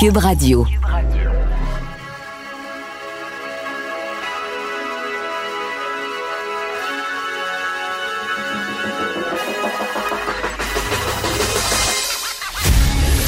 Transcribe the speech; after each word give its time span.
Cube 0.00 0.16
Radio. 0.16 0.64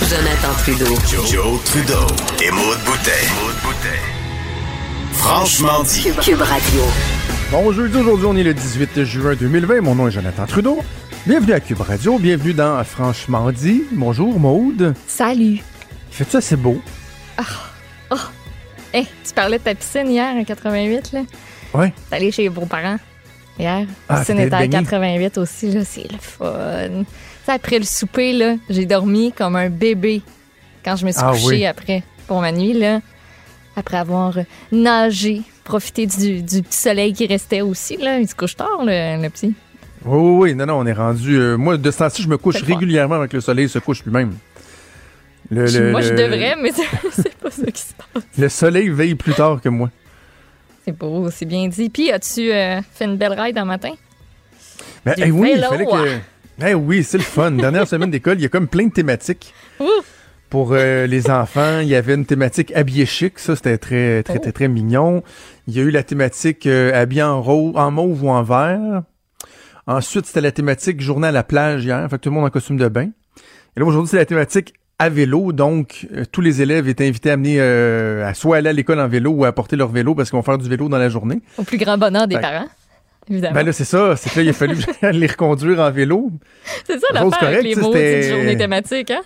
Jonathan 0.08 0.54
Trudeau. 0.62 0.87
Joe, 1.26 1.62
Trudeau 1.66 1.94
et 2.42 2.50
Maude 2.50 2.78
Boutet. 2.86 3.10
Franchement 5.12 5.82
dit. 5.82 6.08
Cube 6.22 6.40
Radio. 6.40 6.80
Bon 7.50 7.70
jeudi, 7.70 7.98
aujourd'hui 7.98 8.26
on 8.26 8.36
est 8.36 8.42
le 8.42 8.54
18 8.54 9.04
juin 9.04 9.34
2020. 9.34 9.82
Mon 9.82 9.94
nom 9.94 10.08
est 10.08 10.12
Jonathan 10.12 10.46
Trudeau. 10.46 10.78
Bienvenue 11.26 11.52
à 11.52 11.60
Cube 11.60 11.82
Radio, 11.82 12.18
bienvenue 12.18 12.54
dans 12.54 12.82
Franchement 12.84 13.52
dit. 13.52 13.82
Bonjour 13.92 14.40
Maude. 14.40 14.94
Salut. 15.06 15.62
Fais 16.12 16.24
ça, 16.24 16.41
c'est 16.41 16.56
beau. 16.56 16.80
Hey, 18.95 19.06
tu 19.27 19.32
parlais 19.34 19.56
de 19.59 19.62
ta 19.62 19.74
piscine 19.74 20.10
hier 20.10 20.36
à 20.38 20.45
88, 20.45 21.12
là. 21.12 21.20
Ouais. 21.73 21.95
T'es 22.10 22.16
allé 22.16 22.30
chez 22.30 22.46
vos 22.48 22.66
parents 22.66 22.98
hier. 23.59 23.86
Ah, 24.06 24.14
La 24.16 24.19
piscine 24.20 24.34
t'étais 24.36 24.46
était 24.48 24.56
à 24.56 24.59
baigné. 24.60 24.78
88 24.84 25.38
aussi, 25.38 25.70
là. 25.70 25.80
C'est 25.86 26.12
le 26.12 26.19
fun. 26.20 27.05
Ça, 27.46 27.55
après 27.55 27.78
le 27.78 27.86
souper, 27.86 28.34
là, 28.34 28.56
j'ai 28.69 28.84
dormi 28.84 29.33
comme 29.33 29.56
un 29.56 29.70
bébé 29.70 30.20
quand 30.84 30.96
je 30.96 31.06
me 31.06 31.10
suis 31.12 31.22
Ah 31.24 31.30
couchée 31.33 31.46
oui. 31.46 31.64
après 31.66 32.02
pour 32.27 32.42
ma 32.42 32.52
nuit, 32.52 32.74
là. 32.74 33.00
Après 33.74 33.97
avoir 33.97 34.34
nagé, 34.70 35.41
profité 35.64 36.06
du, 36.06 36.42
du 36.42 36.60
petit 36.60 36.77
soleil 36.78 37.14
qui 37.14 37.27
restait 37.27 37.62
aussi, 37.62 37.97
là. 37.97 38.19
Il 38.19 38.28
se 38.28 38.34
couche 38.34 38.56
tard, 38.56 38.80
le, 38.84 39.22
le 39.22 39.30
petit. 39.30 39.55
Oui, 40.05 40.19
oui, 40.19 40.36
oui. 40.50 40.55
Non, 40.55 40.66
non, 40.66 40.74
on 40.80 40.84
est 40.86 40.92
rendu. 40.92 41.38
euh, 41.38 41.56
moi, 41.56 41.78
de 41.78 41.91
ce 41.91 41.97
temps-ci, 41.97 42.20
je 42.22 42.28
me 42.28 42.36
couche 42.36 42.58
Fait 42.62 42.74
régulièrement 42.74 43.14
avec 43.14 43.33
le 43.33 43.41
soleil 43.41 43.70
se 43.70 43.78
couche 43.78 44.05
lui-même. 44.05 44.34
Le, 45.52 45.91
Moi, 45.91 46.01
je 46.01 46.15
devrais, 46.15 46.56
mais 46.56 46.73
c'est 47.12 47.34
pas 47.37 47.51
ça 47.51 47.70
qui 47.70 47.83
se 47.83 47.92
passe. 47.92 48.23
Le 48.39 48.48
soleil 48.48 48.89
veille 48.89 49.14
plus 49.14 49.34
tard 49.34 49.61
que 49.61 49.69
moi. 49.69 49.91
C'est 50.84 50.97
beau, 50.97 51.31
c'est 51.31 51.44
bien 51.44 51.69
dit. 51.69 51.91
Puis, 51.91 52.11
as-tu 52.11 52.50
euh, 52.50 52.81
fait 52.94 53.05
une 53.05 53.19
belle 53.19 53.39
ride 53.39 53.59
un 53.59 53.67
matin? 53.67 53.92
Ben, 55.05 55.14
eh 55.19 55.31
oui, 55.31 55.53
il 55.56 55.62
fallait 55.62 55.84
que. 55.84 56.19
Eh 56.67 56.75
oui, 56.75 57.05
c'est 57.05 57.19
le 57.19 57.25
fun. 57.25 57.50
Dernière 57.50 57.86
semaine 57.89 58.11
d'école, 58.11 58.39
il 58.39 58.42
y 58.42 58.47
a 58.47 58.48
comme 58.48 58.67
plein 58.67 58.86
de 58.86 58.92
thématiques. 58.92 59.53
Ouf! 59.78 59.89
Pour 60.48 60.70
euh, 60.72 61.06
les 61.06 61.31
enfants, 61.31 61.81
il 61.81 61.89
y 61.89 61.94
avait 61.94 62.14
une 62.14 62.27
thématique 62.27 62.72
habillé 62.75 63.06
chic, 63.06 63.39
ça 63.39 63.56
c'était 63.56 63.78
très 63.78 64.22
très 64.22 64.37
Oh. 64.37 64.39
très 64.39 64.53
très 64.53 64.69
mignon. 64.69 65.22
Il 65.66 65.75
y 65.75 65.81
a 65.81 65.83
eu 65.83 65.91
la 65.91 66.03
thématique 66.03 66.66
euh, 66.66 66.92
habillé 66.94 67.22
en 67.22 67.41
rose, 67.41 67.72
en 67.75 67.91
mauve 67.91 68.25
ou 68.25 68.28
en 68.28 68.42
vert. 68.42 69.03
Ensuite, 69.87 70.27
c'était 70.27 70.42
la 70.42 70.53
thématique 70.53 71.00
journée 71.00 71.28
à 71.28 71.33
la 71.33 71.42
plage 71.42 71.84
hier, 71.84 72.06
fait 72.09 72.16
que 72.16 72.22
tout 72.22 72.28
le 72.28 72.34
monde 72.34 72.44
en 72.44 72.50
costume 72.50 72.77
de 72.77 72.89
bain. 72.89 73.11
Et 73.77 73.81
là 73.81 73.87
aujourd'hui, 73.87 74.11
c'est 74.11 74.19
la 74.19 74.27
thématique 74.27 74.75
à 75.03 75.08
vélo, 75.08 75.53
donc 75.53 76.06
euh, 76.14 76.25
tous 76.31 76.41
les 76.41 76.62
élèves 76.62 76.89
étaient 76.89 77.06
invités 77.06 77.31
à 77.31 77.34
amener 77.34 77.56
euh, 77.58 78.27
à 78.27 78.34
soit 78.34 78.56
aller 78.58 78.69
à 78.69 78.72
l'école 78.72 79.00
en 79.00 79.09
vélo 79.09 79.31
ou 79.31 79.44
à 79.44 79.48
apporter 79.48 79.77
leur 79.77 79.89
vélo 79.89 80.14
parce 80.14 80.31
qu'ils 80.31 80.36
vont 80.36 80.42
faire 80.42 80.59
du 80.59 80.69
vélo 80.69 80.89
dans 80.89 80.98
la 80.98 81.09
journée. 81.09 81.41
Au 81.59 81.62
plus 81.64 81.78
grand 81.78 81.98
bonheur 81.98 82.27
des 82.28 82.36
Ben, 82.36 82.41
parents, 82.41 82.69
évidemment. 83.31 83.55
Ben 83.55 83.67
là, 83.67 83.72
c'est 83.72 83.84
ça, 83.84 84.17
c'est 84.17 84.31
que 84.31 84.36
là, 84.39 84.42
il 84.42 84.48
a 84.48 84.53
fallu 84.53 84.77
les 85.12 85.27
reconduire 85.27 85.81
en 85.81 85.91
vélo. 85.91 86.31
c'est 86.86 86.98
ça 86.98 87.06
l'affaire 87.12 87.48
avec 87.48 87.62
les 87.64 87.75
mots 87.75 87.92
d'une 87.92 88.22
journée 88.22 88.56
thématique, 88.56 89.11
hein? 89.11 89.22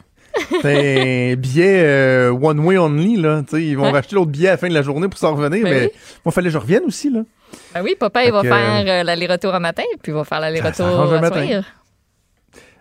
C'est 0.62 1.32
un 1.32 1.36
billet 1.38 1.80
euh, 1.84 2.30
one 2.30 2.60
way 2.60 2.76
only, 2.78 3.16
là. 3.16 3.42
Ils 3.54 3.76
vont 3.76 3.84
Ouais. 3.84 3.90
racheter 3.90 4.16
l'autre 4.16 4.30
billet 4.30 4.48
à 4.48 4.52
la 4.52 4.56
fin 4.58 4.68
de 4.68 4.74
la 4.74 4.82
journée 4.82 5.08
pour 5.08 5.18
s'en 5.18 5.34
revenir, 5.34 5.62
Ben 5.64 5.70
mais 5.72 5.84
oui. 5.86 5.90
moi, 6.24 6.32
fallait 6.32 6.48
que 6.48 6.52
je 6.54 6.58
revienne 6.58 6.82
aussi, 6.86 7.10
là. 7.10 7.20
Ben 7.74 7.82
oui, 7.82 7.96
papa, 7.98 8.22
il 8.22 8.26
Fait 8.26 8.30
va 8.32 8.42
que- 8.42 8.48
faire 8.48 8.84
euh, 8.86 9.02
l'aller-retour 9.02 9.54
un 9.54 9.60
matin, 9.60 9.82
puis 10.02 10.12
il 10.12 10.14
va 10.14 10.24
faire 10.24 10.40
l'aller-retour 10.40 10.86
à 10.86 11.30
soir. 11.30 11.64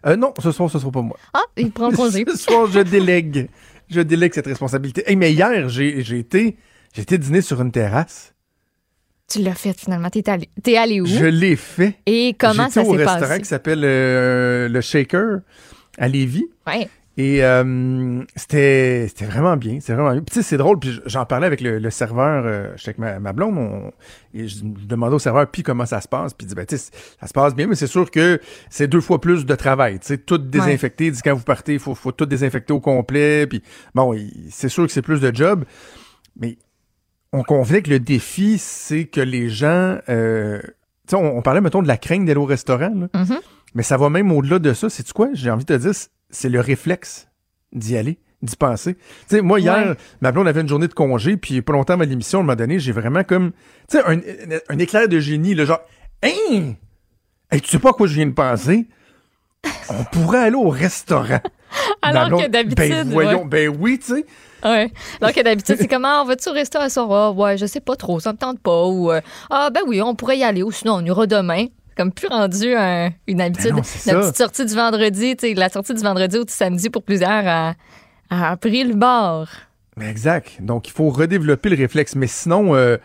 Euh, 0.05 0.15
non, 0.15 0.33
ce 0.41 0.51
soir, 0.51 0.69
ce 0.69 0.77
sera 0.79 0.91
pas 0.91 1.01
moi. 1.01 1.17
Ah, 1.33 1.43
il 1.57 1.71
prend 1.71 1.91
congé. 1.91 2.23
ce 2.27 2.37
soir, 2.37 2.67
je 2.67 2.79
délègue. 2.79 3.49
Je 3.89 4.01
délègue 4.01 4.33
cette 4.33 4.47
responsabilité. 4.47 5.03
Hey, 5.09 5.15
mais 5.15 5.31
hier, 5.33 5.69
j'ai 5.69 6.03
j'ai 6.03 6.19
été, 6.19 6.57
j'ai 6.93 7.01
été 7.01 7.17
dîner 7.17 7.41
sur 7.41 7.61
une 7.61 7.71
terrasse. 7.71 8.33
tu 9.27 9.41
l'as 9.41 9.55
fait 9.55 9.77
finalement. 9.77 10.09
T'es 10.09 10.27
allé, 10.29 10.49
t'es 10.63 10.77
allé 10.77 11.01
où? 11.01 11.05
Je 11.05 11.25
l'ai 11.25 11.55
fait. 11.55 11.95
Et 12.05 12.35
comment 12.37 12.63
J'étais 12.67 12.73
ça 12.73 12.81
au 12.83 12.91
s'est 12.91 12.97
restaurant 13.03 13.19
passé? 13.19 13.41
qui 13.41 13.47
s'appelle 13.47 13.81
euh, 13.83 14.67
le 14.69 14.81
Shaker 14.81 15.39
à 15.97 16.07
Lévis. 16.07 16.47
Ouais. 16.67 16.87
Et 17.17 17.45
euh, 17.45 18.23
c'était 18.35 19.05
c'était 19.07 19.23
vraiment 19.25 19.55
bien, 19.55 19.77
c'est 19.79 19.93
vraiment 19.93 20.11
bien. 20.11 20.19
Puis 20.21 20.33
tu 20.33 20.41
sais, 20.41 20.43
c'est 20.43 20.57
drôle, 20.57 20.79
puis 20.79 20.99
j'en 21.05 21.25
parlais 21.25 21.47
avec 21.47 21.61
le, 21.61 21.79
le 21.79 21.89
serveur, 21.89 22.43
euh, 22.45 22.73
j'étais 22.75 22.89
avec 22.89 22.97
ma, 22.97 23.19
ma 23.21 23.31
blonde, 23.31 23.57
on- 23.57 23.91
et 24.33 24.49
je, 24.49 24.57
je 24.57 24.85
demandais 24.85 25.15
au 25.15 25.19
serveur, 25.19 25.47
puis 25.49 25.63
comment 25.63 25.85
ça 25.85 26.01
se 26.01 26.09
passe, 26.09 26.33
puis 26.33 26.45
il 26.45 26.49
dit, 26.49 26.55
ben 26.55 26.65
tu 26.65 26.77
sais, 26.77 26.91
ça 27.21 27.27
se 27.27 27.31
passe 27.31 27.55
bien, 27.55 27.67
mais 27.67 27.75
c'est 27.75 27.87
sûr 27.87 28.11
que 28.11 28.41
c'est 28.69 28.89
deux 28.89 28.99
fois 28.99 29.21
plus 29.21 29.45
de 29.45 29.55
travail, 29.55 29.97
tu 29.99 30.07
sais, 30.07 30.17
tout 30.17 30.37
désinfecté, 30.37 31.05
il 31.05 31.11
dit, 31.13 31.21
quand 31.23 31.33
vous 31.35 31.43
partez, 31.45 31.73
il 31.75 31.79
faut, 31.79 31.95
faut 31.95 32.11
tout 32.11 32.25
désinfecter 32.25 32.73
au 32.73 32.81
complet, 32.81 33.47
puis 33.47 33.63
bon, 33.93 34.13
c'est 34.49 34.67
sûr 34.69 34.85
que 34.85 34.91
c'est 34.91 35.01
plus 35.01 35.21
de 35.21 35.33
job, 35.33 35.63
mais 36.37 36.57
on 37.31 37.43
convenait 37.43 37.81
que 37.81 37.91
le 37.91 37.99
défi, 38.01 38.57
c'est 38.57 39.05
que 39.05 39.21
les 39.21 39.47
gens, 39.47 39.97
euh, 40.09 40.59
tu 40.61 40.71
sais, 41.11 41.15
on, 41.15 41.37
on 41.37 41.41
parlait, 41.41 41.61
mettons, 41.61 41.81
de 41.81 41.87
la 41.87 41.97
crainte 41.97 42.25
d'aller 42.25 42.39
au 42.39 42.45
restaurant, 42.45 42.93
là. 42.93 43.07
Mhm. 43.21 43.39
Mais 43.73 43.83
ça 43.83 43.95
va 43.97 44.09
même 44.09 44.31
au-delà 44.31 44.59
de 44.59 44.73
ça. 44.73 44.89
C'est 44.89 45.11
quoi? 45.11 45.27
J'ai 45.33 45.51
envie 45.51 45.65
de 45.65 45.75
te 45.75 45.79
dire, 45.81 45.91
c'est 46.35 46.49
le 46.49 46.59
réflexe 46.59 47.27
d'y 47.71 47.97
aller, 47.97 48.19
d'y 48.41 48.55
penser. 48.55 48.95
Tu 48.95 49.01
sais, 49.27 49.41
moi, 49.41 49.59
hier, 49.59 49.89
Ouais. 49.89 49.95
ma 50.21 50.31
blonde 50.31 50.47
avait 50.47 50.61
une 50.61 50.67
journée 50.67 50.87
de 50.87 50.93
congé, 50.93 51.37
puis 51.37 51.61
pas 51.61 51.73
longtemps 51.73 51.93
avant 51.93 52.03
l'émission, 52.03 52.39
à 52.39 52.41
un 52.41 52.45
moment 52.45 52.55
donné, 52.55 52.79
j'ai 52.79 52.91
vraiment 52.91 53.23
comme, 53.23 53.51
tu 53.89 53.97
sais, 53.97 54.03
un, 54.05 54.79
éclair 54.79 55.07
de 55.07 55.19
génie, 55.19 55.55
le 55.55 55.65
genre, 55.65 55.81
hein? 56.23 56.73
Hey, 57.51 57.61
tu 57.61 57.69
sais 57.69 57.79
pas 57.79 57.89
à 57.89 57.93
quoi 57.93 58.07
je 58.07 58.15
viens 58.15 58.25
de 58.25 58.31
penser? 58.33 58.87
On 59.89 60.03
pourrait 60.05 60.39
aller 60.39 60.55
au 60.55 60.69
restaurant. 60.69 61.39
Alors 62.01 62.27
blonde, 62.27 62.43
que 62.43 62.49
d'habitude. 62.49 62.75
Ben 62.77 63.09
voyons, 63.09 63.45
ben 63.45 63.69
oui, 63.79 63.99
tu 63.99 64.15
sais. 64.15 64.25
Ouais. 64.63 64.91
Alors 65.21 65.33
que 65.33 65.41
d'habitude, 65.41 65.77
c'est 65.79 65.87
comment? 65.87 66.21
On 66.21 66.25
va-tu 66.25 66.49
au 66.49 66.53
resto 66.53 66.79
à 66.79 66.89
soir? 66.89 67.11
Ah, 67.11 67.31
ouais, 67.31 67.57
je 67.57 67.65
sais 67.65 67.79
pas 67.79 67.95
trop, 67.95 68.19
ça 68.19 68.33
me 68.33 68.37
tente 68.37 68.59
pas. 68.59 68.85
Ou, 68.85 69.11
euh, 69.11 69.21
ah, 69.49 69.69
ben 69.71 69.81
oui, 69.87 70.01
on 70.01 70.15
pourrait 70.15 70.37
y 70.37 70.43
aller. 70.43 70.63
Ou 70.63 70.71
sinon, 70.71 70.95
on 70.95 71.05
ira 71.05 71.27
demain. 71.27 71.65
Comme 71.95 72.11
plus 72.11 72.27
rendu 72.27 72.73
un- 72.75 73.09
une 73.27 73.39
habitude. 73.41 73.71
Ben 73.71 73.75
non, 73.75 73.77
la 73.77 73.83
ça. 73.83 74.19
petite 74.19 74.37
sortie 74.37 74.65
du 74.65 74.73
vendredi, 74.75 75.35
la 75.55 75.69
sortie 75.69 75.93
du 75.93 76.01
vendredi 76.01 76.37
ou 76.37 76.43
du 76.45 76.51
samedi 76.53 76.89
pour 76.89 77.03
plusieurs 77.03 77.47
a, 77.47 77.73
a 78.29 78.57
pris 78.57 78.83
le 78.83 78.95
bord. 78.95 79.47
Mais 79.97 80.09
Exact. 80.09 80.57
Donc, 80.59 80.87
il 80.89 80.91
faut 80.91 81.09
redévelopper 81.09 81.69
le 81.69 81.77
réflexe. 81.77 82.15
Mais 82.15 82.27
sinon, 82.27 82.75
euh, 82.75 82.97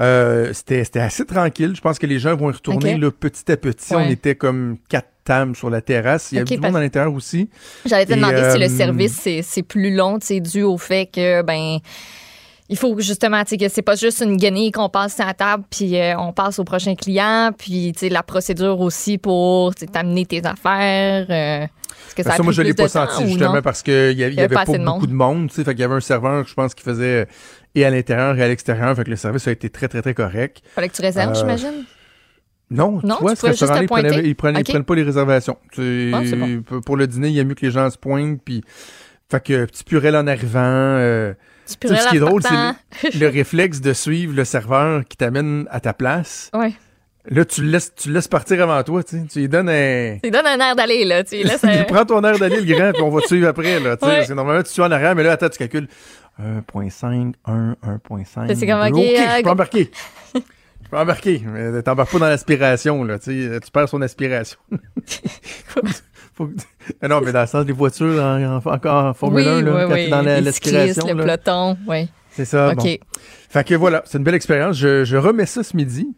euh, 0.00 0.52
c'était 0.52 0.82
assez 0.98 1.24
tranquille. 1.24 1.72
Je 1.76 1.80
pense 1.80 1.98
que 2.00 2.06
les 2.06 2.18
gens 2.18 2.34
vont 2.34 2.50
y 2.50 2.52
retourner 2.52 2.94
Ok. 2.94 3.00
là, 3.00 3.10
petit 3.12 3.52
à 3.52 3.56
petit. 3.56 3.94
Ouais. 3.94 4.04
On 4.06 4.10
était 4.10 4.34
comme 4.34 4.76
quatre 4.88 5.06
tables 5.22 5.54
sur 5.54 5.70
la 5.70 5.80
terrasse. 5.80 6.32
Il 6.32 6.34
y 6.34 6.38
avait 6.38 6.46
du 6.56 6.58
parce- 6.60 6.72
monde 6.72 6.80
à 6.80 6.82
l'intérieur 6.82 7.14
aussi. 7.14 7.48
J'allais 7.86 8.06
te 8.06 8.12
demander 8.14 8.38
si 8.38 8.42
euh, 8.42 8.58
le 8.58 8.68
service 8.68 9.12
c'est- 9.12 9.42
c'est 9.42 9.62
plus 9.62 9.94
long, 9.94 10.18
c'est 10.20 10.40
dû 10.40 10.62
au 10.64 10.78
fait 10.78 11.06
que 11.06 11.42
ben 11.42 11.78
il 12.72 12.76
faut 12.78 12.98
justement 12.98 13.44
que 13.44 13.68
c'est 13.68 13.82
pas 13.82 13.94
juste 13.94 14.20
une 14.20 14.36
guenille 14.36 14.72
qu'on 14.72 14.88
passe 14.88 15.20
à 15.20 15.26
la 15.26 15.34
table 15.34 15.64
puis 15.70 15.96
euh, 15.98 16.16
on 16.18 16.32
passe 16.32 16.58
au 16.58 16.64
prochain 16.64 16.94
client 16.96 17.50
puis 17.56 17.92
la 18.10 18.22
procédure 18.22 18.80
aussi 18.80 19.18
pour 19.18 19.74
t'amener 19.74 20.26
tes 20.26 20.42
affaires 20.44 21.26
euh, 21.30 21.66
est-ce 22.06 22.14
que 22.16 22.22
ça, 22.24 22.30
Ben, 22.30 22.36
ça, 22.38 22.42
moi, 22.42 22.52
je 22.52 22.62
l'ai 22.62 22.74
pas 22.74 22.88
senti 22.88 23.28
justement 23.28 23.62
parce 23.62 23.82
qu'il 23.82 23.92
y, 24.18 24.24
a- 24.24 24.28
il 24.28 24.34
y 24.34 24.40
avait, 24.40 24.48
pas 24.48 24.64
pas, 24.64 24.70
assez 24.72 24.78
de 24.78 24.84
beaucoup 24.84 25.06
de 25.06 25.12
monde. 25.12 25.48
tu 25.50 25.54
sais. 25.54 25.64
Fait 25.64 25.72
qu'il 25.72 25.80
y 25.80 25.84
avait 25.84 25.94
un 25.94 26.00
serveur, 26.00 26.44
je 26.46 26.52
pense, 26.54 26.74
qui 26.74 26.82
faisait 26.82 27.22
euh, 27.22 27.24
et 27.74 27.84
à 27.84 27.90
l'intérieur 27.90 28.36
et 28.36 28.42
à 28.42 28.48
l'extérieur. 28.48 28.94
Fait 28.96 29.04
que 29.04 29.10
le 29.10 29.16
service 29.16 29.46
a 29.46 29.52
été 29.52 29.70
très, 29.70 29.88
très, 29.88 30.02
très 30.02 30.12
correct. 30.14 30.62
Fallait 30.74 30.88
que 30.88 30.96
tu 30.96 31.02
réserves, 31.02 31.30
Euh, 31.32 31.38
j'imagine? 31.38 31.84
Non, 32.70 33.00
Non, 33.04 33.16
tu 33.16 33.20
vois, 33.22 33.36
ce 33.36 33.42
te 33.42 33.46
ils 33.82 33.86
prenaient, 33.86 34.28
ils, 34.28 34.34
prennent, 34.64 34.84
pas 34.84 34.94
les 34.94 35.02
réservations. 35.04 35.58
Tu- 35.70 36.10
Ah, 36.14 36.20
bon. 36.36 36.62
pour- 36.62 36.80
Pour 36.80 36.96
le 36.96 37.06
dîner, 37.06 37.28
il 37.28 37.34
y 37.34 37.40
a 37.40 37.44
mieux 37.44 37.54
que 37.54 37.64
les 37.64 37.72
gens 37.72 37.88
se 37.90 37.98
pointent. 37.98 38.40
Puis, 38.42 38.62
fait 39.30 39.42
que 39.44 39.64
petit 39.66 39.84
purel 39.84 40.16
en 40.16 40.26
arrivant. 40.26 40.60
Tu 41.66 41.76
tu 41.76 41.88
sais, 41.88 41.96
ce 41.96 42.08
qui 42.08 42.16
est 42.16 42.20
drôle, 42.20 42.42
c'est 42.42 43.14
le, 43.14 43.20
le 43.20 43.28
réflexe 43.28 43.80
de 43.80 43.92
suivre 43.92 44.34
le 44.34 44.44
serveur 44.44 45.02
qui 45.08 45.16
t'amène 45.16 45.66
à 45.70 45.80
ta 45.80 45.92
place. 45.92 46.50
Ouais. 46.54 46.72
Là, 47.30 47.44
tu 47.44 47.62
le 47.62 47.68
laisses, 47.70 47.94
tu 47.94 48.08
le 48.08 48.14
laises 48.14 48.26
partir 48.26 48.60
avant 48.62 48.82
toi. 48.82 49.04
Tu 49.04 49.16
sais. 49.16 49.24
Tu 49.30 49.38
lui 49.40 49.48
donnes 49.48 49.68
un. 49.68 50.14
Tu 50.16 50.20
lui 50.24 50.30
donnes 50.32 50.46
un 50.46 50.58
air 50.58 50.74
d'aller 50.74 51.04
là, 51.04 51.22
tu 51.22 51.36
lui 51.36 51.44
laisses 51.44 51.62
un- 51.64 51.84
Prends 51.84 52.04
ton 52.04 52.22
air 52.24 52.36
d'aller, 52.38 52.60
le 52.60 52.74
grand, 52.74 52.90
puis 52.92 53.00
on 53.02 53.10
va 53.10 53.20
te 53.20 53.26
suivre 53.28 53.46
après. 53.48 53.78
Là, 53.78 53.96
tu 53.96 54.04
sais, 54.04 54.10
Ouais. 54.10 54.16
Parce 54.18 54.28
que 54.28 54.32
normalement, 54.34 54.62
tu 54.64 54.70
suis 54.70 54.82
en 54.82 54.90
arrière, 54.90 55.14
mais 55.14 55.22
là, 55.22 55.32
attends, 55.32 55.48
tu 55.48 55.58
calcules 55.58 55.86
1.5, 56.42 57.34
1, 57.46 57.76
1.5. 57.84 58.54
C'est 58.56 58.66
comme, 58.66 58.80
ok, 58.80 58.98
euh, 58.98 59.36
je 59.38 59.42
peux 59.42 59.50
embarquer. 59.50 59.90
Je 60.34 60.88
peux 60.96 60.98
embarquer. 60.98 61.42
Mais 61.46 61.80
t'embarques 61.82 62.10
pas 62.12 62.18
dans 62.18 62.28
l'aspiration, 62.28 63.02
là. 63.04 63.18
Tu 63.18 63.50
sais, 63.50 63.60
tu 63.60 63.70
perds 63.70 63.88
son 63.88 64.02
aspiration. 64.02 64.58
Faut 66.34 66.46
que- 66.46 66.52
Ah 67.00 67.08
non, 67.08 67.20
mais 67.24 67.32
dans 67.32 67.40
le 67.42 67.46
sens 67.46 67.64
des 67.66 67.72
voitures 67.72 68.22
en, 68.22 68.56
en, 68.64 69.14
Formule 69.14 69.42
oui, 69.44 69.48
1, 69.48 69.62
là, 69.62 69.72
oui, 69.74 69.82
quand 69.88 69.94
oui. 69.94 70.10
dans 70.10 70.22
la- 70.22 70.40
Les 70.40 70.52
cyclistes, 70.52 71.06
le 71.06 71.14
là. 71.14 71.22
peloton, 71.24 71.76
oui. 71.88 72.08
C'est 72.30 72.44
ça. 72.44 72.70
OK. 72.72 72.76
bon. 72.76 72.96
Fait 73.50 73.64
que 73.64 73.74
voilà, 73.74 74.02
c'est 74.06 74.18
une 74.18 74.24
belle 74.24 74.34
expérience. 74.34 74.76
Je, 74.76 75.04
je 75.04 75.16
remets 75.16 75.46
ça 75.46 75.62
ce 75.62 75.76
midi. 75.76 76.08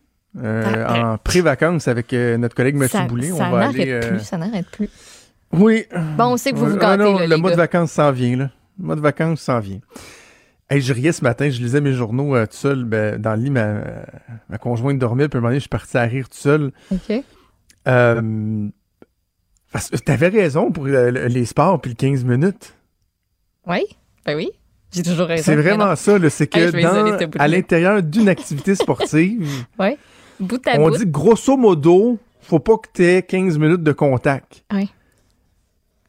euh, 0.42 0.62
Parfait. 0.84 1.00
en 1.00 1.18
pré-vacances 1.18 1.88
avec 1.88 2.12
euh, 2.12 2.36
notre 2.36 2.54
collègue 2.54 2.76
Mathieu 2.76 2.98
Ça, 2.98 3.04
Boulay. 3.06 3.28
ça 3.28 3.34
on 3.34 3.50
va 3.50 3.60
n'arrête 3.60 3.80
aller. 3.80 3.90
euh, 3.92 4.00
plus, 4.10 4.20
ça 4.20 4.36
n'arrête 4.38 4.66
plus. 4.70 4.88
Oui. 5.52 5.84
Bon, 6.16 6.24
on 6.32 6.36
sait 6.36 6.50
que 6.52 6.56
vous 6.56 6.66
vous 6.66 6.72
Ouais, 6.72 6.78
gâtez, 6.80 7.02
ah 7.02 7.04
non, 7.04 7.18
là, 7.18 7.26
le 7.28 7.36
mois 7.36 7.50
de 7.52 7.56
vacances 7.56 7.92
s'en 7.92 8.10
vient, 8.10 8.36
là. 8.36 8.50
Le 8.80 8.86
mois 8.86 8.96
de 8.96 9.00
vacances 9.00 9.40
s'en 9.40 9.60
vient. 9.60 9.78
Hey, 10.70 10.80
je 10.80 10.92
riais 10.92 11.12
ce 11.12 11.22
matin, 11.22 11.50
je 11.50 11.60
lisais 11.60 11.80
mes 11.80 11.92
journaux 11.92 12.34
euh, 12.34 12.46
tout 12.46 12.56
seul, 12.56 12.84
ben, 12.84 13.20
dans 13.20 13.34
le 13.36 13.42
lit, 13.42 13.50
ma, 13.50 13.74
ma 14.48 14.58
conjointe 14.58 14.98
dormait, 14.98 15.28
puis 15.28 15.36
à 15.36 15.38
un 15.38 15.40
moment 15.42 15.50
donné, 15.50 15.58
je 15.58 15.64
suis 15.64 15.68
parti 15.68 15.96
à 15.98 16.02
rire 16.02 16.28
tout 16.28 16.38
seul. 16.38 16.72
OK. 16.90 17.22
Euh, 17.86 18.68
parce 19.74 19.90
que 19.90 19.96
t'avais 19.96 20.28
raison 20.28 20.70
pour 20.70 20.84
le- 20.84 21.10
les 21.10 21.44
sports 21.44 21.80
puis 21.80 21.90
le 21.90 21.96
15 21.96 22.24
minutes. 22.24 22.74
Oui, 23.66 23.84
ben 24.24 24.36
oui. 24.36 24.50
J'ai 24.92 25.02
toujours 25.02 25.26
raison. 25.26 25.42
C'est 25.44 25.56
vraiment 25.56 25.96
ça, 25.96 26.16
c'est 26.30 26.46
que 26.46 26.58
isoler 26.78 26.82
dans, 27.26 27.40
à 27.40 27.48
l'intérieur 27.48 28.02
d'une 28.02 28.28
activité 28.28 28.74
sportive, 28.76 29.66
Ouais. 29.78 29.98
Bout 30.40 30.66
à 30.68 30.78
on 30.80 30.88
bout. 30.90 30.96
dit 30.98 31.06
grosso 31.06 31.56
modo, 31.56 32.18
faut 32.40 32.60
pas 32.60 32.76
que 32.76 32.88
tu 32.94 33.04
aies 33.04 33.22
15 33.22 33.58
minutes 33.58 33.82
de 33.82 33.92
contact. 33.92 34.64
Ouais. 34.72 34.88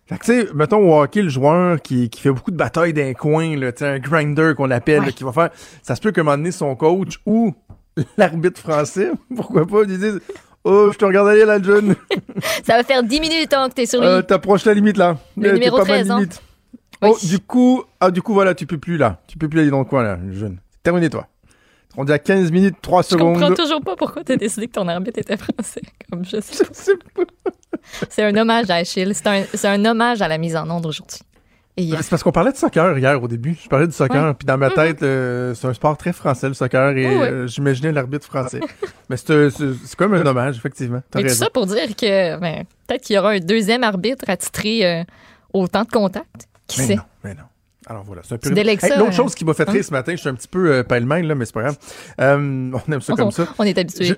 Fait 0.08 0.18
que, 0.20 0.26
tu 0.26 0.32
sais, 0.42 0.48
mettons 0.54 0.88
au 0.88 1.02
hockey, 1.02 1.24
le 1.24 1.30
joueur 1.30 1.82
qui, 1.82 2.10
qui 2.12 2.22
fait 2.22 2.30
beaucoup 2.32 2.52
de 2.52 2.58
batailles 2.58 2.94
d'un 2.94 3.14
coin, 3.16 3.56
là, 3.58 3.72
un 3.82 3.98
grinder 3.98 4.54
qu'on 4.56 4.70
appelle, 4.70 5.00
Ouais. 5.00 5.06
là, 5.08 5.12
qui 5.12 5.24
va 5.24 5.32
faire. 5.32 5.50
Ça 5.82 5.96
se 5.96 6.02
peut 6.02 6.12
qu'à 6.12 6.22
un 6.22 6.24
moment 6.26 6.38
donné, 6.38 6.52
son 6.52 6.76
coach 6.76 7.20
ou 7.26 7.56
l'arbitre 8.18 8.62
français, 8.62 9.10
pourquoi 9.36 9.66
pas, 9.66 9.82
lui 9.84 9.98
disent 9.98 10.22
Oh, 10.68 10.90
je 10.92 10.98
te 10.98 11.06
regarde 11.06 11.28
aller 11.28 11.46
là, 11.46 11.60
le 11.60 11.64
jeune. 11.64 11.96
Ça 12.64 12.76
va 12.78 12.84
faire 12.84 13.04
10 13.04 13.20
minutes 13.22 13.54
hein, 13.54 13.70
que 13.70 13.76
t'es 13.76 13.86
sur 13.86 14.02
lui. 14.02 14.08
Euh, 14.08 14.22
T'approches 14.24 14.66
la 14.66 14.74
limite 14.74 14.98
là. 14.98 15.18
Le 15.38 15.44
t'es 15.50 15.54
numéro 15.54 15.78
pas 15.78 15.86
mal 15.86 15.98
13, 16.00 16.12
hein. 16.12 16.16
limite. 16.18 16.42
Oui. 17.04 17.10
Oh, 17.14 17.18
du 17.24 17.40
coup, 17.40 17.84
ah, 18.00 18.10
du 18.10 18.22
coup, 18.24 18.34
voilà, 18.34 18.56
tu 18.56 18.66
peux 18.66 18.80
plus 18.80 18.98
là. 18.98 19.22
Tu 19.28 19.38
peux 19.38 19.48
plus 19.48 19.60
aller 19.60 19.70
dans 19.70 19.80
le 19.80 19.86
coin 19.86 20.02
là, 20.04 20.18
le 20.22 20.34
jeune. 20.34 20.58
Terminé 20.82 21.10
toi. 21.10 21.28
On 21.98 22.04
dit 22.04 22.12
à 22.12 22.20
15 22.20 22.52
minutes, 22.52 22.78
3 22.82 23.04
je 23.04 23.16
comprends 23.16 23.36
secondes. 23.36 23.56
toujours 23.56 23.82
pas 23.82 23.96
pourquoi 23.96 24.24
t'as 24.24 24.36
décidé 24.36 24.68
que 24.68 24.74
ton 24.74 24.88
arbitre 24.88 25.20
était 25.20 25.38
français. 25.38 25.82
Comme 26.12 26.26
je 26.26 26.42
sais. 26.42 26.66
C'est 28.10 28.24
un 28.24 28.36
hommage 28.36 28.70
à 28.70 28.76
Achille. 28.76 29.14
C'est 29.14 29.28
un, 29.28 29.44
un 29.72 29.86
hommage 29.86 30.22
à 30.22 30.28
la 30.28 30.38
mise 30.38 30.56
en 30.58 30.70
onde 30.70 30.86
aujourd'hui. 30.88 31.20
C'est 31.78 32.10
parce 32.10 32.24
qu'on 32.24 32.32
parlait 32.32 32.52
de 32.54 32.58
soccer 32.58 32.98
hier 32.98 33.22
au 33.22 33.28
début. 33.28 33.58
Je 33.62 33.68
parlais 33.68 33.86
du 33.88 33.94
soccer, 33.94 34.34
puis 34.36 34.46
dans 34.46 34.58
ma 34.58 34.70
tête, 34.70 35.04
euh, 35.04 35.54
c'est 35.54 35.68
un 35.68 35.74
sport 35.74 35.98
très 35.98 36.14
français 36.14 36.48
le 36.48 36.54
soccer, 36.54 36.92
et 36.98 37.06
Oui, 37.06 37.14
oui. 37.16 37.22
euh, 37.22 37.48
j'imaginais 37.48 37.92
l'arbitre 37.92 38.26
français. 38.26 38.62
Mais 39.10 39.18
c'est 39.18 39.50
comme 39.98 40.14
un 40.14 40.26
hommage, 40.26 40.58
effectivement. 40.58 41.02
Mais 41.14 41.24
tout 41.24 41.30
ça 41.30 41.50
pour 41.50 41.66
dire 41.66 41.96
que 41.96 42.40
ben, 42.40 42.64
peut-être 42.88 43.02
qu'il 43.04 43.16
y 43.16 43.20
aura 43.20 43.32
un 43.32 43.40
deuxième 43.40 43.84
arbitre 43.84 44.26
attitré 44.30 44.86
euh, 44.86 45.04
au 45.54 45.68
temps 45.68 45.84
de 45.84 45.90
contact. 45.92 46.48
Qui 46.68 46.80
Mais 46.82 46.88
sait? 46.88 46.96
non, 46.96 47.04
mais 47.24 47.34
non. 47.36 47.44
Alors 47.88 48.04
voilà, 48.04 48.22
c'est 48.26 48.34
un 48.34 48.38
peu. 48.38 48.50
Hey, 48.58 48.66
L'autre 48.98 49.10
euh, 49.10 49.12
chose 49.12 49.36
qui 49.36 49.46
m'a 49.46 49.54
fait 49.54 49.70
rire 49.70 49.80
hein? 49.82 49.84
ce 49.84 49.92
matin, 49.92 50.14
je 50.14 50.18
suis 50.22 50.30
un 50.30 50.34
petit 50.34 50.48
peu 50.48 50.72
euh, 50.72 50.84
pêle-mêle, 50.84 51.28
là, 51.28 51.36
mais 51.36 51.46
c'est 51.46 51.54
pas 51.54 51.62
grave. 51.62 51.78
Euh, 52.20 52.72
on 52.88 52.92
aime 52.92 53.02
ça 53.02 53.14
on, 53.14 53.16
comme 53.16 53.32
ça. 53.32 53.48
on 53.60 53.64
est 53.64 53.78
habitué. 53.78 54.06
Je- 54.06 54.14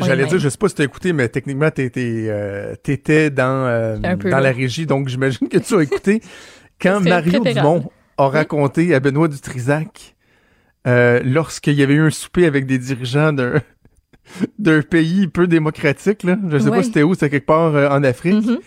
J'allais 0.00 0.26
dire, 0.26 0.38
je 0.38 0.48
sais 0.48 0.56
pas 0.58 0.68
si 0.68 0.74
t'as 0.74 0.84
écouté, 0.84 1.12
mais 1.12 1.28
techniquement, 1.28 1.70
t'étais 1.70 2.26
euh, 2.28 2.74
dans, 3.30 3.66
euh, 3.66 3.96
la 4.24 4.50
régie, 4.52 4.86
donc 4.86 5.08
j'imagine 5.08 5.48
que 5.48 5.58
tu 5.58 5.74
as 5.76 5.82
écouté 5.82 6.22
quand 6.80 7.00
Mario. 7.00 7.42
Dumont 7.44 7.90
a 8.16 8.28
raconté 8.28 8.94
à 8.94 9.00
Benoît 9.00 9.28
Dutrisac 9.28 10.16
euh, 10.86 11.20
lorsqu'il 11.24 11.74
y 11.74 11.82
avait 11.82 11.94
eu 11.94 12.00
un 12.02 12.10
souper 12.10 12.46
avec 12.46 12.66
des 12.66 12.78
dirigeants 12.78 13.32
d'un 13.32 13.60
d'un 14.58 14.82
pays 14.82 15.26
peu 15.26 15.46
démocratique, 15.46 16.22
là. 16.22 16.36
je 16.50 16.58
sais 16.58 16.68
Ouais. 16.68 16.78
pas 16.78 16.82
c'était 16.82 17.02
où, 17.02 17.14
c'était 17.14 17.30
quelque 17.30 17.46
part 17.46 17.74
euh, 17.74 17.88
en 17.88 18.02
Afrique, 18.04 18.44
Mhm. 18.46 18.58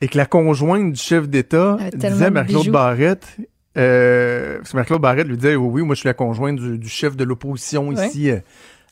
et 0.00 0.08
que 0.08 0.16
la 0.16 0.26
conjointe 0.26 0.92
du 0.92 1.00
chef 1.00 1.28
d'État 1.28 1.78
disait 1.94 2.26
à 2.26 2.28
de 2.30 2.34
Marie-Claude. 2.34 2.68
Barrette, 2.70 3.36
euh, 3.76 4.58
parce 4.58 4.70
que 4.70 4.76
Marie-Claude 4.76 5.00
Barrette 5.02 5.26
lui 5.28 5.36
disait, 5.36 5.56
oui, 5.56 5.68
oui, 5.68 5.82
moi 5.82 5.94
je 5.94 6.00
suis 6.00 6.06
la 6.08 6.14
conjointe 6.14 6.56
du, 6.60 6.78
du 6.78 6.88
chef 6.88 7.16
de 7.16 7.24
l'opposition 7.24 7.88
Ouais. 7.88 8.06
ici 8.06 8.30
euh, 8.30 8.38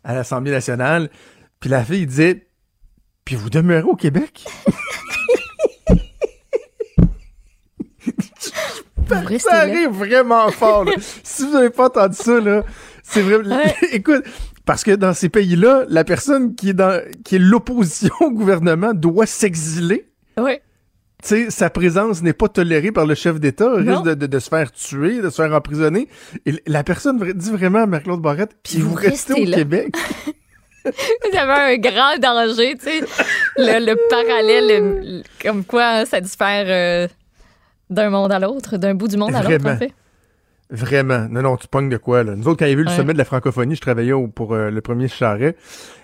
à 0.04 0.14
l'Assemblée 0.14 0.50
nationale. 0.50 1.08
Puis 1.60 1.70
la 1.70 1.84
fille 1.84 2.06
disait, 2.06 2.46
puis 3.24 3.36
vous 3.36 3.50
demeurez 3.50 3.82
au 3.84 3.94
Québec? 3.94 4.44
Vous 9.20 9.38
Ça 9.38 9.50
là. 9.52 9.60
arrive 9.72 9.90
vraiment 9.90 10.48
fort. 10.50 10.84
là. 10.84 10.92
si 11.22 11.44
vous 11.46 11.52
n'avez 11.52 11.70
pas 11.70 11.86
entendu 11.86 12.16
ça, 12.16 12.40
là, 12.40 12.62
c'est 13.02 13.22
vraiment. 13.22 13.56
Ouais. 13.56 13.74
Écoute, 13.92 14.24
parce 14.64 14.84
que 14.84 14.92
dans 14.92 15.12
ces 15.14 15.28
pays-là, 15.28 15.84
la 15.88 16.04
personne 16.04 16.54
qui 16.54 16.70
est 16.70 16.74
dans 16.74 17.00
qui 17.24 17.36
est 17.36 17.40
l'opposition 17.40 18.14
au 18.20 18.30
gouvernement 18.30 18.92
doit 18.94 19.26
s'exiler. 19.26 20.08
Ouais. 20.38 20.62
Tu 21.22 21.28
sais, 21.28 21.50
sa 21.50 21.70
présence 21.70 22.20
n'est 22.22 22.32
pas 22.32 22.48
tolérée 22.48 22.90
par 22.90 23.06
le 23.06 23.14
chef 23.14 23.38
d'État, 23.38 23.70
risque 23.76 24.02
de, 24.02 24.14
de- 24.14 24.26
de 24.26 24.38
se 24.40 24.48
faire 24.48 24.72
tuer, 24.72 25.20
de 25.20 25.30
se 25.30 25.40
faire 25.40 25.52
emprisonner. 25.54 26.08
Et 26.46 26.54
la 26.66 26.82
personne 26.82 27.18
dit 27.34 27.50
vraiment 27.52 27.78
à 27.84 27.86
Marc-Claude 27.86 28.20
Barrette, 28.20 28.56
puis 28.64 28.78
vous, 28.78 28.88
vous 28.90 28.94
restez, 28.96 29.34
restez 29.34 29.42
au 29.42 29.44
là. 29.50 29.56
Québec. 29.58 29.94
Y 30.84 31.36
avait 31.36 31.74
un 31.74 31.78
grand 31.78 32.18
danger, 32.18 32.74
tu 32.76 32.86
sais. 32.86 33.00
Le, 33.56 33.86
le 33.86 33.96
parallèle, 34.10 34.66
le- 35.18 35.22
comme 35.40 35.64
quoi 35.64 35.84
hein, 36.00 36.04
ça 36.06 36.20
diffère 36.20 36.64
euh, 36.66 37.06
d'un 37.92 38.10
monde 38.10 38.32
à 38.32 38.38
l'autre, 38.38 38.76
d'un 38.76 38.94
bout 38.94 39.08
du 39.08 39.16
monde 39.16 39.34
à 39.34 39.42
l'autre, 39.42 39.50
Vraiment. 39.56 39.74
en 39.74 39.76
fait. 39.78 39.92
Vraiment. 40.70 41.26
Non, 41.30 41.42
non, 41.42 41.56
tu 41.58 41.68
pognes 41.68 41.90
de 41.90 41.98
quoi, 41.98 42.22
là. 42.24 42.34
Nous 42.34 42.48
autres, 42.48 42.58
quand 42.60 42.64
il 42.64 42.70
y 42.70 42.72
avait 42.72 42.80
eu 42.80 42.84
le 42.84 42.90
Ouais. 42.90 42.96
sommet 42.96 43.12
de 43.12 43.18
la 43.18 43.26
francophonie, 43.26 43.74
je 43.76 43.82
travaillais 43.82 44.12
au- 44.12 44.26
pour 44.28 44.54
euh, 44.54 44.70
le 44.70 44.80
premier 44.80 45.06
charret. 45.06 45.54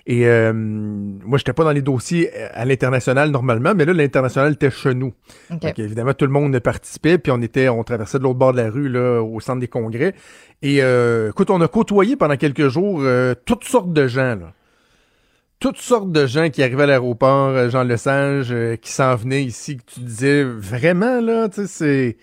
Et 0.07 0.27
euh, 0.27 0.53
moi, 0.53 1.39
j'étais 1.39 1.55
pas 1.55 1.65
dans 1.65 1.73
les 1.73 1.81
dossiers 1.81 2.31
euh, 2.37 2.49
à 2.53 2.67
l'international 2.67 3.31
normalement, 3.31 3.73
mais 3.75 3.87
là, 3.87 3.95
l'international 3.95 4.53
était 4.53 4.71
chez 4.71 4.93
nous. 4.95 5.15
Donc, 5.51 5.79
évidemment, 5.79 6.13
tout 6.13 6.27
le 6.27 6.33
monde 6.33 6.59
participait, 6.59 7.17
puis 7.17 7.33
on 7.33 7.41
était, 7.41 7.71
on 7.71 7.83
traversait 7.83 8.19
de 8.19 8.25
l'autre 8.25 8.39
bord 8.39 8.53
de 8.53 8.59
la 8.59 8.69
rue, 8.69 8.91
là, 8.91 9.23
au 9.23 9.41
centre 9.41 9.61
des 9.61 9.69
congrès. 9.69 10.15
Et 10.61 10.83
euh, 10.83 11.31
écoute, 11.31 11.49
on 11.49 11.63
a 11.63 11.69
côtoyé 11.69 12.17
pendant 12.17 12.37
quelques 12.37 12.69
jours 12.69 13.03
toutes 13.47 13.65
sortes 13.65 13.95
de 13.95 14.07
gens, 14.07 14.37
là. 14.37 14.53
Toutes 15.61 15.79
sortes 15.79 16.13
de 16.13 16.27
gens 16.27 16.51
qui 16.51 16.63
arrivaient 16.63 16.85
à 16.85 16.87
l'aéroport, 16.87 17.49
euh, 17.49 17.69
Jean 17.69 17.83
Lesage, 17.83 18.49
euh, 18.53 18.77
qui 18.77 18.93
s'en 18.93 19.17
venaient 19.17 19.43
ici, 19.43 19.77
que 19.77 19.83
tu 19.93 20.01
disais 20.01 20.45
vraiment, 20.45 21.21
là, 21.21 21.49
tu 21.49 21.63
sais, 21.63 21.67
c'est. 21.67 22.17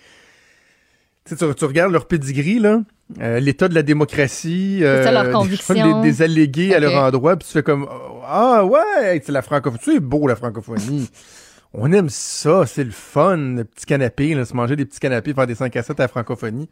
Tu, 1.26 1.36
sais, 1.36 1.54
tu, 1.56 1.66
regardes 1.66 1.92
leur 1.92 2.08
pedigree, 2.08 2.60
là, 2.60 2.82
euh, 3.20 3.40
l'état 3.40 3.68
de 3.68 3.76
la 3.76 3.82
démocratie, 3.84 4.84
euh, 4.84 5.04
ça, 5.04 5.12
leur 5.12 5.26
des- 5.26 5.32
conviction. 5.32 6.02
des, 6.02 6.10
des 6.12 6.22
allégués 6.22 6.74
à 6.76 6.80
leur 6.80 6.94
endroit, 6.96 7.36
puis 7.36 7.46
tu 7.48 7.54
fais 7.54 7.64
comme 7.64 7.88
Ah 8.26 8.64
ouais, 8.64 9.22
c'est 9.26 9.32
la 9.32 9.42
francophonie, 9.42 9.82
c'est 9.84 10.00
beau 10.00 10.28
la 10.28 10.36
francophonie. 10.36 11.10
On 11.74 11.92
aime 11.92 12.10
ça, 12.10 12.66
c'est 12.66 12.86
le 12.86 12.92
fun, 12.92 13.36
le 13.36 13.66
petit 13.66 13.86
canapé, 13.86 14.34
là, 14.34 14.46
se 14.46 14.54
manger 14.54 14.78
des 14.78 14.86
petits 14.86 15.00
canapés, 15.00 15.34
faire 15.34 15.46
des 15.46 15.56
5 15.56 15.76
à 15.76 15.84
7 15.84 16.00
à 16.00 16.04
la 16.04 16.08
francophonie. 16.08 16.70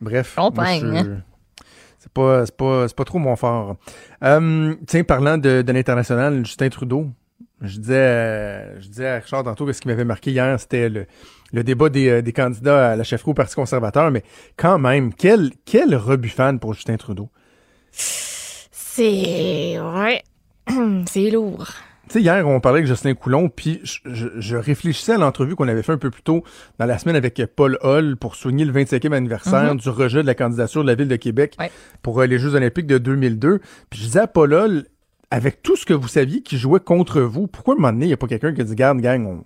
Bref. 0.00 0.34
Moi, 0.90 0.98
hein? 0.98 1.22
C'est 2.02 2.10
pas, 2.12 2.44
c'est 2.46 2.56
pas, 2.56 2.88
c'est 2.88 2.96
pas 2.96 3.04
trop 3.04 3.20
mon 3.20 3.36
fort. 3.36 3.76
Euh, 4.24 4.74
tiens, 4.88 5.04
parlant 5.04 5.38
de, 5.38 5.62
de 5.62 5.72
l'international, 5.72 6.44
Justin 6.44 6.68
Trudeau, 6.68 7.06
je 7.60 7.78
disais, 7.78 7.94
euh, 7.94 8.80
je 8.80 8.88
disais 8.88 9.06
à 9.06 9.18
Richard 9.20 9.44
tantôt 9.44 9.64
que 9.66 9.72
ce 9.72 9.80
qui 9.80 9.86
m'avait 9.86 10.04
marqué 10.04 10.32
hier, 10.32 10.58
c'était 10.58 10.88
le, 10.88 11.06
le 11.52 11.62
débat 11.62 11.90
des, 11.90 12.08
euh, 12.08 12.20
des 12.20 12.32
candidats 12.32 12.90
à 12.90 12.96
la 12.96 13.04
chefferie 13.04 13.30
au 13.30 13.34
Parti 13.34 13.54
conservateur, 13.54 14.10
mais 14.10 14.24
quand 14.56 14.80
même, 14.80 15.14
quel, 15.14 15.52
quel 15.64 15.94
rebut-fan 15.94 16.58
pour 16.58 16.74
Justin 16.74 16.96
Trudeau? 16.96 17.28
C'est. 17.92 19.78
Ouais. 19.78 20.22
C'est 21.08 21.30
lourd. 21.30 21.68
Tu 22.08 22.14
sais, 22.14 22.20
hier, 22.20 22.46
on 22.48 22.58
parlait 22.60 22.78
avec 22.78 22.88
Jocelyn 22.88 23.14
Coulon, 23.14 23.48
puis 23.48 23.80
je, 23.84 23.98
je- 24.06 24.28
je 24.40 24.56
réfléchissais 24.56 25.12
à 25.12 25.18
l'entrevue 25.18 25.54
qu'on 25.54 25.68
avait 25.68 25.82
fait 25.82 25.92
un 25.92 25.98
peu 25.98 26.10
plus 26.10 26.22
tôt 26.22 26.42
dans 26.78 26.86
la 26.86 26.98
semaine 26.98 27.14
avec 27.16 27.40
Paul 27.54 27.78
Hull 27.82 28.16
pour 28.16 28.34
souligner 28.34 28.64
le 28.64 28.72
25e 28.72 29.12
anniversaire 29.12 29.74
du 29.76 29.88
rejet 29.88 30.20
de 30.22 30.26
la 30.26 30.34
candidature 30.34 30.82
de 30.82 30.88
la 30.88 30.94
Ville 30.96 31.08
de 31.08 31.16
Québec 31.16 31.54
Ouais. 31.60 31.70
pour 32.02 32.20
euh, 32.20 32.26
les 32.26 32.38
Jeux 32.38 32.54
olympiques 32.54 32.86
de 32.88 32.98
2002. 32.98 33.60
Puis 33.88 34.00
je 34.00 34.04
disais 34.06 34.20
à 34.20 34.26
Paul 34.26 34.52
Hull, 34.52 34.84
avec 35.30 35.62
tout 35.62 35.76
ce 35.76 35.86
que 35.86 35.94
vous 35.94 36.08
saviez 36.08 36.42
qui 36.42 36.58
jouait 36.58 36.80
contre 36.80 37.20
vous, 37.22 37.46
pourquoi 37.46 37.74
à 37.74 37.76
un 37.76 37.80
moment 37.80 37.92
donné, 37.92 38.06
il 38.06 38.08
n'y 38.08 38.14
a 38.14 38.18
pas 38.18 38.26
quelqu'un 38.26 38.52
qui 38.52 38.60
a 38.60 38.64
dit, 38.64 38.74
garde, 38.74 39.00
gang, 39.00 39.24
on, 39.24 39.44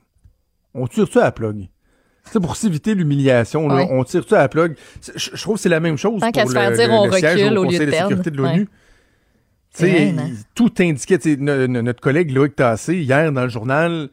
on 0.82 0.86
tire-tu 0.86 1.18
à 1.18 1.24
la 1.24 1.32
plug? 1.32 1.68
Tu 2.24 2.32
sais, 2.32 2.40
pour 2.40 2.56
s'éviter 2.56 2.94
l'humiliation, 2.94 3.66
Ouais. 3.68 3.86
on 3.90 4.02
tire-tu 4.02 4.34
à 4.34 4.38
la 4.38 4.48
plug? 4.48 4.74
Je, 5.14 5.30
je 5.36 5.40
trouve 5.42 5.54
que 5.56 5.60
c'est 5.60 5.68
la 5.68 5.78
même 5.78 5.96
chose 5.98 6.20
Tant 6.20 6.32
pour 6.32 6.48
se 6.48 6.52
faire 6.52 6.70
le, 6.70 6.76
dire, 6.76 6.88
le- 6.88 6.94
on 6.94 7.04
le 7.06 7.12
siège 7.12 7.34
recule 7.42 7.58
au 7.58 7.60
au 7.60 7.64
lieu 7.64 7.70
Conseil 7.70 7.80
de 7.80 7.84
de 7.86 7.90
sécurité 7.96 8.30
de 8.30 8.36
perdre. 8.36 8.48
l'ONU. 8.50 8.60
Ouais. 8.62 8.68
Hein? 9.84 10.30
tout 10.54 10.72
indiquait, 10.80 11.18
no- 11.38 11.66
no- 11.66 11.82
notre 11.82 12.00
collègue 12.00 12.30
Loïc 12.32 12.56
Tassé, 12.56 12.96
hier 12.96 13.30
dans 13.32 13.42
le 13.44 13.48
journal, 13.48 14.08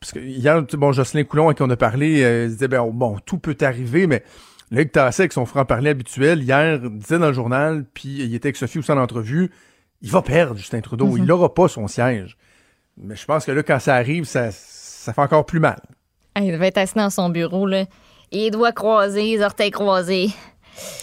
parce 0.00 0.12
que 0.12 0.18
hier, 0.18 0.62
bon, 0.74 0.92
Jocelyn 0.92 1.24
Coulon, 1.24 1.48
à 1.48 1.54
qui 1.54 1.62
on 1.62 1.70
a 1.70 1.76
parlé, 1.76 2.22
euh, 2.22 2.44
il 2.46 2.50
disait, 2.52 2.68
ben, 2.68 2.84
bon, 2.92 3.18
tout 3.24 3.38
peut 3.38 3.56
arriver, 3.60 4.06
mais 4.06 4.22
Loïc 4.70 4.92
Tassé, 4.92 5.22
avec 5.22 5.32
son 5.32 5.46
franc-parler 5.46 5.90
habituel, 5.90 6.42
hier, 6.42 6.78
disait 6.80 7.18
dans 7.18 7.28
le 7.28 7.32
journal, 7.32 7.84
puis 7.94 8.08
il 8.22 8.34
était 8.34 8.46
avec 8.48 8.56
Sophie 8.56 8.78
aussi 8.78 8.90
en 8.92 8.98
entrevue, 8.98 9.50
il 10.00 10.10
va 10.10 10.22
perdre, 10.22 10.56
Justin 10.56 10.80
Trudeau, 10.80 11.06
Mhm. 11.06 11.18
il 11.18 11.24
n'aura 11.24 11.52
pas 11.54 11.68
son 11.68 11.86
siège. 11.88 12.36
Mais 12.96 13.16
je 13.16 13.24
pense 13.24 13.44
que 13.44 13.52
là, 13.52 13.62
quand 13.62 13.78
ça 13.78 13.94
arrive, 13.94 14.24
ça, 14.24 14.50
ça 14.50 15.12
fait 15.12 15.20
encore 15.20 15.46
plus 15.46 15.60
mal. 15.60 15.80
Ah, 16.34 16.40
il 16.40 16.52
devait 16.52 16.68
être 16.68 16.78
assis 16.78 16.94
dans 16.94 17.10
son 17.10 17.28
bureau, 17.28 17.66
là. 17.66 17.84
Les 18.32 18.50
doigts 18.50 18.72
croisés, 18.72 19.36
les 19.36 19.42
orteils 19.42 19.70
croisés. 19.70 20.30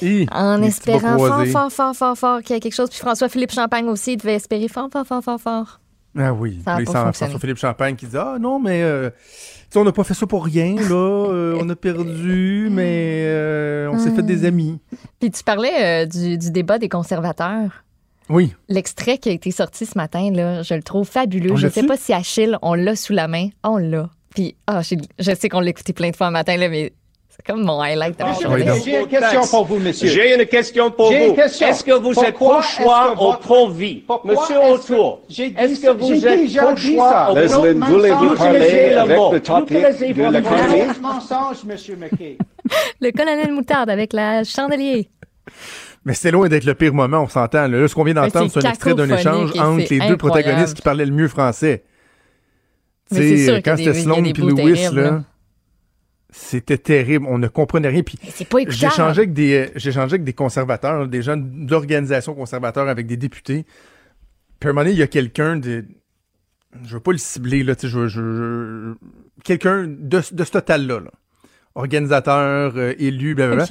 Hi, 0.02 0.28
En 0.32 0.62
espérant 0.62 1.18
fort, 1.18 1.46
fort, 1.46 1.72
fort, 1.72 1.96
fort, 1.96 2.18
fort 2.18 2.42
qu'il 2.42 2.56
y 2.56 2.58
a 2.58 2.60
quelque 2.60 2.74
chose. 2.74 2.90
Puis 2.90 3.00
François-Philippe 3.00 3.52
Champagne 3.52 3.88
aussi, 3.88 4.14
il 4.14 4.18
devait 4.18 4.36
espérer 4.36 4.68
fort, 4.68 4.90
fort, 4.92 5.06
fort, 5.06 5.24
fort, 5.24 5.40
fort. 5.40 5.80
Ah 6.18 6.34
oui. 6.34 6.60
François-Philippe 6.66 7.58
Champagne 7.58 7.96
qui 7.96 8.08
dit 8.08 8.18
Ah 8.18 8.38
non, 8.40 8.60
mais 8.60 8.82
euh, 8.82 9.10
tu 9.10 9.74
sais, 9.74 9.80
on 9.80 9.84
n'a 9.84 9.92
pas 9.92 10.04
fait 10.04 10.16
ça 10.16 10.26
pour 10.26 10.46
rien, 10.46 10.76
là. 10.76 11.20
Euh, 11.30 11.58
on 11.62 11.70
a 11.70 11.76
perdu, 11.76 12.70
mais 12.72 13.24
euh, 13.26 13.90
on 13.92 14.00
s'est 14.00 14.12
fait 14.12 14.24
des 14.24 14.46
amis. 14.46 14.80
Puis 15.20 15.30
tu 15.30 15.44
parlais 15.44 16.04
euh, 16.04 16.06
du, 16.06 16.38
du 16.38 16.50
débat 16.50 16.80
des 16.80 16.90
conservateurs. 16.90 17.84
Oui. 18.30 18.56
L'extrait 18.68 19.18
qui 19.18 19.30
a 19.30 19.32
été 19.32 19.52
sorti 19.52 19.86
ce 19.86 19.98
matin, 19.98 20.32
là, 20.32 20.64
je 20.64 20.74
le 20.74 20.82
trouve 20.82 21.08
fabuleux. 21.08 21.56
Je 21.56 21.68
l'a-tu? 21.68 21.82
sais 21.82 21.88
pas 21.88 21.98
si 21.98 22.14
Achille, 22.14 22.58
on 22.62 22.74
l'a 22.74 22.96
sous 22.96 23.14
la 23.14 23.28
main. 23.28 23.50
On 23.64 23.78
l'a. 23.78 24.10
Puis, 24.34 24.56
ah, 24.68 24.82
je 24.82 25.36
sais 25.36 25.50
qu'on 25.50 25.60
l'a 25.60 25.70
écouté 25.70 25.94
plein 25.94 26.10
de 26.10 26.16
fois 26.16 26.28
le 26.28 26.34
matin, 26.34 26.58
là, 26.58 26.70
mais 26.70 26.94
c'est 27.40 27.54
comme 27.54 27.64
mon 27.64 27.80
highlight 27.80 28.20
de 28.20 28.24
la 28.26 28.34
journée. 28.34 28.66
donc. 28.66 28.84
J'ai 28.84 29.00
une 29.00 29.08
question 29.08 29.42
pour 29.50 29.66
vous, 29.66 29.80
monsieur. 29.80 30.10
J'ai 30.10 30.36
une 30.36 30.46
question 30.46 30.92
pour 30.92 31.10
J'ai 31.10 31.20
vous. 31.20 31.26
une 31.30 31.36
question. 31.36 31.68
Est-ce 31.68 31.84
que 31.86 31.92
vous 31.94 32.12
êtes 32.12 32.36
Pourquoi 32.36 32.60
pro-choix 32.60 33.14
ou 33.14 33.34
pro-vie? 33.38 34.04
Monsieur 34.26 34.58
Autour, 34.60 35.22
est-ce 35.30 35.82
que 35.82 35.90
vous 35.92 36.20
j'ai 36.20 36.28
êtes 36.28 36.58
pro-choix 36.58 37.32
ou 37.32 37.36
Leslie, 37.36 37.80
pro 37.80 37.92
voulez-vous 37.92 38.36
parler 38.36 38.90
le 38.90 38.98
avec 39.00 39.18
le 39.32 39.40
topic 39.40 39.78
de 39.78 40.22
la 40.22 40.42
je 40.42 41.66
monsieur 41.66 41.96
McKay. 41.96 42.38
Le 43.02 43.12
colonel 43.12 43.52
Moutarde 43.54 43.90
avec 43.90 44.12
la 44.14 44.44
chandelier. 44.44 45.10
Mais 46.06 46.14
c'est 46.14 46.32
loin 46.32 46.50
d'être 46.50 46.66
le 46.66 46.76
pire 46.76 46.94
moment, 46.94 47.22
on 47.22 47.28
s'entend. 47.28 47.68
Là, 47.68 47.88
ce 47.88 47.96
qu'on 47.96 48.04
vient 48.04 48.14
d'entendre, 48.14 48.52
c'est 48.52 48.60
c'est 48.62 48.68
un 48.68 48.70
extrait 48.72 48.94
d'un 48.94 49.10
échange 49.10 49.52
et 49.56 49.60
entre 49.60 49.86
les 49.90 50.08
deux 50.08 50.18
protagonistes 50.18 50.76
qui 50.76 50.82
parlaient 50.82 51.06
le 51.06 51.14
mieux 51.14 51.30
français. 51.30 51.84
Tu 53.12 53.46
sais, 53.46 53.62
quand 53.64 53.78
c'était 53.78 53.94
Sloan 53.94 54.22
bouts 54.22 54.50
Lewis, 54.50 54.90
là. 54.94 55.24
C'était 56.32 56.78
terrible. 56.78 57.26
On 57.28 57.38
ne 57.38 57.48
comprenait 57.48 57.88
rien. 57.90 58.04
Puis 58.04 58.18
Mais 58.24 58.30
c'est 58.34 58.48
pas 58.48 58.60
j'ai 58.68 58.88
échangé 58.88 59.20
avec 59.22 59.34
des, 59.34 59.54
euh, 59.54 59.68
j'ai 59.76 59.98
avec 59.98 60.24
des 60.24 60.34
conservateurs, 60.34 61.08
des 61.08 61.22
gens 61.22 61.38
d'organisations 61.38 62.36
conservateurs, 62.36 62.88
avec 62.88 63.08
des 63.08 63.18
députés. 63.18 63.66
Puis 64.60 64.68
à 64.68 64.72
un 64.72 64.74
moment 64.74 64.82
donné, 64.84 64.94
il 64.94 65.00
y 65.00 65.04
a 65.04 65.08
quelqu'un 65.08 65.56
de, 65.58 65.86
je 66.84 66.94
veux 66.94 67.00
pas 67.00 67.12
le 67.14 67.18
cibler 67.18 67.64
là, 67.64 67.76
tu 67.76 67.82
sais, 67.82 67.88
je, 67.88 68.00
veux- 68.00 68.08
je, 68.08 68.22
je- 68.22 69.44
quelqu'un 69.44 69.86
de, 69.88 70.22
de 70.32 70.44
ce 70.44 70.52
total-là, 70.52 71.00
là. 71.00 71.12
organisateur, 71.76 72.74
euh, 72.76 72.94
élu, 73.00 73.36
blablabla, 73.36 73.66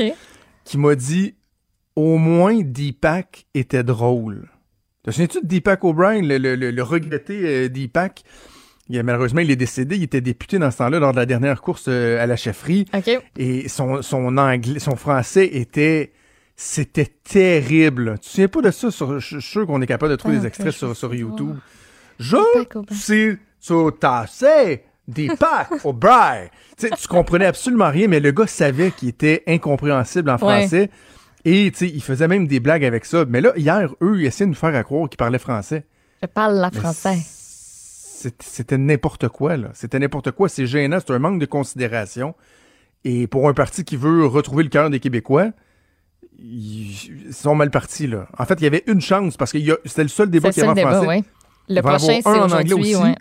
qui 0.64 0.78
m'a 0.78 0.94
dit 0.94 1.34
au 1.94 2.16
moins 2.16 2.60
Deepak 2.62 3.46
était 3.54 3.82
drôle. 3.84 4.48
Te 5.02 5.10
souviens-tu 5.10 5.40
de 5.42 5.46
Deepak 5.46 5.84
O'Brien, 5.84 6.22
le, 6.22 6.38
le, 6.38 6.54
le- 6.56 6.70
le 6.70 6.82
regretté 6.82 7.40
euh, 7.44 7.68
Deepak? 7.68 8.22
Il, 8.90 9.02
malheureusement, 9.02 9.40
il 9.40 9.50
est 9.50 9.56
décédé. 9.56 9.96
Il 9.96 10.02
était 10.04 10.20
député 10.20 10.58
dans 10.58 10.70
ce 10.70 10.78
temps-là 10.78 10.98
lors 10.98 11.12
de 11.12 11.16
la 11.18 11.26
dernière 11.26 11.60
course 11.60 11.84
euh, 11.88 12.22
à 12.22 12.26
la 12.26 12.36
chefferie. 12.36 12.86
Et 13.36 13.68
son, 13.68 14.02
son 14.02 14.36
anglais, 14.38 14.78
son 14.78 14.96
français 14.96 15.46
était. 15.46 16.12
C'était 16.56 17.06
terrible. 17.06 18.14
Tu 18.14 18.20
te 18.20 18.26
souviens 18.30 18.48
pas 18.48 18.60
de 18.62 18.70
ça? 18.72 18.90
Sur- 18.90 19.20
je 19.20 19.26
suis 19.38 19.42
sûr 19.42 19.66
qu'on 19.66 19.80
est 19.80 19.86
capable 19.86 20.10
de 20.10 20.16
trouver 20.16 20.36
Ah, 20.36 20.40
des 20.40 20.46
ok, 20.46 20.48
extraits 20.48 20.72
je 20.72 20.76
sur, 20.78 20.96
sur 20.96 21.08
voir. 21.08 21.18
YouTube. 21.20 21.56
Je 22.18 22.36
Deepak 22.36 22.74
O'Brien. 22.76 22.98
suis 22.98 23.38
tout 23.64 23.94
assez 24.02 24.82
Deepak 25.06 25.84
O'Brien. 25.84 26.46
Tu 26.76 26.88
sais, 26.88 26.90
tu 27.00 27.06
comprenais 27.06 27.46
absolument 27.46 27.90
rien, 27.90 28.08
mais 28.08 28.18
le 28.18 28.32
gars 28.32 28.46
savait 28.48 28.90
qu'il 28.90 29.08
était 29.10 29.44
incompréhensible 29.46 30.28
en 30.30 30.32
Ouais. 30.34 30.38
français. 30.38 30.90
Et 31.44 31.70
tu 31.70 31.78
sais, 31.86 31.92
il 31.94 32.02
faisait 32.02 32.26
même 32.26 32.48
des 32.48 32.58
blagues 32.58 32.84
avec 32.84 33.04
ça. 33.04 33.24
Mais 33.28 33.40
là, 33.40 33.52
hier, 33.56 33.94
eux, 34.02 34.18
ils 34.20 34.26
essayaient 34.26 34.46
de 34.46 34.50
nous 34.50 34.56
faire 34.56 34.74
à 34.74 34.82
croire 34.82 35.08
qu'ils 35.08 35.16
parlaient 35.16 35.38
français. 35.38 35.84
Je 36.20 36.26
parle 36.26 36.56
la 36.56 36.70
français. 36.72 37.18
C'était 38.40 38.78
n'importe 38.78 39.28
quoi, 39.28 39.56
là. 39.56 39.68
C'était 39.74 39.98
n'importe 39.98 40.30
quoi. 40.32 40.48
C'est 40.48 40.66
gênant. 40.66 40.98
C'est 41.00 41.12
un 41.12 41.18
manque 41.18 41.38
de 41.40 41.46
considération. 41.46 42.34
Et 43.04 43.26
pour 43.26 43.48
un 43.48 43.54
parti 43.54 43.84
qui 43.84 43.96
veut 43.96 44.26
retrouver 44.26 44.64
le 44.64 44.68
cœur 44.70 44.90
des 44.90 44.98
Québécois, 45.00 45.50
ils 46.38 47.32
sont 47.32 47.54
mal 47.54 47.70
partis, 47.70 48.06
là. 48.06 48.28
En 48.38 48.44
fait, 48.44 48.54
il 48.60 48.64
y 48.64 48.66
avait 48.66 48.84
une 48.86 49.00
chance 49.00 49.36
parce 49.36 49.52
que 49.52 49.58
il 49.58 49.66
y 49.66 49.70
a- 49.72 49.78
c'était 49.84 50.02
le 50.02 50.08
seul 50.08 50.30
débat 50.30 50.48
le 50.48 50.62
avait 50.62 50.70
en 50.70 50.74
débat, 50.74 50.90
français. 51.02 51.08
oui. 51.08 51.24
Le 51.68 51.74
prochain, 51.98 52.20
c'est 52.22 52.28
aujourd'hui, 52.44 52.94
ouais. 53.04 53.14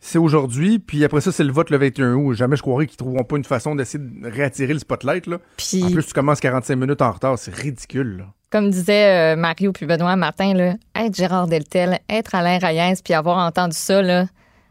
C'est 0.00 0.18
aujourd'hui, 0.18 0.78
puis 0.78 1.04
après 1.04 1.20
ça, 1.20 1.32
c'est 1.32 1.42
le 1.44 1.52
vote 1.52 1.70
le 1.70 1.76
21 1.76 2.14
août. 2.14 2.32
Jamais 2.34 2.56
je 2.56 2.62
croirais 2.62 2.86
qu'ils 2.86 2.96
trouveront 2.96 3.24
pas 3.24 3.36
une 3.36 3.44
façon 3.44 3.74
d'essayer 3.74 4.02
de 4.02 4.28
réattirer 4.28 4.72
le 4.72 4.78
spotlight, 4.78 5.26
là. 5.26 5.38
En 5.82 5.90
plus, 5.90 6.06
tu 6.06 6.12
commences 6.12 6.40
45 6.40 6.76
minutes 6.76 7.02
en 7.02 7.10
retard. 7.10 7.38
C'est 7.38 7.54
ridicule, 7.54 8.18
là. 8.18 8.26
Comme 8.50 8.70
disait 8.70 9.34
euh, 9.34 9.36
Mario 9.36 9.72
puis 9.72 9.86
Benoît 9.86 10.16
Martin, 10.16 10.54
là, 10.54 10.74
être 10.96 11.14
Gérard 11.14 11.46
Deltel, 11.48 11.98
être 12.08 12.34
Alain 12.34 12.58
Reyes, 12.58 13.00
puis 13.04 13.14
avoir 13.14 13.38
entendu 13.38 13.76
ça, 13.76 14.00
là, 14.02 14.26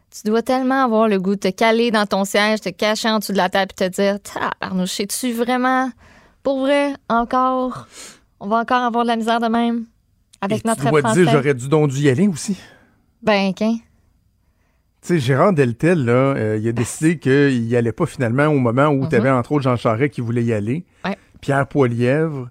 tu 0.09 0.27
dois 0.27 0.41
tellement 0.41 0.83
avoir 0.83 1.07
le 1.07 1.19
goût 1.19 1.35
de 1.35 1.39
te 1.41 1.49
caler 1.49 1.91
dans 1.91 2.05
ton 2.05 2.25
siège, 2.25 2.61
te 2.61 2.69
cacher 2.69 3.09
en 3.09 3.19
dessous 3.19 3.33
de 3.33 3.37
la 3.37 3.49
table, 3.49 3.71
puis 3.75 3.87
te 3.87 3.93
dire, 3.93 4.17
Arnaud, 4.61 4.85
tu 4.85 5.31
vraiment, 5.33 5.91
pour 6.43 6.61
vrai, 6.61 6.93
encore, 7.09 7.87
on 8.39 8.47
va 8.47 8.57
encore 8.57 8.83
avoir 8.83 9.03
de 9.03 9.09
la 9.09 9.15
misère 9.15 9.39
de 9.39 9.47
même 9.47 9.85
avec 10.41 10.59
Et 10.65 10.67
notre 10.67 10.83
tu 10.83 10.89
dois 10.89 11.01
te 11.03 11.13
dire, 11.13 11.29
j'aurais 11.29 11.53
dû 11.53 11.67
donc 11.67 11.89
dû 11.91 11.99
y 11.99 12.09
aller 12.09 12.27
aussi. 12.27 12.57
Ben, 13.21 13.53
qu'un. 13.53 13.73
Tu 15.01 15.13
sais, 15.13 15.19
Gérard 15.19 15.53
Deltel, 15.53 16.05
là, 16.05 16.11
euh, 16.13 16.57
il 16.59 16.67
a 16.67 16.71
décidé 16.71 17.17
qu'il 17.19 17.65
y 17.67 17.75
allait 17.75 17.91
pas 17.91 18.05
finalement 18.05 18.47
au 18.47 18.57
moment 18.59 18.87
où 18.87 19.03
Mhm. 19.03 19.09
tu 19.09 19.15
avais 19.15 19.29
entre 19.29 19.51
autres 19.51 19.63
Jean 19.63 19.75
Charest 19.75 20.13
qui 20.13 20.21
voulait 20.21 20.43
y 20.43 20.53
aller. 20.53 20.85
Ouais. 21.05 21.17
Pierre 21.41 21.67
Poilièvre. 21.67 22.49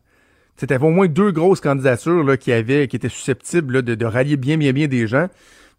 Tu 0.59 0.65
avais 0.73 0.85
au 0.87 0.91
moins 0.91 1.07
deux 1.09 1.33
grosses 1.33 1.61
candidatures 1.61 2.25
là, 2.25 2.37
qui, 2.37 2.53
avaient, 2.53 2.89
qui 2.89 2.97
étaient 2.97 3.09
susceptibles 3.09 3.75
là, 3.75 3.83
de, 3.83 3.95
de 3.95 4.05
rallier 4.07 4.37
bien, 4.37 4.57
bien, 4.57 4.73
bien 4.73 4.87
des 4.89 5.07
gens. 5.07 5.29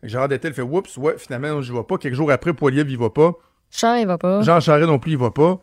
Gérard 0.04 0.28
Deltel 0.28 0.54
fait 0.54 0.62
Oups, 0.62 0.96
ouais, 0.98 1.16
finalement, 1.18 1.62
je 1.62 1.74
vais 1.74 1.84
pas. 1.84 1.98
Quelques 1.98 2.16
jours 2.16 2.32
après, 2.32 2.54
Poilièvre, 2.54 2.90
il 2.90 2.98
va 2.98 3.10
pas. 3.10 3.34
Char, 3.72 3.98
il 3.98 4.06
va 4.08 4.18
pas. 4.18 4.42
Jean 4.42 4.60
Charest 4.60 4.88
non 4.88 5.00
plus, 5.00 5.14
il 5.14 5.18
va 5.18 5.32
pas. 5.32 5.60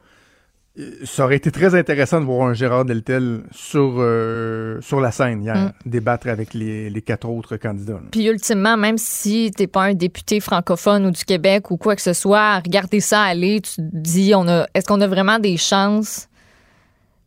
Euh, 0.77 0.91
Ça 1.05 1.25
aurait 1.25 1.37
été 1.37 1.53
très 1.53 1.77
intéressant 1.77 2.21
de 2.21 2.27
voir 2.27 2.49
un 2.49 2.53
Gérard 2.53 2.85
Deltel 2.85 3.45
sur, 3.53 3.95
euh, 3.99 4.81
sur 4.81 5.01
la 5.01 5.13
scène 5.13 5.43
hier, 5.45 5.55
Mm. 5.57 5.73
débattre 5.89 6.27
avec 6.29 6.53
les, 6.53 6.91
les 6.91 7.01
quatre 7.03 7.29
autres 7.29 7.57
candidats. 7.57 7.93
là. 7.93 8.09
Puis 8.11 8.27
ultimement, 8.27 8.77
même 8.77 8.99
si 8.99 9.53
t'es 9.57 9.69
pas 9.69 9.85
un 9.85 9.95
député 9.95 10.41
francophone 10.41 11.07
ou 11.07 11.11
du 11.13 11.25
Québec 11.25 11.71
ou 11.71 11.77
quoi 11.77 11.95
que 11.95 12.03
ce 12.03 12.13
soit, 12.13 12.59
regarder 12.59 12.99
ça 12.99 13.23
aller, 13.23 13.61
tu 13.61 13.77
te 13.77 13.81
dis, 13.93 14.33
on 14.35 14.49
a, 14.49 14.67
est-ce 14.75 14.87
qu'on 14.87 15.01
a 15.01 15.07
vraiment 15.07 15.39
des 15.39 15.57
chances, 15.57 16.29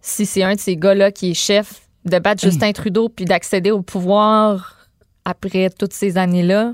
si 0.08 0.26
c'est 0.26 0.44
un 0.44 0.56
de 0.56 0.60
ces 0.60 0.78
gars-là 0.78 1.12
qui 1.12 1.32
est 1.32 1.34
chef, 1.34 1.82
de 2.06 2.20
battre 2.20 2.42
Justin 2.42 2.72
Trudeau 2.72 3.10
puis 3.10 3.26
d'accéder 3.26 3.72
au 3.72 3.82
pouvoir 3.82 4.88
après 5.26 5.70
toutes 5.70 5.94
ces 5.94 6.18
années-là? 6.18 6.74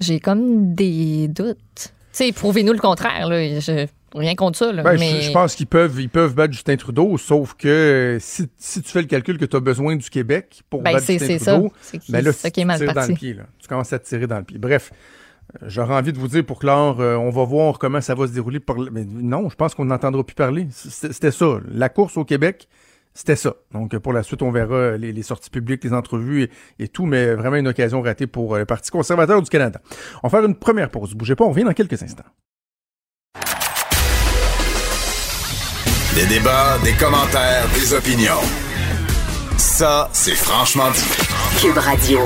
J'ai 0.00 0.20
comme 0.20 0.74
des 0.74 1.26
doutes. 1.28 1.56
Tu 1.76 1.90
sais, 2.12 2.32
prouvez-nous 2.32 2.72
le 2.72 2.78
contraire, 2.78 3.28
là. 3.28 3.58
Je, 3.58 3.86
rien 4.14 4.34
contre 4.36 4.56
ça, 4.58 4.72
là. 4.72 4.82
Ben, 4.84 4.94
je- 4.94 5.00
mais 5.00 5.20
je, 5.22 5.32
pense 5.32 5.56
qu'ils 5.56 5.66
peuvent, 5.66 6.00
ils 6.00 6.08
peuvent 6.08 6.34
battre 6.34 6.52
Justin 6.52 6.76
Trudeau, 6.76 7.18
sauf 7.18 7.54
que 7.54 8.18
si, 8.20 8.46
si 8.56 8.80
tu 8.82 8.90
fais 8.92 9.00
le 9.02 9.08
calcul 9.08 9.38
que 9.38 9.44
tu 9.44 9.56
as 9.56 9.60
besoin 9.60 9.96
du 9.96 10.08
Québec 10.08 10.62
pour 10.70 10.82
ben, 10.82 10.92
battre 10.92 11.06
Justin 11.06 11.38
ça. 11.38 11.52
Trudeau, 11.54 11.72
C'est 11.80 11.98
qui- 11.98 12.12
ben 12.12 12.24
là, 12.24 12.32
ça 12.32 12.48
tu 12.48 12.52
qui 12.52 12.60
est 12.60 12.64
mal 12.64 12.78
tires 12.78 12.86
dans 12.88 12.94
parti. 12.94 13.10
le 13.10 13.16
pied. 13.16 13.34
Là. 13.34 13.42
Tu 13.58 13.66
commences 13.66 13.92
à 13.92 13.98
te 13.98 14.06
tirer 14.08 14.26
dans 14.28 14.38
le 14.38 14.44
pied. 14.44 14.58
Bref, 14.58 14.92
j'aurais 15.62 15.94
envie 15.94 16.12
de 16.12 16.18
vous 16.18 16.28
dire 16.28 16.44
pour 16.44 16.58
clore, 16.58 17.00
euh, 17.00 17.16
on 17.16 17.30
va 17.30 17.44
voir 17.44 17.78
comment 17.78 18.00
ça 18.00 18.14
va 18.14 18.26
se 18.26 18.32
dérouler. 18.32 18.60
Par... 18.60 18.76
Mais 18.92 19.04
non, 19.04 19.48
je 19.48 19.56
pense 19.56 19.74
qu'on 19.74 19.86
n'entendra 19.86 20.24
plus 20.24 20.34
parler. 20.34 20.68
C'était 20.70 21.30
ça. 21.30 21.58
La 21.70 21.88
course 21.88 22.16
au 22.16 22.24
Québec, 22.24 22.68
c'était 23.14 23.36
ça. 23.36 23.54
Donc, 23.72 23.96
pour 23.98 24.12
la 24.12 24.22
suite, 24.22 24.42
on 24.42 24.50
verra 24.50 24.96
les, 24.96 25.12
les 25.12 25.22
sorties 25.22 25.50
publiques, 25.50 25.84
les 25.84 25.92
entrevues 25.92 26.44
et, 26.44 26.50
et 26.84 26.88
tout, 26.88 27.06
mais 27.06 27.34
vraiment 27.34 27.56
une 27.56 27.68
occasion 27.68 28.02
ratée 28.02 28.26
pour 28.26 28.54
euh, 28.54 28.58
le 28.58 28.66
Parti 28.66 28.90
conservateur 28.90 29.42
du 29.42 29.50
Canada. 29.50 29.80
On 30.22 30.28
va 30.28 30.38
faire 30.38 30.46
une 30.48 30.54
première 30.54 30.90
pause. 30.90 31.14
Bougez 31.14 31.34
pas, 31.34 31.44
on 31.44 31.50
revient 31.50 31.64
dans 31.64 31.72
quelques 31.72 32.02
instants. 32.02 32.24
Des 36.14 36.26
débats, 36.26 36.78
des 36.82 36.94
commentaires, 36.94 37.66
des 37.74 37.94
opinions. 37.94 38.40
Ça, 39.56 40.08
c'est 40.12 40.34
franchement 40.34 40.90
dit. 40.90 41.60
Cube 41.60 41.78
Radio. 41.78 42.20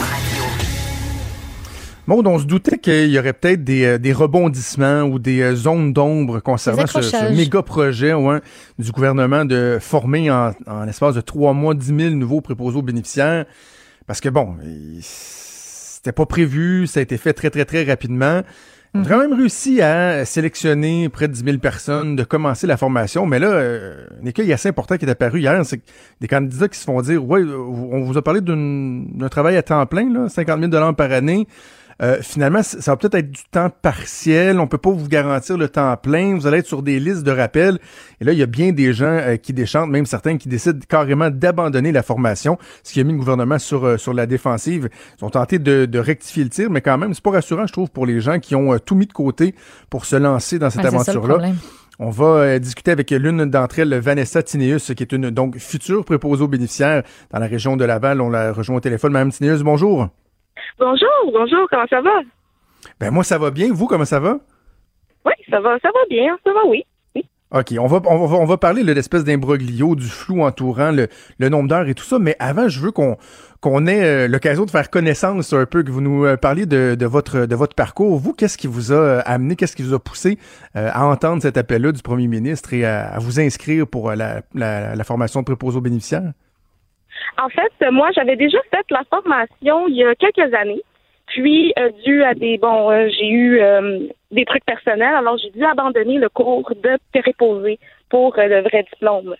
Maud, 2.08 2.26
on 2.26 2.38
se 2.38 2.44
doutait 2.44 2.78
qu'il 2.78 3.10
y 3.10 3.18
aurait 3.18 3.32
peut-être 3.32 3.62
des, 3.62 3.84
euh, 3.84 3.98
des 3.98 4.12
rebondissements 4.12 5.02
ou 5.02 5.20
des 5.20 5.40
euh, 5.40 5.54
zones 5.54 5.92
d'ombre 5.92 6.40
concernant 6.40 6.86
ce, 6.86 7.32
méga 7.36 7.62
projet 7.62 8.12
ouais, 8.12 8.40
du 8.78 8.90
gouvernement 8.90 9.44
de 9.44 9.78
former 9.80 10.28
en, 10.28 10.52
en 10.66 10.84
l'espace 10.84 11.14
de 11.14 11.20
trois 11.20 11.52
mois 11.52 11.74
10 11.74 11.86
000 11.86 12.14
nouveaux 12.16 12.40
préposés 12.40 12.78
aux 12.78 12.82
bénéficiaires. 12.82 13.46
Parce 14.08 14.20
que 14.20 14.28
bon, 14.28 14.56
c'était 15.00 16.12
pas 16.12 16.26
prévu, 16.26 16.88
ça 16.88 16.98
a 16.98 17.02
été 17.04 17.16
fait 17.18 17.34
très 17.34 17.50
très 17.50 17.64
très 17.64 17.84
rapidement. 17.84 18.42
On 18.94 19.04
a 19.04 19.08
quand 19.08 19.18
même 19.18 19.32
réussi 19.32 19.80
à 19.80 20.26
sélectionner 20.26 21.08
près 21.08 21.26
de 21.26 21.32
10 21.32 21.44
000 21.44 21.58
personnes, 21.58 22.14
de 22.14 22.24
commencer 22.24 22.66
la 22.66 22.76
formation. 22.76 23.24
Mais 23.24 23.38
là, 23.38 23.46
euh, 23.46 24.04
un 24.22 24.26
écueil 24.26 24.52
assez 24.52 24.68
important 24.68 24.98
qui 24.98 25.06
est 25.06 25.10
apparu 25.10 25.40
hier, 25.40 25.64
c'est 25.64 25.80
des 26.20 26.28
candidats 26.28 26.68
qui 26.68 26.78
se 26.78 26.84
font 26.84 27.00
dire, 27.00 27.24
ouais, 27.26 27.42
on 27.42 28.02
vous 28.02 28.18
a 28.18 28.22
parlé 28.22 28.42
d'un 28.42 29.28
travail 29.30 29.56
à 29.56 29.62
temps 29.62 29.86
plein, 29.86 30.12
là, 30.12 30.28
50 30.28 30.70
000 30.70 30.92
par 30.92 31.10
année. 31.10 31.46
Euh, 32.02 32.18
finalement, 32.20 32.62
ça 32.62 32.92
va 32.92 32.96
peut-être 32.96 33.14
être 33.14 33.30
du 33.30 33.42
temps 33.50 33.70
partiel. 33.70 34.58
On 34.58 34.66
peut 34.66 34.78
pas 34.78 34.90
vous 34.90 35.08
garantir 35.08 35.56
le 35.56 35.68
temps 35.68 35.96
plein. 35.96 36.34
Vous 36.34 36.46
allez 36.46 36.58
être 36.58 36.66
sur 36.66 36.82
des 36.82 36.98
listes 36.98 37.22
de 37.22 37.30
rappel. 37.30 37.78
Et 38.20 38.24
là, 38.24 38.32
il 38.32 38.38
y 38.38 38.42
a 38.42 38.46
bien 38.46 38.72
des 38.72 38.92
gens 38.92 39.06
euh, 39.06 39.36
qui 39.36 39.52
déchantent, 39.52 39.90
même 39.90 40.06
certains 40.06 40.36
qui 40.36 40.48
décident 40.48 40.80
carrément 40.88 41.30
d'abandonner 41.30 41.92
la 41.92 42.02
formation, 42.02 42.58
ce 42.82 42.92
qui 42.92 43.00
a 43.00 43.04
mis 43.04 43.12
le 43.12 43.18
gouvernement 43.18 43.58
sur, 43.58 43.84
euh, 43.84 43.96
sur 43.98 44.14
la 44.14 44.26
défensive. 44.26 44.88
Ils 45.20 45.24
ont 45.24 45.30
tenté 45.30 45.58
de, 45.58 45.86
de 45.86 45.98
rectifier 45.98 46.44
le 46.44 46.50
tir, 46.50 46.70
mais 46.70 46.80
quand 46.80 46.98
même, 46.98 47.14
c'est 47.14 47.22
pas 47.22 47.30
rassurant, 47.30 47.66
je 47.66 47.72
trouve, 47.72 47.90
pour 47.90 48.06
les 48.06 48.20
gens 48.20 48.38
qui 48.40 48.54
ont 48.54 48.72
euh, 48.72 48.78
tout 48.78 48.94
mis 48.94 49.06
de 49.06 49.12
côté 49.12 49.54
pour 49.88 50.04
se 50.04 50.16
lancer 50.16 50.58
dans 50.58 50.70
cette 50.70 50.84
aventure-là. 50.84 51.52
On 51.98 52.10
va 52.10 52.24
euh, 52.24 52.58
discuter 52.58 52.90
avec 52.90 53.10
l'une 53.10 53.44
d'entre 53.44 53.78
elles, 53.78 53.94
Vanessa 53.98 54.42
Tineus, 54.42 54.92
qui 54.96 55.02
est 55.02 55.12
une 55.12 55.30
donc 55.30 55.58
future 55.58 56.04
préposée 56.04 56.42
aux 56.42 56.48
bénéficiaires 56.48 57.02
dans 57.30 57.38
la 57.38 57.46
région 57.46 57.76
de 57.76 57.84
Laval. 57.84 58.20
On 58.20 58.30
la 58.30 58.52
rejoint 58.52 58.76
au 58.76 58.80
téléphone. 58.80 59.12
Madame 59.12 59.30
Tineus, 59.30 59.62
bonjour. 59.62 60.08
Bonjour, 60.78 61.32
bonjour, 61.32 61.66
comment 61.70 61.86
ça 61.88 62.00
va? 62.00 62.20
Ben 63.00 63.10
moi, 63.10 63.24
ça 63.24 63.38
va 63.38 63.50
bien. 63.50 63.72
Vous, 63.72 63.86
comment 63.86 64.04
ça 64.04 64.20
va? 64.20 64.38
Oui, 65.24 65.32
ça 65.48 65.60
va, 65.60 65.78
ça 65.80 65.88
va 65.88 66.00
bien, 66.10 66.36
ça 66.44 66.52
va, 66.52 66.60
oui. 66.66 66.84
OK, 67.54 67.74
on 67.78 67.86
va, 67.86 68.00
on 68.06 68.26
va, 68.26 68.36
on 68.38 68.46
va 68.46 68.56
parler 68.56 68.82
de 68.82 68.92
l'espèce 68.92 69.24
d'imbroglio, 69.24 69.94
du 69.94 70.06
flou 70.06 70.42
entourant 70.42 70.90
le, 70.90 71.08
le 71.38 71.48
nombre 71.50 71.68
d'heures 71.68 71.86
et 71.86 71.94
tout 71.94 72.02
ça, 72.02 72.18
mais 72.18 72.34
avant, 72.38 72.66
je 72.68 72.80
veux 72.80 72.92
qu'on 72.92 73.18
qu'on 73.60 73.86
ait 73.86 74.02
euh, 74.02 74.26
l'occasion 74.26 74.64
de 74.64 74.70
faire 74.70 74.88
connaissance 74.88 75.52
un 75.52 75.66
peu, 75.66 75.82
que 75.82 75.90
vous 75.90 76.00
nous 76.00 76.24
euh, 76.24 76.36
parliez 76.38 76.64
de, 76.64 76.96
de, 76.98 77.06
votre, 77.06 77.44
de 77.44 77.54
votre 77.54 77.76
parcours. 77.76 78.18
Vous, 78.18 78.32
qu'est-ce 78.32 78.56
qui 78.56 78.66
vous 78.66 78.90
a 78.90 78.96
euh, 78.96 79.22
amené, 79.26 79.54
qu'est-ce 79.54 79.76
qui 79.76 79.82
vous 79.82 79.92
a 79.94 79.98
poussé 80.00 80.38
à 80.74 81.06
entendre 81.06 81.42
cet 81.42 81.58
appel-là 81.58 81.92
du 81.92 82.02
premier 82.02 82.26
ministre 82.26 82.72
et 82.72 82.86
à, 82.86 83.06
à 83.12 83.18
vous 83.18 83.38
inscrire 83.38 83.86
pour 83.86 84.12
la, 84.12 84.40
la, 84.54 84.96
la 84.96 85.04
formation 85.04 85.40
de 85.40 85.44
préposés 85.44 85.76
aux 85.76 85.82
bénéficiaires? 85.82 86.32
En 87.38 87.48
fait, 87.48 87.72
moi, 87.90 88.10
j'avais 88.14 88.36
déjà 88.36 88.58
fait 88.70 88.84
la 88.90 89.02
formation 89.10 89.88
il 89.88 89.96
y 89.96 90.04
a 90.04 90.14
quelques 90.14 90.54
années. 90.54 90.82
Puis, 91.26 91.72
euh, 91.78 91.90
dû 92.04 92.22
à 92.24 92.34
des 92.34 92.58
bon, 92.58 92.90
euh, 92.90 93.08
j'ai 93.08 93.28
eu 93.28 93.60
euh, 93.60 94.00
des 94.30 94.44
trucs 94.44 94.64
personnels, 94.64 95.14
alors 95.14 95.38
j'ai 95.38 95.50
dû 95.50 95.64
abandonner 95.64 96.18
le 96.18 96.28
cours 96.28 96.70
de 96.74 96.98
préposé 97.20 97.78
pour 98.10 98.38
euh, 98.38 98.46
le 98.46 98.60
vrai 98.60 98.84
diplôme. 98.92 99.34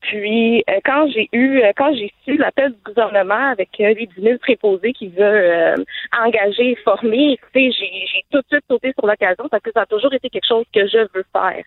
Puis 0.00 0.62
quand 0.84 1.08
j'ai 1.08 1.30
eu, 1.32 1.62
quand 1.78 1.94
j'ai 1.94 2.12
su 2.24 2.36
l'appel 2.36 2.72
du 2.72 2.78
gouvernement 2.84 3.52
avec 3.52 3.70
les 3.78 3.94
10 3.94 4.20
000 4.20 4.38
préposés 4.38 4.92
qui 4.92 5.08
veut 5.08 5.74
engager 6.22 6.72
et 6.72 6.76
former, 6.76 7.32
écoutez, 7.32 7.72
j'ai 7.72 8.22
tout 8.30 8.40
de 8.40 8.46
suite 8.50 8.64
sauté 8.68 8.92
sur 8.92 9.06
l'occasion 9.06 9.48
parce 9.50 9.62
que 9.62 9.72
ça 9.72 9.82
a 9.82 9.86
toujours 9.86 10.12
été 10.12 10.28
quelque 10.28 10.46
chose 10.46 10.66
que 10.74 10.86
je 10.86 10.98
veux 11.14 11.24
faire. 11.32 11.64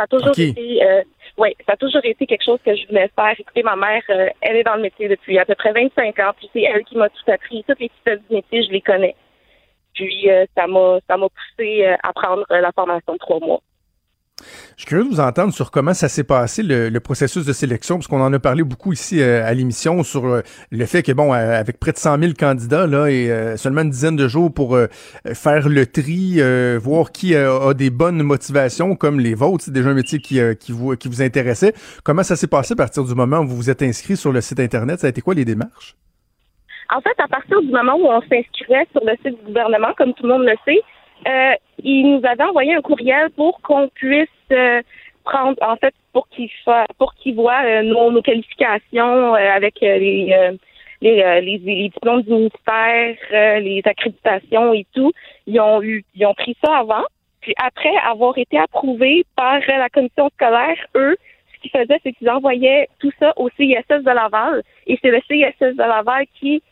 Ça 0.00 0.04
a 0.04 0.06
toujours 0.06 0.38
été, 0.38 0.82
euh, 0.82 1.02
ouais, 1.36 1.54
ça 1.66 1.74
a 1.74 1.76
toujours 1.76 2.00
été 2.04 2.26
quelque 2.26 2.42
chose 2.42 2.58
que 2.64 2.74
je 2.74 2.86
voulais 2.86 3.10
faire. 3.14 3.34
Écoutez, 3.38 3.62
ma 3.62 3.76
mère, 3.76 4.02
euh, 4.08 4.28
elle 4.40 4.56
est 4.56 4.62
dans 4.62 4.76
le 4.76 4.80
métier 4.80 5.08
depuis 5.08 5.38
à 5.38 5.44
peu 5.44 5.54
près 5.54 5.72
25 5.72 6.18
ans, 6.20 6.32
puis 6.38 6.48
c'est 6.54 6.62
elle 6.62 6.84
qui 6.84 6.96
m'a 6.96 7.10
tout 7.10 7.30
appris. 7.30 7.62
Toutes 7.68 7.80
les 7.80 7.90
petites 8.02 8.26
du 8.30 8.36
métier, 8.36 8.62
je 8.62 8.70
les 8.70 8.80
connais. 8.80 9.14
Puis 9.92 10.30
euh, 10.30 10.46
ça 10.56 10.66
m'a, 10.66 11.00
ça 11.06 11.18
m'a 11.18 11.26
poussé 11.28 11.84
à 12.02 12.12
prendre 12.14 12.46
la 12.48 12.72
formation 12.72 13.12
de 13.12 13.18
trois 13.18 13.40
mois. 13.40 13.60
Je 14.76 14.82
suis 14.82 14.88
curieux 14.88 15.04
de 15.04 15.08
vous 15.08 15.20
entendre 15.20 15.52
sur 15.52 15.70
comment 15.70 15.94
ça 15.94 16.08
s'est 16.08 16.24
passé, 16.24 16.62
le, 16.62 16.98
processus 17.00 17.44
de 17.44 17.52
sélection, 17.52 17.96
parce 17.96 18.06
qu'on 18.06 18.20
en 18.20 18.32
a 18.32 18.38
parlé 18.38 18.62
beaucoup 18.62 18.92
ici 18.92 19.20
euh, 19.20 19.44
à 19.44 19.52
l'émission 19.54 20.02
sur 20.02 20.26
euh, 20.26 20.42
le 20.70 20.86
fait 20.86 21.02
que, 21.02 21.12
bon, 21.12 21.32
euh, 21.32 21.58
avec 21.58 21.80
près 21.80 21.92
de 21.92 21.98
100 21.98 22.18
000 22.18 22.32
candidats, 22.38 22.86
là, 22.86 23.08
et 23.08 23.56
seulement 23.56 23.82
une 23.82 23.90
dizaine 23.90 24.16
de 24.16 24.28
jours 24.28 24.52
pour 24.52 24.78
faire 25.34 25.68
le 25.68 25.86
tri, 25.86 26.40
voir 26.78 27.12
qui 27.12 27.34
a 27.34 27.74
des 27.74 27.90
bonnes 27.90 28.22
motivations, 28.22 28.96
comme 28.96 29.20
les 29.20 29.34
vôtres, 29.34 29.64
c'est 29.64 29.72
déjà 29.72 29.90
un 29.90 29.94
métier 29.94 30.20
qui, 30.20 30.40
qui, 30.58 30.72
vous, 30.72 30.96
qui 30.96 31.08
vous 31.08 31.22
intéressait. 31.22 31.74
Comment 32.04 32.22
ça 32.22 32.36
s'est 32.36 32.46
passé 32.46 32.72
à 32.72 32.76
partir 32.76 33.04
du 33.04 33.14
moment 33.14 33.40
où 33.40 33.46
vous 33.46 33.56
vous 33.56 33.70
êtes 33.70 33.82
inscrit 33.82 34.16
sur 34.16 34.32
le 34.32 34.40
site 34.40 34.60
Internet? 34.60 35.00
Ça 35.00 35.06
a 35.06 35.10
été 35.10 35.20
quoi 35.20 35.34
les 35.34 35.44
démarches? 35.44 35.96
En 36.94 37.00
fait, 37.00 37.14
à 37.18 37.28
partir 37.28 37.60
du 37.60 37.70
moment 37.70 37.94
où 37.94 38.06
on 38.06 38.20
s'inscrivait 38.22 38.86
sur 38.90 39.04
le 39.04 39.12
site 39.24 39.38
du 39.38 39.46
gouvernement, 39.46 39.94
comme 39.96 40.12
tout 40.14 40.24
le 40.24 40.30
monde 40.30 40.42
le 40.42 40.56
sait, 40.64 40.82
euh, 41.26 41.52
il 41.82 42.10
nous 42.10 42.26
avait 42.26 42.44
envoyé 42.44 42.74
un 42.74 42.80
courriel 42.80 43.30
pour 43.30 43.60
qu'on 43.62 43.88
puisse 43.88 44.28
euh, 44.52 44.82
prendre, 45.24 45.56
en 45.62 45.76
fait, 45.76 45.94
pour 46.12 46.28
qu'il 46.28 46.48
pour 46.98 47.14
qu'il 47.14 47.34
voit 47.34 47.62
euh, 47.64 47.82
nos, 47.82 48.10
nos 48.10 48.22
qualifications 48.22 49.34
euh, 49.34 49.50
avec 49.54 49.82
euh, 49.82 49.98
les, 49.98 50.32
euh, 50.32 50.56
les, 51.00 51.40
les, 51.40 51.88
diplômes 51.88 52.22
du 52.22 52.30
ministère, 52.30 53.16
les 53.30 53.80
accréditations 53.84 54.72
et 54.74 54.86
tout. 54.94 55.12
Ils 55.46 55.60
ont 55.60 55.82
eu, 55.82 56.04
ils 56.14 56.26
ont 56.26 56.34
pris 56.34 56.56
ça 56.62 56.78
avant. 56.78 57.04
Puis 57.40 57.54
après 57.62 57.96
avoir 58.04 58.36
été 58.36 58.58
approuvés 58.58 59.24
par 59.34 59.60
la 59.66 59.88
commission 59.88 60.28
scolaire, 60.34 60.76
eux, 60.94 61.16
ce 61.54 61.60
qu'ils 61.60 61.70
faisaient, 61.70 62.00
c'est 62.02 62.12
qu'ils 62.12 62.28
envoyaient 62.28 62.88
tout 62.98 63.10
ça 63.18 63.32
au 63.36 63.48
CISS 63.56 63.88
de 63.88 64.10
Laval. 64.10 64.62
Et 64.86 64.98
c'est 65.00 65.10
le 65.10 65.20
CISS 65.26 65.58
de 65.74 65.78
Laval 65.78 66.26
qui 66.38 66.62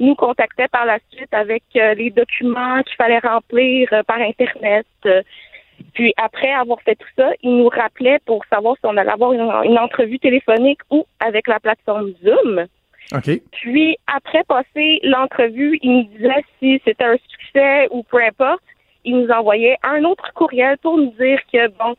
nous 0.00 0.14
contactait 0.14 0.68
par 0.68 0.84
la 0.84 0.98
suite 1.10 1.32
avec 1.32 1.62
euh, 1.76 1.94
les 1.94 2.10
documents 2.10 2.82
qu'il 2.82 2.96
fallait 2.96 3.18
remplir 3.18 3.88
euh, 3.92 4.02
par 4.02 4.18
Internet. 4.18 4.86
Euh, 5.06 5.22
puis 5.94 6.12
après 6.16 6.52
avoir 6.52 6.80
fait 6.82 6.96
tout 6.96 7.08
ça, 7.16 7.30
ils 7.42 7.56
nous 7.56 7.68
rappelaient 7.68 8.20
pour 8.24 8.44
savoir 8.46 8.76
si 8.76 8.86
on 8.86 8.96
allait 8.96 9.10
avoir 9.10 9.32
une, 9.32 9.50
une 9.70 9.78
entrevue 9.78 10.18
téléphonique 10.18 10.80
ou 10.90 11.06
avec 11.20 11.48
la 11.48 11.60
plateforme 11.60 12.12
Zoom. 12.22 12.66
OK. 13.14 13.40
Puis 13.52 13.96
après 14.06 14.42
passer 14.44 15.00
l'entrevue, 15.02 15.78
ils 15.82 15.92
nous 15.92 16.04
disaient 16.04 16.44
si 16.58 16.80
c'était 16.84 17.04
un 17.04 17.16
succès 17.28 17.88
ou 17.90 18.02
peu 18.02 18.22
importe. 18.22 18.62
Ils 19.04 19.16
nous 19.16 19.28
envoyaient 19.28 19.76
un 19.84 20.02
autre 20.04 20.32
courriel 20.34 20.76
pour 20.78 20.98
nous 20.98 21.12
dire 21.12 21.38
que 21.52 21.68
bon, 21.68 21.94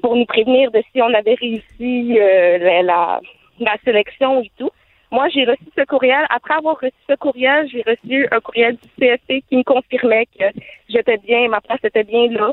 pour 0.00 0.14
nous 0.14 0.26
prévenir 0.26 0.70
de 0.70 0.82
si 0.92 1.02
on 1.02 1.12
avait 1.12 1.34
réussi 1.34 2.18
euh, 2.18 2.58
la, 2.58 2.82
la, 2.82 3.20
la 3.58 3.76
sélection 3.84 4.42
et 4.42 4.50
tout. 4.56 4.70
Moi, 5.10 5.28
j'ai 5.28 5.44
reçu 5.44 5.64
ce 5.76 5.84
courriel. 5.84 6.24
Après 6.30 6.54
avoir 6.54 6.78
reçu 6.80 6.94
ce 7.08 7.14
courriel, 7.16 7.68
j'ai 7.68 7.82
reçu 7.86 8.28
un 8.30 8.40
courriel 8.40 8.76
du 8.76 8.88
CSC 8.98 9.42
qui 9.48 9.56
me 9.56 9.62
confirmait 9.64 10.26
que 10.26 10.44
j'étais 10.88 11.16
bien, 11.18 11.48
ma 11.48 11.60
place 11.60 11.80
était 11.82 12.04
bien 12.04 12.28
là, 12.28 12.52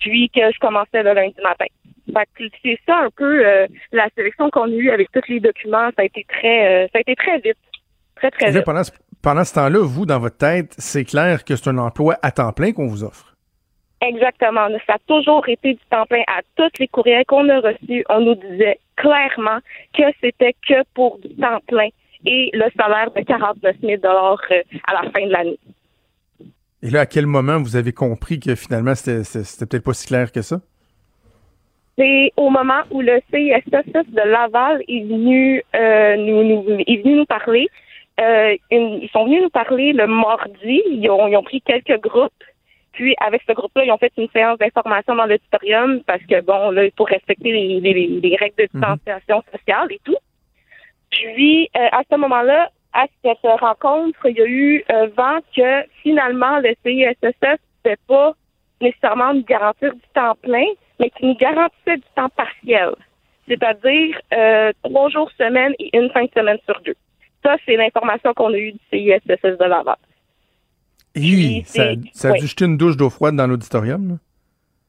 puis 0.00 0.28
que 0.30 0.40
je 0.52 0.58
commençais 0.58 1.02
le 1.02 1.14
lundi 1.14 1.40
matin. 1.42 1.66
Fait 2.12 2.28
que 2.34 2.44
c'est 2.62 2.78
ça 2.86 2.98
un 2.98 3.10
peu 3.10 3.46
euh, 3.46 3.66
la 3.92 4.08
sélection 4.16 4.50
qu'on 4.50 4.64
a 4.64 4.74
eue 4.74 4.90
avec 4.90 5.10
tous 5.12 5.22
les 5.28 5.38
documents. 5.38 5.90
Ça 5.96 6.02
a 6.02 6.04
été 6.04 6.26
très, 6.28 6.84
euh, 6.84 6.88
ça 6.92 6.98
a 6.98 7.00
été 7.00 7.14
très 7.14 7.38
vite, 7.38 7.56
très 8.16 8.30
très 8.32 8.50
vite. 8.50 8.64
pendant 8.64 8.82
ce, 8.82 8.90
pendant 9.22 9.44
ce 9.44 9.54
temps-là, 9.54 9.78
vous, 9.80 10.04
dans 10.04 10.18
votre 10.18 10.36
tête, 10.36 10.74
c'est 10.78 11.04
clair 11.04 11.44
que 11.44 11.54
c'est 11.54 11.70
un 11.70 11.78
emploi 11.78 12.18
à 12.22 12.32
temps 12.32 12.52
plein 12.52 12.72
qu'on 12.72 12.88
vous 12.88 13.04
offre. 13.04 13.31
Exactement. 14.02 14.66
Ça 14.86 14.94
a 14.94 14.98
toujours 15.06 15.48
été 15.48 15.74
du 15.74 15.80
temps 15.90 16.06
plein. 16.06 16.22
À 16.26 16.40
tous 16.56 16.70
les 16.80 16.88
courriels 16.88 17.24
qu'on 17.26 17.48
a 17.48 17.60
reçus, 17.60 18.04
on 18.08 18.20
nous 18.20 18.34
disait 18.34 18.78
clairement 18.96 19.58
que 19.96 20.02
c'était 20.20 20.54
que 20.68 20.82
pour 20.94 21.18
du 21.18 21.28
temps 21.36 21.60
plein 21.68 21.88
et 22.26 22.50
le 22.52 22.64
salaire 22.76 23.10
de 23.12 23.20
49 23.22 23.76
000 23.80 23.92
euh, 24.04 24.36
à 24.88 24.94
la 25.02 25.10
fin 25.10 25.26
de 25.26 25.30
l'année. 25.32 25.58
Et 26.82 26.90
là, 26.90 27.00
à 27.00 27.06
quel 27.06 27.26
moment 27.26 27.58
vous 27.58 27.76
avez 27.76 27.92
compris 27.92 28.40
que 28.40 28.54
finalement, 28.56 28.94
c'était 28.96 29.66
peut-être 29.66 29.84
pas 29.84 29.92
si 29.94 30.08
clair 30.08 30.32
que 30.32 30.42
ça? 30.42 30.60
C'est 31.96 32.32
au 32.36 32.50
moment 32.50 32.82
où 32.90 33.02
le 33.02 33.20
CISSF 33.30 33.86
de 34.10 34.28
Laval 34.28 34.82
est 34.88 35.04
venu, 35.04 35.62
euh, 35.76 36.16
nous, 36.16 36.42
nous- 36.42 36.78
est 36.86 37.02
venu 37.02 37.16
nous 37.16 37.26
parler. 37.26 37.68
Euh, 38.20 38.56
ils 38.70 39.08
sont 39.12 39.26
venus 39.26 39.42
nous 39.42 39.50
parler 39.50 39.92
le 39.92 40.06
mardi. 40.06 40.82
Ils 40.90 41.08
ont, 41.10 41.28
ils 41.28 41.36
ont 41.36 41.42
pris 41.42 41.60
quelques 41.62 42.00
groupes. 42.00 42.32
Puis, 42.92 43.14
avec 43.20 43.42
ce 43.48 43.52
groupe-là, 43.52 43.84
ils 43.84 43.90
ont 43.92 43.98
fait 43.98 44.12
une 44.18 44.28
séance 44.30 44.58
d'information 44.58 45.14
dans 45.14 45.24
l'auditorium 45.26 46.02
parce 46.04 46.22
que, 46.24 46.40
bon, 46.42 46.70
là, 46.70 46.84
il 46.84 46.92
faut 46.96 47.04
respecter 47.04 47.50
les, 47.52 47.80
les- 47.80 48.20
les 48.22 48.36
règles 48.36 48.56
de 48.58 48.68
distanciation 48.72 49.42
sociale 49.50 49.88
et 49.90 50.00
tout. 50.04 50.16
Puis, 51.10 51.68
euh, 51.76 51.88
à 51.92 52.02
ce 52.10 52.16
moment-là, 52.16 52.70
à 52.92 53.06
cette 53.24 53.38
rencontre, 53.60 54.18
il 54.26 54.36
y 54.36 54.40
a 54.42 54.46
eu 54.46 54.84
euh, 54.90 55.06
vent 55.16 55.38
que, 55.56 55.84
finalement, 56.02 56.58
le 56.58 56.74
CISSF 56.84 57.58
ne 57.86 57.94
pas 58.06 58.32
nécessairement 58.80 59.32
nous 59.34 59.44
garantir 59.44 59.94
du 59.94 60.00
temps 60.14 60.34
plein, 60.42 60.66
mais 61.00 61.10
qui 61.10 61.26
nous 61.26 61.36
garantissait 61.36 61.96
du 61.96 62.04
temps 62.14 62.28
partiel. 62.30 62.90
C'est-à-dire 63.48 64.20
euh, 64.34 64.72
trois 64.82 65.08
jours 65.08 65.30
semaine 65.38 65.74
et 65.78 65.96
une 65.96 66.10
fin 66.10 66.24
de 66.24 66.30
semaine 66.36 66.58
sur 66.66 66.80
deux. 66.82 66.94
Ça, 67.44 67.56
c'est 67.66 67.76
l'information 67.76 68.32
qu'on 68.34 68.52
a 68.52 68.56
eue 68.58 68.72
du 68.72 68.78
CISSS 68.90 69.42
de 69.58 69.64
Laval. 69.64 69.96
Hi, 71.14 71.62
ça, 71.66 71.82
a 72.28 72.32
oui. 72.32 72.40
dû 72.40 72.46
jeter 72.46 72.64
une 72.64 72.76
douche 72.76 72.96
d'eau 72.96 73.10
froide 73.10 73.36
dans 73.36 73.46
l'auditorium. 73.46 74.18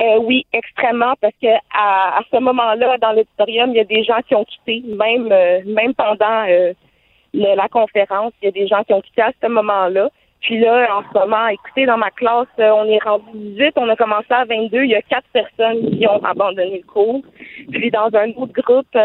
Euh, 0.01 0.17
oui, 0.21 0.45
extrêmement, 0.53 1.13
parce 1.21 1.33
que 1.41 1.47
à, 1.73 2.17
à 2.17 2.21
ce 2.31 2.37
moment-là, 2.39 2.97
dans 2.97 3.11
l'auditorium, 3.13 3.71
il 3.71 3.77
y 3.77 3.79
a 3.79 3.83
des 3.85 4.03
gens 4.03 4.19
qui 4.27 4.35
ont 4.35 4.43
quitté, 4.45 4.83
même 4.87 5.29
euh, 5.31 5.59
même 5.65 5.93
pendant 5.93 6.45
euh, 6.49 6.73
le- 7.33 7.55
la 7.55 7.67
conférence, 7.69 8.33
il 8.41 8.45
y 8.45 8.47
a 8.47 8.51
des 8.51 8.67
gens 8.67 8.83
qui 8.83 8.93
ont 8.93 9.01
quitté 9.01 9.21
à 9.21 9.31
ce 9.41 9.47
moment-là. 9.47 10.09
Puis 10.41 10.59
là, 10.59 10.97
en 10.97 11.03
ce 11.03 11.17
moment, 11.17 11.47
écoutez, 11.47 11.85
dans 11.85 11.97
ma 11.97 12.11
classe, 12.11 12.47
on 12.57 12.85
est 12.85 13.01
rendu 13.01 13.23
18, 13.33 13.73
on 13.77 13.87
a 13.87 13.95
commencé 13.95 14.27
à 14.31 14.43
22, 14.43 14.83
il 14.83 14.89
y 14.91 14.95
a 14.95 15.01
quatre 15.01 15.27
personnes 15.31 15.89
qui 15.97 16.05
ont 16.05 16.21
abandonné 16.21 16.81
le 16.85 16.85
cours. 16.91 17.21
Puis 17.71 17.89
dans 17.91 18.09
un 18.13 18.29
autre 18.35 18.51
groupe, 18.61 18.97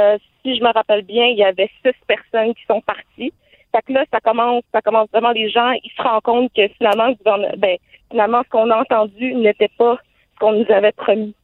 si 0.43 0.57
je 0.57 0.63
me 0.65 0.73
rappelle 0.73 1.03
bien, 1.03 1.27
il 1.27 1.37
y 1.39 1.45
avait 1.45 1.71
six 1.85 1.93
personnes 2.09 2.55
qui 2.55 2.65
sont 2.67 2.81
parties. 2.81 3.33
Fait 3.73 3.83
que 3.87 3.93
là, 3.93 4.05
ça 4.11 4.21
commence, 4.21 4.63
ça 4.73 4.81
commence 4.81 5.09
vraiment 5.13 5.33
les 5.33 5.51
gens, 5.51 5.71
ils 5.73 5.91
se 5.97 6.03
rendent 6.03 6.23
compte 6.23 6.53
que 6.57 6.67
finalement, 6.79 7.13
ben, 7.59 7.77
finalement, 8.11 8.43
ce 8.45 8.49
qu'on 8.49 8.71
a 8.71 8.77
entendu 8.81 9.35
n'était 9.35 9.71
pas 9.77 9.99
ce 10.35 10.39
qu'on 10.41 10.53
nous 10.53 10.67
avait 10.73 10.93
promis. 10.93 11.35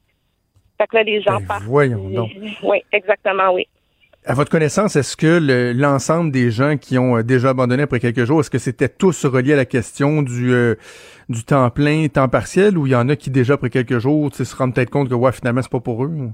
Fait 0.79 0.87
que 0.87 0.97
là, 0.97 1.03
les 1.03 1.21
gens 1.23 1.39
Ben, 1.41 1.47
partent. 1.47 1.63
voyons 1.65 2.09
donc. 2.09 2.31
Oui, 2.63 2.83
exactement, 2.93 3.53
oui. 3.53 3.67
À 4.27 4.33
votre 4.33 4.51
connaissance, 4.51 4.97
est-ce 4.97 5.19
que 5.19 5.39
le- 5.39 5.73
l'ensemble 5.75 6.31
des 6.33 6.51
gens 6.51 6.79
qui 6.79 6.97
ont 6.97 7.19
euh, 7.19 7.23
déjà 7.23 7.51
abandonné 7.51 7.83
après 7.83 8.01
quelques 8.01 8.25
jours, 8.25 8.41
est-ce 8.41 8.51
que 8.51 8.57
c'était 8.59 8.89
tous 8.89 9.27
reliés 9.27 9.53
à 9.53 9.57
la 9.57 9.67
question 9.67 10.23
du, 10.23 10.51
euh, 10.51 10.77
du 11.29 11.45
temps 11.45 11.69
plein, 11.69 12.07
temps 12.09 12.31
partiel, 12.31 12.79
ou 12.79 12.87
il 12.87 12.93
y 12.93 12.97
en 12.97 13.11
a 13.11 13.17
qui 13.17 13.29
déjà 13.31 13.53
après 13.55 13.69
quelques 13.69 13.99
jours 13.99 14.31
tu 14.31 14.39
sais, 14.39 14.45
se 14.47 14.57
rendent 14.57 14.75
peut-être 14.75 14.89
compte 14.89 15.11
que 15.11 15.15
ouais, 15.15 15.31
finalement, 15.33 15.61
c'est 15.61 15.71
pas 15.71 15.81
pour 15.81 16.03
eux? 16.05 16.09
ou- 16.09 16.33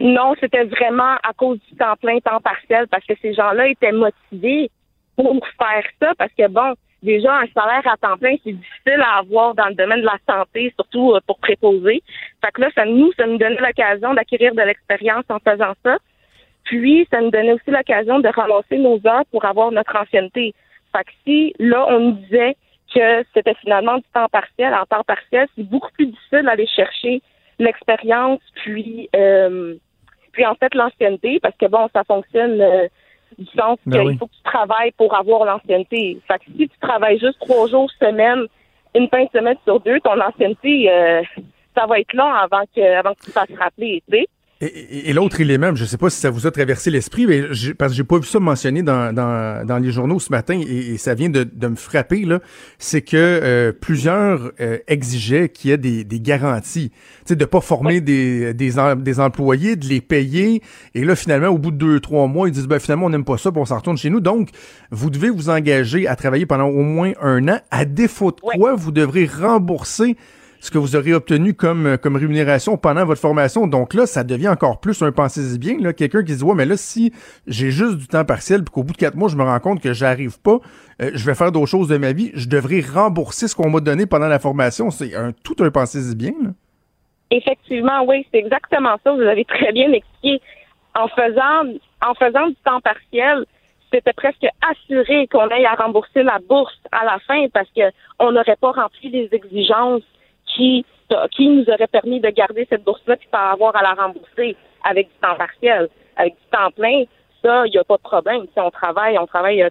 Non, 0.00 0.34
c'était 0.40 0.64
vraiment 0.64 1.14
à 1.22 1.32
cause 1.36 1.60
du 1.70 1.76
temps 1.76 1.94
plein, 2.02 2.18
temps 2.18 2.40
partiel, 2.40 2.88
parce 2.90 3.04
que 3.06 3.14
ces 3.22 3.32
gens-là 3.32 3.68
étaient 3.68 3.92
motivés 3.92 4.72
pour 5.16 5.46
faire 5.58 5.84
ça, 6.00 6.12
parce 6.16 6.32
que 6.32 6.48
bon, 6.48 6.74
déjà 7.02 7.36
un 7.36 7.46
salaire 7.54 7.86
à 7.86 7.96
temps 7.96 8.16
plein, 8.16 8.34
c'est 8.42 8.52
difficile 8.52 9.00
à 9.00 9.18
avoir 9.18 9.54
dans 9.54 9.66
le 9.66 9.74
domaine 9.74 10.00
de 10.00 10.06
la 10.06 10.18
santé, 10.28 10.72
surtout 10.74 11.12
euh, 11.12 11.20
pour 11.26 11.38
préposer. 11.38 12.02
Fait 12.44 12.50
que 12.52 12.62
là, 12.62 12.70
ça 12.74 12.84
nous, 12.84 13.12
ça 13.12 13.26
nous 13.26 13.38
donnait 13.38 13.60
l'occasion 13.60 14.14
d'acquérir 14.14 14.54
de 14.54 14.62
l'expérience 14.62 15.24
en 15.28 15.38
faisant 15.38 15.74
ça. 15.84 15.98
Puis, 16.64 17.06
ça 17.10 17.20
nous 17.20 17.30
donnait 17.30 17.52
aussi 17.52 17.70
l'occasion 17.70 18.20
de 18.20 18.28
ramasser 18.28 18.78
nos 18.78 18.98
heures 19.06 19.26
pour 19.30 19.44
avoir 19.44 19.70
notre 19.70 19.94
ancienneté. 19.96 20.54
Fait 20.96 21.04
que 21.04 21.10
si, 21.24 21.54
là, 21.58 21.86
on 21.88 22.00
nous 22.00 22.12
disait 22.12 22.56
que 22.94 23.24
c'était 23.34 23.54
finalement 23.54 23.98
du 23.98 24.04
temps 24.14 24.28
partiel, 24.28 24.72
en 24.72 24.86
temps 24.86 25.04
partiel, 25.04 25.46
c'est 25.56 25.68
beaucoup 25.68 25.90
plus 25.92 26.06
difficile 26.06 26.42
d'aller 26.44 26.66
chercher 26.66 27.20
l'expérience, 27.58 28.40
puis, 28.54 29.08
euh, 29.14 29.74
puis 30.32 30.46
en 30.46 30.54
fait, 30.54 30.74
l'ancienneté, 30.74 31.38
parce 31.40 31.56
que 31.56 31.66
bon, 31.66 31.88
ça 31.92 32.02
fonctionne 32.04 32.60
euh, 32.60 32.88
du 33.38 33.46
sens 33.46 33.78
Ben 33.86 34.00
qu'il 34.00 34.08
oui. 34.08 34.16
faut 34.18 34.26
que 34.26 34.34
tu 34.34 34.42
travailles 34.42 34.92
pour 34.92 35.14
avoir 35.14 35.44
l'ancienneté. 35.44 36.18
Fait 36.26 36.38
que 36.38 36.44
si 36.56 36.68
tu 36.68 36.78
travailles 36.80 37.18
juste 37.18 37.38
trois 37.40 37.68
jours 37.68 37.90
semaine, 38.00 38.46
une 38.94 39.08
fin 39.08 39.24
de 39.24 39.30
semaine 39.30 39.56
sur 39.64 39.80
deux, 39.80 40.00
ton 40.00 40.20
ancienneté, 40.20 40.90
euh, 40.90 41.22
ça 41.76 41.86
va 41.86 42.00
être 42.00 42.12
long 42.14 42.32
avant 42.32 42.62
que, 42.74 42.80
avant 42.80 43.14
que 43.14 43.24
tu 43.24 43.30
fasses 43.32 43.50
rappeler, 43.58 44.02
tu 44.10 44.18
sais. 44.18 44.28
Et, 44.64 45.12
l'autre 45.12 45.40
élément, 45.40 45.74
je 45.74 45.82
ne 45.82 45.88
sais 45.88 45.98
pas 45.98 46.08
si 46.08 46.18
ça 46.18 46.30
vous 46.30 46.46
a 46.46 46.50
traversé 46.50 46.90
l'esprit, 46.90 47.26
mais 47.26 47.42
parce 47.76 47.92
que 47.92 47.96
j'ai 47.96 48.04
pas 48.04 48.18
vu 48.18 48.26
ça 48.26 48.40
mentionné 48.40 48.82
dans, 48.82 49.12
dans, 49.12 49.66
dans 49.66 49.78
les 49.78 49.90
journaux 49.90 50.18
ce 50.20 50.30
matin 50.30 50.58
et, 50.66 50.96
ça 50.96 51.14
vient 51.14 51.28
de, 51.28 51.44
de, 51.44 51.68
me 51.68 51.76
frapper, 51.76 52.24
là, 52.24 52.40
c'est 52.78 53.02
que 53.02 53.16
euh, 53.16 53.72
plusieurs 53.72 54.52
euh, 54.60 54.78
exigeaient 54.86 55.48
qu'il 55.50 55.70
y 55.70 55.72
ait 55.74 55.78
des, 55.78 56.04
des 56.04 56.20
garanties. 56.20 56.90
Tu 56.90 56.96
sais, 57.26 57.36
de 57.36 57.44
pas 57.44 57.60
former 57.60 58.00
des, 58.00 58.54
des, 58.54 58.72
des, 58.96 59.20
employés, 59.20 59.76
de 59.76 59.86
les 59.86 60.00
payer. 60.00 60.62
Et 60.94 61.04
là, 61.04 61.14
finalement, 61.16 61.48
au 61.48 61.58
bout 61.58 61.70
de 61.70 61.76
deux, 61.76 62.00
trois 62.00 62.26
mois, 62.26 62.48
ils 62.48 62.52
disent, 62.52 62.66
ben, 62.66 62.78
finalement, 62.78 63.06
on 63.06 63.10
n'aime 63.10 63.24
pas 63.24 63.38
ça, 63.38 63.50
puis 63.50 63.60
on 63.60 63.66
s'en 63.66 63.76
retourne 63.76 63.98
chez 63.98 64.10
nous. 64.10 64.20
Donc, 64.20 64.50
vous 64.90 65.10
devez 65.10 65.30
vous 65.30 65.50
engager 65.50 66.06
à 66.06 66.16
travailler 66.16 66.46
pendant 66.46 66.68
au 66.68 66.82
moins 66.82 67.12
un 67.20 67.48
an. 67.48 67.58
À 67.70 67.84
défaut 67.84 68.30
de 68.30 68.40
quoi, 68.40 68.74
vous 68.74 68.92
devrez 68.92 69.26
rembourser 69.26 70.16
ce 70.64 70.70
que 70.70 70.78
vous 70.78 70.96
aurez 70.96 71.12
obtenu 71.12 71.52
comme, 71.52 71.86
euh, 71.86 71.96
comme 71.98 72.16
rémunération 72.16 72.78
pendant 72.78 73.04
votre 73.04 73.20
formation. 73.20 73.66
Donc 73.66 73.92
là, 73.92 74.06
ça 74.06 74.24
devient 74.24 74.48
encore 74.48 74.80
plus 74.80 75.02
un 75.02 75.12
pensez-y 75.12 75.58
bien. 75.58 75.76
Là, 75.78 75.92
quelqu'un 75.92 76.24
qui 76.24 76.32
se 76.32 76.38
dit, 76.38 76.44
ouais, 76.44 76.54
mais 76.54 76.64
là, 76.64 76.78
si 76.78 77.12
j'ai 77.46 77.70
juste 77.70 77.98
du 77.98 78.06
temps 78.06 78.24
partiel, 78.24 78.64
puis 78.64 78.72
qu'au 78.72 78.82
bout 78.82 78.94
de 78.94 78.96
quatre 78.96 79.14
mois, 79.14 79.28
je 79.28 79.36
me 79.36 79.42
rends 79.42 79.60
compte 79.60 79.82
que 79.82 79.92
j'arrive 79.92 80.40
pas, 80.40 80.60
euh, 81.02 81.10
je 81.12 81.26
vais 81.26 81.34
faire 81.34 81.52
d'autres 81.52 81.70
choses 81.70 81.88
de 81.88 81.98
ma 81.98 82.12
vie, 82.12 82.30
je 82.32 82.48
devrais 82.48 82.80
rembourser 82.80 83.46
ce 83.46 83.54
qu'on 83.54 83.68
m'a 83.68 83.80
donné 83.80 84.06
pendant 84.06 84.26
la 84.26 84.38
formation. 84.38 84.90
C'est 84.90 85.14
un, 85.14 85.32
tout 85.32 85.56
un 85.60 85.70
pensez-y 85.70 86.16
bien. 86.16 86.32
Effectivement, 87.30 88.02
oui, 88.08 88.26
c'est 88.32 88.38
exactement 88.38 88.96
ça. 89.04 89.12
Vous 89.12 89.20
avez 89.20 89.44
très 89.44 89.70
bien 89.72 89.92
expliqué. 89.92 90.40
En 90.94 91.08
faisant, 91.08 91.78
en 92.06 92.14
faisant 92.14 92.48
du 92.48 92.56
temps 92.64 92.80
partiel, 92.80 93.44
c'était 93.92 94.14
presque 94.14 94.46
assuré 94.66 95.26
qu'on 95.26 95.46
aille 95.48 95.66
à 95.66 95.74
rembourser 95.74 96.22
la 96.22 96.38
bourse 96.48 96.78
à 96.90 97.04
la 97.04 97.18
fin 97.26 97.48
parce 97.52 97.68
qu'on 97.76 98.32
n'aurait 98.32 98.56
pas 98.56 98.70
rempli 98.70 99.10
les 99.10 99.28
exigences 99.32 100.02
qui, 100.54 100.84
qui 101.32 101.48
nous 101.48 101.64
aurait 101.68 101.86
permis 101.86 102.20
de 102.20 102.30
garder 102.30 102.66
cette 102.70 102.84
bourse-là 102.84 103.16
puis 103.16 103.28
pas 103.30 103.50
avoir 103.50 103.76
à 103.76 103.82
la 103.82 103.94
rembourser 103.94 104.56
avec 104.84 105.08
du 105.08 105.14
temps 105.20 105.36
partiel. 105.36 105.88
Avec 106.16 106.34
du 106.34 106.46
temps 106.50 106.70
plein, 106.70 107.04
ça, 107.42 107.66
il 107.66 107.70
n'y 107.70 107.78
a 107.78 107.84
pas 107.84 107.96
de 107.96 108.02
problème. 108.02 108.46
Si 108.52 108.60
on 108.60 108.70
travaille, 108.70 109.18
on 109.18 109.26
travaille 109.26 109.60
36,5 109.60 109.66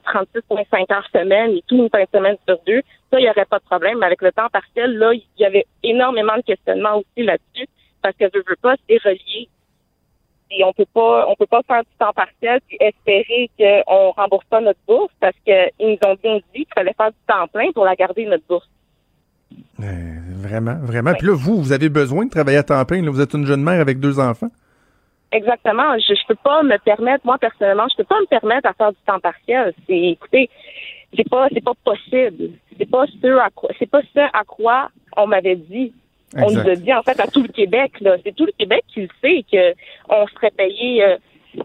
euh, 0.51 0.95
heures 0.95 1.07
semaine 1.13 1.51
et 1.51 1.63
tout 1.67 1.77
une 1.77 1.89
fin 1.89 2.03
de 2.03 2.09
semaine 2.13 2.37
sur 2.47 2.59
deux, 2.67 2.81
ça, 3.11 3.19
il 3.19 3.23
n'y 3.23 3.29
aurait 3.29 3.45
pas 3.45 3.59
de 3.59 3.63
problème. 3.63 3.97
Mais 3.99 4.05
avec 4.05 4.21
le 4.21 4.31
temps 4.31 4.49
partiel, 4.51 4.97
là, 4.97 5.13
il 5.13 5.23
y 5.37 5.45
avait 5.45 5.65
énormément 5.81 6.35
de 6.37 6.41
questionnements 6.41 6.97
aussi 6.97 7.25
là-dessus 7.25 7.67
parce 8.01 8.15
que 8.15 8.25
je 8.33 8.39
veux 8.39 8.57
pas, 8.61 8.75
c'est 8.87 9.01
relié. 9.03 9.49
Et 10.51 10.63
on 10.63 10.73
peut 10.73 10.85
pas, 10.93 11.25
on 11.27 11.35
peut 11.35 11.47
pas 11.47 11.61
faire 11.63 11.81
du 11.81 11.97
temps 11.97 12.13
partiel 12.13 12.59
puis 12.67 12.77
espérer 12.79 13.49
qu'on 13.57 14.11
rembourse 14.11 14.45
pas 14.45 14.61
notre 14.61 14.79
bourse 14.87 15.11
parce 15.19 15.35
qu'ils 15.43 15.71
nous 15.79 15.97
ont 16.05 16.15
bien 16.21 16.35
dit 16.53 16.65
qu'il 16.65 16.73
fallait 16.75 16.93
faire 16.93 17.09
du 17.09 17.17
temps 17.27 17.47
plein 17.47 17.71
pour 17.71 17.85
la 17.85 17.95
garder 17.95 18.25
notre 18.25 18.45
bourse. 18.45 18.69
Vraiment, 20.43 20.75
vraiment. 20.81 21.13
Puis 21.13 21.27
là, 21.27 21.33
vous, 21.35 21.61
vous 21.61 21.71
avez 21.71 21.89
besoin 21.89 22.25
de 22.25 22.29
travailler 22.29 22.57
à 22.57 22.63
temps 22.63 22.83
plein. 22.85 23.01
Là, 23.01 23.09
vous 23.09 23.21
êtes 23.21 23.33
une 23.33 23.45
jeune 23.45 23.63
mère 23.63 23.79
avec 23.79 23.99
deux 23.99 24.19
enfants. 24.19 24.49
Exactement. 25.31 25.97
Je, 25.97 26.13
ne 26.13 26.27
peux 26.27 26.35
pas 26.35 26.61
me 26.61 26.77
permettre, 26.77 27.25
moi 27.25 27.37
personnellement, 27.39 27.87
je 27.89 27.97
peux 27.97 28.03
pas 28.03 28.19
me 28.19 28.27
permettre 28.27 28.69
à 28.69 28.73
faire 28.73 28.91
du 28.91 28.99
temps 29.05 29.19
partiel. 29.19 29.73
C'est, 29.87 29.97
écoutez, 29.97 30.49
c'est 31.15 31.27
pas, 31.27 31.47
c'est 31.51 31.63
pas 31.63 31.73
possible. 31.83 32.51
C'est 32.77 32.89
pas 32.89 33.05
ce 33.07 33.39
à 33.39 33.49
quoi, 33.49 33.69
c'est 33.79 33.89
pas 33.89 34.01
ce 34.13 34.19
à 34.19 34.43
quoi 34.45 34.89
on 35.17 35.25
m'avait 35.25 35.55
dit. 35.55 35.91
On 36.35 36.51
nous 36.51 36.67
a 36.67 36.75
dit 36.75 36.93
en 36.93 37.03
fait 37.03 37.19
à 37.19 37.27
tout 37.27 37.43
le 37.43 37.47
Québec 37.47 37.93
là. 38.01 38.17
C'est 38.23 38.35
tout 38.35 38.45
le 38.45 38.51
Québec 38.57 38.83
qui 38.87 39.01
le 39.01 39.09
sait 39.21 39.43
que 39.51 39.73
on 40.09 40.27
serait 40.27 40.51
payé. 40.51 41.03
Euh, 41.03 41.17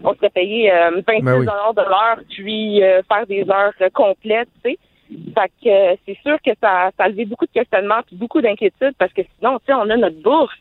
on 0.03 0.13
serait 0.13 0.29
payé 0.29 0.71
26 0.71 0.97
euh, 0.97 1.21
ben 1.21 1.41
de 1.41 1.81
l'heure, 1.81 2.19
puis 2.29 2.79
faire 3.07 3.25
des 3.27 3.43
heures 3.49 3.73
complètes, 3.93 4.49
tu 4.63 4.71
sais. 4.71 4.79
Fait 5.09 5.51
que 5.63 5.69
euh, 5.69 5.95
c'est 6.05 6.17
sûr 6.21 6.37
que 6.45 6.51
ça, 6.61 6.91
ça 6.95 7.05
a 7.05 7.09
levé 7.09 7.25
beaucoup 7.25 7.45
de 7.45 7.51
questionnements 7.51 8.01
puis 8.05 8.15
beaucoup 8.15 8.41
d'inquiétudes 8.41 8.95
parce 8.97 9.11
que 9.11 9.21
sinon, 9.37 9.57
tu 9.59 9.65
sais, 9.67 9.73
on 9.73 9.89
a 9.89 9.97
notre 9.97 10.21
bourse. 10.21 10.55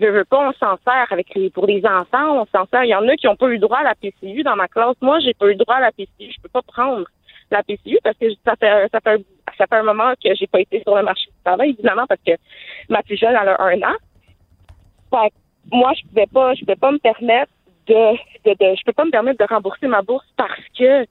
Je 0.00 0.06
veux 0.06 0.24
pas, 0.24 0.48
on 0.48 0.52
s'en 0.52 0.78
sert 0.84 1.06
avec 1.10 1.34
les, 1.34 1.50
pour 1.50 1.66
les 1.66 1.84
enfants, 1.84 2.42
on 2.42 2.46
s'en 2.46 2.66
sert. 2.66 2.84
Il 2.84 2.90
y 2.90 2.94
en 2.94 3.08
a 3.08 3.16
qui 3.16 3.26
n'ont 3.26 3.34
pas 3.34 3.48
eu 3.48 3.58
droit 3.58 3.78
à 3.78 3.82
la 3.82 3.94
PCU 3.96 4.44
dans 4.44 4.54
ma 4.54 4.68
classe. 4.68 4.94
Moi, 5.00 5.18
j'ai 5.18 5.34
pas 5.34 5.50
eu 5.50 5.56
droit 5.56 5.74
à 5.74 5.80
la 5.80 5.90
PCU. 5.90 6.30
Je 6.30 6.40
peux 6.40 6.48
pas 6.48 6.62
prendre 6.62 7.04
la 7.50 7.64
PCU 7.64 7.98
parce 8.04 8.16
que 8.16 8.26
ça 8.44 8.54
fait, 8.54 8.88
ça 8.92 9.00
fait, 9.00 9.24
ça 9.56 9.66
fait 9.66 9.76
un 9.76 9.82
moment 9.82 10.12
que 10.22 10.32
j'ai 10.34 10.46
pas 10.46 10.60
été 10.60 10.80
sur 10.82 10.94
le 10.94 11.02
marché 11.02 11.26
du 11.26 11.42
travail, 11.44 11.70
évidemment, 11.70 12.06
parce 12.06 12.20
que 12.24 12.32
ma 12.88 13.02
plus 13.02 13.16
jeune, 13.16 13.36
elle 13.40 13.48
a 13.48 13.60
un 13.60 13.82
an. 13.82 13.96
Fait 15.10 15.30
que 15.30 15.34
moi, 15.72 15.92
je 15.94 16.06
pouvais 16.06 16.26
pas, 16.26 16.54
je 16.54 16.60
pouvais 16.60 16.76
pas 16.76 16.92
me 16.92 16.98
permettre 16.98 17.50
de, 17.88 18.12
de, 18.44 18.50
de, 18.52 18.76
je 18.76 18.84
peux 18.84 18.92
pas 18.92 19.04
me 19.04 19.10
permettre 19.10 19.44
de 19.44 19.52
rembourser 19.52 19.88
ma 19.88 20.02
bourse 20.02 20.26
parce 20.36 20.62
que 20.78 21.06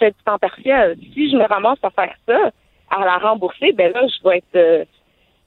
fais 0.00 0.10
du 0.10 0.22
temps 0.24 0.38
partiel. 0.38 0.96
Si 1.14 1.30
je 1.30 1.36
me 1.36 1.46
ramasse 1.46 1.78
à 1.82 1.90
faire 1.90 2.14
ça, 2.26 2.50
à 2.90 3.04
la 3.04 3.18
rembourser, 3.18 3.72
ben 3.72 3.92
là, 3.92 4.02
je 4.06 4.28
vais 4.28 4.38
être. 4.38 4.56
Euh, 4.56 4.84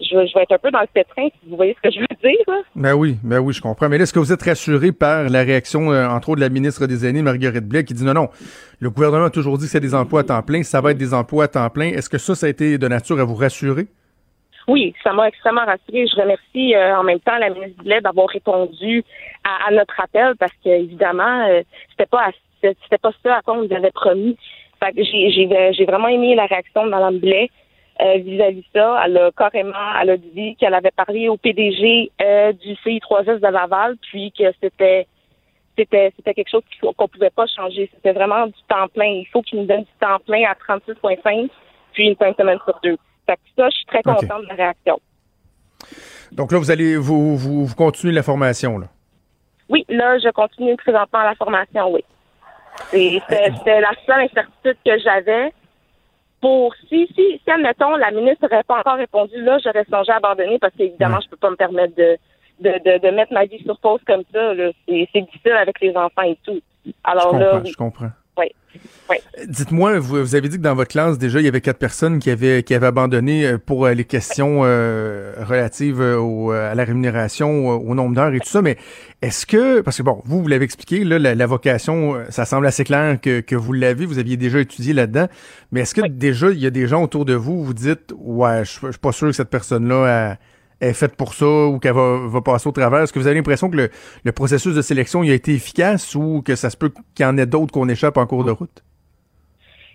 je, 0.02 0.16
vais, 0.16 0.44
être 0.44 0.52
un 0.52 0.58
peu 0.58 0.72
dans 0.72 0.82
le 0.82 0.88
pétrin, 0.88 1.28
si 1.28 1.50
vous 1.50 1.56
voyez 1.56 1.76
ce 1.76 1.90
que 1.90 1.94
je 1.94 2.00
veux 2.00 2.08
dire. 2.22 2.44
Là. 2.48 2.62
Ben 2.76 2.94
oui, 2.94 3.18
ben 3.24 3.40
oui, 3.40 3.54
je 3.54 3.62
comprends. 3.62 3.88
Mais 3.88 3.98
là, 3.98 4.04
est-ce 4.04 4.14
que 4.14 4.20
vous 4.20 4.34
êtes 4.34 4.42
rassuré 4.42 4.92
par 4.92 5.30
la 5.30 5.44
réaction, 5.44 5.92
euh, 5.92 6.08
entre 6.08 6.30
autres, 6.30 6.38
de 6.38 6.46
la 6.46 6.50
ministre 6.50 6.88
des 6.88 7.06
Aînés, 7.06 7.22
Marguerite 7.22 7.68
Blais, 7.68 7.86
qui 7.86 7.94
dit 7.94 8.04
non, 8.04 8.14
non, 8.14 8.30
le 8.80 8.90
gouvernement 8.90 9.26
a 9.26 9.30
toujours 9.30 9.58
dit 9.58 9.66
que 9.66 9.72
c'est 9.72 9.80
des 9.80 9.96
emplois 9.96 10.22
à 10.22 10.24
temps 10.24 10.42
plein, 10.42 10.64
ça 10.64 10.82
va 10.82 10.92
être 10.92 10.98
des 10.98 11.14
emplois 11.14 11.46
à 11.46 11.48
temps 11.48 11.70
plein. 11.70 11.88
Est-ce 11.88 12.10
que 12.10 12.18
ça, 12.18 12.36
ça 12.36 12.48
a 12.48 12.50
été 12.50 12.78
de 12.78 12.88
nature 12.88 13.20
à 13.20 13.24
vous 13.24 13.36
rassurer? 13.36 13.88
Oui, 14.68 14.94
ça 15.04 15.14
m'a 15.14 15.28
extrêmement 15.28 15.66
rassuré. 15.66 16.08
Je 16.08 16.20
remercie 16.20 16.76
euh, 16.76 16.98
en 16.98 17.04
même 17.04 17.20
temps 17.20 17.38
la 17.38 17.50
ministre 17.50 17.84
Blais 17.84 18.02
d'avoir 18.02 18.28
répondu 18.30 19.04
à, 19.44 19.72
notre 19.72 20.00
appel 20.00 20.34
parce 20.40 20.54
que 20.64 20.70
évidemment, 20.70 21.46
c'était 21.92 22.06
pas 22.06 22.24
assez 22.24 22.40
c'était 22.84 22.98
pas 22.98 23.12
ça 23.24 23.38
à 23.38 23.42
quoi 23.42 23.56
on 23.56 23.64
nous 23.64 23.74
avait 23.74 23.92
promis. 23.92 24.38
Fait 24.80 24.94
que 24.94 25.04
j'ai 25.04 25.86
vraiment 25.86 26.08
aimé 26.08 26.36
la 26.36 26.46
réaction 26.46 26.86
de 26.86 26.90
Mme 26.90 27.20
Blais 27.20 27.50
euh, 28.02 28.18
vis-à-vis 28.18 28.62
de 28.62 28.66
ça. 28.74 29.02
Elle 29.06 29.18
a 29.18 29.32
carrément, 29.32 29.74
elle 30.02 30.10
a 30.12 30.18
dit 30.18 30.56
qu'elle 30.56 30.74
avait 30.74 30.92
parlé 30.92 31.30
au 31.30 31.38
PDG 31.38 32.12
euh, 32.22 32.52
du 32.54 32.74
CI3S 32.86 33.40
de 33.40 33.48
Laval, 33.48 33.96
puis 34.02 34.32
que 34.38 34.46
c'était 34.62 35.08
c'était 35.78 36.12
c'était 36.16 36.34
quelque 36.34 36.50
chose 36.50 36.64
qu'on 36.82 37.08
pouvait 37.08 37.30
pas 37.30 37.46
changer. 37.48 37.90
C'était 37.94 38.14
vraiment 38.14 38.48
du 38.48 38.62
temps 38.68 38.88
plein. 38.94 39.06
Il 39.06 39.28
faut 39.32 39.42
qu'il 39.42 39.60
nous 39.60 39.66
donne 39.66 39.82
du 39.82 39.94
temps 40.00 40.20
plein 40.26 40.44
à 40.46 40.54
36,5 40.54 41.50
puis 41.94 42.08
une 42.08 42.16
fin 42.16 42.32
de 42.32 42.36
semaine 42.36 42.60
sur 42.66 42.80
deux. 42.84 42.98
Fait 43.26 43.36
que 43.36 43.42
ça, 43.56 43.70
je 43.70 43.76
suis 43.78 43.86
très 43.86 44.02
contente 44.02 44.42
de 44.44 44.48
la 44.50 44.56
réaction. 44.56 45.00
Donc 46.32 46.52
là, 46.52 46.58
vous 46.58 46.72
allez 46.72 46.98
vous, 46.98 47.38
vous, 47.38 47.66
vous 47.66 47.76
continuez 47.76 48.14
la 48.14 48.24
formation, 48.24 48.80
là? 48.80 48.88
Oui, 49.70 49.86
là, 49.88 50.18
je 50.20 50.30
continue 50.32 50.76
présentement 50.76 51.24
la 51.24 51.36
formation, 51.36 51.92
oui. 51.92 52.04
C'était 52.92 53.82
la 53.82 53.92
seule 54.06 54.22
incertitude 54.22 54.78
que 54.86 55.00
j'avais. 55.00 55.54
Pour 56.42 56.76
si, 56.90 57.08
si, 57.16 57.40
si, 57.42 57.52
admettons, 57.52 57.96
la 57.96 58.12
ministre 58.12 58.48
n'aurait 58.48 58.64
pas 58.64 58.80
encore 58.80 58.98
répondu, 58.98 59.42
là, 59.42 59.58
j'aurais 59.64 59.86
songé 59.86 60.12
à 60.12 60.18
abandonner 60.18 60.60
parce 60.60 60.74
qu'évidemment, 60.76 61.22
je 61.22 61.30
peux 61.30 61.38
pas 61.38 61.50
me 61.50 61.56
permettre 61.56 61.96
de, 61.96 62.18
de, 62.60 62.72
de, 62.84 62.98
de, 63.00 63.12
mettre 63.12 63.32
ma 63.32 63.46
vie 63.46 63.64
sur 63.64 63.80
pause 63.80 64.02
comme 64.06 64.24
ça. 64.34 64.54
C'est 64.88 65.22
difficile 65.22 65.54
avec 65.54 65.80
les 65.80 65.96
enfants 65.96 66.24
et 66.24 66.38
tout. 66.44 66.60
Alors 67.06 67.34
je 67.34 67.40
là, 67.40 67.62
je 67.64 67.74
comprends. 67.74 68.12
Oui. 68.38 68.46
Oui. 69.10 69.18
Dites-moi, 69.48 70.00
vous, 70.00 70.36
avez 70.36 70.50
dit 70.50 70.58
que 70.58 70.64
dans 70.64 70.74
votre 70.74 70.90
classe, 70.90 71.18
déjà, 71.18 71.40
il 71.40 71.46
y 71.46 71.48
avait 71.48 71.62
quatre 71.62 71.78
personnes 71.78 72.20
qui 72.20 72.32
avaient, 72.32 72.64
qui 72.64 72.74
avaient 72.74 72.88
abandonné 72.88 73.46
euh, 73.46 73.58
pour 73.58 73.86
euh, 73.86 73.94
les 73.94 74.06
questions 74.06 74.62
euh, 74.64 75.34
relatives 75.44 76.02
à 76.02 76.74
la 76.74 76.84
rémunération, 76.84 77.68
au 77.68 77.94
nombre 77.94 78.16
d'heures 78.16 78.34
et 78.34 78.40
tout 78.40 78.50
ça, 78.50 78.62
mais 78.62 78.78
est-ce 79.22 79.46
que, 79.46 79.82
parce 79.82 79.98
que 79.98 80.04
bon, 80.04 80.22
vous, 80.26 80.42
vous 80.42 80.48
l'avez 80.48 80.66
expliqué, 80.66 81.04
là, 81.04 81.20
la, 81.20 81.46
vocation, 81.46 82.24
ça 82.30 82.46
semble 82.46 82.66
assez 82.66 82.84
clair 82.84 83.20
que, 83.22 83.42
que 83.42 83.56
vous 83.56 83.74
l'avez, 83.74 84.06
vous 84.06 84.18
aviez 84.18 84.38
déjà 84.38 84.60
étudié 84.60 84.94
là-dedans, 84.94 85.28
mais 85.72 85.82
est-ce 85.82 85.94
que 85.94 86.08
déjà, 86.08 86.50
il 86.50 86.60
y 86.60 86.66
a 86.66 86.72
des 86.72 86.88
gens 86.88 87.04
autour 87.04 87.26
de 87.26 87.34
vous, 87.34 87.64
vous 87.64 87.74
dites, 87.74 88.14
ouais, 88.18 88.64
je, 88.66 88.80
je 88.88 88.92
suis 88.92 89.00
pas 89.00 89.12
sûr 89.12 89.28
que 89.28 89.34
cette 89.34 89.50
personne-là 89.50 90.38
est 90.84 90.94
faite 90.94 91.16
pour 91.16 91.34
ça 91.34 91.46
ou 91.46 91.80
qu'elle 91.80 91.94
va, 91.94 92.28
va, 92.28 92.42
passer 92.42 92.68
au 92.68 92.72
travers? 92.72 93.02
Est-ce 93.02 93.14
que 93.14 93.20
vous 93.20 93.28
avez 93.28 93.36
l'impression 93.36 93.70
que 93.70 93.78
le, 93.78 93.90
le, 94.24 94.32
processus 94.32 94.76
de 94.76 94.82
sélection 94.82 95.24
il 95.24 95.32
a 95.32 95.34
été 95.34 95.54
efficace 95.54 96.16
ou 96.16 96.42
que 96.44 96.56
ça 96.56 96.70
se 96.70 96.78
peut 96.78 96.92
qu'il 97.16 97.26
y 97.26 97.28
en 97.28 97.38
ait 97.38 97.46
d'autres 97.46 97.72
qu'on 97.72 97.90
échappe 97.90 98.18
en 98.18 98.26
cours 98.26 98.44
de 98.44 98.52
route? 98.52 98.84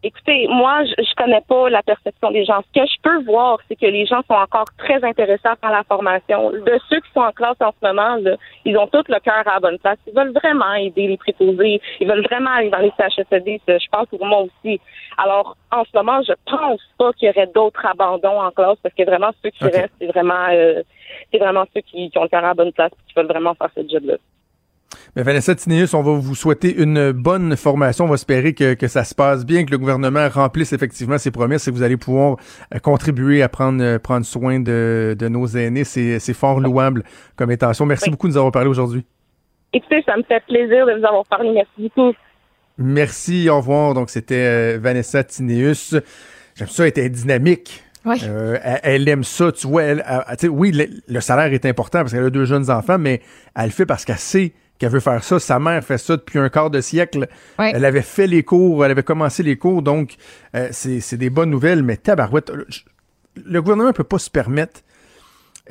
Écoutez, 0.03 0.47
moi, 0.49 0.85
je, 0.85 1.03
je 1.03 1.15
connais 1.17 1.41
pas 1.49 1.69
la 1.71 1.83
perception 1.83 2.31
des 2.31 2.45
gens. 2.45 2.63
Ce 2.73 2.81
que 2.81 2.87
je 2.87 3.01
peux 3.03 3.25
voir, 3.25 3.59
c'est 3.69 3.75
que 3.75 3.87
les 3.87 4.07
gens 4.07 4.23
sont 4.29 4.35
encore 4.35 4.67
très 4.77 5.03
intéressés 5.03 5.49
par 5.61 5.73
la 5.73 5.83
formation. 5.83 6.53
De 6.53 6.79
ceux 6.89 7.01
qui 7.01 7.11
sont 7.13 7.21
en 7.21 7.33
classe 7.33 7.57
en 7.61 7.73
ce 7.73 7.87
moment, 7.87 8.17
là, 8.17 8.37
ils 8.65 8.77
ont 8.79 8.87
tout 8.87 9.03
le 9.09 9.19
cœur 9.19 9.47
à 9.47 9.55
la 9.55 9.61
bonne 9.61 9.79
place. 9.79 9.99
Ils 10.07 10.15
veulent 10.15 10.33
vraiment 10.33 10.73
aider 10.75 11.09
les 11.09 11.17
préposés. 11.17 11.81
Ils 12.01 12.09
veulent 12.09 12.25
vraiment 12.25 12.51
aller 12.51 12.71
dans 12.71 12.79
les 12.79 12.93
CHSLD. 12.97 13.61
Je 13.67 13.89
pense 13.91 14.07
pour 14.07 14.25
moi 14.25 14.43
aussi. 14.43 14.81
Alors, 15.17 15.57
en 15.73 15.85
ce 15.85 15.91
moment, 15.95 16.23
je 16.23 16.33
pense 16.47 16.81
pas 16.97 17.13
qu'il 17.15 17.27
y 17.27 17.31
aurait 17.31 17.51
d'autres 17.53 17.85
abandons 17.85 18.41
en 18.41 18.53
classe 18.53 18.79
parce 18.83 18.95
que 18.95 19.03
vraiment, 19.03 19.31
ceux 19.43 19.51
qui 19.51 19.65
restent, 19.65 19.95
c'est 20.01 20.07
vraiment, 20.07 20.47
euh, 20.51 20.83
c'est 21.33 21.39
vraiment 21.39 21.65
ceux 21.75 21.81
qui, 21.81 22.11
qui 22.11 22.19
ont 22.19 22.23
le 22.23 22.29
cœur 22.29 22.45
à 22.45 22.49
la 22.49 22.55
bonne 22.55 22.73
place 22.73 22.93
et 22.93 23.09
qui 23.09 23.15
veulent 23.17 23.27
vraiment 23.27 23.55
faire 23.55 23.71
ce 23.75 23.89
job-là. 23.89 24.15
Mais 25.17 25.23
Vanessa 25.23 25.55
Tineus, 25.55 25.95
on 25.95 26.03
va 26.03 26.13
vous 26.13 26.35
souhaiter 26.35 26.75
une 26.81 27.13
bonne 27.13 27.57
formation. 27.57 28.05
On 28.05 28.09
va 28.09 28.15
espérer 28.15 28.55
que, 28.55 28.75
que 28.75 28.89
ça 28.89 29.05
se 29.05 29.15
passe 29.15 29.45
bien, 29.45 29.65
que 29.65 29.71
le 29.71 29.79
gouvernement 29.79 30.29
remplisse 30.29 30.73
effectivement 30.73 31.19
ses 31.19 31.31
promesses 31.31 31.67
et 31.67 31.71
que 31.71 31.77
vous 31.77 31.83
allez 31.83 31.97
pouvoir 31.97 32.37
euh, 32.75 32.79
contribuer 32.79 33.43
à 33.43 33.49
prendre, 33.49 33.83
euh, 33.83 33.99
prendre 33.99 34.27
soin 34.27 34.61
de, 34.61 35.17
de 35.19 35.29
nos 35.29 35.47
aînés. 35.47 35.85
C'est 35.85 36.35
fort 36.35 36.61
louable 36.61 37.05
comme 37.37 37.51
intention. 37.51 37.87
Merci 37.87 38.11
beaucoup 38.11 38.29
de 38.29 38.33
nous 38.33 38.39
avoir 38.39 38.53
parlé 38.53 38.69
aujourd'hui. 38.69 39.05
Écoutez, 39.73 40.03
ça 40.07 40.17
me 40.17 40.23
fait 40.23 40.43
plaisir 40.47 40.87
de 40.87 40.99
vous 40.99 41.07
avoir 41.07 41.25
parlé. 41.27 41.53
Merci 41.53 41.71
beaucoup. 41.79 42.13
Merci, 42.79 43.49
au 43.51 43.57
revoir. 43.57 43.95
Donc, 43.95 44.11
c'était 44.11 44.35
euh, 44.35 44.79
Vanessa 44.81 45.25
Tineus. 45.25 46.01
J'aime 46.55 46.69
ça, 46.69 46.85
elle 46.85 46.91
était 46.91 47.09
dynamique. 47.09 47.83
elle, 48.05 49.09
aime 49.09 49.25
ça, 49.25 49.53
tu 49.53 49.67
vois. 49.67 49.83
Elle, 49.83 50.05
oui, 50.49 50.71
le, 50.73 50.87
le, 51.09 51.21
salaire 51.21 51.53
est 51.53 51.67
important 51.67 52.01
parce 52.01 52.13
qu'elle 52.13 52.25
a 52.25 52.31
deux 52.31 52.45
jeunes 52.45 52.71
enfants, 52.71 52.99
mais 52.99 53.21
elle 53.57 53.67
le 53.67 53.71
fait 53.71 53.85
parce 53.85 54.05
qu'elle 54.05 54.17
sait 54.19 54.53
qu'elle 54.79 54.91
veut 54.91 55.01
faire 55.01 55.23
ça. 55.25 55.39
Sa 55.39 55.59
mère 55.59 55.83
fait 55.85 55.99
ça 55.99 56.17
depuis 56.17 56.39
un 56.39 56.49
quart 56.49 56.71
de 56.71 56.81
siècle. 56.81 57.29
Ouais. 57.59 57.73
Elle 57.75 57.85
avait 57.85 58.03
fait 58.03 58.27
les 58.27 58.43
cours, 58.43 58.85
elle 58.85 58.91
avait 58.93 59.03
commencé 59.03 59.43
les 59.43 59.57
cours, 59.57 59.83
donc 59.83 60.15
euh, 60.55 60.69
c'est 60.73 61.01
c'est 61.01 61.17
des 61.17 61.31
bonnes 61.31 61.51
nouvelles. 61.51 61.83
Mais 61.83 61.97
tabarouette, 61.97 62.51
le- 62.51 62.67
le 63.45 63.63
gouvernement 63.63 63.93
peut 63.93 64.05
pas 64.05 64.19
se 64.19 64.31
permettre 64.31 64.81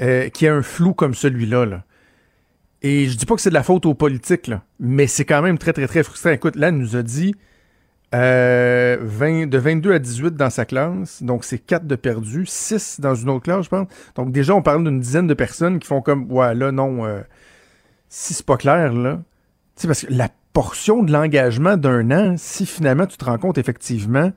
euh, 0.02 0.30
qu'il 0.30 0.46
y 0.46 0.48
ait 0.50 0.54
un 0.54 0.62
flou 0.62 0.94
comme 0.94 1.14
celui-là. 1.14 1.66
Là. 1.66 1.84
Et 2.84 3.08
je 3.08 3.18
dis 3.18 3.26
pas 3.26 3.36
que 3.36 3.42
c'est 3.42 3.50
de 3.50 3.56
la 3.56 3.64
faute 3.64 3.86
aux 3.86 3.96
politiques, 3.96 4.48
là, 4.48 4.62
mais 4.80 5.08
c'est 5.08 5.26
quand 5.26 5.42
même 5.42 5.58
très, 5.58 5.74
très, 5.74 5.88
très 5.88 6.04
frustrant. 6.04 6.30
Écoute, 6.30 6.56
là, 6.56 6.68
elle 6.68 6.78
nous 6.78 6.96
a 6.96 7.02
dit 7.02 7.34
euh, 8.16 8.98
20, 9.02 9.48
de 9.48 9.58
22 9.58 9.94
à 9.94 10.00
18 10.00 10.36
dans 10.36 10.50
sa 10.50 10.66
classe, 10.66 11.22
donc 11.24 11.44
c'est 11.44 11.58
4 11.60 11.86
de 11.88 11.96
perdus, 11.96 12.46
6 12.46 13.00
dans 13.02 13.16
une 13.16 13.30
autre 13.30 13.44
classe, 13.44 13.66
je 13.66 13.70
pense. 13.70 13.88
Donc 14.16 14.32
déjà, 14.32 14.54
on 14.56 14.62
parle 14.62 14.84
d'une 14.84 15.00
dizaine 15.00 15.28
de 15.28 15.34
personnes 15.34 15.80
qui 15.80 15.88
font 15.88 16.02
comme, 16.02 16.32
ouais, 16.32 16.54
là, 16.56 16.72
non, 16.72 17.06
euh, 17.06 17.20
si 18.10 18.34
c'est 18.34 18.46
pas 18.46 18.58
clair, 18.58 18.94
là. 18.94 19.20
Tu 19.76 19.82
sais, 19.82 19.88
parce 19.88 20.02
que 20.02 20.14
la 20.14 20.30
portion 20.54 21.04
de 21.04 21.12
l'engagement 21.12 21.78
d'un 21.78 22.10
an, 22.12 22.36
si 22.38 22.66
finalement 22.66 23.06
tu 23.06 23.18
te 23.18 23.26
rends 23.26 23.38
compte 23.38 23.58
effectivement 23.58 24.32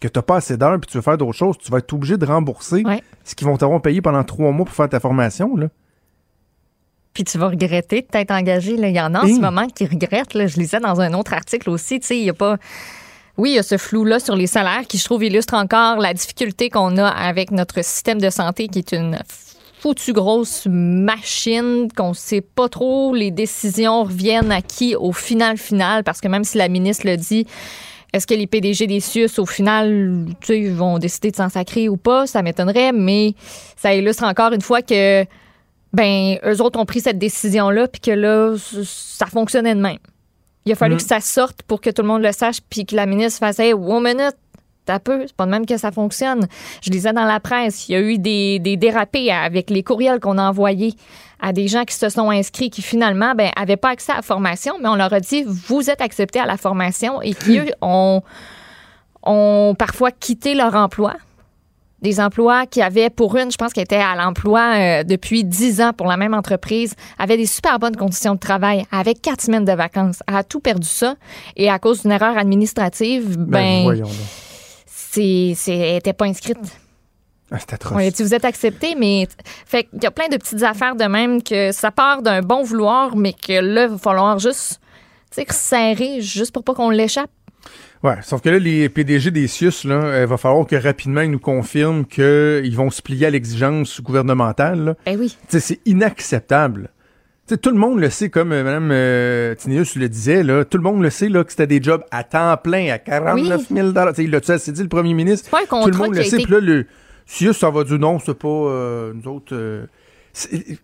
que 0.00 0.08
t'as 0.08 0.22
pas 0.22 0.36
assez 0.36 0.56
d'heures 0.56 0.78
puis 0.80 0.90
tu 0.90 0.96
veux 0.96 1.02
faire 1.02 1.18
d'autres 1.18 1.36
choses, 1.36 1.58
tu 1.58 1.70
vas 1.70 1.78
être 1.78 1.92
obligé 1.92 2.16
de 2.16 2.24
rembourser 2.24 2.82
Ouais. 2.84 3.02
ce 3.24 3.34
qu'ils 3.34 3.46
vont 3.46 3.56
t'avoir 3.56 3.82
payé 3.82 4.00
pendant 4.00 4.22
trois 4.24 4.52
mois 4.52 4.64
pour 4.64 4.74
faire 4.74 4.88
ta 4.88 5.00
formation, 5.00 5.56
là. 5.56 5.68
Puis 7.14 7.24
tu 7.24 7.36
vas 7.36 7.48
regretter 7.48 8.02
de 8.02 8.06
t'être 8.06 8.30
engagé. 8.30 8.76
Là. 8.76 8.88
Il 8.88 8.94
y 8.94 9.00
en 9.00 9.12
a 9.14 9.24
en 9.24 9.26
ce 9.26 9.40
moment 9.40 9.66
qui 9.66 9.84
regrettent. 9.86 10.34
Là. 10.34 10.46
Je 10.46 10.56
lisais 10.56 10.78
dans 10.78 11.00
un 11.00 11.14
autre 11.14 11.32
article 11.34 11.68
aussi. 11.70 11.98
Tu 11.98 12.06
sais, 12.06 12.18
il 12.18 12.24
y 12.24 12.30
a 12.30 12.34
pas. 12.34 12.58
Oui, 13.36 13.50
il 13.50 13.54
y 13.56 13.58
a 13.58 13.64
ce 13.64 13.76
flou-là 13.76 14.20
sur 14.20 14.36
les 14.36 14.46
salaires 14.46 14.82
qui, 14.86 14.98
je 14.98 15.04
trouve, 15.04 15.24
illustre 15.24 15.54
encore 15.54 15.96
la 15.98 16.14
difficulté 16.14 16.70
qu'on 16.70 16.96
a 16.96 17.08
avec 17.08 17.50
notre 17.50 17.82
système 17.84 18.20
de 18.20 18.30
santé 18.30 18.68
qui 18.68 18.78
est 18.80 18.92
une 18.92 19.18
foutue 19.80 20.12
grosse 20.12 20.66
machine 20.68 21.88
qu'on 21.96 22.14
sait 22.14 22.40
pas 22.40 22.68
trop 22.68 23.14
les 23.14 23.30
décisions 23.30 24.04
reviennent 24.04 24.52
à 24.52 24.62
qui 24.62 24.96
au 24.96 25.12
final 25.12 25.56
final? 25.56 26.04
Parce 26.04 26.20
que 26.20 26.28
même 26.28 26.44
si 26.44 26.58
la 26.58 26.68
ministre 26.68 27.06
le 27.06 27.16
dit 27.16 27.46
est-ce 28.12 28.26
que 28.26 28.34
les 28.34 28.46
PDG 28.46 28.86
des 28.86 29.00
CIUS, 29.00 29.38
au 29.38 29.44
final, 29.44 30.24
tu 30.40 30.46
sais, 30.46 30.60
ils 30.60 30.72
vont 30.72 30.98
décider 30.98 31.30
de 31.30 31.36
s'en 31.36 31.50
sacrer 31.50 31.90
ou 31.90 31.98
pas? 31.98 32.26
Ça 32.26 32.40
m'étonnerait, 32.40 32.90
mais 32.92 33.34
ça 33.76 33.94
illustre 33.94 34.24
encore 34.24 34.52
une 34.52 34.62
fois 34.62 34.80
que 34.80 35.24
ben 35.92 36.38
eux 36.44 36.62
autres 36.62 36.78
ont 36.78 36.86
pris 36.86 37.00
cette 37.00 37.18
décision 37.18 37.70
là 37.70 37.86
puis 37.88 38.00
que 38.00 38.10
là 38.10 38.54
ça 38.84 39.26
fonctionnait 39.26 39.74
de 39.74 39.80
même. 39.80 39.98
Il 40.66 40.72
a 40.72 40.74
fallu 40.74 40.94
Mm. 40.94 40.98
que 40.98 41.02
ça 41.04 41.20
sorte 41.20 41.62
pour 41.62 41.80
que 41.80 41.90
tout 41.90 42.02
le 42.02 42.08
monde 42.08 42.22
le 42.22 42.32
sache 42.32 42.58
puis 42.68 42.84
que 42.84 42.94
la 42.96 43.06
ministre 43.06 43.38
fasse 43.40 43.58
hey, 43.58 43.72
one 43.72 44.02
minute 44.04 44.36
t'as 44.88 44.98
peu, 44.98 45.26
c'est 45.26 45.36
pas 45.36 45.44
de 45.44 45.50
même 45.50 45.66
que 45.66 45.76
ça 45.76 45.92
fonctionne. 45.92 46.46
Je 46.82 46.90
lisais 46.90 47.12
dans 47.12 47.26
la 47.26 47.40
presse, 47.40 47.88
il 47.88 47.92
y 47.92 47.94
a 47.94 48.00
eu 48.00 48.18
des, 48.18 48.58
des 48.58 48.76
dérapés 48.76 49.30
avec 49.30 49.68
les 49.68 49.82
courriels 49.82 50.18
qu'on 50.18 50.38
a 50.38 50.48
envoyés 50.48 50.94
à 51.40 51.52
des 51.52 51.68
gens 51.68 51.84
qui 51.84 51.94
se 51.94 52.08
sont 52.08 52.30
inscrits 52.30 52.70
qui 52.70 52.80
finalement 52.82 53.34
ben 53.36 53.50
avaient 53.54 53.76
pas 53.76 53.90
accès 53.90 54.12
à 54.12 54.16
la 54.16 54.22
formation, 54.22 54.74
mais 54.80 54.88
on 54.88 54.96
leur 54.96 55.12
a 55.12 55.20
dit 55.20 55.44
vous 55.46 55.90
êtes 55.90 56.00
acceptés 56.00 56.40
à 56.40 56.46
la 56.46 56.56
formation 56.56 57.20
et 57.22 57.34
qui 57.34 57.58
eux 57.58 57.70
ont 57.82 58.22
ont 59.22 59.74
parfois 59.78 60.10
quitté 60.10 60.54
leur 60.54 60.74
emploi 60.74 61.14
des 62.02 62.20
emplois 62.20 62.66
qui 62.66 62.80
avaient 62.80 63.10
pour 63.10 63.36
une, 63.36 63.50
je 63.50 63.56
pense 63.56 63.72
qu'elle 63.72 63.84
était 63.84 63.96
à 63.96 64.14
l'emploi 64.14 64.74
euh, 64.76 65.04
depuis 65.04 65.44
10 65.44 65.80
ans 65.80 65.92
pour 65.92 66.06
la 66.06 66.16
même 66.16 66.34
entreprise, 66.34 66.94
avait 67.18 67.36
des 67.36 67.46
super 67.46 67.78
bonnes 67.78 67.96
conditions 67.96 68.34
de 68.34 68.38
travail, 68.38 68.84
avec 68.92 69.20
quatre 69.20 69.42
semaines 69.42 69.64
de 69.64 69.72
vacances. 69.72 70.22
Elle 70.28 70.36
a 70.36 70.44
tout 70.44 70.60
perdu 70.60 70.86
ça. 70.86 71.16
Et 71.56 71.68
à 71.68 71.78
cause 71.78 72.02
d'une 72.02 72.12
erreur 72.12 72.38
administrative, 72.38 73.36
Ben, 73.36 73.46
ben, 73.46 73.82
voyons. 73.82 74.08
C'est, 75.56 75.76
elle 75.76 75.96
était 75.96 76.12
pas 76.12 76.26
inscrite. 76.26 76.58
Ah, 77.50 77.56
c'est 77.58 77.72
atroce. 77.72 78.12
Dit, 78.12 78.22
vous 78.22 78.34
êtes 78.34 78.44
accepté, 78.44 78.94
mais 78.94 79.26
fait 79.64 79.84
qu'il 79.84 80.02
y 80.02 80.06
a 80.06 80.10
plein 80.10 80.28
de 80.28 80.36
petites 80.36 80.62
affaires 80.62 80.96
de 80.96 81.04
même 81.04 81.42
que 81.42 81.72
ça 81.72 81.90
part 81.90 82.22
d'un 82.22 82.42
bon 82.42 82.62
vouloir, 82.62 83.16
mais 83.16 83.32
que 83.32 83.60
là, 83.60 83.84
il 83.84 83.90
va 83.90 83.98
falloir 83.98 84.38
juste, 84.38 84.80
tu 85.34 85.42
serrer 85.50 86.20
juste 86.20 86.52
pour 86.52 86.62
pas 86.62 86.74
qu'on 86.74 86.90
l'échappe. 86.90 87.30
Ouais, 88.04 88.16
sauf 88.22 88.42
que 88.42 88.48
là, 88.48 88.58
les 88.58 88.88
PDG 88.88 89.30
des 89.30 89.48
CIUS, 89.48 89.84
là, 89.84 90.20
il 90.20 90.26
va 90.26 90.36
falloir 90.36 90.66
que 90.66 90.76
rapidement 90.76 91.22
ils 91.22 91.30
nous 91.30 91.40
confirment 91.40 92.04
qu'ils 92.04 92.76
vont 92.76 92.90
se 92.90 93.02
plier 93.02 93.26
à 93.26 93.30
l'exigence 93.30 94.00
gouvernementale. 94.00 94.84
là. 94.84 94.94
Eh 95.06 95.16
oui. 95.16 95.36
Tu 95.48 95.58
c'est 95.58 95.80
inacceptable. 95.84 96.90
Tout 97.56 97.70
le 97.70 97.76
monde 97.78 97.98
le 97.98 98.10
sait, 98.10 98.28
comme 98.30 98.52
euh, 98.52 98.62
Mme 98.62 98.90
euh, 98.92 99.54
Tinéus 99.54 99.96
le 99.96 100.08
disait, 100.08 100.42
là, 100.42 100.64
tout 100.64 100.76
le 100.78 100.82
monde 100.84 101.02
le 101.02 101.10
sait 101.10 101.28
là, 101.28 101.44
que 101.44 101.50
c'était 101.50 101.66
des 101.66 101.82
jobs 101.82 102.02
à 102.10 102.22
temps 102.24 102.56
plein, 102.62 102.92
à 102.92 102.98
49 102.98 103.68
000 103.70 103.92
Tu 103.92 104.22
sais, 104.42 104.56
Il 104.66 104.72
dit 104.72 104.82
le 104.82 104.88
premier 104.88 105.14
ministre. 105.14 105.50
Pas 105.50 105.58
un 105.58 105.60
Tout 105.62 105.66
le 105.76 105.80
contrat 105.92 106.04
monde 106.06 106.14
le 106.16 106.22
sait. 106.24 106.36
été 106.36 106.44
Puis 106.44 106.52
là, 106.52 106.60
le 106.60 106.86
ça 107.52 107.70
va 107.70 107.84
dire 107.84 107.98
non, 107.98 108.18
c'est 108.18 108.34
pas 108.38 108.48
euh, 108.48 109.12
nous 109.14 109.30
autres. 109.30 109.86
c'est- 110.32 110.78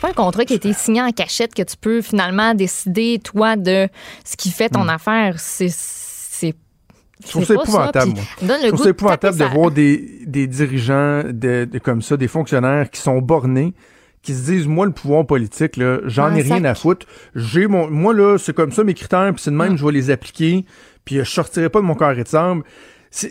pas 0.00 0.10
un 0.10 0.12
contrat 0.12 0.44
qui 0.44 0.52
a 0.52 0.56
été 0.56 0.72
signé 0.72 1.02
en 1.02 1.10
cachette 1.10 1.54
que 1.54 1.62
tu 1.62 1.76
peux 1.76 2.02
finalement 2.02 2.54
décider, 2.54 3.20
toi, 3.22 3.56
de 3.56 3.88
ce 4.24 4.36
qui 4.36 4.50
fait 4.50 4.68
ton 4.68 4.86
affaire. 4.88 5.34
C'est. 5.38 5.68
Je 7.24 7.30
trouve 7.30 7.44
ça 7.44 7.54
épouvantable, 7.54 8.12
le 8.42 8.48
Je 8.64 8.68
trouve 8.68 8.82
ça 8.82 8.88
épouvantable 8.90 9.38
de 9.38 9.44
voir 9.44 9.70
des, 9.70 10.22
des 10.26 10.48
dirigeants 10.48 11.22
de, 11.24 11.68
de- 11.70 11.78
comme 11.78 12.02
ça, 12.02 12.16
des 12.16 12.26
fonctionnaires 12.26 12.90
qui 12.90 13.00
sont 13.00 13.20
bornés, 13.20 13.74
qui 14.22 14.34
se 14.34 14.44
disent 14.50 14.66
moi 14.66 14.86
le 14.86 14.92
pouvoir 14.92 15.26
politique 15.26 15.76
là, 15.76 15.98
j'en 16.06 16.34
ai 16.34 16.42
rien 16.42 16.64
à 16.64 16.74
foutre. 16.74 17.06
J'ai 17.34 17.66
mon 17.66 17.90
moi 17.90 18.14
là, 18.14 18.38
c'est 18.38 18.54
comme 18.54 18.72
ça 18.72 18.84
mes 18.84 18.94
critères, 18.94 19.32
puis 19.34 19.42
c'est 19.42 19.50
de 19.50 19.56
même 19.56 19.72
Mm. 19.72 19.76
je 19.78 19.84
vais 19.86 19.92
les 19.92 20.10
appliquer, 20.10 20.64
puis 21.04 21.16
je 21.16 21.24
sortirai 21.24 21.68
pas 21.68 21.80
de 21.80 21.84
mon 21.86 21.94
carré 21.94 22.22
de 22.22 22.28
sable. 22.28 22.62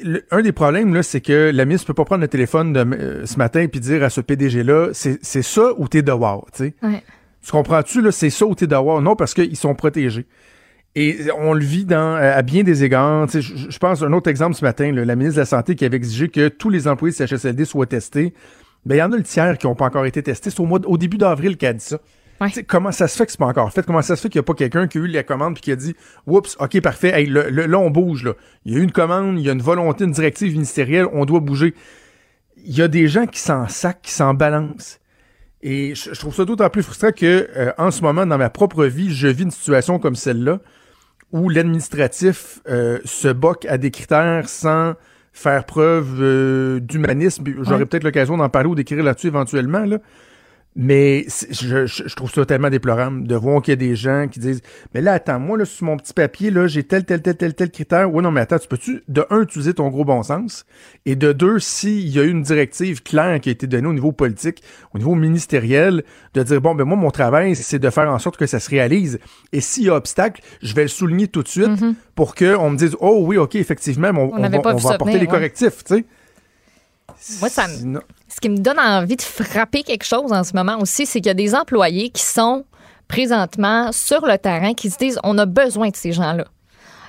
Le- 0.03 0.23
un 0.29 0.41
des 0.41 0.51
problèmes 0.51 0.93
là, 0.93 1.01
c'est 1.01 1.21
que 1.21 1.49
la 1.53 1.65
ministre 1.65 1.87
peut 1.87 1.93
pas 1.95 2.05
prendre 2.05 2.21
le 2.21 2.27
téléphone 2.27 2.71
de, 2.73 2.79
euh, 2.79 3.25
ce 3.25 3.37
matin 3.37 3.65
puis 3.67 3.79
dire 3.79 4.03
à 4.03 4.09
ce 4.11 4.21
PDG 4.21 4.63
là, 4.63 4.89
c'est 4.93 5.41
ça 5.41 5.71
ou 5.77 5.87
t'es 5.87 6.01
dehors, 6.03 6.45
tu 6.55 6.65
sais. 6.65 6.73
Ouais. 6.83 7.01
Tu 7.43 7.51
comprends-tu, 7.51 8.01
là, 8.01 8.11
c'est 8.11 8.29
ça 8.29 8.45
ou 8.45 8.53
t'es 8.53 8.67
dehors? 8.67 9.01
Non, 9.01 9.15
parce 9.15 9.33
qu'ils 9.33 9.57
sont 9.57 9.73
protégés. 9.73 10.27
Et 10.93 11.17
on 11.39 11.53
le 11.53 11.63
vit 11.63 11.85
dans, 11.85 12.15
à 12.15 12.41
bien 12.43 12.61
des 12.63 12.83
égards. 12.83 13.27
Je 13.29 13.77
pense 13.79 14.03
à 14.03 14.05
un 14.05 14.13
autre 14.13 14.29
exemple 14.29 14.55
ce 14.55 14.63
matin, 14.65 14.91
là, 14.91 15.05
la 15.05 15.15
ministre 15.15 15.37
de 15.37 15.41
la 15.41 15.45
Santé 15.45 15.73
qui 15.75 15.85
avait 15.85 15.95
exigé 15.97 16.27
que 16.27 16.49
tous 16.49 16.69
les 16.69 16.87
employés 16.87 17.13
de 17.17 17.25
CHSLD 17.25 17.63
soient 17.65 17.85
testés. 17.87 18.33
Ben, 18.85 18.95
il 18.95 18.99
y 18.99 19.01
en 19.03 19.11
a 19.11 19.17
le 19.17 19.23
tiers 19.23 19.57
qui 19.57 19.67
n'ont 19.67 19.75
pas 19.75 19.85
encore 19.85 20.05
été 20.05 20.23
testés. 20.23 20.49
C'est 20.49 20.59
au, 20.59 20.65
mois 20.65 20.79
de- 20.79 20.87
au 20.87 20.97
début 20.97 21.17
d'avril 21.17 21.57
qu'elle 21.57 21.69
a 21.69 21.73
dit 21.73 21.85
ça. 21.85 21.99
Ouais. 22.39 22.47
Tu 22.47 22.55
sais, 22.55 22.63
Comment 22.63 22.91
ça 22.91 23.07
se 23.07 23.15
fait 23.15 23.25
que 23.27 23.31
c'est 23.31 23.37
pas 23.37 23.45
encore 23.45 23.71
fait? 23.71 23.85
Comment 23.85 24.01
ça 24.01 24.15
se 24.15 24.21
fait 24.21 24.29
qu'il 24.29 24.39
n'y 24.39 24.43
a 24.43 24.45
pas 24.45 24.55
quelqu'un 24.55 24.87
qui 24.87 24.97
a 24.97 25.01
eu 25.01 25.07
la 25.07 25.21
commande 25.23 25.53
puis 25.53 25.61
qui 25.61 25.71
a 25.71 25.75
dit 25.75 25.95
Oups, 26.25 26.57
OK, 26.59 26.81
parfait, 26.81 27.09
hey, 27.13 27.27
le- 27.27 27.49
le- 27.51 27.67
là, 27.67 27.77
on 27.77 27.91
bouge. 27.91 28.23
Là. 28.23 28.33
Il 28.65 28.73
y 28.73 28.75
a 28.75 28.79
eu 28.79 28.83
une 28.83 28.91
commande, 28.91 29.39
il 29.39 29.45
y 29.45 29.49
a 29.49 29.53
une 29.53 29.61
volonté, 29.61 30.03
une 30.05 30.11
directive 30.11 30.51
ministérielle, 30.53 31.05
on 31.13 31.25
doit 31.25 31.39
bouger. 31.39 31.75
Il 32.63 32.75
y 32.75 32.81
a 32.81 32.87
des 32.87 33.07
gens 33.07 33.27
qui 33.27 33.39
s'en 33.39 33.67
sacent, 33.67 33.95
qui 34.01 34.11
s'en 34.11 34.33
balancent. 34.33 34.99
Et 35.61 35.93
je, 35.93 36.13
je 36.15 36.19
trouve 36.19 36.33
ça 36.33 36.43
d'autant 36.45 36.69
plus 36.71 36.81
frustrant 36.81 37.11
que 37.11 37.47
euh, 37.55 37.71
en 37.77 37.91
ce 37.91 38.01
moment, 38.01 38.25
dans 38.25 38.39
ma 38.39 38.49
propre 38.49 38.85
vie, 38.85 39.13
je 39.13 39.27
vis 39.27 39.43
une 39.43 39.51
situation 39.51 39.99
comme 39.99 40.15
celle-là 40.15 40.59
où 41.31 41.49
l'administratif 41.49 42.59
euh, 42.67 42.99
se 43.05 43.27
boque 43.27 43.65
à 43.65 43.77
des 43.77 43.91
critères 43.91 44.49
sans 44.49 44.95
faire 45.31 45.65
preuve 45.65 46.17
euh, 46.21 46.79
d'humanisme. 46.79 47.43
J'aurai 47.61 47.77
Ouais. 47.79 47.85
peut-être 47.85 48.03
l'occasion 48.03 48.37
d'en 48.37 48.49
parler 48.49 48.69
ou 48.69 48.75
d'écrire 48.75 49.03
là-dessus 49.03 49.27
éventuellement. 49.27 49.85
Là. 49.85 49.97
Mais 50.73 51.25
je, 51.27 52.15
trouve 52.15 52.31
ça 52.31 52.45
tellement 52.45 52.69
déplorable 52.69 53.27
de 53.27 53.35
voir 53.35 53.61
qu'il 53.61 53.73
y 53.73 53.73
a 53.73 53.75
des 53.75 53.97
gens 53.97 54.27
qui 54.31 54.39
disent 54.39 54.61
Mais 54.93 55.01
là, 55.01 55.13
attends, 55.13 55.37
moi, 55.37 55.57
là, 55.57 55.65
sur 55.65 55.85
mon 55.85 55.97
petit 55.97 56.13
papier, 56.13 56.49
là, 56.49 56.65
j'ai 56.67 56.83
tel, 56.83 57.03
tel, 57.03 57.21
tel, 57.21 57.35
tel, 57.35 57.53
tel 57.53 57.71
critère. 57.71 58.13
Ouais, 58.13 58.23
non, 58.23 58.31
mais 58.31 58.39
attends, 58.39 58.57
tu 58.57 58.69
peux-tu, 58.69 59.03
de 59.09 59.25
un, 59.29 59.41
utiliser 59.41 59.73
ton 59.73 59.89
gros 59.89 60.05
bon 60.05 60.23
sens, 60.23 60.65
et 61.05 61.17
de 61.17 61.33
deux, 61.33 61.59
s'il 61.59 62.07
y 62.07 62.19
a 62.19 62.23
eu 62.23 62.29
une 62.29 62.41
directive 62.41 63.03
claire 63.03 63.41
qui 63.41 63.49
a 63.49 63.51
été 63.51 63.67
donnée 63.67 63.87
au 63.87 63.93
niveau 63.93 64.13
politique, 64.13 64.63
au 64.93 64.97
niveau 64.97 65.13
ministériel, 65.13 66.03
de 66.35 66.43
dire 66.43 66.61
Bon, 66.61 66.73
ben 66.73 66.85
moi, 66.85 66.95
mon 66.95 67.11
travail, 67.11 67.53
c'est 67.57 67.79
de 67.79 67.89
faire 67.89 68.09
en 68.09 68.19
sorte 68.19 68.37
que 68.37 68.47
ça 68.47 68.61
se 68.61 68.69
réalise. 68.69 69.19
Et 69.51 69.59
s'il 69.59 69.83
y 69.83 69.89
a 69.89 69.95
obstacle, 69.95 70.41
je 70.61 70.73
vais 70.73 70.83
le 70.83 70.87
souligner 70.87 71.27
tout 71.27 71.43
de 71.43 71.49
suite 71.49 71.83
pour 72.15 72.33
qu'on 72.33 72.69
me 72.69 72.77
dise 72.77 72.95
Oh 73.01 73.23
oui, 73.25 73.37
OK, 73.37 73.55
effectivement, 73.55 74.13
mais 74.13 74.19
on, 74.21 74.33
On 74.33 74.39
va, 74.39 74.47
on 74.57 74.69
apporter 74.69 75.03
venir, 75.03 75.15
les 75.15 75.19
ouais. 75.19 75.27
correctifs, 75.27 75.83
tu 75.83 75.95
sais. 75.95 76.05
Moi, 77.39 77.49
ça 77.49 77.67
me- 77.67 77.99
qui 78.41 78.49
me 78.49 78.57
donne 78.57 78.79
envie 78.79 79.15
de 79.15 79.21
frapper 79.21 79.83
quelque 79.83 80.03
chose 80.03 80.33
en 80.33 80.43
ce 80.43 80.53
moment 80.53 80.79
aussi, 80.79 81.05
c'est 81.05 81.19
qu'il 81.19 81.27
y 81.27 81.29
a 81.29 81.35
des 81.35 81.55
employés 81.55 82.09
qui 82.09 82.23
sont 82.23 82.65
présentement 83.07 83.91
sur 83.91 84.25
le 84.25 84.37
terrain 84.37 84.73
qui 84.73 84.89
se 84.89 84.97
disent 84.97 85.19
on 85.23 85.37
a 85.37 85.45
besoin 85.45 85.89
de 85.89 85.95
ces 85.95 86.11
gens-là. 86.11 86.45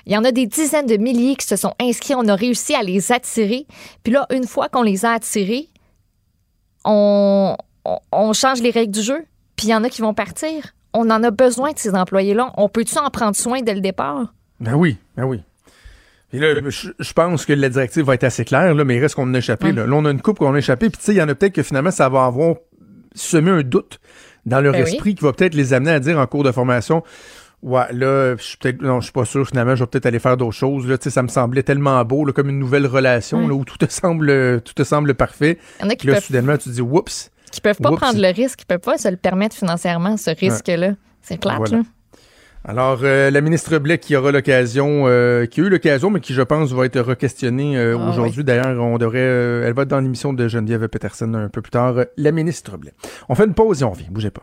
Il 0.05 0.13
y 0.13 0.17
en 0.17 0.25
a 0.25 0.33
des 0.33 0.47
dizaines 0.47 0.87
de 0.87 0.97
milliers 0.97 1.37
qui 1.37 1.47
se 1.47 1.57
sont 1.57 1.75
inscrits, 1.81 2.15
on 2.15 2.27
a 2.29 2.35
réussi 2.35 2.75
à 2.75 2.83
les 2.83 3.13
attirer. 3.13 3.67
Puis 4.03 4.13
là, 4.13 4.27
une 4.31 4.47
fois 4.47 4.69
qu'on 4.69 4.83
les 4.83 5.05
a 5.05 5.13
attirés, 5.13 5.69
on, 6.85 7.57
on, 7.85 7.99
on 8.11 8.33
change 8.33 8.61
les 8.61 8.71
règles 8.71 8.93
du 8.93 9.03
jeu. 9.03 9.25
Puis 9.57 9.69
il 9.69 9.71
y 9.71 9.75
en 9.75 9.85
a 9.85 9.89
qui 9.89 10.03
vont 10.03 10.15
partir. 10.15 10.75
On 10.93 11.09
en 11.09 11.23
a 11.23 11.31
besoin 11.31 11.71
de 11.71 11.79
ces 11.79 11.95
employés-là. 11.95 12.53
On 12.57 12.69
peut-tu 12.69 12.99
en 12.99 13.09
prendre 13.11 13.37
soin 13.37 13.63
dès 13.63 13.75
le 13.75 13.81
départ? 13.81 14.35
Ben 14.61 14.75
oui, 14.75 14.99
ben 15.17 15.25
oui. 15.25 15.41
Là, 16.33 16.55
je, 16.67 16.89
je 16.99 17.13
pense 17.13 17.45
que 17.45 17.53
la 17.53 17.69
directive 17.69 18.05
va 18.05 18.15
être 18.15 18.25
assez 18.25 18.45
claire, 18.45 18.75
là, 18.75 18.85
mais 18.85 18.97
il 18.97 19.01
reste 19.01 19.15
qu'on 19.17 19.25
en 19.29 19.35
a 19.35 19.39
échappé. 19.39 19.73
Là. 19.73 19.87
Là, 19.87 19.95
on 19.95 20.05
a 20.05 20.11
une 20.11 20.23
coupe 20.23 20.39
qu'on 20.39 20.55
a 20.55 20.59
échappé, 20.59 20.89
puis 20.89 20.99
tu 20.99 21.05
sais, 21.05 21.13
il 21.13 21.19
y 21.19 21.23
en 21.23 21.29
a 21.29 21.35
peut-être 21.35 21.55
que 21.55 21.63
finalement, 21.63 21.91
ça 21.91 22.09
va 22.09 22.25
avoir 22.25 22.57
semé 23.15 23.51
un 23.51 23.63
doute 23.63 24.01
dans 24.47 24.61
leur 24.61 24.73
Ben 24.73 24.85
oui. 24.85 24.91
esprit 24.95 25.15
qui 25.15 25.25
va 25.25 25.33
peut-être 25.33 25.55
les 25.55 25.73
amener 25.75 25.91
à 25.91 26.01
dire 26.01 26.19
en 26.19 26.27
cours 26.27 26.45
de 26.45 26.53
formation 26.53 27.03
Ouais, 27.63 27.85
là, 27.93 28.35
je 28.37 28.43
suis 28.43 28.57
peut-être. 28.57 28.83
Non, 28.83 28.99
je 28.99 29.05
suis 29.05 29.13
pas 29.13 29.25
sûr, 29.25 29.47
finalement, 29.47 29.77
je 29.77 29.85
vais 29.85 29.87
peut-être 29.87 30.07
aller 30.07 30.19
faire 30.19 30.37
d'autres 30.37 30.57
choses. 30.57 30.85
Là, 30.89 30.97
ça 30.99 31.23
me 31.23 31.29
semblait 31.29 31.63
tellement 31.63 32.05
beau, 32.05 32.25
là, 32.25 32.33
comme 32.33 32.49
une 32.49 32.59
nouvelle 32.59 32.87
relation, 32.89 33.47
là, 33.47 33.55
où 33.55 33.65
tout 33.65 33.77
te 33.79 33.87
semble 33.89 34.61
tout 34.63 34.75
te 34.75 34.83
semble 34.83 35.15
parfait. 35.15 35.59
Il 35.79 35.85
y 35.85 35.87
en 35.87 35.91
a 35.91 35.95
qui 35.95 36.09
là, 36.09 36.15
peuvent 36.15 36.25
soudainement, 36.25 36.57
tu 36.57 36.71
te 36.71 36.75
dis 36.75 36.81
Oups, 36.81 37.31
qui 37.53 37.61
peuvent 37.61 37.79
pas 37.81 37.93
prendre 37.93 38.21
le 38.21 38.35
risque, 38.35 38.59
qui 38.61 38.65
peuvent 38.65 38.81
pas 38.81 38.99
se 38.99 39.07
le 39.09 39.17
permettre 39.17 39.55
financièrement, 39.55 40.17
ce 40.17 40.31
risque-là. 40.31 40.95
C'est 41.21 41.39
clair, 41.39 41.59
Voilà. 41.59 41.77
là. 41.77 41.83
Alors, 42.65 43.01
euh, 43.03 43.31
la 43.31 43.41
ministre 43.41 43.77
Blais 43.79 43.99
qui 43.99 44.15
aura 44.15 44.31
l'occasion, 44.31 45.05
euh, 45.07 45.47
qui 45.47 45.61
a 45.61 45.65
eu 45.65 45.69
l'occasion, 45.69 46.11
mais 46.11 46.21
qui, 46.21 46.33
je 46.33 46.43
pense, 46.43 46.73
va 46.73 46.87
être 46.87 47.01
requestionnée 47.01 47.77
euh, 47.77 47.97
Ah, 47.99 48.11
aujourd'hui. 48.11 48.45
D'ailleurs, 48.45 48.81
on 48.81 48.99
devrait, 48.99 49.19
euh, 49.19 49.67
elle 49.67 49.73
va 49.75 49.83
être 49.83 49.89
dans 49.89 49.99
l'émission 50.01 50.33
de 50.33 50.47
Geneviève 50.47 50.87
Peterson 50.89 51.35
un 51.35 51.49
peu 51.49 51.61
plus 51.61 51.73
tard. 51.73 51.97
La 52.17 52.31
ministre 52.31 52.77
Blais. 52.77 52.93
On 53.29 53.35
fait 53.35 53.45
une 53.47 53.55
pause 53.55 53.83
et 53.83 53.85
on 53.85 53.91
revient. 53.91 54.07
Bougez 54.11 54.31
pas. 54.31 54.43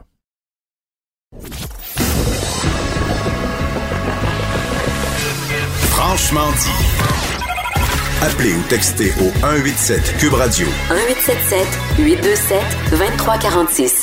Franchement 5.92 6.52
dit. 6.58 7.00
Appelez 8.22 8.54
ou 8.54 8.62
textez 8.68 9.12
au 9.22 9.30
187 9.40 10.18
Cube 10.20 10.34
Radio 10.34 10.68
1877 10.90 11.68
827 12.00 12.62
2346. 12.92 13.99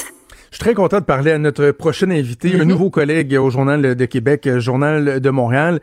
Je 0.57 0.62
suis 0.62 0.71
très 0.71 0.75
content 0.75 1.01
de 1.01 1.05
parler 1.05 1.33
à 1.33 1.38
notre 1.38 1.71
prochain 1.71 2.11
invité, 2.11 2.59
un 2.59 2.64
nouveau 2.64 2.88
collègue 2.88 3.35
au 3.35 3.51
Journal 3.51 3.95
de 3.95 4.05
Québec, 4.07 4.47
euh, 4.47 4.59
Journal 4.59 5.21
de 5.21 5.29
Montréal. 5.29 5.81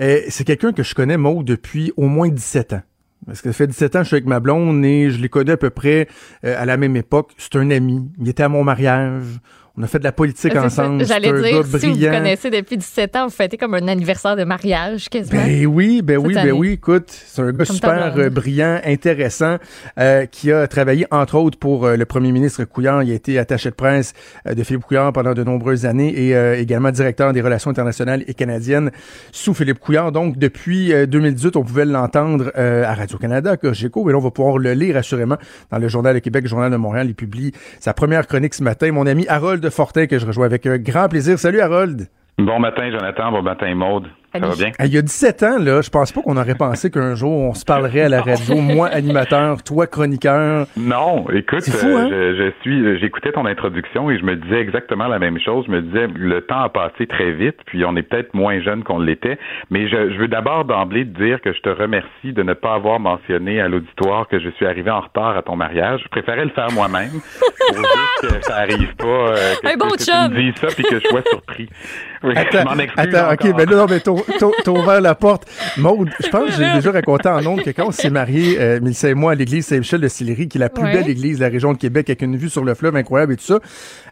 Euh, 0.00 0.20
c'est 0.28 0.44
quelqu'un 0.44 0.72
que 0.72 0.84
je 0.84 0.94
connais, 0.94 1.16
Maud, 1.16 1.44
depuis 1.44 1.92
au 1.96 2.06
moins 2.06 2.28
17 2.28 2.74
ans. 2.74 2.82
Parce 3.26 3.42
que 3.42 3.48
ça 3.48 3.52
fait 3.52 3.66
17 3.66 3.96
ans 3.96 3.98
que 3.98 4.04
je 4.04 4.08
suis 4.10 4.14
avec 4.14 4.26
ma 4.26 4.38
blonde 4.38 4.84
et 4.84 5.10
je 5.10 5.20
l'ai 5.20 5.28
connu 5.28 5.50
à 5.50 5.56
peu 5.56 5.70
près 5.70 6.06
euh, 6.44 6.54
à 6.56 6.66
la 6.66 6.76
même 6.76 6.94
époque. 6.94 7.32
C'est 7.36 7.56
un 7.56 7.68
ami. 7.72 8.12
Il 8.20 8.28
était 8.28 8.44
à 8.44 8.48
mon 8.48 8.62
mariage. 8.62 9.40
On 9.78 9.82
a 9.82 9.86
fait 9.86 9.98
de 9.98 10.04
la 10.04 10.12
politique 10.12 10.52
ça. 10.52 10.64
ensemble. 10.64 11.06
J'allais 11.06 11.32
dire, 11.32 11.64
si 11.64 11.90
vous 11.90 11.98
connaissez 11.98 12.50
depuis 12.50 12.76
17 12.76 13.16
ans, 13.16 13.24
vous 13.24 13.32
fêtez 13.32 13.56
comme 13.56 13.74
un 13.74 13.88
anniversaire 13.88 14.36
de 14.36 14.44
mariage, 14.44 15.08
quasiment. 15.08 15.42
Ben 15.42 15.66
oui, 15.66 16.02
ben 16.02 16.18
oui, 16.18 16.34
ben 16.34 16.52
oui. 16.52 16.72
Écoute, 16.72 17.08
c'est 17.08 17.40
un 17.40 17.52
gars 17.52 17.64
Comme 17.64 17.76
super 17.76 18.18
euh, 18.18 18.28
brillant, 18.28 18.80
intéressant, 18.84 19.56
euh, 19.98 20.26
qui 20.26 20.52
a 20.52 20.66
travaillé 20.66 21.06
entre 21.10 21.36
autres 21.36 21.58
pour 21.58 21.86
euh, 21.86 21.96
le 21.96 22.04
premier 22.04 22.32
ministre 22.32 22.64
Couillard. 22.64 23.02
Il 23.02 23.12
a 23.12 23.14
été 23.14 23.38
attaché 23.38 23.70
de 23.70 23.74
presse 23.74 24.12
euh, 24.46 24.54
de 24.54 24.62
Philippe 24.62 24.82
Couillard 24.84 25.12
pendant 25.12 25.32
de 25.32 25.42
nombreuses 25.42 25.86
années 25.86 26.12
et 26.28 26.36
euh, 26.36 26.58
également 26.58 26.90
directeur 26.90 27.32
des 27.32 27.40
relations 27.40 27.70
internationales 27.70 28.24
et 28.26 28.34
canadiennes 28.34 28.90
sous 29.30 29.54
Philippe 29.54 29.78
Couillard. 29.78 30.12
Donc 30.12 30.38
depuis 30.38 30.92
euh, 30.92 31.06
2018, 31.06 31.56
on 31.56 31.64
pouvait 31.64 31.84
l'entendre 31.84 32.52
euh, 32.56 32.84
à 32.84 32.94
Radio-Canada, 32.94 33.52
à 33.52 33.56
Cogeco, 33.56 34.04
mais 34.04 34.12
là, 34.12 34.18
on 34.18 34.22
va 34.22 34.30
pouvoir 34.30 34.58
le 34.58 34.74
lire 34.74 34.96
assurément 34.96 35.36
dans 35.70 35.78
le 35.78 35.88
Journal 35.88 36.14
de 36.14 36.18
Québec, 36.20 36.42
le 36.42 36.48
Journal 36.48 36.70
de 36.70 36.76
Montréal. 36.76 37.06
Il 37.08 37.14
publie 37.14 37.52
sa 37.80 37.94
première 37.94 38.26
chronique 38.26 38.54
ce 38.54 38.62
matin. 38.62 38.92
Mon 38.92 39.06
ami 39.06 39.26
Harold 39.28 39.61
Fortin, 39.70 40.06
que 40.06 40.18
je 40.18 40.26
rejoins 40.26 40.46
avec 40.46 40.66
un 40.66 40.78
grand 40.78 41.08
plaisir. 41.08 41.38
Salut 41.38 41.60
Harold! 41.60 42.08
Bon 42.38 42.58
matin, 42.58 42.90
Jonathan. 42.90 43.30
Bon 43.30 43.42
matin, 43.42 43.74
Maude. 43.74 44.06
Ça 44.32 44.38
va 44.38 44.52
Salut. 44.54 44.72
bien? 44.76 44.86
Il 44.86 44.92
y 44.94 44.98
a 44.98 45.02
17 45.02 45.42
ans, 45.42 45.58
là, 45.58 45.80
je 45.82 45.90
pense 45.90 46.10
pas 46.12 46.22
qu'on 46.22 46.36
aurait 46.36 46.54
pensé 46.54 46.90
qu'un 46.90 47.14
jour 47.14 47.30
on 47.32 47.54
se 47.54 47.64
parlerait 47.64 48.02
à 48.02 48.08
la 48.08 48.22
radio, 48.22 48.56
moi 48.60 48.88
animateur, 48.88 49.62
toi 49.62 49.86
chroniqueur. 49.86 50.66
Non, 50.76 51.26
écoute, 51.30 51.60
C'est 51.62 51.72
fou, 51.72 51.86
hein? 51.86 52.08
euh, 52.10 52.34
je, 52.38 52.44
je 52.46 52.50
suis, 52.62 52.98
j'écoutais 53.00 53.32
ton 53.32 53.44
introduction 53.46 54.10
et 54.10 54.18
je 54.18 54.24
me 54.24 54.36
disais 54.36 54.60
exactement 54.60 55.06
la 55.08 55.18
même 55.18 55.38
chose. 55.38 55.64
Je 55.66 55.72
me 55.72 55.82
disais, 55.82 56.06
le 56.14 56.40
temps 56.42 56.62
a 56.62 56.68
passé 56.68 57.06
très 57.06 57.32
vite, 57.32 57.56
puis 57.66 57.84
on 57.84 57.94
est 57.96 58.02
peut-être 58.02 58.32
moins 58.34 58.60
jeune 58.62 58.82
qu'on 58.84 58.98
l'était. 58.98 59.38
Mais 59.70 59.88
je, 59.88 60.12
je 60.12 60.18
veux 60.18 60.28
d'abord 60.28 60.64
d'emblée 60.64 61.04
te 61.06 61.22
dire 61.22 61.40
que 61.40 61.52
je 61.52 61.60
te 61.60 61.68
remercie 61.68 62.32
de 62.32 62.42
ne 62.42 62.54
pas 62.54 62.74
avoir 62.74 63.00
mentionné 63.00 63.60
à 63.60 63.68
l'auditoire 63.68 64.28
que 64.28 64.38
je 64.40 64.48
suis 64.50 64.66
arrivé 64.66 64.90
en 64.90 65.00
retard 65.00 65.36
à 65.36 65.42
ton 65.42 65.56
mariage. 65.56 66.00
Je 66.04 66.08
préférais 66.08 66.44
le 66.44 66.50
faire 66.50 66.70
moi-même 66.72 67.10
pour 67.68 67.76
juste 67.76 68.38
que 68.38 68.44
ça 68.44 68.56
arrive 68.56 68.94
pas, 68.96 69.04
euh, 69.06 69.54
que, 69.62 69.68
Un 69.68 69.76
bon 69.76 69.88
que, 69.90 69.96
que 69.98 70.04
tu 70.04 70.34
me 70.34 70.40
dises 70.40 70.54
ça 70.60 70.68
puis 70.68 70.84
que 70.84 70.98
je 71.00 71.06
sois 71.08 71.22
surpris. 71.28 71.68
Oui, 72.24 72.34
je 72.34 72.40
Attends, 72.40 72.64
m'en 72.70 72.78
excuse 72.78 73.14
attends, 73.14 73.32
ok, 73.32 73.56
ben 73.56 73.68
là, 73.70 73.76
non, 73.76 73.86
mais 73.90 74.00
t'as 74.00 74.12
t'as- 74.38 74.70
ouvert 74.70 75.00
la 75.00 75.14
porte. 75.14 75.46
Maude, 75.76 76.10
je 76.22 76.28
pense 76.28 76.46
que 76.46 76.52
j'ai 76.62 76.72
déjà 76.74 76.90
raconté 76.92 77.28
en 77.28 77.44
ondes 77.46 77.62
que 77.62 77.70
quand 77.70 77.88
on 77.88 77.90
s'est 77.92 78.10
mariés, 78.10 78.56
euh, 78.60 78.80
Mélissa 78.80 79.08
et 79.08 79.14
moi, 79.14 79.32
à 79.32 79.34
l'église 79.34 79.66
Saint-Michel 79.66 80.00
de 80.00 80.08
Sillery, 80.08 80.48
qui 80.48 80.58
est 80.58 80.60
la 80.60 80.68
plus 80.68 80.82
Ouais. 80.84 80.92
belle 80.92 81.08
église 81.10 81.38
de 81.38 81.44
la 81.44 81.48
région 81.50 81.72
de 81.72 81.78
Québec, 81.78 82.08
avec 82.10 82.22
une 82.22 82.36
vue 82.36 82.48
sur 82.48 82.64
le 82.64 82.74
fleuve 82.74 82.96
incroyable 82.96 83.34
et 83.34 83.36
tout 83.36 83.44
ça, 83.44 83.58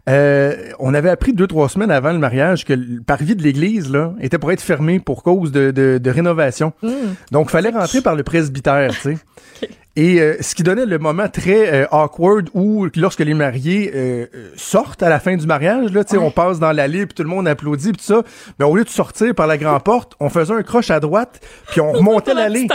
euh, 0.09 0.55
on 0.79 0.95
avait 0.95 1.11
appris 1.11 1.33
deux, 1.33 1.47
trois 1.47 1.69
semaines 1.69 1.91
avant 1.91 2.13
le 2.13 2.19
mariage 2.19 2.65
que 2.65 2.73
le 2.73 3.01
parvis 3.03 3.37
de 3.37 3.43
l'église, 3.43 3.91
là, 3.91 4.15
était 4.21 4.39
pour 4.39 4.53
être 4.53 4.61
fermé 4.63 4.99
pour 5.01 5.23
cause 5.23 5.53
de, 5.53 5.71
de, 5.71 5.99
de 5.99 6.11
rénovation. 6.11 6.73
Hmm. 6.83 6.91
Donc, 7.31 7.51
fallait 7.51 7.71
rentrer 7.71 8.01
par 8.01 8.15
le 8.17 8.23
presbytère, 8.23 8.91
tu 8.93 9.01
sais. 9.01 9.69
Et 9.97 10.21
euh, 10.21 10.37
ce 10.41 10.55
qui 10.55 10.63
donnait 10.63 10.87
le 10.87 10.99
moment 10.99 11.29
très 11.29 11.83
euh, 11.83 11.87
awkward 11.91 12.49
où, 12.55 12.87
lorsque 12.95 13.21
les 13.21 13.35
mariés 13.35 13.91
euh, 13.93 14.27
euh, 14.35 14.51
sortent 14.55 15.03
à 15.03 15.09
la 15.09 15.19
fin 15.19 15.37
du 15.37 15.47
mariage, 15.47 15.93
là, 15.93 16.05
tu 16.05 16.13
sais, 16.13 16.19
on 16.19 16.31
passe 16.31 16.61
dans 16.61 16.71
l'allée, 16.71 17.07
puis 17.07 17.15
tout 17.15 17.25
le 17.25 17.29
monde 17.29 17.49
applaudit, 17.49 17.93
puis 17.93 17.99
tout 17.99 18.15
ça. 18.15 18.23
Mais 18.59 18.65
au 18.65 18.77
lieu 18.77 18.85
de 18.85 18.89
sortir 18.89 19.35
par 19.35 19.49
la 19.49 19.59
grande 19.59 19.83
porte, 19.83 20.13
on 20.21 20.29
faisait 20.29 20.55
un 20.55 20.63
croche 20.63 20.93
à 20.93 21.01
droite, 21.01 21.41
puis 21.69 21.81
on 21.81 21.91
remontait 22.01 22.35
La 22.35 22.43
l'allée 22.43 22.69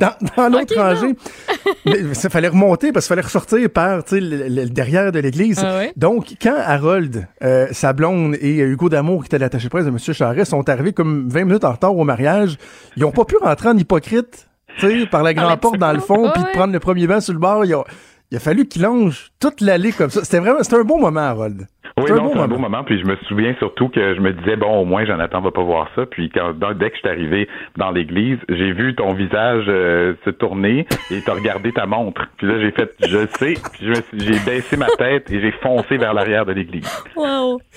dans, 0.00 0.14
dans 0.34 0.48
l'autre 0.48 0.74
rangée. 0.74 1.14
Mais 1.84 2.14
ça 2.14 2.30
fallait 2.30 2.48
remonter 2.48 2.90
parce 2.90 3.04
qu'il 3.04 3.10
fallait 3.10 3.26
ressortir 3.26 3.68
par 3.68 4.00
le, 4.10 4.64
derrière 4.64 5.12
de 5.12 5.18
l'église. 5.18 5.60
Ah 5.62 5.76
ouais? 5.76 5.92
Donc, 5.96 6.36
quand 6.40 6.56
Harold, 6.56 7.28
euh, 7.42 7.66
sa 7.72 7.92
blonde 7.92 8.36
et 8.40 8.60
Hugo 8.60 8.88
Damour, 8.88 9.22
qui 9.22 9.26
était 9.26 9.38
l'attaché 9.38 9.68
presse 9.68 9.84
de 9.84 9.90
M. 9.90 9.98
Charest, 9.98 10.50
sont 10.50 10.66
arrivés 10.70 10.94
comme 10.94 11.28
20 11.28 11.44
minutes 11.44 11.64
en 11.64 11.72
retard 11.72 11.94
au 11.94 12.04
mariage, 12.04 12.56
ils 12.96 13.04
ont 13.04 13.12
pas 13.12 13.26
pu 13.26 13.36
rentrer 13.36 13.68
en 13.68 13.76
hypocrite, 13.76 14.48
tu 14.78 15.00
sais, 15.00 15.06
par 15.06 15.22
la 15.22 15.34
grande 15.34 15.60
porte 15.60 15.78
dans 15.78 15.92
le 15.92 16.00
fond, 16.00 16.30
puis 16.34 16.42
de 16.42 16.48
prendre 16.52 16.72
le 16.72 16.80
premier 16.80 17.06
banc 17.06 17.20
sur 17.20 17.32
le 17.32 17.38
bord. 17.38 17.64
Il 17.64 17.74
a, 17.74 17.82
il 18.30 18.36
a 18.36 18.40
fallu 18.40 18.66
qu'ils 18.66 18.82
longent 18.82 19.30
toute 19.38 19.60
l'allée 19.60 19.92
comme 19.92 20.10
ça. 20.10 20.24
C'était 20.24 20.38
vraiment, 20.38 20.62
c'était 20.62 20.76
un 20.76 20.84
bon 20.84 20.98
moment, 20.98 21.20
Harold. 21.20 21.66
Oui, 22.02 22.10
c'est 22.34 22.38
un 22.38 22.48
beau 22.48 22.58
moment. 22.58 22.84
Puis 22.84 23.00
je 23.00 23.06
me 23.06 23.16
souviens 23.28 23.54
surtout 23.58 23.88
que 23.88 24.14
je 24.14 24.20
me 24.20 24.32
disais, 24.32 24.56
bon, 24.56 24.80
au 24.80 24.84
moins, 24.84 25.04
Jonathan 25.04 25.40
va 25.40 25.50
pas 25.50 25.62
voir 25.62 25.88
ça. 25.94 26.06
Puis 26.06 26.30
quand, 26.30 26.52
dans- 26.58 26.72
dès 26.74 26.90
que 26.90 26.96
je 26.96 27.00
suis 27.00 27.08
arrivé 27.08 27.48
dans 27.76 27.90
l'église, 27.90 28.38
j'ai 28.48 28.72
vu 28.72 28.94
ton 28.94 29.12
visage 29.14 29.64
euh, 29.68 30.14
se 30.24 30.30
tourner 30.30 30.86
et 31.10 31.20
t'as 31.24 31.34
regardé 31.34 31.72
ta 31.72 31.86
montre. 31.86 32.22
Puis 32.36 32.46
là, 32.46 32.60
j'ai 32.60 32.70
fait, 32.72 32.90
je 33.00 33.26
sais. 33.38 33.54
Puis 33.72 34.20
j'ai 34.24 34.38
baissé 34.46 34.76
ma 34.76 34.88
tête 34.98 35.30
et 35.30 35.40
j'ai 35.40 35.52
foncé 35.62 35.96
vers 35.96 36.14
l'arrière 36.14 36.46
de 36.46 36.52
l'église. 36.52 36.88
Wow. 37.16 37.60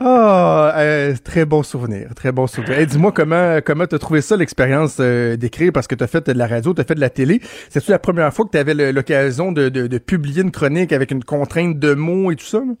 Ah, 0.00 0.72
euh, 0.76 1.14
très 1.24 1.44
bon 1.46 1.62
souvenir, 1.62 2.08
très 2.14 2.30
bon 2.30 2.46
souvenir. 2.46 2.78
Hey, 2.78 2.86
dis-moi 2.86 3.12
comment 3.12 3.58
comment 3.64 3.86
t'as 3.86 3.98
trouvé 3.98 4.20
ça 4.20 4.36
l'expérience 4.36 4.98
euh, 5.00 5.36
d'écrire? 5.36 5.72
Parce 5.72 5.86
que 5.86 5.94
t'as 5.94 6.06
fait 6.06 6.28
de 6.30 6.38
la 6.38 6.46
radio, 6.46 6.74
t'as 6.74 6.84
fait 6.84 6.94
de 6.94 7.00
la 7.00 7.10
télé. 7.10 7.40
C'est-tu 7.70 7.90
la 7.90 7.98
première 7.98 8.32
fois 8.32 8.44
que 8.44 8.50
t'avais 8.50 8.74
l'occasion 8.92 9.52
de, 9.52 9.68
de, 9.68 9.86
de 9.86 9.98
publier 9.98 10.42
une 10.42 10.50
chronique 10.50 10.92
avec 10.92 11.10
une 11.10 11.24
contrainte 11.24 11.78
de 11.78 11.94
mots 11.94 12.30
et 12.30 12.36
tout 12.36 12.44
ça? 12.44 12.58
là? 12.58 12.72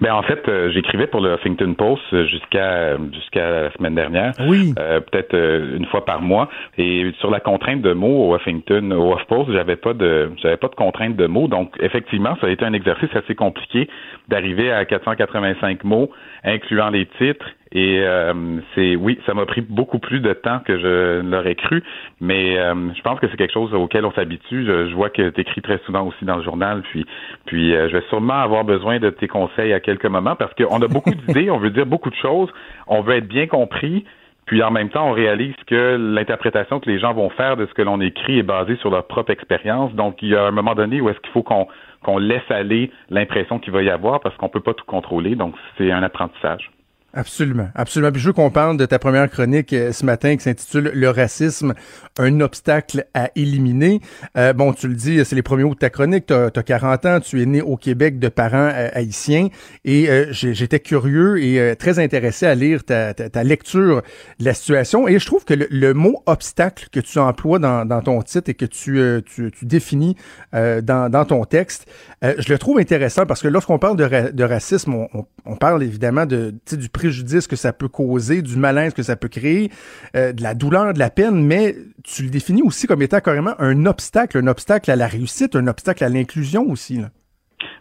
Ben 0.00 0.14
en 0.14 0.22
fait, 0.22 0.48
euh, 0.48 0.70
j'écrivais 0.72 1.06
pour 1.06 1.20
le 1.20 1.34
Huffington 1.34 1.74
Post 1.74 2.02
euh, 2.12 2.26
jusqu'à 2.26 2.96
jusqu'à 3.12 3.62
la 3.62 3.72
semaine 3.72 3.94
dernière. 3.94 4.32
Oui. 4.46 4.74
Euh, 4.78 5.00
peut-être 5.00 5.34
euh, 5.34 5.76
une 5.76 5.86
fois 5.86 6.04
par 6.04 6.20
mois. 6.20 6.48
Et 6.78 7.12
sur 7.18 7.30
la 7.30 7.40
contrainte 7.40 7.82
de 7.82 7.92
mots 7.92 8.30
au 8.30 8.36
Huffington, 8.36 8.90
au 8.92 9.16
HuffPost, 9.16 9.52
j'avais 9.52 9.76
pas 9.76 9.94
de 9.94 10.30
j'avais 10.42 10.56
pas 10.56 10.68
de 10.68 10.74
contrainte 10.74 11.16
de 11.16 11.26
mots. 11.26 11.48
Donc 11.48 11.74
effectivement, 11.80 12.36
ça 12.40 12.46
a 12.46 12.50
été 12.50 12.64
un 12.64 12.72
exercice 12.72 13.10
assez 13.14 13.34
compliqué 13.34 13.88
d'arriver 14.28 14.72
à 14.72 14.84
485 14.84 15.84
mots, 15.84 16.10
incluant 16.44 16.90
les 16.90 17.06
titres. 17.18 17.46
Et 17.74 18.00
euh, 18.00 18.60
c'est 18.74 18.96
oui, 18.96 19.18
ça 19.24 19.32
m'a 19.32 19.46
pris 19.46 19.62
beaucoup 19.62 19.98
plus 19.98 20.20
de 20.20 20.32
temps 20.34 20.58
que 20.60 20.78
je 20.78 21.20
l'aurais 21.20 21.54
cru, 21.54 21.82
mais 22.20 22.58
euh, 22.58 22.74
je 22.94 23.00
pense 23.00 23.18
que 23.18 23.28
c'est 23.28 23.36
quelque 23.38 23.52
chose 23.52 23.72
auquel 23.72 24.04
on 24.04 24.12
s'habitue. 24.12 24.66
Je, 24.66 24.90
je 24.90 24.94
vois 24.94 25.08
que 25.08 25.30
tu 25.30 25.40
écris 25.40 25.62
très 25.62 25.78
souvent 25.86 26.02
aussi 26.06 26.24
dans 26.26 26.36
le 26.36 26.42
journal, 26.42 26.82
puis 26.82 27.06
puis 27.46 27.74
euh, 27.74 27.88
je 27.88 27.96
vais 27.96 28.04
sûrement 28.10 28.40
avoir 28.40 28.64
besoin 28.64 28.98
de 28.98 29.08
tes 29.08 29.26
conseils 29.26 29.72
à 29.72 29.80
quelques 29.80 30.06
moments 30.06 30.36
parce 30.36 30.52
qu'on 30.54 30.82
a 30.82 30.86
beaucoup 30.86 31.14
d'idées, 31.26 31.50
on 31.50 31.58
veut 31.58 31.70
dire 31.70 31.86
beaucoup 31.86 32.10
de 32.10 32.16
choses, 32.16 32.50
on 32.88 33.00
veut 33.00 33.16
être 33.16 33.28
bien 33.28 33.46
compris, 33.46 34.04
puis 34.44 34.62
en 34.62 34.70
même 34.70 34.90
temps, 34.90 35.08
on 35.08 35.12
réalise 35.12 35.54
que 35.66 35.96
l'interprétation 35.96 36.78
que 36.78 36.90
les 36.90 36.98
gens 36.98 37.14
vont 37.14 37.30
faire 37.30 37.56
de 37.56 37.64
ce 37.64 37.72
que 37.72 37.80
l'on 37.80 38.00
écrit 38.00 38.38
est 38.38 38.42
basée 38.42 38.76
sur 38.76 38.90
leur 38.90 39.06
propre 39.06 39.30
expérience. 39.30 39.94
Donc, 39.94 40.20
il 40.20 40.30
y 40.30 40.36
a 40.36 40.44
un 40.44 40.50
moment 40.50 40.74
donné 40.74 41.00
où 41.00 41.08
est-ce 41.08 41.20
qu'il 41.20 41.32
faut 41.32 41.42
qu'on 41.42 41.68
qu'on 42.02 42.18
laisse 42.18 42.50
aller 42.50 42.90
l'impression 43.10 43.60
qu'il 43.60 43.72
va 43.72 43.80
y 43.82 43.88
avoir 43.88 44.18
parce 44.20 44.36
qu'on 44.36 44.48
peut 44.48 44.60
pas 44.60 44.74
tout 44.74 44.84
contrôler. 44.84 45.36
Donc, 45.36 45.54
c'est 45.78 45.92
un 45.92 46.02
apprentissage. 46.02 46.68
Absolument, 47.14 47.68
absolument. 47.74 48.10
Puis 48.10 48.22
je 48.22 48.28
veux 48.28 48.32
qu'on 48.32 48.50
parle 48.50 48.78
de 48.78 48.86
ta 48.86 48.98
première 48.98 49.28
chronique 49.30 49.74
euh, 49.74 49.92
ce 49.92 50.02
matin 50.06 50.34
qui 50.34 50.44
s'intitule 50.44 50.92
Le 50.94 51.10
racisme, 51.10 51.74
un 52.18 52.40
obstacle 52.40 53.04
à 53.12 53.30
éliminer. 53.36 54.00
Euh, 54.38 54.54
bon, 54.54 54.72
tu 54.72 54.88
le 54.88 54.94
dis, 54.94 55.22
c'est 55.26 55.36
les 55.36 55.42
premiers 55.42 55.64
mots 55.64 55.74
de 55.74 55.78
ta 55.78 55.90
chronique. 55.90 56.24
Tu 56.26 56.32
as, 56.32 56.50
40 56.50 57.04
ans, 57.06 57.20
tu 57.20 57.42
es 57.42 57.44
né 57.44 57.60
au 57.60 57.76
Québec 57.76 58.18
de 58.18 58.28
parents 58.28 58.70
euh, 58.72 58.88
haïtiens 58.94 59.48
et 59.84 60.08
euh, 60.08 60.26
j'étais 60.32 60.80
curieux 60.80 61.42
et 61.42 61.60
euh, 61.60 61.74
très 61.74 61.98
intéressé 61.98 62.46
à 62.46 62.54
lire 62.54 62.82
ta, 62.82 63.12
ta, 63.12 63.28
ta 63.28 63.44
lecture 63.44 64.00
de 64.38 64.44
la 64.46 64.54
situation. 64.54 65.06
Et 65.06 65.18
je 65.18 65.26
trouve 65.26 65.44
que 65.44 65.52
le, 65.52 65.66
le 65.70 65.92
mot 65.92 66.22
obstacle 66.24 66.86
que 66.90 67.00
tu 67.00 67.18
emploies 67.18 67.58
dans, 67.58 67.84
dans 67.84 68.00
ton 68.00 68.22
titre 68.22 68.48
et 68.48 68.54
que 68.54 68.64
tu, 68.64 68.98
tu, 69.26 69.50
tu 69.50 69.66
définis 69.66 70.16
dans, 70.54 71.10
dans 71.10 71.24
ton 71.26 71.44
texte, 71.44 71.86
je 72.22 72.50
le 72.50 72.58
trouve 72.58 72.78
intéressant 72.78 73.26
parce 73.26 73.42
que 73.42 73.48
lorsqu'on 73.48 73.78
parle 73.78 73.96
de, 73.98 74.04
ra- 74.04 74.30
de 74.30 74.44
racisme, 74.44 74.94
on, 74.94 75.08
on- 75.12 75.26
on 75.44 75.56
parle 75.56 75.82
évidemment 75.82 76.24
de, 76.24 76.54
du 76.70 76.88
préjudice 77.02 77.48
que 77.48 77.56
ça 77.56 77.72
peut 77.72 77.88
causer, 77.88 78.42
du 78.42 78.56
malaise 78.56 78.94
que 78.94 79.02
ça 79.02 79.16
peut 79.16 79.28
créer, 79.28 79.70
euh, 80.14 80.32
de 80.32 80.42
la 80.42 80.54
douleur, 80.54 80.94
de 80.94 80.98
la 81.00 81.10
peine, 81.10 81.44
mais 81.44 81.74
tu 82.04 82.22
le 82.22 82.30
définis 82.30 82.62
aussi 82.62 82.86
comme 82.86 83.02
étant 83.02 83.20
carrément 83.20 83.54
un 83.58 83.86
obstacle, 83.86 84.38
un 84.38 84.46
obstacle 84.46 84.90
à 84.90 84.96
la 84.96 85.08
réussite, 85.08 85.56
un 85.56 85.66
obstacle 85.66 86.04
à 86.04 86.08
l'inclusion 86.08 86.62
aussi. 86.70 86.98
Là. 86.98 87.08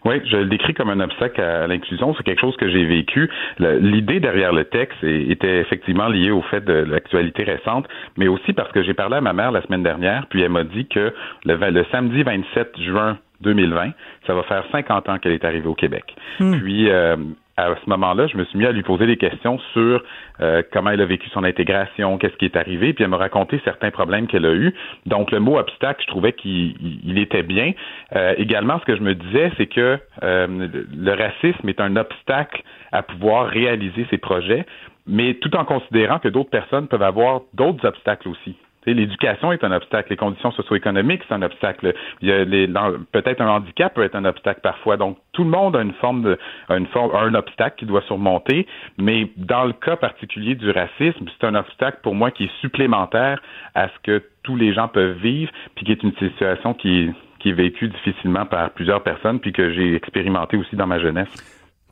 Oui, 0.05 0.15
je 0.25 0.37
le 0.37 0.45
décris 0.45 0.73
comme 0.73 0.89
un 0.89 0.99
obstacle 0.99 1.39
à, 1.39 1.67
l'inclusion. 1.67 2.15
C'est 2.15 2.23
quelque 2.23 2.41
chose 2.41 2.57
que 2.57 2.67
j'ai 2.67 2.85
vécu. 2.85 3.29
L'idée 3.59 4.19
derrière 4.19 4.51
le 4.51 4.65
texte 4.65 5.03
était 5.03 5.59
effectivement 5.59 6.07
liée 6.07 6.31
au 6.31 6.41
fait 6.41 6.61
de 6.61 6.73
l'actualité 6.73 7.43
récente, 7.43 7.87
mais 8.17 8.27
aussi 8.27 8.53
parce 8.53 8.71
que 8.71 8.81
j'ai 8.81 8.95
parlé 8.95 9.17
à 9.17 9.21
ma 9.21 9.33
mère 9.33 9.51
la 9.51 9.61
semaine 9.61 9.83
dernière, 9.83 10.25
puis 10.27 10.41
elle 10.41 10.49
m'a 10.49 10.63
dit 10.63 10.87
que 10.87 11.13
le, 11.45 11.69
le 11.69 11.85
samedi 11.91 12.23
27 12.23 12.79
juin 12.79 13.19
2020. 13.41 13.91
Ça 14.27 14.33
va 14.33 14.43
faire 14.43 14.63
50 14.71 15.09
ans 15.09 15.17
qu'elle 15.19 15.33
est 15.33 15.45
arrivée 15.45 15.67
au 15.67 15.75
Québec. 15.75 16.15
Hmm. 16.39 16.59
Puis, 16.59 16.89
euh, 16.89 17.15
à 17.57 17.75
ce 17.83 17.89
moment-là, 17.89 18.27
je 18.27 18.37
me 18.37 18.45
suis 18.45 18.57
mis 18.57 18.65
à 18.65 18.71
lui 18.71 18.83
poser 18.83 19.05
des 19.05 19.17
questions 19.17 19.59
sur 19.73 20.03
euh, 20.41 20.61
comment 20.71 20.91
elle 20.91 21.01
a 21.01 21.05
vécu 21.05 21.29
son 21.29 21.43
intégration, 21.43 22.17
qu'est-ce 22.17 22.35
qui 22.37 22.45
est 22.45 22.55
arrivé, 22.55 22.93
puis 22.93 23.03
elle 23.03 23.09
m'a 23.09 23.17
raconté 23.17 23.61
certains 23.63 23.91
problèmes 23.91 24.27
qu'elle 24.27 24.45
a 24.45 24.53
eus. 24.53 24.73
Donc, 25.05 25.31
le 25.31 25.39
mot 25.39 25.57
obstacle, 25.57 26.01
je 26.01 26.07
trouvais 26.07 26.33
qu'il 26.33 27.17
était 27.17 27.43
bien. 27.43 27.73
Euh, 28.15 28.33
également, 28.37 28.79
ce 28.79 28.85
que 28.85 28.95
je 28.95 29.01
me 29.01 29.15
disais, 29.15 29.51
c'est 29.57 29.67
que 29.67 29.99
euh, 30.23 30.67
le 30.95 31.13
racisme 31.13 31.67
est 31.67 31.81
un 31.81 31.95
obstacle 31.95 32.63
à 32.91 33.03
pouvoir 33.03 33.47
réaliser 33.47 34.05
ses 34.09 34.17
projets, 34.17 34.65
mais 35.07 35.35
tout 35.35 35.55
en 35.55 35.65
considérant 35.65 36.19
que 36.19 36.29
d'autres 36.29 36.49
personnes 36.49 36.87
peuvent 36.87 37.01
avoir 37.03 37.41
d'autres 37.53 37.85
obstacles 37.85 38.29
aussi. 38.29 38.55
L'éducation 38.85 39.51
est 39.51 39.63
un 39.63 39.71
obstacle, 39.71 40.09
les 40.09 40.17
conditions 40.17 40.51
socio-économiques, 40.51 41.21
c'est 41.27 41.35
un 41.35 41.43
obstacle. 41.43 41.93
Il 42.21 42.29
y 42.29 42.31
a 42.31 42.43
les, 42.43 42.67
peut-être 43.11 43.39
un 43.41 43.49
handicap 43.49 43.93
peut 43.93 44.03
être 44.03 44.15
un 44.15 44.25
obstacle 44.25 44.61
parfois. 44.61 44.97
Donc, 44.97 45.17
tout 45.33 45.43
le 45.43 45.51
monde 45.51 45.75
a 45.75 45.81
une 45.81 45.93
forme 45.93 46.23
de, 46.23 46.39
une 46.69 46.87
forme, 46.87 47.15
un 47.15 47.35
obstacle 47.35 47.77
qu'il 47.77 47.87
doit 47.87 48.01
surmonter. 48.03 48.65
Mais 48.97 49.29
dans 49.37 49.65
le 49.65 49.73
cas 49.73 49.97
particulier 49.97 50.55
du 50.55 50.71
racisme, 50.71 51.25
c'est 51.39 51.45
un 51.45 51.55
obstacle 51.55 51.99
pour 52.01 52.15
moi 52.15 52.31
qui 52.31 52.45
est 52.45 52.61
supplémentaire 52.61 53.41
à 53.75 53.87
ce 53.89 53.93
que 54.03 54.23
tous 54.43 54.55
les 54.55 54.73
gens 54.73 54.87
peuvent 54.87 55.17
vivre, 55.17 55.51
puis 55.75 55.85
qui 55.85 55.91
est 55.91 56.01
une 56.01 56.13
situation 56.13 56.73
qui, 56.73 57.11
qui 57.39 57.49
est 57.49 57.53
vécue 57.53 57.87
difficilement 57.87 58.45
par 58.47 58.71
plusieurs 58.71 59.03
personnes, 59.03 59.39
puis 59.39 59.53
que 59.53 59.71
j'ai 59.73 59.95
expérimenté 59.95 60.57
aussi 60.57 60.75
dans 60.75 60.87
ma 60.87 60.99
jeunesse. 60.99 61.29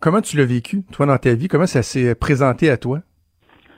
Comment 0.01 0.21
tu 0.21 0.37
l'as 0.37 0.45
vécu, 0.45 0.81
toi, 0.91 1.05
dans 1.05 1.17
ta 1.17 1.35
vie? 1.35 1.47
Comment 1.47 1.67
ça 1.67 1.83
s'est 1.83 2.15
présenté 2.15 2.69
à 2.69 2.77
toi? 2.77 2.99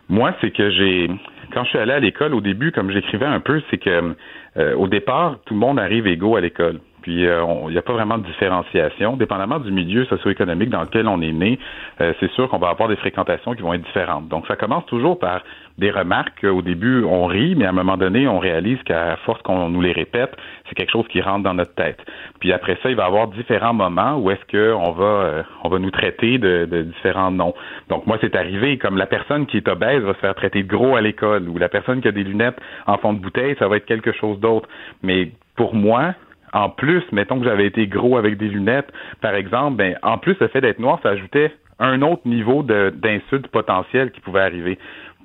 Moi, 0.07 0.33
c'est 0.39 0.51
que 0.51 0.69
j'ai 0.69 1.09
quand 1.53 1.63
je 1.63 1.69
suis 1.69 1.79
allé 1.79 1.93
à 1.93 1.99
l'école 1.99 2.33
au 2.33 2.41
début, 2.41 2.71
comme 2.71 2.91
j'écrivais 2.91 3.25
un 3.25 3.39
peu, 3.39 3.61
c'est 3.69 3.77
que 3.77 4.15
euh, 4.57 4.75
au 4.75 4.87
départ, 4.87 5.39
tout 5.45 5.53
le 5.53 5.59
monde 5.59 5.79
arrive 5.79 6.07
égaux 6.07 6.35
à 6.35 6.41
l'école. 6.41 6.79
Puis 7.01 7.27
euh, 7.27 7.43
il 7.67 7.71
n'y 7.71 7.77
a 7.77 7.81
pas 7.81 7.93
vraiment 7.93 8.17
de 8.17 8.25
différenciation. 8.25 9.17
Dépendamment 9.17 9.59
du 9.59 9.71
milieu 9.71 10.05
socio-économique 10.05 10.69
dans 10.69 10.81
lequel 10.81 11.07
on 11.07 11.21
est 11.21 11.31
né, 11.31 11.59
euh, 11.99 12.13
c'est 12.19 12.31
sûr 12.31 12.49
qu'on 12.49 12.59
va 12.59 12.69
avoir 12.69 12.89
des 12.89 12.95
fréquentations 12.95 13.53
qui 13.53 13.61
vont 13.61 13.73
être 13.73 13.83
différentes. 13.83 14.27
Donc 14.27 14.47
ça 14.47 14.55
commence 14.55 14.85
toujours 14.85 15.19
par 15.19 15.41
des 15.77 15.91
remarques. 15.91 16.43
Au 16.43 16.61
début, 16.61 17.03
on 17.03 17.25
rit, 17.25 17.55
mais 17.55 17.65
à 17.65 17.69
un 17.69 17.73
moment 17.73 17.97
donné, 17.97 18.27
on 18.27 18.39
réalise 18.39 18.81
qu'à 18.83 19.17
force 19.25 19.41
qu'on 19.41 19.69
nous 19.69 19.81
les 19.81 19.91
répète, 19.93 20.35
c'est 20.67 20.75
quelque 20.75 20.91
chose 20.91 21.07
qui 21.07 21.21
rentre 21.21 21.43
dans 21.43 21.53
notre 21.53 21.73
tête. 21.73 21.99
Puis 22.39 22.53
après 22.53 22.77
ça, 22.83 22.89
il 22.89 22.95
va 22.95 23.03
y 23.03 23.07
avoir 23.07 23.27
différents 23.29 23.73
moments 23.73 24.17
où 24.17 24.29
est-ce 24.29 24.45
qu'on 24.51 24.91
va 24.91 25.03
euh, 25.03 25.43
on 25.63 25.69
va 25.69 25.79
nous 25.79 25.91
traiter 25.91 26.37
de, 26.37 26.67
de, 26.69 26.83
différents 26.83 27.31
noms. 27.31 27.53
Donc 27.89 28.05
moi, 28.05 28.17
c'est 28.21 28.35
arrivé 28.35 28.77
comme 28.77 28.97
la 28.97 29.07
personne 29.07 29.45
qui 29.45 29.57
est 29.57 29.67
obèse 29.67 30.01
va 30.03 30.13
se 30.13 30.19
faire 30.19 30.35
traiter 30.35 30.63
de 30.63 30.67
gros 30.67 30.95
à 30.95 31.01
l'école, 31.01 31.49
ou 31.49 31.57
la 31.57 31.69
personne 31.69 32.01
qui 32.01 32.07
a 32.07 32.11
des 32.11 32.23
lunettes 32.23 32.59
en 32.85 32.97
fond 32.97 33.13
de 33.13 33.19
bouteille, 33.19 33.55
ça 33.59 33.67
va 33.67 33.77
être 33.77 33.85
quelque 33.85 34.11
chose 34.11 34.39
d'autre. 34.39 34.67
Mais 35.03 35.31
pour 35.55 35.73
moi, 35.73 36.13
en 36.53 36.69
plus, 36.69 37.03
mettons 37.11 37.39
que 37.39 37.45
j'avais 37.45 37.65
été 37.65 37.87
gros 37.87 38.17
avec 38.17 38.37
des 38.37 38.47
lunettes, 38.47 38.91
par 39.21 39.35
exemple, 39.35 39.77
ben, 39.77 39.97
en 40.03 40.17
plus, 40.17 40.35
le 40.39 40.47
fait 40.47 40.61
d'être 40.61 40.79
noir, 40.79 40.99
ça 41.03 41.09
ajoutait 41.09 41.51
un 41.79 42.01
autre 42.01 42.21
niveau 42.25 42.63
d'insulte 42.63 43.47
potentiel 43.47 44.11
qui 44.11 44.21
pouvait 44.21 44.41
arriver. 44.41 44.77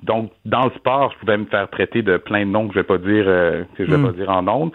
Donc, 0.03 0.31
dans 0.45 0.65
le 0.65 0.71
sport, 0.71 1.11
je 1.13 1.19
pouvais 1.19 1.37
me 1.37 1.45
faire 1.45 1.69
traiter 1.69 2.01
de 2.01 2.17
plein 2.17 2.45
de 2.45 2.51
noms 2.51 2.67
que 2.67 2.73
je 2.73 2.79
vais 2.79 2.83
pas 2.83 2.97
dire 2.97 3.25
euh, 3.27 3.63
que 3.75 3.85
je 3.85 3.91
vais 3.91 4.01
pas 4.01 4.11
hmm. 4.11 4.15
dire 4.15 4.29
en 4.29 4.43
nombre. 4.43 4.71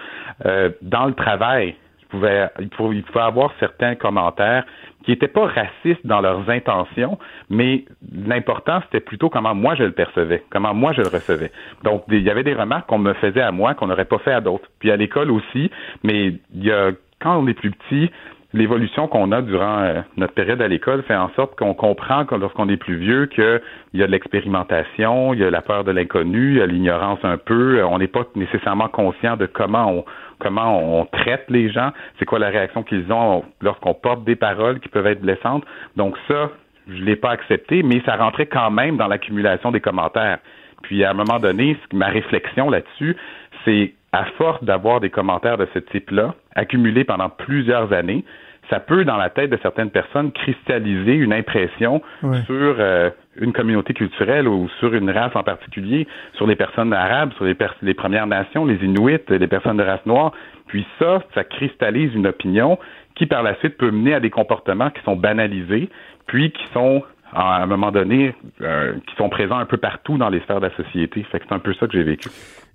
Euh, 0.46 0.70
dans 0.82 1.06
le 1.06 1.14
travail, 1.14 1.76
je 2.12 2.18
pouvais, 2.18 2.48
il 2.60 2.68
pouvait, 2.68 2.96
il 2.96 3.02
pouvait 3.02 3.24
avoir 3.24 3.52
certains 3.58 3.94
commentaires 3.94 4.64
qui 5.04 5.10
n'étaient 5.10 5.28
pas 5.28 5.46
racistes 5.46 6.06
dans 6.06 6.20
leurs 6.20 6.48
intentions, 6.48 7.18
mais 7.50 7.84
l'important, 8.12 8.80
c'était 8.82 9.00
plutôt 9.00 9.28
comment 9.28 9.54
moi 9.54 9.74
je 9.74 9.84
le 9.84 9.92
percevais, 9.92 10.44
comment 10.50 10.74
moi 10.74 10.92
je 10.92 11.02
le 11.02 11.08
recevais. 11.08 11.50
Donc, 11.82 12.04
il 12.08 12.22
y 12.22 12.30
avait 12.30 12.44
des 12.44 12.54
remarques 12.54 12.86
qu'on 12.88 12.98
me 12.98 13.14
faisait 13.14 13.40
à 13.40 13.50
moi 13.50 13.74
qu'on 13.74 13.88
n'aurait 13.88 14.04
pas 14.04 14.18
fait 14.18 14.32
à 14.32 14.40
d'autres. 14.40 14.68
Puis 14.78 14.90
à 14.90 14.96
l'école 14.96 15.30
aussi, 15.30 15.70
mais 16.04 16.34
il 16.54 16.64
y 16.64 16.70
a, 16.70 16.92
quand 17.20 17.36
on 17.36 17.46
est 17.46 17.54
plus 17.54 17.70
petit, 17.70 18.10
l'évolution 18.54 19.08
qu'on 19.08 19.32
a 19.32 19.42
durant 19.42 19.78
euh, 19.80 20.00
notre 20.16 20.34
période 20.34 20.60
à 20.60 20.68
l'école 20.68 21.02
fait 21.04 21.16
en 21.16 21.30
sorte 21.30 21.56
qu'on 21.56 21.74
comprend 21.74 22.24
que 22.24 22.34
lorsqu'on 22.34 22.68
est 22.68 22.76
plus 22.76 22.96
vieux 22.96 23.26
qu'il 23.26 23.60
y 23.94 24.02
a 24.02 24.06
de 24.06 24.12
l'expérimentation, 24.12 25.32
il 25.34 25.40
y 25.40 25.44
a 25.44 25.50
la 25.50 25.62
peur 25.62 25.84
de 25.84 25.90
l'inconnu, 25.90 26.52
il 26.52 26.58
y 26.58 26.62
a 26.62 26.66
l'ignorance 26.66 27.20
un 27.22 27.38
peu, 27.38 27.82
on 27.84 27.98
n'est 27.98 28.08
pas 28.08 28.24
nécessairement 28.34 28.88
conscient 28.88 29.36
de 29.36 29.46
comment 29.46 29.90
on, 29.90 30.04
comment 30.42 31.00
on 31.00 31.06
traite 31.06 31.44
les 31.48 31.70
gens, 31.70 31.90
c'est 32.18 32.24
quoi 32.24 32.38
la 32.38 32.48
réaction 32.48 32.82
qu'ils 32.82 33.12
ont 33.12 33.44
lorsqu'on 33.60 33.94
porte 33.94 34.24
des 34.24 34.36
paroles 34.36 34.80
qui 34.80 34.88
peuvent 34.88 35.06
être 35.06 35.20
blessantes. 35.20 35.64
Donc 35.96 36.16
ça, 36.26 36.50
je 36.88 37.02
l'ai 37.04 37.16
pas 37.16 37.30
accepté, 37.30 37.82
mais 37.82 38.02
ça 38.04 38.16
rentrait 38.16 38.46
quand 38.46 38.70
même 38.70 38.96
dans 38.96 39.06
l'accumulation 39.06 39.70
des 39.70 39.80
commentaires. 39.80 40.38
Puis 40.82 41.04
à 41.04 41.10
un 41.10 41.14
moment 41.14 41.38
donné, 41.38 41.76
ma 41.92 42.08
réflexion 42.08 42.70
là-dessus, 42.70 43.16
c'est 43.64 43.94
à 44.12 44.24
force 44.36 44.62
d'avoir 44.64 45.00
des 45.00 45.10
commentaires 45.10 45.56
de 45.56 45.68
ce 45.72 45.78
type-là, 45.78 46.34
accumulés 46.54 47.04
pendant 47.04 47.30
plusieurs 47.30 47.92
années, 47.92 48.24
ça 48.68 48.80
peut, 48.80 49.04
dans 49.04 49.16
la 49.16 49.30
tête 49.30 49.50
de 49.50 49.58
certaines 49.62 49.90
personnes, 49.90 50.32
cristalliser 50.32 51.14
une 51.14 51.32
impression 51.32 52.02
sur 52.46 52.76
euh, 52.78 53.10
une 53.36 53.52
communauté 53.52 53.94
culturelle 53.94 54.46
ou 54.46 54.68
sur 54.78 54.94
une 54.94 55.10
race 55.10 55.34
en 55.34 55.42
particulier, 55.42 56.06
sur 56.34 56.46
les 56.46 56.56
personnes 56.56 56.92
arabes, 56.92 57.32
sur 57.34 57.44
les, 57.44 57.56
les 57.82 57.94
Premières 57.94 58.26
Nations, 58.26 58.64
les 58.64 58.84
Inuits, 58.84 59.18
les 59.28 59.46
personnes 59.46 59.78
de 59.78 59.82
race 59.82 60.04
noire. 60.06 60.32
Puis 60.66 60.86
ça, 60.98 61.22
ça 61.34 61.44
cristallise 61.44 62.14
une 62.14 62.26
opinion 62.26 62.78
qui, 63.14 63.26
par 63.26 63.42
la 63.42 63.54
suite, 63.56 63.76
peut 63.78 63.90
mener 63.90 64.14
à 64.14 64.20
des 64.20 64.30
comportements 64.30 64.90
qui 64.90 65.02
sont 65.02 65.16
banalisés, 65.16 65.88
puis 66.26 66.50
qui 66.50 66.64
sont 66.72 67.02
à 67.34 67.62
un 67.62 67.66
moment 67.66 67.90
donné, 67.90 68.34
euh, 68.60 68.94
qui 69.06 69.16
sont 69.16 69.30
présents 69.30 69.56
un 69.56 69.64
peu 69.64 69.78
partout 69.78 70.18
dans 70.18 70.28
les 70.28 70.40
sphères 70.40 70.60
de 70.60 70.66
la 70.66 70.76
société. 70.76 71.24
C'est 71.32 71.50
un 71.50 71.58
peu 71.58 71.72
ça 71.74 71.86
que 71.86 71.92
j'ai 71.94 72.02
vécu. 72.02 72.28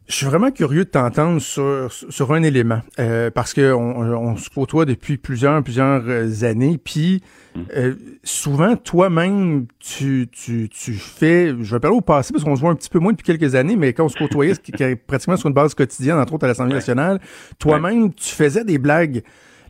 Je 0.07 0.15
suis 0.15 0.25
vraiment 0.25 0.51
curieux 0.51 0.85
de 0.85 0.89
t'entendre 0.89 1.41
sur, 1.41 1.91
sur 1.91 2.33
un 2.33 2.41
élément, 2.41 2.79
euh, 2.97 3.29
parce 3.29 3.53
que 3.53 3.73
on, 3.73 4.37
se 4.37 4.49
côtoie 4.49 4.85
depuis 4.85 5.17
plusieurs, 5.17 5.61
plusieurs 5.61 6.01
euh, 6.07 6.43
années, 6.43 6.79
puis 6.81 7.21
mm. 7.55 7.61
euh, 7.75 7.95
souvent, 8.23 8.77
toi-même, 8.77 9.65
tu, 9.79 10.29
tu, 10.31 10.69
tu 10.69 10.93
fais, 10.93 11.49
je 11.61 11.75
vais 11.75 11.79
parler 11.81 11.97
au 11.97 12.01
passé, 12.01 12.31
parce 12.31 12.45
qu'on 12.45 12.55
se 12.55 12.61
voit 12.61 12.71
un 12.71 12.75
petit 12.75 12.89
peu 12.89 12.99
moins 12.99 13.11
depuis 13.11 13.25
quelques 13.25 13.55
années, 13.55 13.75
mais 13.75 13.91
quand 13.91 14.05
on 14.05 14.09
se 14.09 14.17
côtoyait, 14.17 14.53
ce 14.53 14.61
qui 14.61 14.71
est 14.81 14.95
pratiquement 14.95 15.35
sur 15.35 15.49
une 15.49 15.53
base 15.53 15.73
quotidienne, 15.73 16.17
entre 16.17 16.33
autres 16.33 16.45
à 16.45 16.47
l'Assemblée 16.47 16.75
nationale, 16.75 17.19
toi-même, 17.59 18.13
tu 18.13 18.33
faisais 18.33 18.63
des 18.63 18.77
blagues 18.77 19.23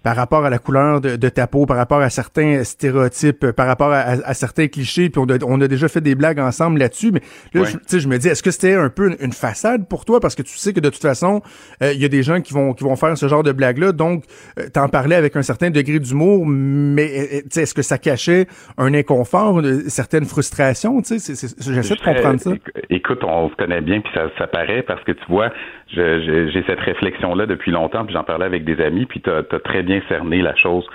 par 0.03 0.15
rapport 0.15 0.45
à 0.45 0.49
la 0.49 0.59
couleur 0.59 1.01
de, 1.01 1.29
ta 1.29 1.47
peau, 1.47 1.65
par 1.65 1.77
rapport 1.77 2.01
à 2.01 2.09
certains 2.09 2.63
stéréotypes, 2.63 3.51
par 3.51 3.67
rapport 3.67 3.91
à, 3.91 4.33
certains 4.33 4.67
clichés, 4.67 5.09
puis 5.09 5.21
on 5.21 5.61
a, 5.61 5.67
déjà 5.67 5.87
fait 5.87 6.01
des 6.01 6.15
blagues 6.15 6.39
ensemble 6.39 6.79
là-dessus, 6.79 7.11
mais 7.11 7.21
là, 7.53 7.63
je, 7.65 7.97
je 7.97 8.07
me 8.07 8.17
dis, 8.17 8.27
est-ce 8.27 8.43
que 8.43 8.51
c'était 8.51 8.75
un 8.75 8.89
peu 8.89 9.15
une, 9.19 9.33
façade 9.33 9.87
pour 9.87 10.05
toi? 10.05 10.19
Parce 10.19 10.35
que 10.35 10.41
tu 10.41 10.57
sais 10.57 10.73
que 10.73 10.79
de 10.79 10.89
toute 10.89 11.01
façon, 11.01 11.41
euh, 11.83 11.91
il 11.93 12.01
y 12.01 12.05
a 12.05 12.07
des 12.07 12.23
gens 12.23 12.41
qui 12.41 12.53
vont, 12.53 12.73
qui 12.73 12.83
vont 12.83 12.95
faire 12.95 13.17
ce 13.17 13.27
genre 13.27 13.43
de 13.43 13.51
blagues-là, 13.51 13.91
donc 13.91 14.23
euh, 14.59 14.63
t'en 14.73 14.87
parlais 14.87 15.15
avec 15.15 15.35
un 15.35 15.41
certain 15.41 15.69
degré 15.69 15.99
d'humour, 15.99 16.45
mais 16.45 17.05
euh, 17.05 17.61
est-ce 17.61 17.73
que 17.73 17.81
ça 17.81 17.97
cachait 17.97 18.47
un 18.77 18.93
inconfort, 18.93 19.59
une 19.59 19.89
certaine 19.89 20.25
frustration? 20.25 21.01
J'essaie 21.03 21.95
de 21.95 22.03
comprendre 22.03 22.39
ça. 22.39 22.51
Écoute, 22.89 23.23
on 23.23 23.49
se 23.49 23.55
connaît 23.55 23.81
bien, 23.81 24.01
puis 24.01 24.11
ça, 24.13 24.29
ça 24.37 24.47
paraît, 24.47 24.83
parce 24.83 25.03
que 25.03 25.11
tu 25.11 25.25
vois, 25.29 25.51
j'ai 25.89 26.63
cette 26.67 26.79
réflexion-là 26.79 27.45
depuis 27.45 27.71
longtemps, 27.71 28.05
puis 28.05 28.13
j'en 28.13 28.23
parlais 28.23 28.45
avec 28.45 28.63
des 28.65 28.81
amis, 28.81 29.05
puis 29.05 29.21
tu 29.21 29.29
as, 29.29 29.43
très 29.59 29.83
bien 29.83 30.01
cerné 30.09 30.41
la 30.41 30.55
chose. 30.55 30.85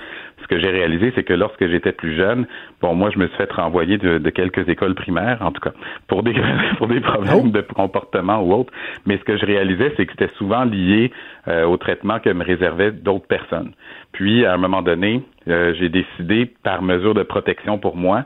Ce 0.43 0.47
que 0.49 0.59
j'ai 0.59 0.70
réalisé, 0.70 1.12
c'est 1.14 1.22
que 1.22 1.32
lorsque 1.32 1.66
j'étais 1.66 1.93
plus 1.93 2.16
jeune, 2.16 2.47
bon, 2.80 2.95
moi, 2.95 3.11
je 3.11 3.18
me 3.18 3.28
suis 3.28 3.36
fait 3.36 3.51
renvoyer 3.53 3.97
de, 3.97 4.30
quelques 4.30 4.68
écoles 4.68 4.95
primaires, 4.95 5.38
en 5.40 5.53
tout 5.53 5.61
cas, 5.61 5.72
pour 6.09 6.22
des 6.22 6.34
pour 6.78 6.88
des 6.88 7.01
problèmes 7.01 7.47
oh! 7.47 7.49
de 7.49 7.61
comportement 7.61 8.43
ou 8.43 8.53
autre. 8.53 8.72
Mais 9.07 9.18
ce 9.18 9.24
que 9.24 9.36
je 9.36 9.47
réalisais, 9.47 9.93
c'est 9.97 10.07
que 10.07 10.12
c'était 10.12 10.34
souvent 10.36 10.64
lié 10.64 11.12
euh, 11.49 11.64
au 11.64 11.76
traitement 11.76 12.18
que 12.18 12.30
me 12.30 12.45
réservaient 12.45 12.93
d'autres 12.93 13.26
personnes. 13.26 13.72
Puis, 14.12 14.45
à 14.45 14.55
un 14.55 14.59
moment 14.59 14.82
donné, 14.82 15.22
euh, 15.49 15.74
j'ai 15.78 15.88
décidé, 15.88 16.51
par 16.62 16.82
mesure 16.82 17.14
de 17.14 17.22
protection 17.22 17.78
pour 17.78 17.97
moi, 17.97 18.24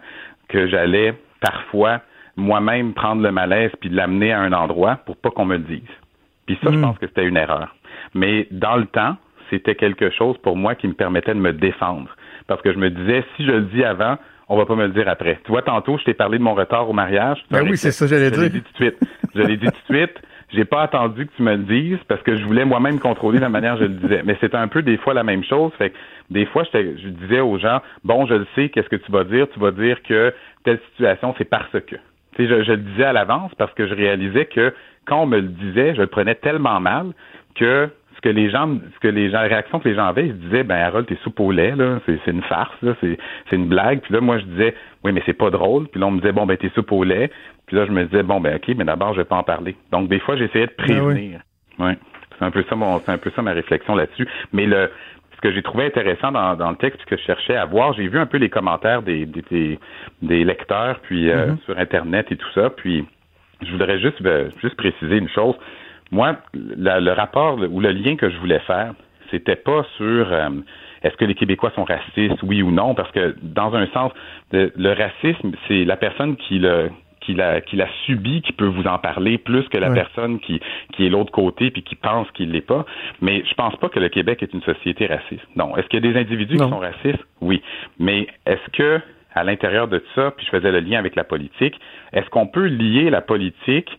que 0.48 0.66
j'allais 0.68 1.14
parfois 1.40 2.00
moi-même 2.36 2.92
prendre 2.92 3.22
le 3.22 3.32
malaise 3.32 3.70
puis 3.80 3.88
l'amener 3.90 4.32
à 4.32 4.40
un 4.40 4.52
endroit 4.52 4.96
pour 5.06 5.16
pas 5.16 5.30
qu'on 5.30 5.44
me 5.46 5.56
le 5.56 5.62
dise. 5.62 5.82
Puis 6.46 6.58
ça, 6.62 6.70
je 6.70 6.76
hmm. 6.76 6.82
pense 6.82 6.98
que 6.98 7.06
c'était 7.06 7.26
une 7.26 7.36
erreur. 7.36 7.74
Mais 8.14 8.46
dans 8.50 8.76
le 8.76 8.86
temps, 8.86 9.16
c'était 9.50 9.74
quelque 9.74 10.10
chose 10.10 10.36
pour 10.38 10.56
moi 10.56 10.74
qui 10.74 10.88
me 10.88 10.94
permettait 10.94 11.34
de 11.34 11.40
me 11.40 11.52
défendre. 11.52 12.08
Parce 12.46 12.62
que 12.62 12.72
je 12.72 12.78
me 12.78 12.90
disais, 12.90 13.24
si 13.36 13.44
je 13.44 13.52
le 13.52 13.62
dis 13.62 13.84
avant, 13.84 14.16
on 14.48 14.56
va 14.56 14.66
pas 14.66 14.76
me 14.76 14.86
le 14.86 14.92
dire 14.92 15.08
après. 15.08 15.40
Tu 15.44 15.50
vois, 15.50 15.62
tantôt, 15.62 15.98
je 15.98 16.04
t'ai 16.04 16.14
parlé 16.14 16.38
de 16.38 16.42
mon 16.42 16.54
retard 16.54 16.88
au 16.88 16.92
mariage. 16.92 17.44
Ben 17.50 17.62
oui, 17.68 17.76
c'est 17.76 17.90
ça, 17.90 18.06
j'allais 18.06 18.30
dire. 18.30 18.40
Je 18.40 18.44
l'ai 18.44 18.50
dit 18.50 18.62
tout 18.62 18.72
de 18.72 18.76
suite. 18.76 18.98
Je 19.34 19.42
l'ai 19.42 19.56
dit 19.56 19.66
tout 19.66 19.92
de 19.92 19.96
suite. 19.96 20.22
J'ai 20.52 20.64
pas 20.64 20.82
attendu 20.82 21.26
que 21.26 21.32
tu 21.36 21.42
me 21.42 21.56
le 21.56 21.64
dises 21.64 21.98
parce 22.06 22.22
que 22.22 22.36
je 22.36 22.44
voulais 22.44 22.64
moi-même 22.64 23.00
contrôler 23.00 23.40
la 23.40 23.48
manière 23.48 23.74
dont 23.74 23.80
je 23.80 23.86
le 23.86 23.94
disais. 23.94 24.22
Mais 24.24 24.36
c'était 24.40 24.56
un 24.56 24.68
peu 24.68 24.82
des 24.82 24.96
fois 24.96 25.12
la 25.12 25.24
même 25.24 25.42
chose. 25.42 25.72
Fait 25.76 25.90
que 25.90 25.96
des 26.30 26.46
fois, 26.46 26.62
je, 26.72 26.96
je 27.02 27.08
disais 27.08 27.40
aux 27.40 27.58
gens, 27.58 27.80
bon, 28.04 28.26
je 28.26 28.34
le 28.34 28.46
sais, 28.54 28.68
qu'est-ce 28.68 28.88
que 28.88 28.96
tu 28.96 29.10
vas 29.10 29.24
dire? 29.24 29.48
Tu 29.52 29.58
vas 29.58 29.72
dire 29.72 30.00
que 30.04 30.32
telle 30.64 30.78
situation, 30.92 31.34
c'est 31.36 31.44
parce 31.44 31.72
que. 31.72 31.96
Je, 32.38 32.62
je 32.62 32.72
le 32.72 32.78
disais 32.78 33.04
à 33.04 33.12
l'avance 33.12 33.54
parce 33.56 33.72
que 33.74 33.86
je 33.86 33.94
réalisais 33.94 34.46
que 34.46 34.72
quand 35.06 35.22
on 35.22 35.26
me 35.26 35.38
le 35.38 35.48
disait, 35.48 35.94
je 35.94 36.00
le 36.00 36.06
prenais 36.06 36.34
tellement 36.34 36.80
mal 36.80 37.12
que 37.54 37.88
ce 38.16 38.20
que 38.20 38.28
les 38.28 38.50
gens, 38.50 38.78
ce 38.94 39.00
que 39.00 39.08
les 39.08 39.30
gens, 39.30 39.42
la 39.42 39.48
réaction 39.48 39.78
que 39.78 39.88
les 39.88 39.94
gens 39.94 40.06
avaient, 40.06 40.26
ils 40.26 40.32
se 40.32 40.46
disaient, 40.46 40.64
ben 40.64 40.76
Harold, 40.76 41.06
t'es 41.06 41.18
soupe 41.22 41.38
au 41.40 41.52
lait, 41.52 41.76
là, 41.76 42.00
c'est, 42.06 42.18
une 42.26 42.42
farce, 42.42 42.74
là, 42.82 42.94
c'est, 43.00 43.18
une 43.52 43.68
blague. 43.68 44.00
Puis 44.00 44.14
là, 44.14 44.20
moi, 44.20 44.38
je 44.38 44.44
disais, 44.44 44.74
oui, 45.04 45.12
mais 45.12 45.22
c'est 45.26 45.34
pas 45.34 45.50
drôle. 45.50 45.86
Puis 45.88 46.00
là, 46.00 46.06
on 46.06 46.12
me 46.12 46.20
disait, 46.20 46.32
bon, 46.32 46.46
ben 46.46 46.56
t'es 46.56 46.70
soupe 46.70 46.92
au 46.92 47.04
lait. 47.04 47.30
Puis 47.66 47.76
là, 47.76 47.84
je 47.86 47.92
me 47.92 48.04
disais, 48.04 48.22
bon, 48.22 48.40
ben 48.40 48.56
ok, 48.56 48.74
mais 48.76 48.84
d'abord, 48.84 49.12
je 49.12 49.18
vais 49.18 49.24
pas 49.24 49.36
en 49.36 49.42
parler. 49.42 49.76
Donc, 49.92 50.08
des 50.08 50.18
fois, 50.18 50.36
j'essayais 50.36 50.66
de 50.66 50.74
ben 50.78 50.84
prévenir. 50.84 51.40
oui. 51.78 51.92
C'est 52.38 52.44
un 52.44 52.50
peu 52.50 52.62
ça 52.68 52.76
mon, 52.76 52.98
c'est 52.98 53.10
un 53.10 53.16
peu 53.16 53.30
ça 53.34 53.40
ma 53.40 53.52
réflexion 53.52 53.94
là-dessus. 53.94 54.28
Mais 54.52 54.66
le, 54.66 54.90
ce 55.36 55.40
que 55.40 55.52
j'ai 55.52 55.62
trouvé 55.62 55.86
intéressant 55.86 56.32
dans, 56.32 56.56
dans 56.56 56.70
le 56.70 56.76
texte 56.76 57.04
que 57.04 57.16
je 57.16 57.22
cherchais 57.22 57.56
à 57.56 57.66
voir, 57.66 57.92
j'ai 57.92 58.08
vu 58.08 58.18
un 58.18 58.26
peu 58.26 58.38
les 58.38 58.48
commentaires 58.48 59.02
des, 59.02 59.26
des, 59.26 59.78
des, 60.22 60.44
lecteurs, 60.44 60.98
puis 61.00 61.30
euh, 61.30 61.48
mm-hmm. 61.48 61.64
sur 61.64 61.78
Internet 61.78 62.26
et 62.30 62.36
tout 62.36 62.50
ça, 62.54 62.70
puis 62.70 63.06
je 63.62 63.70
voudrais 63.70 63.98
juste, 64.00 64.22
ben, 64.22 64.50
juste 64.62 64.76
préciser 64.76 65.16
une 65.16 65.28
chose. 65.28 65.54
Moi, 66.10 66.36
le 66.54 67.10
rapport 67.12 67.58
ou 67.58 67.80
le 67.80 67.90
lien 67.90 68.16
que 68.16 68.30
je 68.30 68.36
voulais 68.38 68.60
faire, 68.60 68.94
c'était 69.30 69.56
pas 69.56 69.84
sur 69.96 70.32
euh, 70.32 70.48
est-ce 71.02 71.16
que 71.16 71.24
les 71.24 71.34
Québécois 71.34 71.72
sont 71.74 71.84
racistes, 71.84 72.42
oui 72.42 72.62
ou 72.62 72.70
non, 72.70 72.94
parce 72.94 73.10
que 73.10 73.34
dans 73.42 73.74
un 73.74 73.86
sens, 73.88 74.12
le 74.52 74.92
racisme, 74.92 75.52
c'est 75.68 75.84
la 75.84 75.96
personne 75.96 76.36
qui 76.36 76.58
le 76.58 76.90
qui 77.26 77.34
l'a, 77.34 77.60
qui 77.60 77.76
l'a 77.76 77.88
subi 78.06 78.40
qui 78.40 78.52
peut 78.52 78.66
vous 78.66 78.86
en 78.86 78.98
parler 78.98 79.36
plus 79.36 79.68
que 79.68 79.76
la 79.76 79.90
personne 79.90 80.38
qui, 80.38 80.60
qui 80.92 81.06
est 81.06 81.10
l'autre 81.10 81.32
côté 81.32 81.70
puis 81.72 81.82
qui 81.82 81.96
pense 81.96 82.30
qu'il 82.30 82.52
l'est 82.52 82.60
pas. 82.60 82.86
Mais 83.20 83.42
je 83.48 83.54
pense 83.54 83.74
pas 83.76 83.88
que 83.88 83.98
le 83.98 84.08
Québec 84.08 84.42
est 84.42 84.54
une 84.54 84.62
société 84.62 85.06
raciste. 85.06 85.46
Non. 85.56 85.76
Est-ce 85.76 85.88
qu'il 85.88 86.04
y 86.04 86.08
a 86.08 86.12
des 86.12 86.18
individus 86.18 86.56
qui 86.56 86.68
sont 86.68 86.78
racistes? 86.78 87.24
Oui. 87.40 87.62
Mais 87.98 88.28
est-ce 88.46 88.70
que, 88.72 89.00
à 89.34 89.42
l'intérieur 89.42 89.88
de 89.88 90.02
ça, 90.14 90.30
puis 90.30 90.46
je 90.46 90.56
faisais 90.56 90.70
le 90.70 90.80
lien 90.80 90.98
avec 91.00 91.16
la 91.16 91.24
politique, 91.24 91.74
est-ce 92.12 92.30
qu'on 92.30 92.46
peut 92.46 92.66
lier 92.66 93.10
la 93.10 93.20
politique 93.20 93.90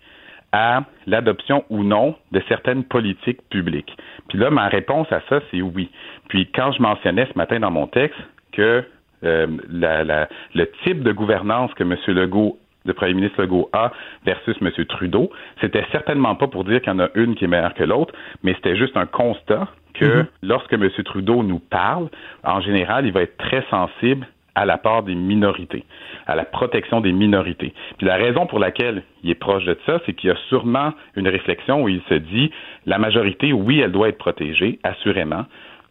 à 0.54 0.84
l'adoption 1.06 1.66
ou 1.70 1.84
non 1.84 2.16
de 2.32 2.42
certaines 2.48 2.86
politiques 2.86 3.42
publiques? 3.50 3.96
Puis 4.30 4.38
là, 4.40 4.50
ma 4.50 4.70
réponse 4.70 5.12
à 5.12 5.22
ça, 5.28 5.42
c'est 5.52 5.62
oui. 5.62 5.90
Puis 6.30 6.50
quand 6.56 6.72
je 6.72 6.82
mentionnais 6.82 7.28
ce 7.32 7.38
matin 7.38 7.60
dans 7.60 7.72
mon 7.72 7.88
texte 7.88 8.20
que 8.54 8.86
euh, 9.24 9.48
la, 9.70 10.04
la, 10.04 10.30
le 10.54 10.70
type 10.84 11.04
de 11.04 11.12
gouvernance 11.12 11.74
que 11.74 11.84
M. 11.84 11.96
Legault 12.08 12.58
de 12.88 12.94
premier 12.94 13.14
ministre 13.14 13.42
Legault 13.42 13.70
A 13.74 13.92
versus 14.26 14.56
M. 14.62 14.72
Trudeau, 14.86 15.30
c'était 15.62 15.86
certainement 15.92 16.36
pas 16.36 16.48
pour 16.48 16.64
dire 16.64 16.82
qu'il 16.82 16.92
y 16.92 16.96
en 16.96 17.00
a 17.00 17.10
une 17.16 17.36
qui 17.36 17.46
est 17.46 17.48
meilleure 17.48 17.74
que 17.74 17.84
l'autre, 17.84 18.14
mais 18.44 18.54
c'était 18.56 18.76
juste 18.76 18.98
un 18.98 19.06
constat 19.06 19.68
que 19.94 20.20
mhm. 20.20 20.28
lorsque 20.44 20.74
M. 20.74 20.90
Trudeau 21.06 21.44
nous 21.44 21.60
parle, 21.60 22.10
en 22.44 22.62
général, 22.62 23.06
il 23.06 23.12
va 23.12 23.22
être 23.22 23.38
très 23.38 23.64
sensible 23.70 24.28
à 24.56 24.66
la 24.66 24.78
part 24.80 25.04
des 25.04 25.14
minorités, 25.14 25.84
à 26.26 26.36
la 26.36 26.44
protection 26.44 27.00
des 27.00 27.12
minorités. 27.12 27.74
Puis 27.98 28.08
la 28.08 28.16
raison 28.16 28.48
pour 28.48 28.58
laquelle 28.58 29.04
il 29.24 29.30
est 29.30 29.36
proche 29.36 29.66
de 29.66 29.78
ça, 29.86 30.00
c'est 30.06 30.14
qu'il 30.14 30.30
y 30.30 30.34
a 30.34 30.38
sûrement 30.50 30.94
une 31.16 31.28
réflexion 31.28 31.84
où 31.84 31.90
il 31.90 32.02
se 32.10 32.16
dit 32.16 32.52
la 32.88 32.98
majorité, 32.98 33.54
oui, 33.54 33.80
elle 33.82 33.92
doit 33.92 34.10
être 34.10 34.18
protégée, 34.18 34.80
assurément, 34.84 35.46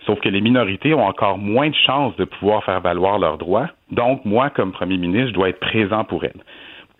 Sauf 0.07 0.21
que 0.21 0.29
les 0.29 0.41
minorités 0.41 0.95
ont 0.95 1.05
encore 1.05 1.37
moins 1.37 1.69
de 1.69 1.75
chances 1.75 2.15
de 2.17 2.25
pouvoir 2.25 2.63
faire 2.65 2.81
valoir 2.81 3.19
leurs 3.19 3.39
droits. 3.39 3.69
Donc, 3.91 4.25
moi, 4.25 4.51
comme 4.51 4.71
premier 4.71 4.97
ministre, 4.97 5.29
je 5.29 5.35
dois 5.35 5.49
être 5.49 5.59
présent 5.59 6.05
pour 6.05 6.25
elles. 6.25 6.41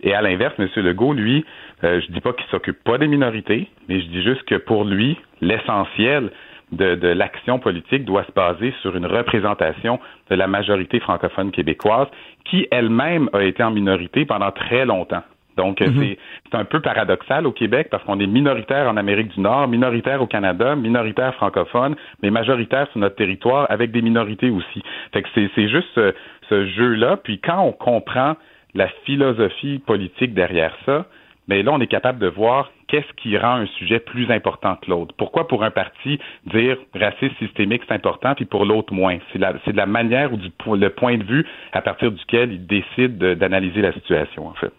Et 0.01 0.13
à 0.13 0.21
l'inverse, 0.21 0.53
M. 0.59 0.67
Legault, 0.77 1.13
lui, 1.13 1.45
euh, 1.83 1.99
je 2.01 2.11
dis 2.11 2.21
pas 2.21 2.33
qu'il 2.33 2.45
s'occupe 2.47 2.83
pas 2.83 2.97
des 2.97 3.07
minorités, 3.07 3.67
mais 3.89 3.99
je 3.99 4.07
dis 4.07 4.21
juste 4.21 4.43
que 4.43 4.55
pour 4.55 4.85
lui, 4.85 5.17
l'essentiel 5.41 6.31
de, 6.71 6.95
de 6.95 7.07
l'action 7.07 7.59
politique 7.59 8.05
doit 8.05 8.25
se 8.25 8.31
baser 8.31 8.73
sur 8.81 8.95
une 8.95 9.05
représentation 9.05 9.99
de 10.29 10.35
la 10.35 10.47
majorité 10.47 10.99
francophone 10.99 11.51
québécoise, 11.51 12.07
qui 12.45 12.67
elle-même 12.71 13.29
a 13.33 13.43
été 13.43 13.63
en 13.63 13.71
minorité 13.71 14.25
pendant 14.25 14.51
très 14.51 14.85
longtemps. 14.85 15.23
Donc, 15.55 15.81
mhm. 15.81 16.15
c'est 16.51 16.55
un 16.57 16.65
peu 16.65 16.79
paradoxal 16.81 17.47
au 17.47 17.51
Québec 17.51 17.87
parce 17.89 18.03
qu'on 18.03 18.19
est 18.19 18.27
minoritaire 18.27 18.87
en 18.87 18.95
Amérique 18.95 19.29
du 19.29 19.41
Nord, 19.41 19.67
minoritaire 19.67 20.21
au 20.21 20.27
Canada, 20.27 20.75
minoritaire 20.75 21.33
francophone, 21.33 21.95
mais 22.21 22.29
majoritaire 22.29 22.87
sur 22.91 22.99
notre 22.99 23.15
territoire 23.15 23.65
avec 23.69 23.91
des 23.91 24.03
minorités 24.03 24.51
aussi. 24.51 24.83
Fait 25.13 25.23
que 25.23 25.29
c'est 25.33 25.67
juste 25.67 25.87
ce, 25.95 26.13
ce 26.47 26.67
jeu-là. 26.67 27.17
Puis 27.17 27.39
quand 27.39 27.59
on 27.61 27.71
comprend 27.71 28.35
la 28.77 28.89
philosophie 29.05 29.79
politique 29.79 30.33
derrière 30.33 30.77
ça, 30.85 31.07
mais 31.47 31.63
là, 31.63 31.71
on 31.73 31.79
est 31.79 31.87
capable 31.87 32.19
de 32.19 32.27
voir 32.27 32.71
qu'est-ce 32.87 33.11
qui 33.21 33.37
rend 33.37 33.55
un 33.55 33.65
sujet 33.77 33.99
plus 33.99 34.29
important 34.31 34.75
que 34.75 34.89
l'autre. 34.89 35.15
Pourquoi 35.17 35.47
pour 35.47 35.63
un 35.63 35.71
parti 35.71 36.19
dire 36.45 36.77
racisme 36.93 37.35
systémique 37.39 37.81
c'est 37.87 37.93
important, 37.93 38.35
puis 38.35 38.45
pour 38.45 38.65
l'autre 38.65 38.93
moins? 38.93 39.17
C'est 39.31 39.39
la, 39.39 39.53
de 39.53 39.71
la 39.71 39.85
manière 39.85 40.31
ou 40.31 40.37
du, 40.37 40.49
le 40.49 40.89
point 40.89 41.17
de 41.17 41.23
vue 41.23 41.45
à 41.73 41.81
partir 41.81 42.11
duquel 42.11 42.53
il 42.53 42.67
décide 42.67 43.17
d'analyser 43.17 43.81
la 43.81 43.93
situation, 43.93 44.47
en 44.47 44.53
fait. 44.53 44.71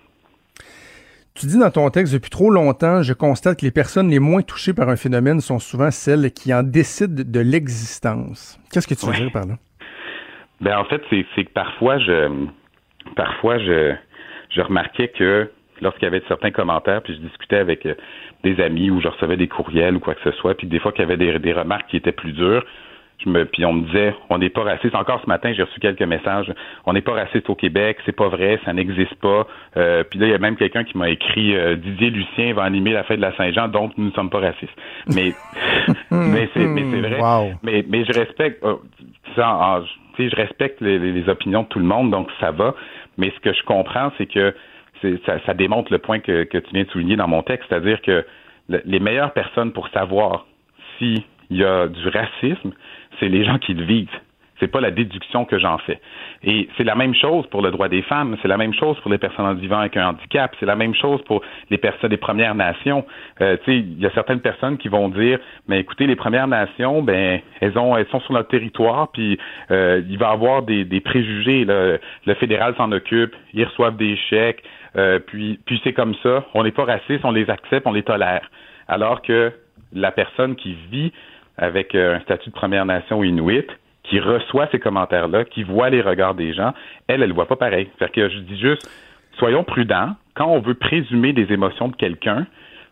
Tu 1.34 1.46
dis 1.46 1.59
dans 1.59 1.70
ton 1.70 1.88
texte, 1.90 2.12
depuis 2.12 2.30
trop 2.30 2.51
longtemps, 2.51 3.03
je 3.03 3.12
constate 3.12 3.61
que 3.61 3.64
les 3.64 3.70
personnes 3.70 4.11
les 4.11 4.18
moins 4.18 4.42
touchées 4.42 4.74
par 4.74 4.88
un 4.88 4.96
phénomène 4.96 5.40
sont 5.40 5.59
souvent 5.59 5.90
celles 5.90 6.32
qui 6.32 6.53
en 6.53 6.62
décident 6.62 7.22
de 7.24 7.40
l'existence. 7.40 8.61
Qu'est-ce 8.72 8.88
que 8.88 8.94
tu 8.94 9.07
veux 9.07 9.12
dire 9.12 9.32
par 9.32 9.46
là? 9.46 9.55
Ben, 10.61 10.76
en 10.76 10.84
fait, 10.84 11.01
c'est 11.11 11.44
que 11.44 11.53
parfois, 11.53 11.99
je, 11.99 12.49
parfois, 13.15 13.59
je, 13.59 13.95
je 14.51 14.61
remarquais 14.61 15.09
que 15.09 15.51
lorsqu'il 15.81 16.05
y 16.05 16.09
avait 16.09 16.23
certains 16.29 16.51
commentaires, 16.51 17.03
puis 17.03 17.15
je 17.15 17.21
discutais 17.21 17.59
avec 17.59 17.87
euh, 17.87 17.95
des 18.45 18.61
amis 18.61 18.91
ou 18.91 19.01
je 19.01 19.09
recevais 19.09 19.37
des 19.37 19.49
courriels 19.49 19.97
ou 19.97 20.01
quoi 20.01 20.15
que 20.15 20.23
ce 20.23 20.37
soit, 20.39 20.55
puis 20.55 20.67
des 20.67 20.79
fois 20.79 20.93
qu'il 20.93 21.01
y 21.01 21.05
avait 21.05 21.17
des, 21.17 21.39
des 21.39 21.53
remarques 21.53 21.89
qui 21.89 21.97
étaient 21.97 22.13
plus 22.13 22.33
dures, 22.33 22.65
je 23.25 23.29
me, 23.29 23.45
puis 23.47 23.65
on 23.65 23.73
me 23.73 23.87
disait, 23.87 24.15
on 24.31 24.39
n'est 24.39 24.49
pas 24.49 24.63
raciste. 24.63 24.95
Encore 24.95 25.21
ce 25.21 25.27
matin, 25.27 25.53
j'ai 25.53 25.65
reçu 25.65 25.81
quelques 25.81 26.03
messages. 26.03 26.53
On 26.87 26.93
n'est 26.93 27.01
pas 27.01 27.15
raciste 27.15 27.51
au 27.51 27.57
Québec, 27.57 27.99
c'est 28.07 28.15
pas 28.15 28.29
vrai, 28.29 28.61
ça 28.65 28.73
n'existe 28.73 29.17
pas. 29.17 29.47
Euh, 29.77 30.05
puis 30.05 30.21
là, 30.21 30.27
il 30.27 30.31
y 30.31 30.35
a 30.35 30.39
même 30.39 30.57
quelqu'un 30.57 30.85
qui 30.85 30.97
m'a 30.97 31.11
écrit, 31.11 31.57
euh, 31.57 31.75
Didier 31.75 32.11
Lucien 32.11 32.55
va 32.55 32.63
animer 32.63 32.93
la 32.93 33.03
fête 33.03 33.17
de 33.17 33.23
la 33.23 33.37
Saint-Jean, 33.37 33.69
donc 33.69 33.93
nous 33.99 34.07
ne 34.07 34.13
sommes 34.13 34.31
pas 34.31 34.39
racistes. 34.39 34.77
Mais, 35.09 35.33
mais 36.11 36.49
c'est, 36.55 36.67
mais 36.67 36.85
c'est 36.91 37.01
vrai. 37.01 37.57
Mais, 37.65 37.85
mais 37.89 38.05
je 38.05 38.13
respecte, 38.13 38.65
ça, 39.35 39.83
je 40.19 40.37
respecte 40.37 40.81
les, 40.81 41.29
opinions 41.29 41.62
de 41.62 41.69
tout 41.69 41.79
le 41.79 41.85
monde, 41.85 42.11
donc 42.11 42.29
ça 42.41 42.51
va. 42.51 42.75
Mais 43.16 43.33
ce 43.35 43.41
que 43.41 43.53
je 43.53 43.62
comprends, 43.64 44.12
c'est 44.19 44.27
que 44.27 44.55
ça, 45.25 45.39
ça, 45.47 45.55
démontre 45.55 45.93
le 45.93 45.99
point 45.99 46.19
que, 46.19 46.45
que, 46.45 46.59
tu 46.59 46.75
viens 46.75 46.85
de 46.85 46.91
souligner 46.91 47.16
dans 47.16 47.29
mon 47.29 47.43
texte, 47.43 47.66
c'est-à-dire 47.69 48.03
que 48.03 48.25
les 48.69 49.01
meilleures 49.01 49.33
personnes 49.33 49.73
pour 49.73 49.89
savoir 49.89 50.47
s'il 50.99 51.23
y 51.51 51.64
a 51.64 51.87
du 51.87 52.09
racisme, 52.09 52.73
c'est 53.19 53.29
les 53.29 53.45
gens 53.45 53.59
qui 53.59 53.75
le 53.75 53.85
vivent. 53.85 54.09
C'est 54.61 54.69
pas 54.69 54.81
la 54.81 54.91
déduction 54.91 55.45
que 55.45 55.59
j'en 55.59 55.79
fais. 55.79 56.01
Et 56.43 56.69
c'est 56.77 56.85
la 56.85 56.95
même 56.95 57.15
chose 57.15 57.47
pour 57.49 57.63
le 57.63 57.71
droit 57.71 57.89
des 57.89 58.03
femmes, 58.03 58.37
c'est 58.43 58.49
la 58.49 58.57
même 58.57 58.75
chose 58.75 58.99
pour 59.01 59.11
les 59.11 59.19
personnes 59.19 59.59
vivant 59.59 59.79
avec 59.79 59.97
un 59.97 60.09
handicap, 60.09 60.55
c'est 60.59 60.67
la 60.67 60.77
même 60.77 60.95
chose 60.95 61.23
pour 61.23 61.43
les 61.71 61.79
personnes 61.79 62.11
des 62.11 62.17
Premières 62.17 62.55
Nations. 62.55 63.05
Euh, 63.41 63.57
tu 63.65 63.73
sais, 63.73 63.79
il 63.79 63.99
y 63.99 64.07
a 64.07 64.11
certaines 64.11 64.41
personnes 64.41 64.79
qui 64.79 64.89
vont 64.89 65.09
dire, 65.09 65.39
mais 65.67 65.81
écoutez, 65.81 66.07
les 66.07 66.17
Premières 66.17 66.49
Nations, 66.49 67.03
ben 67.03 67.41
elles 67.61 67.79
ont, 67.79 67.97
elles 67.97 68.09
sont 68.09 68.21
sur 68.21 68.33
notre 68.33 68.49
territoire, 68.49 69.09
puis 69.13 69.39
euh, 69.71 70.03
il 70.09 70.19
va 70.19 70.31
y 70.31 70.33
avoir 70.33 70.63
des, 70.63 70.85
des 70.85 71.01
préjugés. 71.01 71.65
Le 71.65 72.35
fédéral 72.35 72.75
s'en 72.77 72.93
occupe, 72.93 73.35
ils 73.55 73.65
reçoivent 73.65 73.97
des 73.97 74.17
chèques, 74.17 74.63
euh, 74.97 75.19
puis 75.19 75.59
puis 75.67 75.81
c'est 75.85 75.93
comme 75.93 76.15
ça. 76.23 76.45
On 76.55 76.65
n'est 76.65 76.73
pas 76.73 76.85
raciste, 76.85 77.25
on 77.25 77.33
les 77.33 77.49
accepte, 77.51 77.87
on 77.87 77.93
les 77.93 78.03
tolère. 78.03 78.51
Alors 78.89 79.23
que 79.23 79.53
la 79.93 80.11
personne 80.11 80.57
qui 80.57 80.77
vit 80.91 81.13
avec 81.57 81.95
euh, 81.95 82.17
un 82.17 82.21
statut 82.21 82.51
de 82.51 82.55
Première 82.55 82.87
Nation 82.87 83.23
inuit, 83.23 83.67
qui 84.09 84.21
reçoit 84.21 84.69
ces 84.73 84.79
commentaires-là, 84.79 85.45
qui 85.45 85.63
voit 85.63 85.91
les 85.91 86.01
regards 86.01 86.35
des 86.35 86.55
gens, 86.55 86.73
elle, 87.07 87.23
elle 87.23 87.31
ne 87.31 87.35
voit 87.35 87.47
pas 87.47 87.57
pareil. 87.57 87.89
Fait 87.99 88.11
que 88.11 88.29
je 88.29 88.39
dis 88.39 88.59
juste, 88.59 88.89
soyons 89.39 89.65
prudents. 89.65 90.15
Quand 90.35 90.47
on 90.47 90.61
veut 90.61 90.75
présumer 90.75 91.33
des 91.33 91.53
émotions 91.53 91.89
de 91.89 91.97
quelqu'un, 91.97 92.47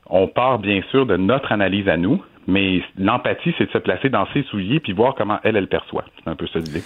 on 0.09 0.29
part 0.29 0.59
bien 0.59 0.83
sûr 0.91 1.07
de 1.07 1.17
notre 1.17 1.53
analyse 1.53 1.89
à 1.89 1.97
nous, 1.97 2.23
mais 2.47 2.83
l'empathie, 2.99 3.55
c'est 3.59 3.67
de 3.67 3.71
se 3.71 3.79
placer 3.79 4.09
dans 4.09 4.27
ses 4.33 4.43
souliers 4.45 4.81
puis 4.81 4.93
voir 4.93 5.15
comment 5.15 5.39
elle, 5.43 5.57
elle 5.57 5.69
perçoit. 5.69 6.05
C'est 6.19 6.31
un 6.31 6.37
peu 6.37 6.47
ça 6.47 6.59
l'idée. 6.59 6.83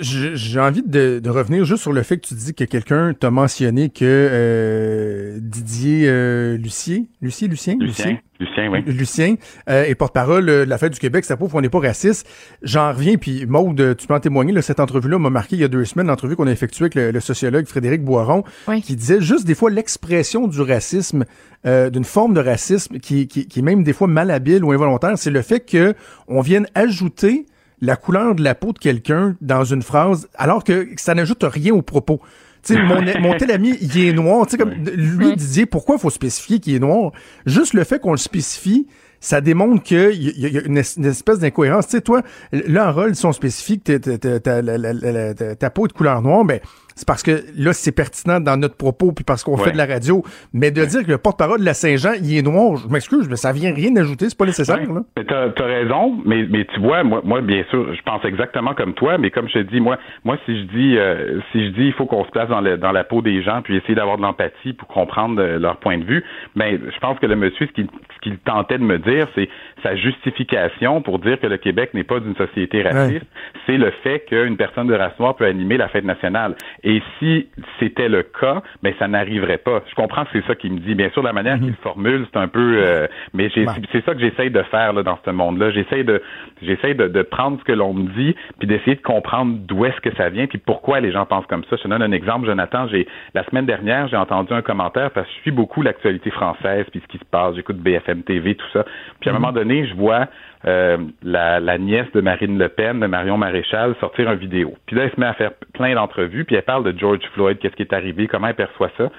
J'ai 0.00 0.60
envie 0.60 0.82
de, 0.82 1.20
revenir 1.28 1.64
juste 1.64 1.82
sur 1.82 1.92
le 1.92 2.02
fait 2.04 2.18
que 2.18 2.28
tu 2.28 2.34
dis 2.34 2.54
que 2.54 2.62
quelqu'un 2.62 3.14
t'a 3.14 3.32
mentionné 3.32 3.88
que 3.88 4.04
euh, 4.04 5.38
Didier 5.40 6.08
euh, 6.08 6.56
Lucier, 6.56 7.08
Lucier, 7.20 7.48
Lucien, 7.48 7.76
Lucien, 7.80 8.06
Lucien, 8.10 8.18
oui. 8.40 8.82
Lucien 8.86 9.36
euh, 9.68 9.84
est 9.84 9.94
porte-parole 9.94 10.46
de 10.46 10.64
la 10.66 10.78
fête 10.78 10.92
du 10.92 10.98
Québec. 10.98 11.24
Ça 11.24 11.36
prouve 11.36 11.52
qu'on 11.52 11.60
n'est 11.60 11.68
pas 11.68 11.80
raciste. 11.80 12.28
J'en 12.62 12.92
reviens, 12.92 13.16
puis 13.16 13.46
Maude, 13.46 13.96
tu 13.96 14.06
peux 14.06 14.14
en 14.14 14.20
témoigner. 14.20 14.52
Là, 14.52 14.62
cette 14.62 14.80
entrevue-là 14.80 15.18
m'a 15.18 15.30
marqué 15.30 15.56
il 15.56 15.60
y 15.60 15.64
a 15.64 15.68
deux 15.68 15.84
semaines, 15.84 16.06
l'entrevue 16.06 16.36
qu'on 16.36 16.46
a 16.46 16.52
effectuée 16.52 16.84
avec 16.84 16.94
le, 16.94 17.20
sociologue 17.20 17.66
Frédéric 17.66 18.04
Boiron, 18.04 18.44
qui 18.82 18.96
disait 18.96 19.20
juste 19.20 19.46
des 19.46 19.54
fois 19.54 19.70
l'expression 19.70 20.46
du 20.46 20.60
racisme, 20.60 21.24
d'une 21.64 22.04
forme 22.04 22.34
de 22.34 22.40
racisme 22.40 22.98
qui, 22.98 23.26
qui, 23.26 23.46
qui 23.46 23.58
est 23.58 23.62
même 23.62 23.82
des 23.82 23.92
fois 23.92 24.06
malhabile 24.06 24.64
ou 24.64 24.72
involontaire, 24.72 25.18
c'est 25.18 25.30
le 25.30 25.42
fait 25.42 25.60
que 25.60 25.94
on 26.28 26.40
vienne 26.40 26.66
ajouter 26.74 27.46
la 27.80 27.96
couleur 27.96 28.34
de 28.34 28.42
la 28.42 28.54
peau 28.54 28.72
de 28.72 28.78
quelqu'un 28.78 29.36
dans 29.40 29.64
une 29.64 29.82
phrase, 29.82 30.28
alors 30.34 30.64
que 30.64 30.88
ça 30.96 31.14
n'ajoute 31.14 31.44
rien 31.44 31.74
au 31.74 31.82
propos. 31.82 32.20
Tu 32.62 32.74
sais, 32.74 32.82
mon, 32.82 33.00
mon 33.20 33.36
tel 33.36 33.50
ami, 33.50 33.76
il 33.80 33.98
est 34.04 34.12
noir. 34.12 34.46
Tu 34.46 34.52
sais, 34.52 34.58
comme 34.58 34.72
lui, 34.72 35.36
Didier, 35.36 35.66
pourquoi 35.66 35.96
il 35.96 36.00
faut 36.00 36.10
spécifier 36.10 36.58
qu'il 36.58 36.74
est 36.74 36.80
noir? 36.80 37.12
Juste 37.46 37.74
le 37.74 37.84
fait 37.84 38.00
qu'on 38.00 38.12
le 38.12 38.18
spécifie, 38.18 38.86
ça 39.20 39.40
démontre 39.40 39.82
qu'il 39.82 40.12
y, 40.12 40.40
y, 40.40 40.58
a 40.58 40.62
une, 40.62 40.76
espèce 40.76 41.38
d'incohérence. 41.38 41.86
Tu 41.86 41.96
sais, 41.96 42.00
toi, 42.00 42.22
là, 42.52 42.90
en 42.90 42.92
rôle, 42.92 43.14
si 43.14 43.26
on 43.26 43.32
spécifie 43.32 43.80
que 43.80 43.96
ta, 43.96 45.70
peau 45.70 45.86
est 45.86 45.88
de 45.88 45.92
couleur 45.92 46.22
noire, 46.22 46.44
ben, 46.44 46.60
c'est 46.98 47.06
parce 47.06 47.22
que 47.22 47.30
là, 47.56 47.72
c'est 47.72 47.92
pertinent 47.92 48.40
dans 48.40 48.56
notre 48.56 48.76
propos, 48.76 49.12
puis 49.12 49.24
parce 49.24 49.44
qu'on 49.44 49.56
Ouais. 49.56 49.62
fait 49.64 49.72
de 49.72 49.76
la 49.78 49.86
radio. 49.86 50.24
Mais 50.52 50.72
de 50.72 50.84
dire 50.84 51.04
que 51.04 51.10
le 51.12 51.18
porte-parole 51.18 51.60
de 51.60 51.64
la 51.64 51.74
Saint-Jean, 51.74 52.12
il 52.20 52.36
est 52.36 52.42
noir, 52.42 52.76
je 52.76 52.88
m'excuse, 52.88 53.28
mais 53.30 53.36
ça 53.36 53.52
vient 53.52 53.72
rien 53.72 53.94
ajouter, 53.96 54.26
c'est 54.28 54.36
pas 54.38 54.46
nécessaire. 54.46 54.80
Ouais. 54.80 54.86
Là. 54.94 55.02
Mais 55.16 55.24
t'as, 55.24 55.44
as 55.46 55.66
raison, 55.66 56.20
mais, 56.26 56.44
mais 56.50 56.64
tu 56.74 56.80
vois, 56.80 57.04
moi, 57.04 57.20
moi, 57.24 57.40
bien 57.40 57.62
sûr, 57.70 57.94
je 57.94 58.02
pense 58.02 58.24
exactement 58.24 58.74
comme 58.74 58.94
toi, 58.94 59.16
mais 59.16 59.30
comme 59.30 59.48
je 59.48 59.54
te 59.54 59.58
dis, 59.60 59.80
moi, 59.80 59.96
moi, 60.24 60.36
si 60.44 60.58
je 60.58 60.64
dis, 60.64 60.98
euh, 60.98 61.38
si 61.52 61.66
je 61.66 61.70
dis, 61.70 61.86
il 61.86 61.92
faut 61.92 62.06
qu'on 62.06 62.24
se 62.24 62.30
place 62.30 62.48
dans, 62.48 62.60
le, 62.60 62.76
dans 62.76 62.90
la 62.92 63.04
peau 63.04 63.22
des 63.22 63.42
gens, 63.44 63.62
puis 63.62 63.76
essayer 63.76 63.94
d'avoir 63.94 64.16
de 64.16 64.22
l'empathie 64.22 64.72
pour 64.72 64.88
comprendre 64.88 65.40
euh, 65.40 65.58
leur 65.60 65.76
point 65.76 65.98
de 65.98 66.04
vue, 66.04 66.24
ben, 66.56 66.80
je 66.92 66.98
pense 66.98 67.16
que 67.20 67.26
le 67.26 67.36
monsieur, 67.36 67.66
ce 67.68 67.72
qu'il, 67.72 67.86
ce 68.16 68.20
qu'il 68.22 68.38
tentait 68.38 68.78
de 68.78 68.84
me 68.84 68.98
dire, 68.98 69.28
c'est 69.36 69.48
sa 69.82 69.94
justification 69.96 71.00
pour 71.02 71.18
dire 71.18 71.38
que 71.40 71.46
le 71.46 71.56
Québec 71.56 71.94
n'est 71.94 72.04
pas 72.04 72.20
d'une 72.20 72.36
société 72.36 72.82
raciste, 72.82 73.26
c'est 73.66 73.76
le 73.76 73.90
fait 74.02 74.20
qu'une 74.28 74.56
personne 74.56 74.86
de 74.86 74.94
race 74.94 75.18
noire 75.18 75.36
peut 75.36 75.44
animer 75.46 75.76
la 75.76 75.88
fête 75.88 76.04
nationale. 76.04 76.54
Et 76.82 77.02
si 77.18 77.48
c'était 77.78 78.08
le 78.08 78.22
cas, 78.22 78.62
ben, 78.82 78.92
ça 78.98 79.08
n'arriverait 79.08 79.58
pas. 79.58 79.82
Je 79.88 79.94
comprends 79.94 80.24
que 80.24 80.30
c'est 80.32 80.46
ça 80.46 80.54
qu'il 80.54 80.72
me 80.72 80.78
dit. 80.80 80.94
Bien 80.94 81.10
sûr, 81.10 81.22
la 81.22 81.32
manière 81.32 81.58
qu'il 81.58 81.74
formule, 81.82 82.26
c'est 82.32 82.38
un 82.38 82.48
peu, 82.48 82.78
euh, 82.78 83.06
mais 83.34 83.48
Ouais. 83.58 83.66
c'est 83.92 84.04
ça 84.04 84.14
que 84.14 84.20
j'essaye 84.20 84.50
de 84.50 84.62
faire 84.64 84.92
là, 84.92 85.02
dans 85.02 85.18
ce 85.24 85.30
monde-là. 85.30 85.70
J'essaye 85.70 86.04
de, 86.04 86.22
j'essaye 86.62 86.94
de, 86.94 87.08
de 87.08 87.22
prendre 87.22 87.58
ce 87.58 87.64
que 87.64 87.72
l'on 87.72 87.92
me 87.94 88.08
dit, 88.10 88.34
puis 88.58 88.68
d'essayer 88.68 88.94
de 88.96 89.02
comprendre 89.02 89.56
d'où 89.66 89.84
est-ce 89.84 90.00
que 90.00 90.14
ça 90.16 90.28
vient, 90.28 90.46
puis 90.46 90.58
pourquoi 90.58 91.00
les 91.00 91.10
gens 91.12 91.24
pensent 91.26 91.46
comme 91.46 91.64
ça. 91.64 91.76
Je 91.76 91.82
te 91.82 91.88
donne 91.88 92.02
un 92.02 92.12
exemple, 92.12 92.46
Jonathan. 92.46 92.86
J'ai 92.88 93.06
la 93.34 93.44
semaine 93.44 93.66
dernière, 93.66 94.08
j'ai 94.08 94.16
entendu 94.16 94.52
un 94.52 94.62
commentaire 94.62 95.10
parce 95.10 95.26
que 95.26 95.32
je 95.36 95.40
suis 95.42 95.50
beaucoup 95.50 95.82
l'actualité 95.82 96.30
française, 96.30 96.86
puis 96.90 97.00
ce 97.00 97.06
qui 97.08 97.18
se 97.18 97.24
passe. 97.24 97.54
J'écoute 97.56 97.78
BFM 97.78 98.22
TV, 98.22 98.54
tout 98.54 98.66
ça. 98.72 98.84
Puis 99.20 99.30
à 99.30 99.32
un 99.32 99.38
moment 99.38 99.52
donné, 99.52 99.67
je 99.68 99.94
vois 99.94 100.26
euh, 100.66 100.98
la, 101.22 101.60
la 101.60 101.78
nièce 101.78 102.10
de 102.12 102.20
Marine 102.20 102.58
Le 102.58 102.68
Pen, 102.68 103.00
de 103.00 103.06
Marion 103.06 103.38
Maréchal, 103.38 103.94
sortir 104.00 104.30
une 104.30 104.38
vidéo. 104.38 104.74
Puis 104.86 104.96
là, 104.96 105.04
elle 105.04 105.10
se 105.10 105.20
met 105.20 105.26
à 105.26 105.34
faire 105.34 105.52
plein 105.74 105.94
d'entrevues, 105.94 106.44
puis 106.44 106.56
elle 106.56 106.62
parle 106.62 106.84
de 106.84 106.98
George 106.98 107.20
Floyd, 107.34 107.58
qu'est-ce 107.58 107.76
qui 107.76 107.82
est 107.82 107.92
arrivé, 107.92 108.26
comment 108.26 108.48
elle 108.48 108.54
perçoit 108.54 108.90
ça. 108.96 109.10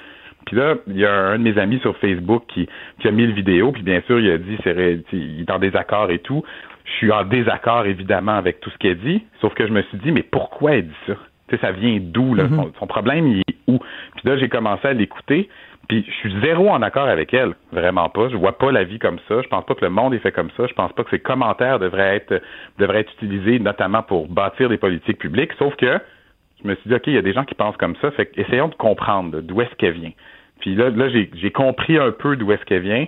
Puis 0.45 0.55
là, 0.55 0.75
il 0.87 0.97
y 0.97 1.05
a 1.05 1.13
un 1.13 1.37
de 1.37 1.43
mes 1.43 1.57
amis 1.57 1.79
sur 1.79 1.95
Facebook 1.97 2.43
qui, 2.47 2.67
qui 2.99 3.07
a 3.07 3.11
mis 3.11 3.27
le 3.27 3.33
vidéo, 3.33 3.71
puis 3.71 3.83
bien 3.83 4.01
sûr, 4.07 4.19
il 4.19 4.31
a 4.31 4.37
dit 4.37 4.57
c'est 4.63 4.99
il 5.11 5.41
est 5.41 5.51
en 5.51 5.59
désaccord 5.59 6.09
et 6.11 6.19
tout. 6.19 6.43
Je 6.85 6.91
suis 6.93 7.11
en 7.11 7.23
désaccord 7.23 7.85
évidemment 7.85 8.35
avec 8.35 8.59
tout 8.61 8.71
ce 8.71 8.77
qu'elle 8.77 8.97
dit, 8.97 9.23
sauf 9.41 9.53
que 9.53 9.67
je 9.67 9.71
me 9.71 9.81
suis 9.83 9.97
dit 9.99 10.11
mais 10.11 10.23
pourquoi 10.23 10.75
elle 10.75 10.87
dit 10.87 10.95
ça? 11.05 11.13
Tu 11.49 11.55
sais, 11.55 11.61
ça 11.61 11.71
vient 11.71 11.99
d'où 12.01 12.33
là? 12.33 12.47
Son, 12.49 12.71
son 12.79 12.87
problème 12.87 13.27
il 13.27 13.39
est 13.41 13.55
où? 13.67 13.77
Puis 13.77 14.27
là, 14.27 14.37
j'ai 14.37 14.49
commencé 14.49 14.87
à 14.87 14.93
l'écouter, 14.93 15.49
puis 15.89 16.05
je 16.07 16.13
suis 16.13 16.41
zéro 16.41 16.69
en 16.69 16.83
accord 16.83 17.07
avec 17.07 17.33
elle, 17.33 17.55
vraiment 17.71 18.09
pas. 18.09 18.29
Je 18.29 18.37
vois 18.37 18.57
pas 18.57 18.71
la 18.71 18.83
vie 18.83 18.99
comme 18.99 19.17
ça. 19.27 19.41
Je 19.41 19.47
pense 19.47 19.65
pas 19.65 19.73
que 19.73 19.83
le 19.83 19.89
monde 19.89 20.13
est 20.13 20.19
fait 20.19 20.31
comme 20.31 20.51
ça. 20.55 20.67
Je 20.67 20.73
pense 20.73 20.93
pas 20.93 21.03
que 21.03 21.09
ses 21.09 21.19
commentaires 21.19 21.79
devraient 21.79 22.15
être 22.15 22.41
devraient 22.77 22.99
être 22.99 23.11
utilisés 23.13 23.57
notamment 23.57 24.03
pour 24.03 24.27
bâtir 24.27 24.69
des 24.69 24.77
politiques 24.77 25.17
publiques. 25.17 25.51
Sauf 25.57 25.75
que 25.77 25.99
je 26.63 26.67
me 26.67 26.75
suis 26.75 26.89
dit, 26.89 26.95
OK, 26.95 27.07
il 27.07 27.13
y 27.13 27.17
a 27.17 27.23
des 27.23 27.33
gens 27.33 27.43
qui 27.43 27.55
pensent 27.55 27.77
comme 27.77 27.95
ça, 28.01 28.11
fait 28.11 28.27
que 28.27 28.39
essayons 28.39 28.67
de 28.67 28.75
comprendre 28.75 29.41
d'où 29.41 29.61
est-ce 29.61 29.73
qu'elle 29.75 29.93
vient. 29.93 30.11
Puis 30.59 30.75
là, 30.75 30.91
là 30.91 31.09
j'ai, 31.09 31.31
j'ai 31.33 31.51
compris 31.51 31.97
un 31.97 32.11
peu 32.11 32.35
d'où 32.35 32.51
est-ce 32.51 32.63
qu'elle 32.65 32.83
vient, 32.83 33.07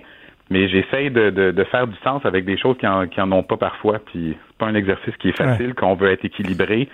mais 0.50 0.68
j'essaye 0.68 1.10
de, 1.12 1.30
de, 1.30 1.52
de 1.52 1.64
faire 1.64 1.86
du 1.86 1.96
sens 2.02 2.26
avec 2.26 2.44
des 2.44 2.58
choses 2.58 2.76
qui 2.78 2.86
en, 2.88 3.06
qui 3.06 3.20
en 3.20 3.30
ont 3.30 3.44
pas 3.44 3.58
parfois. 3.58 4.00
Puis 4.00 4.36
c'est 4.48 4.58
pas 4.58 4.66
un 4.66 4.74
exercice 4.74 5.16
qui 5.18 5.28
est 5.28 5.36
facile, 5.36 5.74
qu'on 5.74 5.94
veut 5.94 6.10
être 6.10 6.24
équilibré 6.24 6.88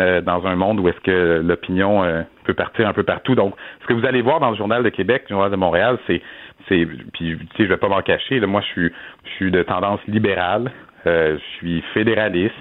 euh, 0.00 0.20
dans 0.20 0.46
un 0.46 0.56
monde 0.56 0.80
où 0.80 0.88
est-ce 0.88 1.00
que 1.00 1.42
l'opinion 1.44 2.02
euh, 2.02 2.22
peut 2.44 2.54
partir 2.54 2.88
un 2.88 2.92
peu 2.92 3.02
partout. 3.02 3.34
Donc, 3.34 3.54
ce 3.82 3.86
que 3.86 3.92
vous 3.92 4.06
allez 4.06 4.22
voir 4.22 4.40
dans 4.40 4.50
le 4.50 4.56
Journal 4.56 4.82
de 4.82 4.88
Québec, 4.88 5.24
le 5.28 5.34
Journal 5.34 5.50
de 5.50 5.56
Montréal, 5.56 5.98
c'est, 6.06 6.22
c'est, 6.68 6.86
puis 7.12 7.36
tu 7.36 7.46
sais, 7.56 7.64
je 7.64 7.68
vais 7.68 7.76
pas 7.76 7.88
m'en 7.88 8.00
cacher. 8.00 8.40
Là, 8.40 8.46
moi, 8.46 8.62
je 8.62 8.66
suis, 8.66 8.92
je 9.24 9.30
suis 9.32 9.50
de 9.50 9.62
tendance 9.62 10.00
libérale, 10.08 10.72
euh, 11.06 11.36
je 11.36 11.56
suis 11.58 11.84
fédéraliste, 11.92 12.54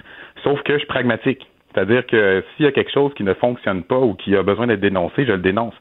sauf 0.43 0.61
que 0.63 0.73
je 0.73 0.79
suis 0.79 0.87
pragmatique. 0.87 1.47
C'est-à-dire 1.73 2.05
que 2.07 2.43
s'il 2.55 2.65
y 2.65 2.67
a 2.67 2.71
quelque 2.71 2.91
chose 2.91 3.13
qui 3.13 3.23
ne 3.23 3.33
fonctionne 3.33 3.83
pas 3.83 3.99
ou 3.99 4.15
qui 4.15 4.35
a 4.35 4.43
besoin 4.43 4.67
d'être 4.67 4.81
dénoncé, 4.81 5.25
je 5.25 5.31
le 5.31 5.37
dénonce. 5.37 5.75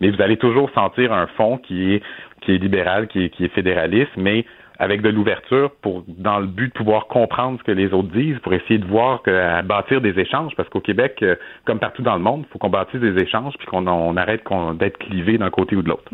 Mais 0.00 0.10
vous 0.10 0.22
allez 0.22 0.38
toujours 0.38 0.70
sentir 0.70 1.12
un 1.12 1.26
fond 1.26 1.58
qui 1.58 1.94
est 1.94 2.02
qui 2.40 2.54
est 2.54 2.58
libéral, 2.58 3.06
qui 3.06 3.24
est, 3.24 3.28
qui 3.28 3.44
est 3.44 3.54
fédéraliste, 3.54 4.10
mais 4.16 4.44
avec 4.78 5.02
de 5.02 5.08
l'ouverture 5.08 5.70
pour 5.82 6.04
dans 6.08 6.38
le 6.38 6.46
but 6.46 6.68
de 6.68 6.72
pouvoir 6.72 7.06
comprendre 7.06 7.58
ce 7.58 7.64
que 7.64 7.72
les 7.72 7.92
autres 7.92 8.10
disent, 8.10 8.38
pour 8.40 8.52
essayer 8.54 8.78
de 8.78 8.86
voir 8.86 9.22
que 9.22 9.62
bâtir 9.62 10.00
des 10.00 10.18
échanges, 10.18 10.52
parce 10.56 10.68
qu'au 10.68 10.80
Québec, 10.80 11.18
euh, 11.22 11.36
comme 11.64 11.78
partout 11.78 12.02
dans 12.02 12.14
le 12.14 12.22
monde, 12.22 12.44
il 12.46 12.52
faut 12.52 12.58
qu'on 12.58 12.70
bâtisse 12.70 13.00
des 13.00 13.20
échanges 13.22 13.54
puis 13.58 13.66
qu'on 13.66 13.86
on 13.86 14.16
arrête 14.16 14.42
qu'on- 14.44 14.74
d'être 14.74 14.98
clivé 14.98 15.38
d'un 15.38 15.50
côté 15.50 15.76
ou 15.76 15.82
de 15.82 15.88
l'autre. 15.88 16.10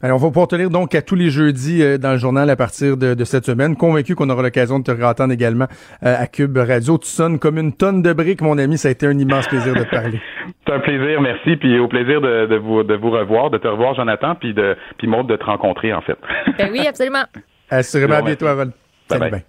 Ben, 0.00 0.12
on 0.12 0.16
va 0.16 0.28
pouvoir 0.28 0.46
te 0.46 0.54
lire 0.54 0.70
donc 0.70 0.94
à 0.94 1.02
tous 1.02 1.16
les 1.16 1.28
jeudis 1.28 1.82
euh, 1.82 1.98
dans 1.98 2.12
le 2.12 2.18
journal 2.18 2.48
à 2.50 2.54
partir 2.56 2.96
de, 2.96 3.14
de 3.14 3.24
cette 3.24 3.44
semaine. 3.46 3.74
Convaincu 3.74 4.14
qu'on 4.14 4.30
aura 4.30 4.42
l'occasion 4.42 4.78
de 4.78 4.84
te 4.84 4.92
réentendre 4.92 5.32
également 5.32 5.66
euh, 6.04 6.14
à 6.16 6.28
Cube 6.28 6.56
Radio. 6.56 6.98
Tu 6.98 7.08
sonnes 7.08 7.40
comme 7.40 7.58
une 7.58 7.72
tonne 7.72 8.00
de 8.02 8.12
briques, 8.12 8.40
mon 8.40 8.58
ami. 8.58 8.78
Ça 8.78 8.88
a 8.88 8.90
été 8.92 9.06
un 9.06 9.18
immense 9.18 9.48
plaisir 9.48 9.74
de 9.74 9.82
te 9.82 9.90
parler. 9.90 10.20
C'est 10.66 10.72
un 10.72 10.78
plaisir, 10.78 11.20
merci, 11.20 11.56
puis 11.56 11.78
au 11.80 11.88
plaisir 11.88 12.20
de, 12.20 12.46
de 12.46 12.56
vous 12.56 12.82
de 12.84 12.94
vous 12.94 13.10
revoir, 13.10 13.50
de 13.50 13.58
te 13.58 13.66
revoir, 13.66 13.94
Jonathan, 13.96 14.34
puis 14.36 14.54
de 14.54 14.76
puis 14.98 15.08
Maud 15.08 15.26
de 15.26 15.34
te 15.36 15.44
rencontrer 15.44 15.92
en 15.92 16.00
fait. 16.02 16.16
Ben 16.58 16.68
oui, 16.70 16.86
absolument. 16.86 17.24
Assurément, 17.70 18.14
à 18.14 18.22
bientôt. 18.22 18.46
Harold. 18.46 18.70
Bye 19.10 19.18
Salut 19.18 19.30
bye. 19.30 19.30
bien. 19.30 19.42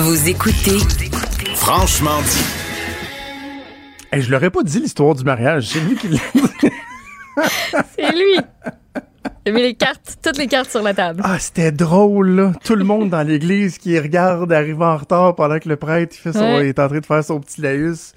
Vous 0.00 0.28
écoutez 0.28 0.78
Franchement 1.54 2.20
dit. 2.22 2.44
Hey, 4.12 4.20
je 4.20 4.30
l'aurais 4.30 4.50
pas 4.50 4.62
dit 4.62 4.80
l'histoire 4.80 5.14
du 5.14 5.24
mariage. 5.24 5.68
C'est 5.68 5.80
lui 5.80 5.96
qui 5.96 6.08
l'a 6.08 6.18
dit. 6.34 6.68
C'est 7.96 8.10
lui. 8.12 8.40
Il 9.44 9.50
a 9.50 9.54
mis 9.54 9.62
les 9.62 9.74
cartes, 9.74 10.16
toutes 10.22 10.38
les 10.38 10.46
cartes 10.46 10.70
sur 10.70 10.82
la 10.82 10.94
table. 10.94 11.20
Ah, 11.24 11.38
c'était 11.38 11.72
drôle, 11.72 12.30
là. 12.30 12.52
Tout 12.64 12.76
le 12.76 12.84
monde 12.84 13.10
dans 13.10 13.22
l'église 13.26 13.78
qui 13.78 13.98
regarde 13.98 14.52
arriver 14.52 14.84
en 14.84 14.96
retard 14.96 15.34
pendant 15.34 15.58
que 15.58 15.68
le 15.68 15.76
prêtre 15.76 16.14
il 16.16 16.20
fait 16.20 16.32
son, 16.32 16.40
Ouais. 16.40 16.60
il 16.66 16.68
est 16.68 16.78
en 16.78 16.88
train 16.88 17.00
de 17.00 17.06
faire 17.06 17.24
son 17.24 17.40
petit 17.40 17.60
laïus. 17.60 18.12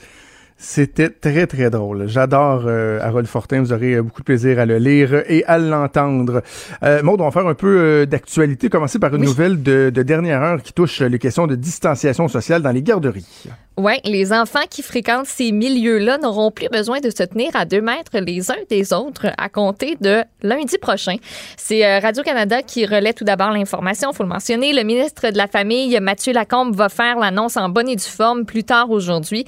C'était 0.57 1.09
très, 1.09 1.47
très 1.47 1.69
drôle. 1.69 2.07
J'adore 2.07 2.63
euh, 2.65 2.99
Harold 3.01 3.27
Fortin. 3.27 3.59
Vous 3.61 3.73
aurez 3.73 3.95
euh, 3.95 4.03
beaucoup 4.03 4.21
de 4.21 4.25
plaisir 4.25 4.57
à 4.57 4.65
le 4.65 4.77
lire 4.77 5.23
et 5.27 5.43
à 5.45 5.57
l'entendre. 5.57 6.43
Euh, 6.83 7.03
Maud, 7.03 7.19
on 7.19 7.25
va 7.25 7.31
faire 7.31 7.45
un 7.47 7.53
peu 7.55 7.77
euh, 7.77 8.05
d'actualité. 8.05 8.69
Commencer 8.69 8.97
par 8.97 9.13
une 9.13 9.21
Oui. 9.21 9.27
nouvelle 9.27 9.61
de, 9.61 9.89
de 9.93 10.01
dernière 10.03 10.41
heure 10.41 10.61
qui 10.61 10.71
touche 10.71 11.01
les 11.01 11.19
questions 11.19 11.45
de 11.45 11.55
distanciation 11.55 12.27
sociale 12.29 12.61
dans 12.61 12.71
les 12.71 12.81
garderies. 12.83 13.25
Oui, 13.77 13.95
les 14.05 14.31
enfants 14.31 14.63
qui 14.69 14.81
fréquentent 14.81 15.25
ces 15.25 15.51
milieux-là 15.51 16.17
n'auront 16.17 16.49
plus 16.49 16.69
besoin 16.69 17.01
de 17.01 17.09
se 17.09 17.23
tenir 17.23 17.53
à 17.57 17.65
deux 17.65 17.81
mètres 17.81 18.17
les 18.19 18.49
uns 18.49 18.63
des 18.69 18.93
autres 18.93 19.27
à 19.37 19.49
compter 19.49 19.97
de 19.99 20.23
lundi 20.43 20.77
prochain. 20.77 21.17
C'est 21.57 21.85
euh, 21.85 21.99
Radio-Canada 21.99 22.61
qui 22.61 22.85
relaie 22.85 23.11
tout 23.11 23.25
d'abord 23.25 23.51
l'information, 23.51 24.13
faut 24.13 24.23
le 24.23 24.29
mentionner. 24.29 24.71
Le 24.71 24.83
ministre 24.83 25.29
de 25.29 25.37
la 25.37 25.47
Famille, 25.47 25.99
Mathieu 25.99 26.31
Lacombe, 26.31 26.73
va 26.73 26.87
faire 26.87 27.19
l'annonce 27.19 27.57
en 27.57 27.67
bonne 27.67 27.89
et 27.89 27.97
due 27.97 28.03
forme 28.03 28.45
plus 28.45 28.63
tard 28.63 28.91
aujourd'hui. 28.91 29.43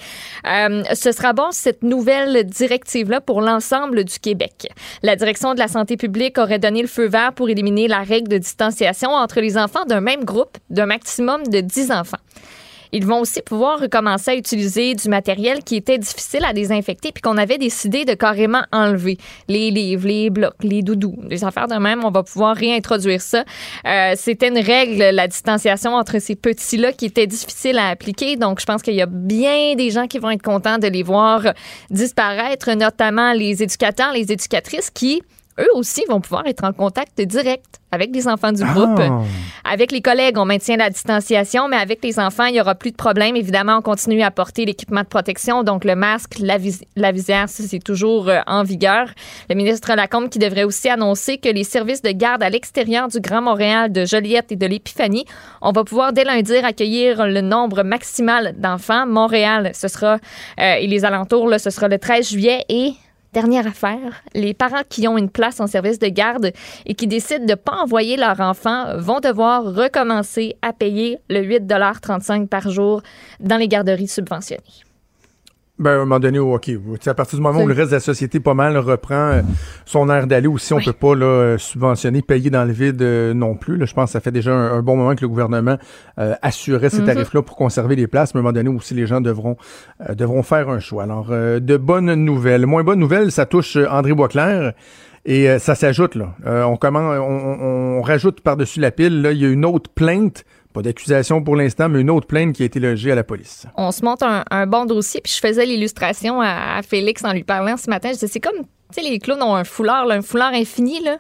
Euh, 0.46 0.84
ce 0.94 1.14
sera 1.14 1.32
bon, 1.32 1.48
cette 1.52 1.84
nouvelle 1.84 2.44
directive-là, 2.44 3.22
pour 3.22 3.40
l'ensemble 3.40 4.04
du 4.04 4.20
Québec. 4.20 4.68
La 5.04 5.16
direction 5.16 5.54
de 5.54 5.60
la 5.60 5.70
santé 5.70 5.96
publique 5.96 6.38
aurait 6.38 6.60
donné 6.60 6.82
le 6.82 6.90
feu 6.90 7.08
vert 7.08 7.32
pour 7.32 7.48
éliminer 7.48 7.88
la 7.88 8.00
règle 8.00 8.28
de 8.28 8.40
distanciation 8.40 9.12
entre 9.12 9.40
les 9.40 9.58
enfants 9.58 9.86
d'un 9.86 10.02
même 10.02 10.26
groupe 10.26 10.58
d'un 10.70 10.86
maximum 10.86 11.48
de 11.48 11.62
10 11.62 11.92
enfants. 11.92 12.18
Ils 12.92 13.06
vont 13.06 13.22
aussi 13.22 13.42
pouvoir 13.42 13.80
recommencer 13.80 14.32
à 14.32 14.36
utiliser 14.36 14.94
du 14.96 15.10
matériel 15.10 15.64
qui 15.64 15.76
était 15.76 15.98
difficile 15.98 16.46
à 16.46 16.54
désinfecter 16.54 17.12
puis 17.12 17.22
qu'on 17.22 17.38
avait 17.38 17.58
décidé 17.58 18.06
de 18.06 18.14
carrément 18.14 18.64
enlever. 18.72 19.18
Les 19.48 19.72
livres, 19.72 20.08
les 20.08 20.30
blocs, 20.30 20.56
les 20.62 20.82
doudous, 20.82 21.16
les 21.30 21.44
affaires 21.44 21.68
de 21.68 21.76
même, 21.76 22.04
on 22.04 22.12
va 22.12 22.24
pouvoir 22.24 22.56
réintroduire 22.56 23.22
ça. 23.22 23.44
Euh, 23.86 24.14
C'était 24.16 24.50
une 24.50 24.60
règle, 24.60 25.16
la 25.16 25.28
distanciation 25.28 25.96
entre 25.96 26.20
ces 26.20 26.36
petits-là 26.36 26.92
qui 26.94 27.06
était 27.06 27.28
difficile 27.28 27.78
à 27.78 27.90
appliquer. 27.90 28.36
Donc, 28.36 28.60
je 28.60 28.66
pense 28.66 28.82
qu'il 28.82 28.96
y 28.96 29.02
a 29.02 29.06
bien 29.06 29.76
des 29.76 29.92
gens 29.92 30.08
qui 30.08 30.20
vont 30.20 30.30
être 30.30 30.42
contents 30.42 30.78
de 30.78 30.88
les 30.88 31.04
voir 31.04 31.54
disparaître, 31.90 32.72
notamment 32.74 33.34
les 33.34 33.64
éducateurs, 33.64 34.14
les 34.14 34.32
éducatrices 34.32 34.90
qui, 34.90 35.22
eux 35.60 35.70
aussi, 35.74 36.04
vont 36.10 36.22
pouvoir 36.22 36.46
être 36.48 36.64
en 36.64 36.74
contact 36.74 37.20
direct 37.22 37.66
avec 37.92 38.14
les 38.14 38.28
enfants 38.28 38.52
du 38.52 38.64
groupe. 38.64 39.00
Ah. 39.00 39.22
Avec 39.64 39.92
les 39.92 40.02
collègues, 40.02 40.38
on 40.38 40.46
maintient 40.46 40.76
la 40.78 40.90
distanciation, 40.90 41.68
mais 41.70 41.78
avec 41.78 42.04
les 42.04 42.20
enfants, 42.20 42.46
il 42.46 42.54
n'y 42.54 42.62
aura 42.62 42.76
plus 42.76 42.92
de 42.92 42.96
problème. 42.98 43.36
Évidemment, 43.36 43.78
on 43.78 43.82
continue 43.82 44.22
à 44.24 44.32
porter 44.32 44.66
l'équipement 44.66 45.02
de 45.02 45.08
protection, 45.08 45.64
donc 45.64 45.86
le 45.86 45.96
masque, 45.96 46.36
la, 46.40 46.58
vis- 46.58 46.84
la 46.96 47.12
visière, 47.12 47.46
c'est 47.48 47.80
toujours 47.80 48.28
euh, 48.30 48.40
en 48.46 48.64
vigueur. 48.64 49.08
Le 49.50 49.56
ministre 49.56 49.94
Lacombe 49.96 50.30
qui 50.30 50.40
devrait 50.40 50.64
aussi 50.66 50.90
annoncer 50.90 51.38
que 51.38 51.50
les 51.50 51.64
services 51.64 52.02
de 52.02 52.12
garde 52.12 52.44
à 52.44 52.50
l'extérieur 52.50 53.08
du 53.08 53.20
Grand 53.22 53.42
Montréal, 53.42 53.92
de 53.92 54.06
Joliette 54.06 54.52
et 54.52 54.56
de 54.58 54.66
l'Épiphanie, 54.66 55.26
on 55.62 55.72
va 55.72 55.84
pouvoir 55.84 56.12
dès 56.14 56.24
lundi 56.26 56.56
accueillir 56.58 57.26
le 57.26 57.42
nombre 57.42 57.84
maximal 57.84 58.54
d'enfants. 58.58 59.06
Montréal, 59.08 59.72
ce 59.74 59.88
sera, 59.88 60.18
euh, 60.60 60.74
et 60.76 60.88
les 60.88 61.06
alentours, 61.06 61.48
là, 61.48 61.58
ce 61.60 61.70
sera 61.70 61.88
le 61.88 61.98
13 61.98 62.30
juillet 62.30 62.66
et 62.70 62.94
Dernière 63.34 63.68
affaire, 63.68 64.24
les 64.34 64.54
parents 64.54 64.84
qui 64.88 65.08
ont 65.08 65.18
une 65.18 65.30
place 65.30 65.60
en 65.60 65.68
service 65.68 66.00
de 66.00 66.08
garde 66.08 66.52
et 66.86 66.96
qui 66.96 67.08
décident 67.08 67.46
de 67.46 67.52
ne 67.52 67.56
pas 67.56 67.76
envoyer 67.76 68.18
leur 68.18 68.40
enfant 68.40 68.98
vont 68.98 69.20
devoir 69.20 69.64
recommencer 69.64 70.56
à 70.62 70.74
payer 70.74 71.20
le 71.30 71.42
8,35 71.42 72.48
par 72.48 72.70
jour 72.70 73.02
dans 73.40 73.58
les 73.58 73.68
garderies 73.68 74.08
subventionnées. 74.08 74.87
Ben, 75.80 75.92
à 75.92 75.94
un 75.94 75.98
moment 76.00 76.20
donné, 76.20 76.40
OK. 76.40 76.72
À 77.06 77.14
partir 77.14 77.38
du 77.38 77.44
moment 77.44 77.62
où 77.62 77.68
le 77.68 77.74
reste 77.74 77.92
de 77.92 77.96
la 77.96 78.00
société, 78.00 78.40
pas 78.40 78.56
mal, 78.56 78.78
reprend 78.78 79.16
euh, 79.16 79.42
son 79.86 80.10
air 80.10 80.26
d'aller 80.26 80.48
aussi, 80.48 80.74
on 80.74 80.80
peut 80.80 80.92
pas 80.92 81.14
là, 81.14 81.26
euh, 81.26 81.58
subventionner, 81.60 82.24
payer 82.24 82.50
dans 82.50 82.66
le 82.66 82.72
vide 82.72 83.00
euh, 83.04 83.36
non 83.36 83.54
plus. 83.54 83.78
Là. 83.78 83.86
Je 83.86 83.94
pense 83.94 84.10
que 84.10 84.14
ça 84.14 84.20
fait 84.20 84.32
déjà 84.32 84.54
un, 84.54 84.82
bon 84.82 84.96
moment 84.96 85.16
que 85.16 85.22
le 85.22 85.28
gouvernement 85.28 85.78
assurait 86.18 86.90
ces 86.90 87.02
mhm. 87.02 87.06
tarifs-là 87.06 87.42
pour 87.44 87.56
conserver 87.56 87.96
les 87.96 88.08
places. 88.08 88.34
Mais 88.34 88.40
à 88.40 88.42
un 88.42 88.44
moment 88.44 88.54
donné 88.54 88.70
aussi, 88.70 88.96
les 88.96 89.06
gens 89.06 89.22
devront, 89.22 89.56
devront 90.10 90.42
faire 90.42 90.70
un 90.70 90.80
choix. 90.80 91.04
Alors, 91.04 91.30
de 91.30 91.78
bonnes 91.78 92.14
nouvelles. 92.14 92.66
Moins 92.66 92.84
bonnes 92.84 93.00
nouvelles, 93.00 93.32
ça 93.32 93.46
touche 93.46 93.78
André 93.90 94.14
Boisclair. 94.14 94.74
Et 95.26 95.60
ça 95.60 95.76
s'ajoute, 95.76 96.16
là. 96.16 96.34
on, 96.46 96.78
commence, 96.78 97.20
on, 97.20 97.98
on 97.98 98.02
rajoute 98.02 98.40
par-dessus 98.42 98.80
la 98.80 98.92
pile, 98.92 99.22
là, 99.22 99.34
il 99.34 99.40
y 99.40 99.46
a 99.46 99.50
une 99.50 99.66
autre 99.66 99.90
plainte 99.94 100.46
d'accusation 100.82 101.44
pour 101.44 101.56
l'instant, 101.56 101.90
mais 101.90 102.02
une 102.02 102.10
autre 102.10 102.28
plainte 102.28 102.54
qui 102.54 102.64
a 102.64 102.66
été 102.66 102.80
logée 102.80 103.12
à 103.12 103.16
la 103.16 103.24
police. 103.24 103.66
On 103.76 103.92
se 103.92 104.04
monte 104.04 104.24
un, 104.24 104.68
bon 104.68 104.86
dossier, 104.86 105.22
puis 105.22 105.34
je 105.34 105.40
faisais 105.40 105.66
l'illustration 105.66 106.42
à, 106.42 106.82
Félix 106.88 107.24
en 107.24 107.34
lui 107.34 107.44
parlant 107.44 107.78
ce 107.78 107.90
matin. 107.90 108.10
Je 108.10 108.14
disais, 108.16 108.28
c'est 108.28 108.40
comme, 108.40 108.58
tu 108.58 108.66
sais, 108.92 109.02
les 109.02 109.20
clowns 109.20 109.42
ont 109.42 109.56
un 109.56 109.64
foulard, 109.64 110.10
un 110.10 110.22
foulard 110.22 110.54
infini, 110.54 111.02
là. 111.02 111.18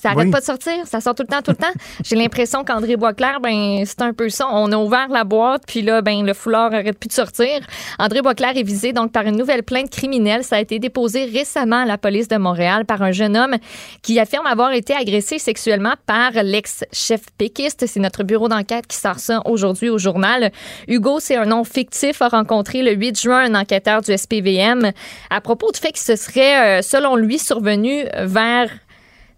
Ça 0.00 0.12
arrête 0.12 0.30
pas 0.30 0.40
de 0.40 0.44
sortir, 0.46 0.86
ça 0.86 1.02
sort 1.02 1.14
tout 1.14 1.24
le 1.24 1.28
temps, 1.28 1.42
tout 1.42 1.50
le 1.50 1.58
temps. 1.58 1.72
J'ai 2.04 2.16
l'impression 2.16 2.64
qu'André 2.64 2.96
Boisclair, 2.96 3.38
ben 3.40 3.84
c'est 3.84 4.00
un 4.00 4.14
peu 4.14 4.30
ça. 4.30 4.48
On 4.50 4.72
a 4.72 4.78
ouvert 4.78 5.08
la 5.10 5.24
boîte, 5.24 5.64
puis 5.66 5.82
là, 5.82 6.00
ben 6.00 6.24
le 6.24 6.32
foulard 6.32 6.72
arrête 6.72 6.98
plus 6.98 7.08
de 7.08 7.12
sortir. 7.12 7.60
André 7.98 8.22
Boisclair 8.22 8.56
est 8.56 8.62
visé 8.62 8.94
donc 8.94 9.12
par 9.12 9.26
une 9.26 9.36
nouvelle 9.36 9.62
plainte 9.62 9.90
criminelle. 9.90 10.42
Ça 10.42 10.56
a 10.56 10.60
été 10.60 10.78
déposé 10.78 11.26
récemment 11.26 11.82
à 11.82 11.84
la 11.84 11.98
police 11.98 12.28
de 12.28 12.38
Montréal 12.38 12.86
par 12.86 13.02
un 13.02 13.12
jeune 13.12 13.36
homme 13.36 13.56
qui 14.00 14.18
affirme 14.18 14.46
avoir 14.46 14.72
été 14.72 14.94
agressé 14.94 15.38
sexuellement 15.38 15.92
par 16.06 16.30
l'ex-chef 16.42 17.20
péquiste. 17.36 17.84
C'est 17.86 18.00
notre 18.00 18.22
bureau 18.22 18.48
d'enquête 18.48 18.86
qui 18.86 18.96
sort 18.96 19.18
ça 19.18 19.42
aujourd'hui 19.44 19.90
au 19.90 19.98
journal. 19.98 20.50
Hugo, 20.88 21.20
c'est 21.20 21.36
un 21.36 21.44
nom 21.44 21.62
fictif, 21.62 22.22
a 22.22 22.28
rencontré 22.28 22.82
le 22.82 22.92
8 22.92 23.20
juin 23.20 23.52
un 23.52 23.54
enquêteur 23.54 24.00
du 24.00 24.16
SPVM 24.16 24.92
à 25.28 25.42
propos 25.42 25.70
du 25.72 25.78
fait 25.78 25.92
que 25.92 25.98
ce 25.98 26.16
serait, 26.16 26.78
euh, 26.78 26.82
selon 26.82 27.16
lui, 27.16 27.38
survenu 27.38 28.04
vers 28.16 28.70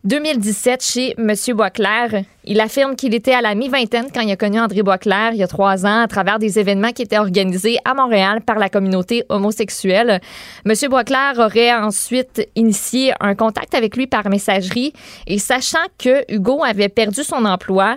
2017 0.05 0.85
chez 0.85 1.15
M. 1.17 1.33
Boisclair. 1.55 2.25
Il 2.45 2.61
affirme 2.61 2.97
qu'il 2.97 3.15
était 3.15 3.35
à 3.35 3.41
la 3.41 3.55
mi-vingtaine 3.55 4.09
quand 4.13 4.21
il 4.21 4.33
a 4.33 4.37
connu 4.37 4.59
André 4.59 4.83
Boisclair 4.83 5.31
il 5.33 5.39
y 5.39 5.45
a 5.45 5.47
trois 5.47 5.87
ans 5.87 6.03
à 6.03 6.09
travers 6.09 6.41
des 6.41 6.59
événements 6.59 6.91
qui 6.91 7.03
étaient 7.03 7.19
organisés 7.19 7.79
à 7.85 7.95
Montréal 7.95 8.41
par 8.41 8.59
la 8.59 8.69
communauté 8.69 9.25
homosexuelle. 9.29 10.21
M. 10.67 10.75
Boisclair 10.91 11.35
aurait 11.39 11.73
ensuite 11.73 12.49
initié 12.57 13.13
un 13.21 13.37
contact 13.37 13.75
avec 13.75 13.97
lui 13.97 14.09
par 14.09 14.29
messagerie 14.29 14.93
et 15.29 15.39
sachant 15.39 15.87
que 15.99 16.25
Hugo 16.33 16.65
avait 16.65 16.89
perdu 16.89 17.23
son 17.23 17.45
emploi, 17.45 17.97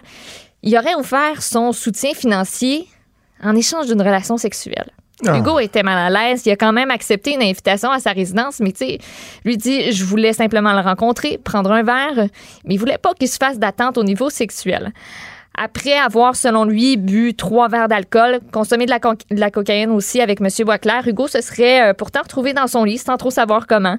il 0.61 0.77
aurait 0.77 0.95
offert 0.95 1.41
son 1.41 1.71
soutien 1.71 2.13
financier 2.13 2.87
en 3.43 3.55
échange 3.55 3.87
d'une 3.87 4.01
relation 4.01 4.37
sexuelle. 4.37 4.91
Ah. 5.25 5.37
Hugo 5.37 5.59
était 5.59 5.83
mal 5.83 5.97
à 5.97 6.09
l'aise. 6.09 6.43
Il 6.45 6.51
a 6.51 6.55
quand 6.55 6.73
même 6.73 6.91
accepté 6.91 7.33
une 7.33 7.41
invitation 7.41 7.89
à 7.89 7.99
sa 7.99 8.11
résidence, 8.11 8.59
mais 8.59 8.71
tu 8.73 8.97
lui 9.45 9.57
dit 9.57 9.91
Je 9.91 10.03
voulais 10.03 10.33
simplement 10.33 10.73
le 10.73 10.81
rencontrer, 10.81 11.37
prendre 11.37 11.71
un 11.71 11.83
verre, 11.83 12.27
mais 12.65 12.75
il 12.75 12.77
voulait 12.77 12.97
pas 12.97 13.13
qu'il 13.13 13.29
se 13.29 13.37
fasse 13.37 13.57
d'attente 13.57 13.97
au 13.97 14.03
niveau 14.03 14.29
sexuel. 14.29 14.91
Après 15.57 15.97
avoir, 15.97 16.35
selon 16.35 16.65
lui, 16.65 16.97
bu 16.97 17.33
trois 17.33 17.69
verres 17.69 17.87
d'alcool, 17.87 18.39
consommé 18.51 18.85
de 18.85 18.91
la, 19.29 19.51
cocaïne 19.51 19.89
aussi 19.89 20.19
avec 20.19 20.41
M. 20.41 20.49
Boisclair, 20.65 21.07
Hugo 21.07 21.29
se 21.29 21.39
serait 21.39 21.91
euh, 21.91 21.93
pourtant 21.93 22.23
retrouvé 22.23 22.51
dans 22.51 22.67
son 22.67 22.83
lit 22.83 22.97
sans 22.97 23.15
trop 23.15 23.31
savoir 23.31 23.65
comment. 23.65 23.97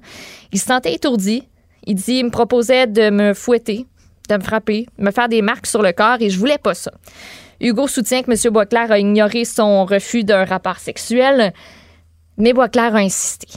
Il 0.53 0.61
se 0.61 0.67
sentait 0.67 0.93
étourdi. 0.93 1.49
Il 1.87 1.95
dit 1.95 2.17
Il 2.17 2.27
me 2.27 2.31
proposait 2.31 2.87
de 2.87 3.09
me 3.09 3.33
fouetter, 3.33 3.87
de 4.29 4.37
me 4.37 4.43
frapper, 4.43 4.87
de 4.99 5.05
me 5.05 5.11
faire 5.11 5.31
des 5.31 5.41
marques 5.41 5.67
sur 5.67 5.81
le 5.81 5.93
corps 5.93 6.19
et 6.21 6.29
je 6.29 6.39
voulais 6.39 6.59
pas 6.59 6.75
ça. 6.75 6.93
Hugo 7.61 7.89
soutient 7.89 8.23
que 8.23 8.31
M. 8.31 8.53
Boisclair 8.53 8.91
a 8.91 8.99
ignoré 8.99 9.45
son 9.45 9.85
refus 9.85 10.25
d'un 10.25 10.45
rapport 10.45 10.79
sexuel, 10.79 11.53
mais 12.37 12.53
Boisclair 12.53 12.95
a 12.95 12.99
insisté. 12.99 13.49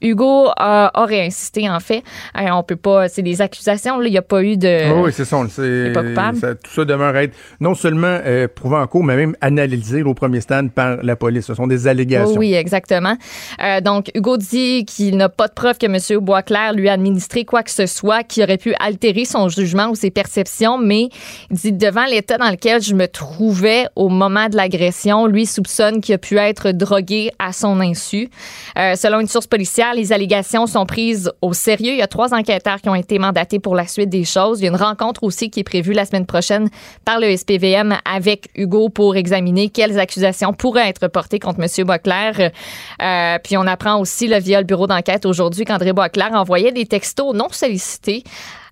Hugo 0.00 0.48
aurait 0.94 1.26
insisté, 1.26 1.68
en 1.68 1.80
fait. 1.80 2.02
Euh, 2.36 2.50
on 2.52 2.62
peut 2.62 2.76
pas. 2.76 3.08
C'est 3.08 3.22
des 3.22 3.40
accusations. 3.40 4.00
Il 4.02 4.10
n'y 4.10 4.18
a 4.18 4.22
pas 4.22 4.42
eu 4.42 4.56
de. 4.56 4.92
oui, 5.02 5.12
c'est 5.12 5.24
ça. 5.24 5.38
C'est, 5.48 5.92
ça, 5.92 6.54
tout 6.54 6.70
ça 6.70 6.84
demeure 6.84 7.16
être 7.16 7.34
non 7.60 7.74
seulement 7.74 8.18
euh, 8.24 8.48
prouvé 8.48 8.76
en 8.76 8.86
cours, 8.86 9.04
mais 9.04 9.16
même 9.16 9.36
analysé 9.40 10.02
au 10.02 10.14
premier 10.14 10.40
stade 10.40 10.70
par 10.70 10.98
la 11.02 11.16
police. 11.16 11.46
Ce 11.46 11.54
sont 11.54 11.66
des 11.66 11.86
allégations. 11.86 12.38
oui, 12.38 12.54
exactement. 12.54 13.16
Euh, 13.62 13.80
donc, 13.80 14.10
Hugo 14.14 14.36
dit 14.36 14.84
qu'il 14.84 15.16
n'a 15.16 15.28
pas 15.28 15.48
de 15.48 15.52
preuve 15.52 15.78
que 15.78 15.86
M. 15.86 16.20
Boisclair 16.20 16.72
lui 16.72 16.88
a 16.88 16.92
administré 16.92 17.44
quoi 17.44 17.62
que 17.62 17.70
ce 17.70 17.86
soit 17.86 18.22
qui 18.22 18.42
aurait 18.42 18.58
pu 18.58 18.74
altérer 18.80 19.24
son 19.24 19.48
jugement 19.48 19.88
ou 19.88 19.94
ses 19.94 20.10
perceptions, 20.10 20.78
mais 20.78 21.08
il 21.50 21.56
dit 21.56 21.72
devant 21.72 22.04
l'état 22.04 22.38
dans 22.38 22.50
lequel 22.50 22.82
je 22.82 22.94
me 22.94 23.06
trouvais 23.06 23.86
au 23.96 24.08
moment 24.08 24.48
de 24.48 24.56
l'agression, 24.56 25.26
lui 25.26 25.46
soupçonne 25.46 26.00
qu'il 26.00 26.14
a 26.14 26.18
pu 26.18 26.36
être 26.38 26.70
drogué 26.70 27.30
à 27.38 27.52
son 27.52 27.80
insu. 27.80 28.28
selon 28.76 29.20
une 29.20 29.28
source 29.28 29.46
policière, 29.46 29.87
les 29.94 30.12
allégations 30.12 30.66
sont 30.66 30.86
prises 30.86 31.30
au 31.42 31.52
sérieux. 31.52 31.92
Il 31.92 31.98
y 31.98 32.02
a 32.02 32.06
trois 32.06 32.34
enquêteurs 32.34 32.80
qui 32.80 32.88
ont 32.88 32.94
été 32.94 33.18
mandatés 33.18 33.58
pour 33.58 33.74
la 33.74 33.86
suite 33.86 34.08
des 34.08 34.24
choses. 34.24 34.60
Il 34.60 34.64
y 34.64 34.66
a 34.66 34.70
une 34.70 34.76
rencontre 34.76 35.24
aussi 35.24 35.50
qui 35.50 35.60
est 35.60 35.64
prévue 35.64 35.92
la 35.92 36.04
semaine 36.04 36.26
prochaine 36.26 36.68
par 37.04 37.20
le 37.20 37.36
SPVM 37.36 37.96
avec 38.04 38.48
Hugo 38.54 38.88
pour 38.88 39.16
examiner 39.16 39.68
quelles 39.68 39.98
accusations 39.98 40.52
pourraient 40.52 40.88
être 40.88 41.08
portées 41.08 41.38
contre 41.38 41.60
M. 41.60 41.86
Boisclair. 41.86 42.50
Euh, 43.02 43.38
puis 43.42 43.56
on 43.56 43.66
apprend 43.66 44.00
aussi 44.00 44.28
le 44.28 44.38
via 44.38 44.60
le 44.60 44.66
bureau 44.66 44.86
d'enquête 44.86 45.26
aujourd'hui 45.26 45.64
qu'André 45.64 45.92
Boisclair 45.92 46.32
envoyait 46.32 46.72
des 46.72 46.86
textos 46.86 47.34
non 47.34 47.48
sollicités 47.50 48.24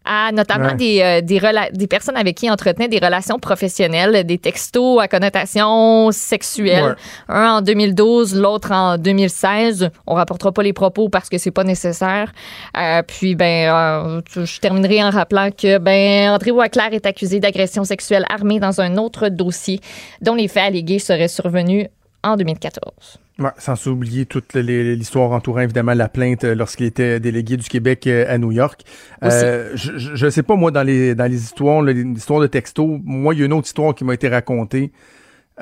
à 0.07 0.32
notamment 0.32 0.74
des, 0.74 1.00
euh, 1.02 1.20
des, 1.20 1.40
des, 1.72 1.86
personnes 1.86 2.16
avec 2.16 2.36
qui 2.36 2.46
il 2.46 2.50
entretenait 2.50 2.88
des 2.88 2.98
relations 2.98 3.38
professionnelles, 3.38 4.24
des 4.24 4.38
textos 4.38 5.00
à 5.00 5.09
connotation 5.09 6.11
sexuelle. 6.12 6.96
Un 7.28 7.57
en 7.57 7.62
2012, 7.62 8.36
l'autre 8.36 8.72
en 8.72 8.96
2016. 8.98 9.90
On 10.07 10.14
rapportera 10.14 10.52
pas 10.52 10.62
les 10.62 10.72
propos 10.72 11.09
parce 11.09 11.28
que 11.28 11.38
c'est 11.38 11.50
pas 11.50 11.64
nécessaire. 11.64 12.32
Euh, 12.76 13.02
puis, 13.02 13.34
ben, 13.34 13.68
euh, 13.68 14.20
je 14.34 14.61
terminerai 14.61 15.02
en 15.02 15.11
rappelant 15.11 15.50
que, 15.50 15.78
ben, 15.78 16.30
André 16.30 16.50
Waclair 16.50 16.92
est 16.92 17.07
accusé 17.07 17.40
d'agression 17.40 17.84
sexuelle 17.84 18.24
armée 18.32 18.61
dans 18.61 18.80
un 18.80 18.96
autre 18.96 19.28
dossier 19.28 19.80
dont 20.20 20.34
les 20.34 20.48
faits 20.48 20.64
allégués 20.64 20.98
seraient 20.98 21.28
survenus 21.28 21.88
en 22.27 22.37
2014. 22.37 23.18
Ouais, 23.39 23.51
sans 23.59 23.87
oublier 23.87 24.24
toute 24.24 24.55
l'histoire 24.55 25.33
entourant 25.33 25.61
évidemment 25.61 25.93
la 25.93 26.09
plainte 26.09 26.45
euh, 26.45 26.55
lorsqu'il 26.55 26.87
était 26.87 27.20
délégué 27.20 27.59
du 27.59 27.68
Québec 27.68 28.07
euh, 28.07 28.24
à 28.29 28.39
New 28.39 28.51
York. 28.51 28.83
Euh, 29.22 29.72
je, 29.74 30.24
ne 30.24 30.31
sais 30.31 30.43
pas 30.43 30.57
moi 30.57 30.70
dans 30.70 30.83
les 30.83 31.14
dans 31.14 31.31
les 31.31 31.43
histoires, 31.43 31.83
l'histoire 31.83 32.41
de 32.41 32.47
texto, 32.47 32.99
moi 33.05 33.35
il 33.35 33.41
y 33.41 33.43
a 33.43 33.47
une 33.47 33.53
autre 33.53 33.66
histoire 33.66 33.95
qui 33.95 34.05
m'a 34.05 34.14
été 34.14 34.29
racontée 34.29 34.91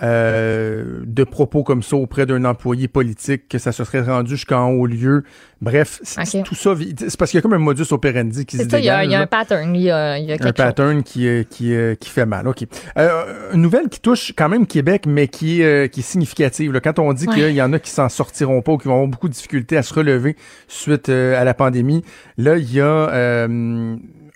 euh, 0.02 1.02
de 1.04 1.22
propos 1.22 1.62
comme 1.62 1.84
ça 1.84 1.94
auprès 1.94 2.26
d'un 2.26 2.44
employé 2.44 2.88
politique, 2.88 3.48
que 3.48 3.58
ça 3.58 3.70
se 3.70 3.84
serait 3.84 4.00
rendu 4.00 4.30
jusqu'en 4.32 4.70
haut 4.70 4.86
lieu. 4.86 5.22
Bref, 5.60 6.00
tout 6.44 6.54
ça, 6.56 6.74
c'est 6.96 7.16
parce 7.16 7.30
qu'il 7.30 7.38
y 7.38 7.40
a 7.40 7.42
comme 7.42 7.54
un 7.54 7.58
modus 7.58 7.92
operandi 7.92 8.44
qui 8.44 8.56
se 8.56 8.68
ça, 8.68 8.78
Il 8.78 8.84
y, 8.84 8.90
a, 8.90 8.98
un 8.98 9.26
pattern. 9.26 9.74
Il 9.74 9.82
y 9.82 9.90
a, 9.90 10.18
il 10.18 10.26
y 10.26 10.32
a 10.32 10.36
un 10.38 10.52
pattern 10.52 11.02
qui, 11.02 11.28
qui, 11.48 11.74
qui 12.00 12.10
fait 12.10 12.26
mal. 12.26 12.48
OK. 12.48 12.64
Euh, 12.98 13.52
une 13.54 13.62
nouvelle 13.62 13.88
qui 13.88 14.00
touche 14.00 14.32
quand 14.36 14.48
même 14.48 14.66
Québec, 14.66 15.04
mais 15.06 15.28
qui, 15.28 15.62
est, 15.62 15.92
qui 15.92 16.00
est 16.00 16.04
significative. 16.04 16.72
Là. 16.72 16.80
Quand 16.80 16.98
on 16.98 17.12
dit 17.12 17.26
qu'il 17.28 17.52
y 17.52 17.62
en 17.62 17.72
a 17.72 17.78
qui 17.78 17.90
s'en 17.90 18.08
sortiront 18.08 18.62
pas 18.62 18.72
ou 18.72 18.78
qui 18.78 18.88
vont 18.88 18.94
avoir 18.94 19.08
beaucoup 19.08 19.28
de 19.28 19.34
difficultés 19.34 19.76
à 19.76 19.82
se 19.82 19.94
relever 19.94 20.36
suite 20.66 21.08
euh, 21.08 21.40
à 21.40 21.44
la 21.44 21.54
pandémie, 21.54 22.04
là, 22.36 22.56
il 22.58 22.72
y 22.72 22.80
a 22.80 23.46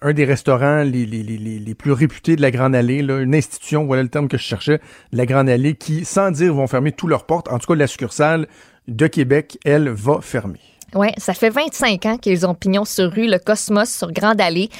un 0.02 0.12
des 0.12 0.24
restaurants 0.24 0.82
les, 0.82 1.06
les, 1.06 1.22
les, 1.22 1.38
les, 1.38 1.74
plus 1.74 1.92
réputés 1.92 2.36
de 2.36 2.42
la 2.42 2.50
Grande 2.50 2.74
Allée, 2.74 3.02
là, 3.02 3.18
une 3.18 3.34
institution, 3.34 3.84
voilà 3.86 4.02
le 4.02 4.08
terme 4.08 4.28
que 4.28 4.36
je 4.36 4.42
cherchais, 4.42 4.80
la 5.12 5.26
Grande 5.26 5.48
Allée, 5.48 5.74
qui, 5.74 6.04
sans 6.04 6.30
dire, 6.30 6.54
vont 6.54 6.66
fermer 6.66 6.92
toutes 6.92 7.10
leurs 7.10 7.26
portes. 7.26 7.48
En 7.48 7.58
tout 7.58 7.66
cas, 7.66 7.74
la 7.74 7.86
succursale 7.86 8.46
de 8.86 9.06
Québec, 9.06 9.58
elle, 9.64 9.88
va 9.88 10.20
fermer. 10.20 10.60
Oui, 10.94 11.08
ça 11.18 11.34
fait 11.34 11.50
25 11.50 12.06
ans 12.06 12.16
qu'ils 12.16 12.46
ont 12.46 12.54
pignon 12.54 12.86
sur 12.86 13.12
rue, 13.12 13.26
le 13.26 13.38
Cosmos 13.38 13.90
sur 13.90 14.10
Grande 14.10 14.40
Allée. 14.40 14.70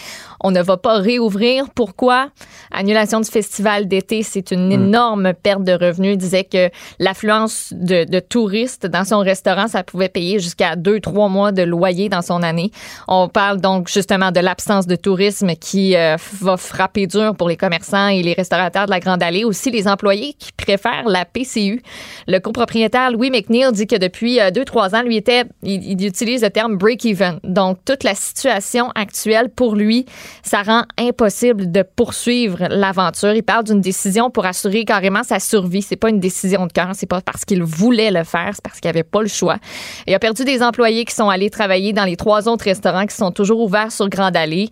On 0.41 0.51
ne 0.51 0.63
va 0.63 0.77
pas 0.77 0.99
réouvrir. 0.99 1.67
Pourquoi? 1.75 2.31
Annulation 2.71 3.21
du 3.21 3.31
festival 3.31 3.89
d'été, 3.89 4.23
c'est 4.23 4.51
une 4.51 4.69
hmm. 4.69 4.73
énorme 4.73 5.33
perte 5.35 5.65
de 5.65 5.73
revenus. 5.73 6.13
Il 6.15 6.19
disait 6.19 6.45
que 6.45 6.71
l'affluence 6.99 7.73
de, 7.75 8.21
touristes 8.21 8.87
dans 8.87 9.05
son 9.05 9.19
restaurant, 9.19 9.69
ça 9.69 9.83
pouvait 9.83 10.09
payer 10.09 10.39
jusqu'à 10.39 10.77
deux, 10.77 11.01
trois 11.01 11.29
mois 11.29 11.53
de 11.53 11.63
loyer 11.63 12.09
dans 12.09 12.23
son 12.23 12.43
année. 12.43 12.71
On 13.09 13.29
parle 13.29 13.61
donc 13.61 13.89
justement 13.89 14.31
de 14.31 14.41
l'absence 14.41 14.87
de 14.87 14.97
tourisme 14.97 15.55
qui 15.57 15.97
euh, 15.97 16.17
va 16.41 16.57
frapper 16.57 17.07
dur 17.07 17.35
pour 17.37 17.49
les 17.49 17.57
commerçants 17.57 18.09
et 18.09 18.23
les 18.23 18.35
restaurateurs 18.35 18.87
de 18.87 18.91
la 18.91 19.01
Grande 19.01 19.23
Allée. 19.23 19.45
Aussi, 19.45 19.71
les 19.71 19.89
employés 19.89 20.35
qui 20.39 20.53
préfèrent 20.53 21.09
la 21.09 21.25
PCU. 21.25 21.83
Le 22.27 22.39
copropriétaire 22.39 23.11
Louis 23.11 23.31
McNeil 23.31 23.73
dit 23.73 23.87
que 23.87 23.97
depuis 23.97 24.41
euh, 24.41 24.51
deux, 24.51 24.65
trois 24.65 24.95
ans, 24.95 25.03
lui 25.03 25.17
était, 25.17 25.45
il 25.63 26.05
utilise 26.05 26.43
le 26.43 26.51
terme 26.51 26.77
break-even. 26.77 27.41
Donc, 27.45 27.79
toute 27.85 28.05
la 28.05 28.15
situation 28.15 28.91
actuelle 28.95 29.49
pour 29.49 29.75
lui, 29.75 30.07
ça 30.43 30.63
rend 30.63 30.85
impossible 30.99 31.71
de 31.71 31.83
poursuivre 31.83 32.67
l'aventure. 32.71 33.33
Il 33.35 33.43
parle 33.43 33.65
d'une 33.65 33.81
décision 33.81 34.31
pour 34.31 34.47
assurer 34.47 34.85
carrément 34.85 35.23
sa 35.23 35.41
survie. 35.41 35.83
C'est 35.83 35.97
pas 35.97 36.11
une 36.11 36.21
décision 36.21 36.67
de 36.67 36.73
cœur, 36.73 36.91
c'est 36.95 37.07
pas 37.07 37.21
parce 37.21 37.45
qu'il 37.45 37.63
voulait 37.63 38.11
le 38.11 38.25
faire, 38.25 38.51
c'est 38.53 38.63
parce 38.63 38.81
qu'il 38.81 38.89
avait 38.89 39.03
pas 39.03 39.23
le 39.23 39.29
choix. 39.29 39.59
Il 40.07 40.15
a 40.15 40.19
perdu 40.19 40.45
des 40.45 40.63
employés 40.63 41.05
qui 41.05 41.15
sont 41.15 41.29
allés 41.29 41.51
travailler 41.51 41.93
dans 41.93 42.05
les 42.05 42.17
trois 42.17 42.49
autres 42.49 42.65
restaurants 42.65 43.07
qui 43.07 43.17
sont 43.17 43.33
toujours 43.33 43.61
ouverts 43.61 43.93
sur 43.93 44.09
Grande 44.09 44.37
Allée. 44.37 44.69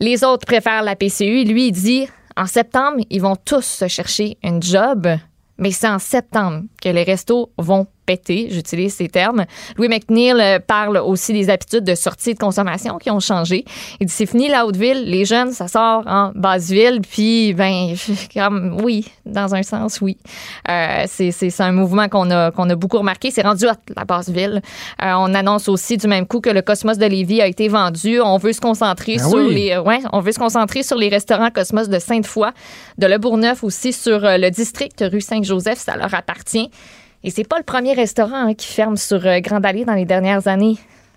Les 0.00 0.24
autres 0.24 0.46
préfèrent 0.46 0.82
la 0.82 0.96
PCU. 0.96 1.44
Lui, 1.44 1.68
il 1.68 1.72
dit 1.72 2.06
en 2.36 2.46
septembre, 2.46 2.98
ils 3.10 3.22
vont 3.22 3.36
tous 3.36 3.64
se 3.64 3.88
chercher 3.88 4.38
un 4.42 4.60
job, 4.60 5.06
mais 5.58 5.70
c'est 5.70 5.88
en 5.88 6.00
septembre 6.00 6.64
que 6.82 6.88
les 6.88 7.04
restos 7.04 7.52
vont 7.58 7.86
pété, 8.04 8.48
j'utilise 8.50 8.94
ces 8.94 9.08
termes. 9.08 9.44
Louis 9.76 9.88
McNeil 9.88 10.34
euh, 10.38 10.58
parle 10.58 10.98
aussi 10.98 11.32
des 11.32 11.50
habitudes 11.50 11.84
de 11.84 11.94
sortie 11.94 12.30
et 12.30 12.34
de 12.34 12.38
consommation 12.38 12.98
qui 12.98 13.10
ont 13.10 13.20
changé. 13.20 13.64
Il 14.00 14.06
dit 14.06 14.12
c'est 14.12 14.26
fini 14.26 14.48
la 14.48 14.66
haute 14.66 14.76
ville, 14.76 15.04
les 15.04 15.24
jeunes 15.24 15.52
ça 15.52 15.68
sort 15.68 16.02
en 16.06 16.32
basse 16.34 16.70
ville, 16.70 17.00
puis 17.00 17.54
ben 17.54 17.94
comme 18.34 18.80
oui, 18.82 19.06
dans 19.26 19.54
un 19.54 19.62
sens 19.62 20.00
oui. 20.00 20.18
Euh, 20.68 21.04
c'est 21.06 21.60
un 21.60 21.72
mouvement 21.72 22.08
qu'on 22.08 22.30
a 22.30 22.50
qu'on 22.50 22.68
a 22.70 22.74
beaucoup 22.74 22.98
remarqué, 22.98 23.30
c'est 23.30 23.42
rendu 23.42 23.66
à 23.66 23.76
la 23.96 24.04
basse 24.04 24.28
ville. 24.28 24.60
Euh, 25.02 25.12
on 25.16 25.34
annonce 25.34 25.68
aussi 25.68 25.96
du 25.96 26.06
même 26.06 26.26
coup 26.26 26.40
que 26.40 26.50
le 26.50 26.62
Cosmos 26.62 26.98
de 26.98 27.06
Lévis 27.06 27.40
a 27.40 27.46
été 27.46 27.68
vendu. 27.68 28.20
On 28.20 28.36
veut 28.38 28.52
se 28.52 28.60
concentrer 28.60 29.16
Ben 29.16 29.28
sur 29.28 29.38
oui. 29.38 29.54
les 29.54 29.78
ouais, 29.78 30.00
on 30.12 30.20
veut 30.20 30.32
se 30.32 30.38
concentrer 30.38 30.82
sur 30.82 30.96
les 30.96 31.08
restaurants 31.08 31.50
Cosmos 31.50 31.88
de 31.88 31.98
Sainte-Foy, 31.98 32.50
de 32.98 33.06
Le 33.06 33.18
Bourgneuf 33.18 33.64
aussi 33.64 33.92
sur 33.92 34.20
le 34.22 34.50
district 34.50 35.04
rue 35.10 35.20
Saint-Joseph, 35.20 35.78
ça 35.78 35.96
leur 35.96 36.14
appartient. 36.14 36.70
Et 37.24 37.30
c'est 37.30 37.48
pas 37.48 37.56
le 37.56 37.64
premier 37.64 37.94
restaurant 37.94 38.48
hein, 38.48 38.54
qui 38.54 38.68
ferme 38.68 38.98
sur 38.98 39.26
euh, 39.26 39.40
Grande 39.40 39.64
Allée 39.64 39.86
dans 39.86 39.94
les 39.94 40.04
dernières 40.04 40.46
années. 40.46 40.76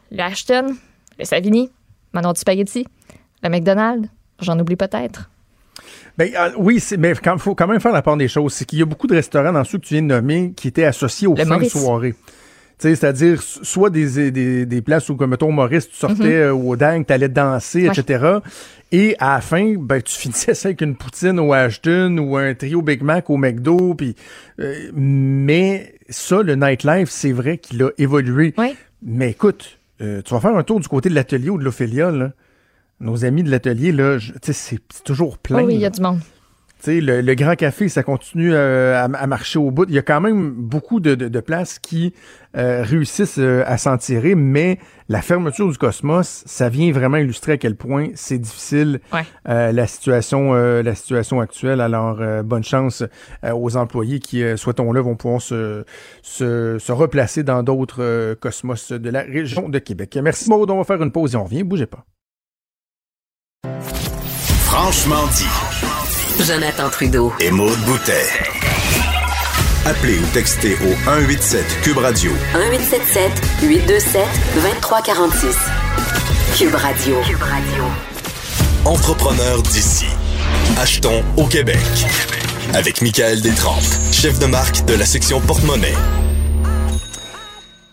Le 0.09 0.21
Ashton, 0.21 0.75
le 1.19 1.25
Savini, 1.25 1.69
Manon 2.13 2.31
du 2.31 2.39
Spaghetti, 2.39 2.87
le 3.43 3.49
McDonald's, 3.49 4.07
j'en 4.39 4.57
oublie 4.57 4.77
peut-être. 4.77 5.29
Ben, 6.17 6.31
euh, 6.33 6.51
oui, 6.57 6.81
mais 6.97 7.11
il 7.11 7.39
faut 7.39 7.55
quand 7.55 7.67
même 7.67 7.81
faire 7.81 7.91
la 7.91 8.01
part 8.01 8.15
des 8.15 8.29
choses. 8.29 8.53
C'est 8.53 8.63
qu'il 8.63 8.79
y 8.79 8.81
a 8.81 8.85
beaucoup 8.85 9.07
de 9.07 9.15
restaurants 9.15 9.51
dans 9.51 9.65
ceux 9.65 9.79
que 9.79 9.85
tu 9.85 9.95
viens 9.95 10.01
de 10.01 10.07
nommer 10.07 10.53
qui 10.55 10.69
étaient 10.69 10.85
associés 10.85 11.27
aux 11.27 11.35
Le 11.35 11.43
fins 11.43 11.57
de 11.57 11.65
soirée. 11.65 12.15
C'est-à-dire 12.79 13.41
so- 13.41 13.63
soit 13.63 13.89
des, 13.89 14.29
des, 14.31 14.65
des 14.65 14.81
places 14.81 15.09
où, 15.09 15.15
comme 15.15 15.31
mettons, 15.31 15.51
Maurice, 15.51 15.89
tu 15.89 15.95
sortais 15.95 16.35
euh, 16.35 16.53
au 16.53 16.75
dingue, 16.75 17.05
tu 17.07 17.13
allais 17.13 17.29
danser. 17.29 17.89
Ouais. 17.89 17.99
etc. 17.99 18.37
Et 18.91 19.15
à 19.19 19.35
la 19.35 19.41
fin, 19.41 19.73
ben, 19.79 20.01
tu 20.01 20.15
finissais 20.17 20.53
ça 20.53 20.67
avec 20.69 20.81
une 20.81 20.95
poutine 20.95 21.39
au 21.39 21.53
Ashton 21.53 22.17
ou 22.19 22.37
un 22.37 22.53
trio 22.53 22.81
Big 22.81 23.01
Mac 23.01 23.29
au 23.29 23.37
McDo. 23.37 23.95
Puis, 23.95 24.15
euh, 24.59 24.91
mais 24.93 25.95
ça, 26.09 26.41
le 26.43 26.55
nightlife, 26.55 27.09
c'est 27.09 27.31
vrai 27.31 27.57
qu'il 27.57 27.81
a 27.83 27.89
évolué. 27.97 28.53
Oui. 28.57 28.75
Mais 29.01 29.31
écoute, 29.31 29.79
euh, 30.01 30.21
tu 30.23 30.33
vas 30.33 30.39
faire 30.39 30.55
un 30.55 30.63
tour 30.63 30.79
du 30.79 30.87
côté 30.87 31.09
de 31.09 31.15
l'atelier 31.15 31.49
ou 31.49 31.57
de 31.57 31.63
l'Ophélia, 31.63 32.11
là. 32.11 32.31
Nos 32.99 33.25
amis 33.25 33.43
de 33.43 33.51
l'atelier, 33.51 33.91
là, 33.91 34.17
c'est 34.41 34.79
toujours 35.03 35.37
plein. 35.37 35.61
Oh 35.61 35.65
oui, 35.67 35.75
il 35.75 35.79
y 35.79 35.81
là. 35.81 35.87
a 35.87 35.89
du 35.91 36.01
monde. 36.01 36.19
Tu 36.79 36.83
sais, 36.97 37.01
le, 37.01 37.21
le 37.21 37.33
Grand 37.35 37.55
Café, 37.55 37.89
ça 37.89 38.03
continue 38.03 38.53
euh, 38.53 38.95
à, 38.95 39.05
à 39.05 39.27
marcher 39.27 39.57
au 39.57 39.71
bout. 39.71 39.85
Il 39.89 39.95
y 39.95 39.97
a 39.97 40.03
quand 40.03 40.21
même 40.21 40.51
beaucoup 40.51 40.99
de, 40.99 41.15
de- 41.15 41.27
de 41.27 41.39
places 41.39 41.79
qui 41.79 42.13
euh, 42.55 42.83
réussissent 42.83 43.39
euh, 43.39 43.63
à 43.65 43.77
s'en 43.79 43.97
tirer, 43.97 44.35
mais 44.35 44.77
la 45.09 45.21
fermeture 45.23 45.67
du 45.71 45.77
Cosmos, 45.77 46.43
ça 46.45 46.69
vient 46.69 46.91
vraiment 46.91 47.17
illustrer 47.17 47.53
à 47.53 47.57
quel 47.57 47.75
point 47.75 48.09
c'est 48.13 48.37
difficile 48.37 48.99
Ouais. 49.11 49.21
euh, 49.49 49.71
la 49.71 49.87
situation 49.87 50.53
euh, 50.53 50.83
la 50.83 50.93
situation 50.93 51.39
actuelle. 51.41 51.81
Alors, 51.81 52.17
euh, 52.21 52.43
bonne 52.43 52.63
chance 52.63 53.03
euh, 53.43 53.53
aux 53.53 53.75
employés 53.75 54.19
qui, 54.19 54.43
euh, 54.43 54.55
souhaitons-le, 54.55 54.99
vont 55.01 55.15
pouvoir 55.15 55.41
se, 55.41 55.83
se, 56.21 56.77
se 56.79 56.91
replacer 56.91 57.41
dans 57.43 57.63
d'autres 57.63 58.03
euh, 58.03 58.35
Cosmos 58.35 58.91
de 58.91 59.09
la 59.09 59.21
région 59.23 59.67
de 59.67 59.79
Québec. 59.79 60.17
Merci 60.21 60.47
Maud, 60.49 60.69
on 60.69 60.77
va 60.77 60.83
faire 60.83 61.01
une 61.01 61.11
pause 61.11 61.33
et 61.33 61.37
on 61.37 61.43
revient. 61.45 61.63
Bougez 61.63 61.87
pas. 61.87 62.05
Franchement 64.65 65.25
dit. 65.35 65.45
Jonathan 66.45 66.89
Trudeau. 66.89 67.33
Et 67.39 67.51
Maude 67.51 67.79
Boutet. 67.85 68.27
Appelez 69.85 70.19
ou 70.19 70.25
textez 70.33 70.75
au 70.75 70.93
187 71.05 71.65
Cube 71.81 71.97
Radio 71.97 72.31
1877 72.53 73.31
827 73.63 74.21
2346. 74.55 75.55
Cube 76.57 76.75
Radio. 76.75 77.15
Cube 77.21 77.41
Radio. 77.41 77.83
Entrepreneur 78.85 79.61
d'ici. 79.63 80.07
Achetons 80.77 81.23
au 81.37 81.45
Québec. 81.45 81.77
Avec 82.73 83.01
Michael 83.01 83.41
Détrempe, 83.41 83.83
chef 84.11 84.37
de 84.39 84.45
marque 84.45 84.85
de 84.85 84.93
la 84.93 85.05
section 85.05 85.39
porte-monnaie. 85.41 85.95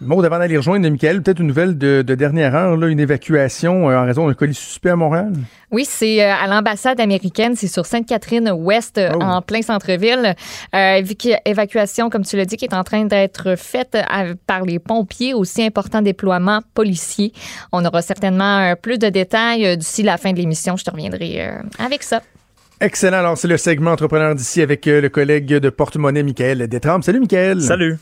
Maud, 0.07 0.25
avant 0.25 0.39
d'aller 0.39 0.57
rejoindre 0.57 0.89
Michael, 0.89 1.23
peut-être 1.23 1.41
une 1.41 1.47
nouvelle 1.49 1.77
de, 1.79 2.03
de 2.03 2.15
dernière 2.15 2.55
heure, 2.55 2.77
là, 2.77 2.87
une 2.89 3.01
évacuation 3.01 3.91
euh, 3.91 3.97
en 3.99 4.05
raison 4.05 4.27
d'un 4.29 4.35
colis 4.35 4.55
suspect 4.55 4.91
à 4.91 4.97
Montréal? 4.97 5.33
Oui, 5.71 5.85
c'est 5.89 6.23
euh, 6.25 6.33
à 6.33 6.47
l'ambassade 6.47 7.01
américaine, 7.01 7.55
c'est 7.57 7.67
sur 7.69 7.87
Sainte-Catherine-Ouest, 7.87 8.99
euh, 8.99 9.11
Oh. 9.15 9.23
en 9.23 9.43
plein 9.43 9.63
centre-ville. 9.63 10.35
Euh, 10.75 11.01
évacu- 11.01 11.37
évacuation, 11.45 12.11
comme 12.11 12.25
tu 12.25 12.37
l'as 12.37 12.45
dit, 12.45 12.57
qui 12.57 12.65
est 12.65 12.75
en 12.75 12.85
train 12.85 13.05
d'être 13.05 13.57
faite 13.57 13.97
à- 14.09 14.25
par 14.47 14.63
les 14.63 14.79
pompiers, 14.79 15.35
aussi 15.35 15.63
important 15.65 16.03
déploiement 16.03 16.61
policier. 16.75 17.33
On 17.73 17.85
aura 17.85 18.03
certainement 18.03 18.59
euh, 18.59 18.75
plus 18.75 18.99
de 18.99 19.09
détails 19.09 19.67
euh, 19.67 19.77
d'ici 19.77 20.03
la 20.03 20.17
fin 20.17 20.33
de 20.33 20.39
l'émission. 20.39 20.77
Je 20.77 20.85
te 20.85 20.91
reviendrai 20.91 21.41
euh, 21.41 21.59
avec 21.85 22.03
ça. 22.03 22.21
Excellent. 22.81 23.19
Alors, 23.19 23.39
c'est 23.39 23.49
le 23.49 23.57
segment 23.57 23.93
entrepreneur 23.93 24.35
d'ici 24.35 24.61
avec 24.61 24.87
euh, 24.89 25.01
le 25.01 25.09
collègue 25.09 25.47
de 25.47 25.71
porte-monnaie, 25.71 26.23
Michael 26.23 26.67
Détrempe. 26.69 27.05
Salut, 27.05 27.21
Michael. 27.21 27.61
Salut. 27.61 27.99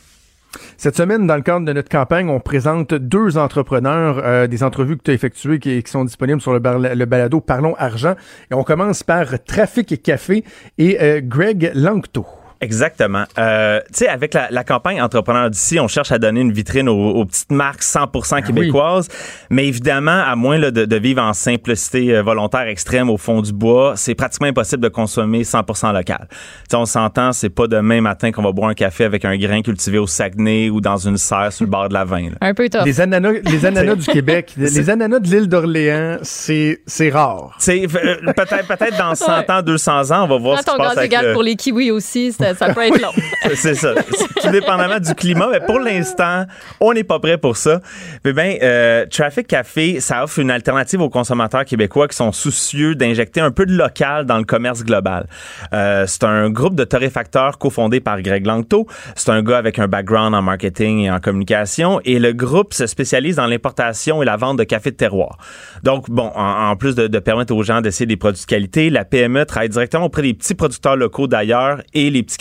Cette 0.76 0.96
semaine, 0.96 1.26
dans 1.26 1.36
le 1.36 1.42
cadre 1.42 1.64
de 1.64 1.72
notre 1.72 1.88
campagne, 1.88 2.28
on 2.28 2.40
présente 2.40 2.94
deux 2.94 3.38
entrepreneurs, 3.38 4.20
euh, 4.22 4.46
des 4.46 4.62
entrevues 4.62 4.96
que 4.96 5.02
tu 5.04 5.10
as 5.10 5.14
effectuées 5.14 5.58
qui, 5.58 5.82
qui 5.82 5.90
sont 5.90 6.04
disponibles 6.04 6.40
sur 6.40 6.52
le, 6.52 6.58
balado 6.58 7.40
Parlons 7.40 7.74
Argent. 7.76 8.14
Et 8.50 8.54
on 8.54 8.64
commence 8.64 9.02
par 9.02 9.42
Trafic 9.44 9.92
et 9.92 9.98
Café 9.98 10.44
et 10.78 11.00
euh, 11.00 11.20
Greg 11.22 11.72
Langto. 11.74 12.26
Exactement. 12.62 13.24
Euh, 13.38 13.80
tu 13.92 13.98
sais, 14.04 14.08
avec 14.08 14.34
la, 14.34 14.46
la 14.50 14.62
campagne 14.64 15.02
Entrepreneur 15.02 15.50
d'ici, 15.50 15.80
on 15.80 15.88
cherche 15.88 16.12
à 16.12 16.18
donner 16.18 16.40
une 16.40 16.52
vitrine 16.52 16.88
aux, 16.88 17.10
aux 17.10 17.24
petites 17.24 17.50
marques 17.50 17.82
100% 17.82 18.42
québécoises. 18.46 19.08
Mais 19.50 19.66
évidemment, 19.66 20.22
à 20.24 20.36
moins 20.36 20.58
là, 20.58 20.70
de, 20.70 20.84
de 20.84 20.96
vivre 20.96 21.20
en 21.22 21.32
simplicité 21.32 22.14
euh, 22.16 22.22
volontaire 22.22 22.68
extrême 22.68 23.10
au 23.10 23.16
fond 23.18 23.42
du 23.42 23.52
bois, 23.52 23.94
c'est 23.96 24.14
pratiquement 24.14 24.46
impossible 24.46 24.80
de 24.82 24.88
consommer 24.88 25.42
100% 25.42 25.92
local. 25.92 26.28
Tu 26.30 26.36
sais, 26.70 26.76
on 26.76 26.86
s'entend, 26.86 27.32
c'est 27.32 27.50
pas 27.50 27.66
demain 27.66 28.00
matin 28.00 28.30
qu'on 28.30 28.42
va 28.42 28.52
boire 28.52 28.70
un 28.70 28.74
café 28.74 29.04
avec 29.04 29.24
un 29.24 29.36
grain 29.36 29.60
cultivé 29.62 29.98
au 29.98 30.06
Saguenay 30.06 30.70
ou 30.70 30.80
dans 30.80 30.96
une 30.96 31.16
serre 31.16 31.52
sur 31.52 31.64
le 31.64 31.70
bord 31.70 31.88
de 31.88 31.94
la 31.94 32.04
vin. 32.04 32.30
là. 32.30 32.36
Un 32.40 32.54
peu 32.54 32.68
tough. 32.68 32.84
Les 32.84 33.00
ananas, 33.00 33.32
les 33.44 33.66
ananas 33.66 33.96
du 33.96 34.06
Québec, 34.06 34.52
les 34.56 34.88
ananas 34.88 35.18
de 35.18 35.26
l'île 35.26 35.48
d'Orléans, 35.48 36.18
c'est 36.22 36.80
c'est 36.86 37.10
rare. 37.10 37.56
Tu 37.58 37.64
sais, 37.64 37.82
euh, 37.82 38.32
peut-être 38.36 38.68
peut-être 38.68 38.96
dans 38.96 39.14
100 39.16 39.32
Ouais. 39.32 39.50
ans, 39.50 39.62
200 39.62 40.10
ans, 40.12 40.24
on 40.24 40.28
va 40.28 40.38
voir 40.38 40.58
ce 40.60 40.64
qui 40.64 40.70
se 40.70 40.76
passe 40.76 40.96
avec 40.98 41.12
le- 41.20 41.32
pour 41.32 41.42
les 41.42 41.56
kiwis 41.56 41.90
aussi, 41.90 42.32
ça 42.54 42.72
peut 42.72 42.82
être 42.82 43.00
long. 43.00 43.12
c'est 43.54 43.74
ça. 43.74 43.94
Tout 44.40 44.50
dépendamment 44.50 44.98
du 44.98 45.14
climat, 45.14 45.48
mais 45.50 45.60
pour 45.60 45.78
l'instant, 45.78 46.44
on 46.80 46.92
n'est 46.92 47.04
pas 47.04 47.18
prêt 47.18 47.38
pour 47.38 47.56
ça. 47.56 47.80
Mais 48.24 48.32
ben, 48.32 48.58
euh, 48.62 49.06
Traffic 49.06 49.46
Café, 49.46 50.00
ça 50.00 50.24
offre 50.24 50.38
une 50.38 50.50
alternative 50.50 51.00
aux 51.00 51.10
consommateurs 51.10 51.64
québécois 51.64 52.08
qui 52.08 52.16
sont 52.16 52.32
soucieux 52.32 52.94
d'injecter 52.94 53.40
un 53.40 53.50
peu 53.50 53.66
de 53.66 53.74
local 53.74 54.26
dans 54.26 54.38
le 54.38 54.44
commerce 54.44 54.84
global. 54.84 55.26
Euh, 55.72 56.04
c'est 56.06 56.24
un 56.24 56.50
groupe 56.50 56.74
de 56.74 56.84
torréfacteurs 56.84 57.58
cofondé 57.58 58.00
par 58.00 58.20
Greg 58.22 58.46
Langto. 58.46 58.86
C'est 59.14 59.30
un 59.30 59.42
gars 59.42 59.58
avec 59.58 59.78
un 59.78 59.88
background 59.88 60.34
en 60.34 60.42
marketing 60.42 61.00
et 61.00 61.10
en 61.10 61.20
communication, 61.20 62.00
et 62.04 62.18
le 62.18 62.32
groupe 62.32 62.74
se 62.74 62.86
spécialise 62.86 63.36
dans 63.36 63.46
l'importation 63.46 64.22
et 64.22 64.26
la 64.26 64.36
vente 64.36 64.58
de 64.58 64.64
café 64.64 64.90
de 64.90 64.96
terroir. 64.96 65.38
Donc, 65.82 66.10
bon, 66.10 66.30
en, 66.34 66.70
en 66.70 66.76
plus 66.76 66.94
de, 66.94 67.06
de 67.06 67.18
permettre 67.18 67.54
aux 67.54 67.62
gens 67.62 67.80
d'essayer 67.80 68.06
des 68.06 68.16
produits 68.16 68.42
de 68.42 68.46
qualité, 68.46 68.90
la 68.90 69.04
PME 69.04 69.44
travaille 69.46 69.68
directement 69.68 70.06
auprès 70.06 70.22
des 70.22 70.34
petits 70.34 70.54
producteurs 70.54 70.96
locaux 70.96 71.26
d'ailleurs 71.26 71.82
et 71.94 72.10
les 72.10 72.22
petits 72.22 72.36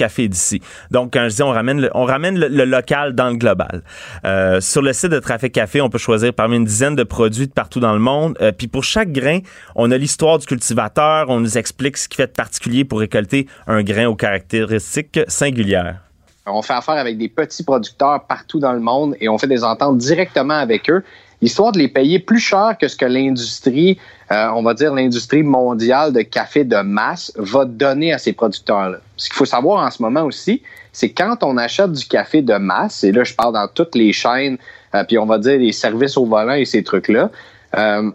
Donc, 0.91 1.13
quand 1.13 1.27
je 1.29 1.35
dis 1.35 1.43
on 1.43 1.51
ramène 1.51 2.39
le 2.39 2.65
local 2.65 3.13
dans 3.13 3.29
le 3.29 3.35
global. 3.35 3.83
Euh, 4.25 4.61
sur 4.61 4.81
le 4.81 4.93
site 4.93 5.11
de 5.11 5.19
Trafic 5.19 5.53
Café, 5.53 5.81
on 5.81 5.89
peut 5.89 5.97
choisir 5.97 6.33
parmi 6.33 6.57
une 6.57 6.65
dizaine 6.65 6.95
de 6.95 7.03
produits 7.03 7.47
de 7.47 7.51
partout 7.51 7.79
dans 7.79 7.93
le 7.93 7.99
monde. 7.99 8.37
Euh, 8.41 8.51
Puis 8.51 8.67
pour 8.67 8.83
chaque 8.83 9.11
grain, 9.11 9.39
on 9.75 9.91
a 9.91 9.97
l'histoire 9.97 10.37
du 10.37 10.45
cultivateur, 10.45 11.29
on 11.29 11.39
nous 11.39 11.57
explique 11.57 11.97
ce 11.97 12.07
qui 12.07 12.17
fait 12.17 12.27
de 12.27 12.31
particulier 12.31 12.85
pour 12.85 12.99
récolter 12.99 13.47
un 13.67 13.83
grain 13.83 14.05
aux 14.05 14.15
caractéristiques 14.15 15.19
singulières. 15.27 16.01
On 16.45 16.61
fait 16.61 16.73
affaire 16.73 16.95
avec 16.95 17.17
des 17.17 17.29
petits 17.29 17.63
producteurs 17.63 18.25
partout 18.27 18.59
dans 18.59 18.73
le 18.73 18.79
monde 18.79 19.15
et 19.19 19.29
on 19.29 19.37
fait 19.37 19.47
des 19.47 19.63
ententes 19.63 19.97
directement 19.97 20.55
avec 20.55 20.89
eux, 20.89 21.03
histoire 21.41 21.71
de 21.71 21.77
les 21.77 21.87
payer 21.87 22.19
plus 22.19 22.39
cher 22.39 22.75
que 22.79 22.87
ce 22.87 22.95
que 22.95 23.05
l'industrie, 23.05 23.99
euh, 24.31 24.47
on 24.55 24.63
va 24.63 24.73
dire 24.73 24.93
l'industrie 24.93 25.43
mondiale 25.43 26.13
de 26.13 26.21
café 26.21 26.63
de 26.63 26.77
masse, 26.77 27.33
va 27.35 27.65
donner 27.65 28.13
à 28.13 28.17
ces 28.17 28.31
producteurs-là. 28.31 28.99
Ce 29.17 29.27
qu'il 29.27 29.35
faut 29.35 29.45
savoir 29.45 29.85
en 29.85 29.91
ce 29.91 30.01
moment 30.01 30.23
aussi, 30.23 30.61
c'est 30.93 31.11
quand 31.11 31.43
on 31.43 31.57
achète 31.57 31.91
du 31.91 32.05
café 32.05 32.41
de 32.41 32.53
masse, 32.53 33.03
et 33.03 33.11
là 33.11 33.25
je 33.25 33.33
parle 33.33 33.53
dans 33.53 33.67
toutes 33.67 33.93
les 33.95 34.13
chaînes, 34.13 34.57
euh, 34.95 35.03
puis 35.03 35.17
on 35.17 35.25
va 35.25 35.37
dire 35.37 35.57
les 35.57 35.73
services 35.73 36.17
au 36.17 36.25
volant 36.25 36.53
et 36.53 36.63
ces 36.63 36.81
trucs-là, 36.81 37.29
euh, 37.77 38.09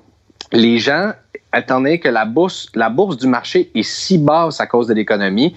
les 0.52 0.78
gens, 0.78 1.12
étant 1.54 1.82
que 1.82 2.08
la 2.08 2.24
bourse, 2.24 2.70
du 3.18 3.26
marché 3.26 3.70
est 3.74 3.82
si 3.82 4.16
basse 4.16 4.60
à 4.60 4.66
cause 4.66 4.86
de 4.86 4.94
l'économie, 4.94 5.54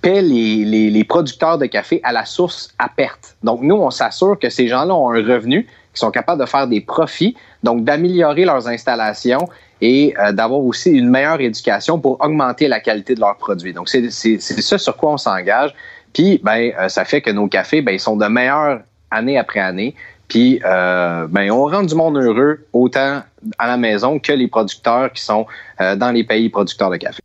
paient 0.00 0.22
les 0.22 1.04
producteurs 1.04 1.58
de 1.58 1.66
café 1.66 2.00
à 2.02 2.12
la 2.12 2.24
source 2.24 2.74
à 2.78 2.88
perte. 2.88 3.36
Donc, 3.42 3.60
nous, 3.62 3.76
on 3.76 3.90
s'assure 3.90 4.38
que 4.38 4.48
ces 4.48 4.66
gens-là 4.66 4.94
ont 4.94 5.10
un 5.10 5.22
revenu, 5.22 5.68
qui 5.94 6.00
sont 6.00 6.10
capables 6.10 6.40
de 6.40 6.46
faire 6.46 6.66
des 6.66 6.80
profits, 6.80 7.36
donc 7.62 7.84
d'améliorer 7.84 8.44
leurs 8.44 8.68
installations 8.68 9.48
et 9.80 10.14
euh, 10.18 10.32
d'avoir 10.32 10.60
aussi 10.60 10.90
une 10.90 11.08
meilleure 11.08 11.40
éducation 11.40 11.98
pour 11.98 12.20
augmenter 12.20 12.68
la 12.68 12.80
qualité 12.80 13.14
de 13.14 13.20
leurs 13.20 13.36
produits. 13.36 13.72
Donc, 13.72 13.88
c'est 13.88 14.10
c'est- 14.10 14.38
c'est 14.40 14.60
ça 14.60 14.76
sur 14.78 14.96
quoi 14.96 15.12
on 15.12 15.16
s'engage. 15.16 15.74
Puis, 16.12 16.40
ben, 16.44 16.72
euh, 16.78 16.88
ça 16.88 17.04
fait 17.04 17.20
que 17.20 17.30
nos 17.30 17.48
cafés, 17.48 17.80
ben, 17.82 17.92
ils 17.92 18.00
sont 18.00 18.16
de 18.16 18.26
meilleurs 18.26 18.80
année 19.10 19.38
après 19.38 19.60
année. 19.60 19.94
Puis, 20.28 20.60
euh, 20.64 21.26
ben, 21.28 21.50
on 21.50 21.66
rend 21.66 21.82
du 21.82 21.94
monde 21.94 22.16
heureux 22.16 22.64
autant 22.72 23.22
à 23.58 23.66
la 23.66 23.76
maison 23.76 24.18
que 24.18 24.32
les 24.32 24.48
producteurs 24.48 25.12
qui 25.12 25.22
sont 25.22 25.46
euh, 25.80 25.96
dans 25.96 26.10
les 26.10 26.24
pays 26.24 26.48
producteurs 26.48 26.90
de 26.90 26.96
café. 26.96 27.20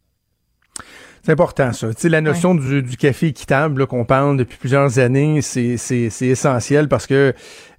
C'est 1.23 1.33
important, 1.33 1.71
ça. 1.73 1.93
Tu 1.93 2.01
sais, 2.01 2.09
la 2.09 2.21
notion 2.21 2.55
du, 2.55 2.81
du, 2.81 2.97
café 2.97 3.27
équitable 3.27 3.87
qu'on 3.87 4.05
parle 4.05 4.37
depuis 4.37 4.57
plusieurs 4.57 4.99
années, 4.99 5.41
c'est 5.41 5.75
essentiel 6.21 6.87
parce 6.87 7.05
que 7.07 7.33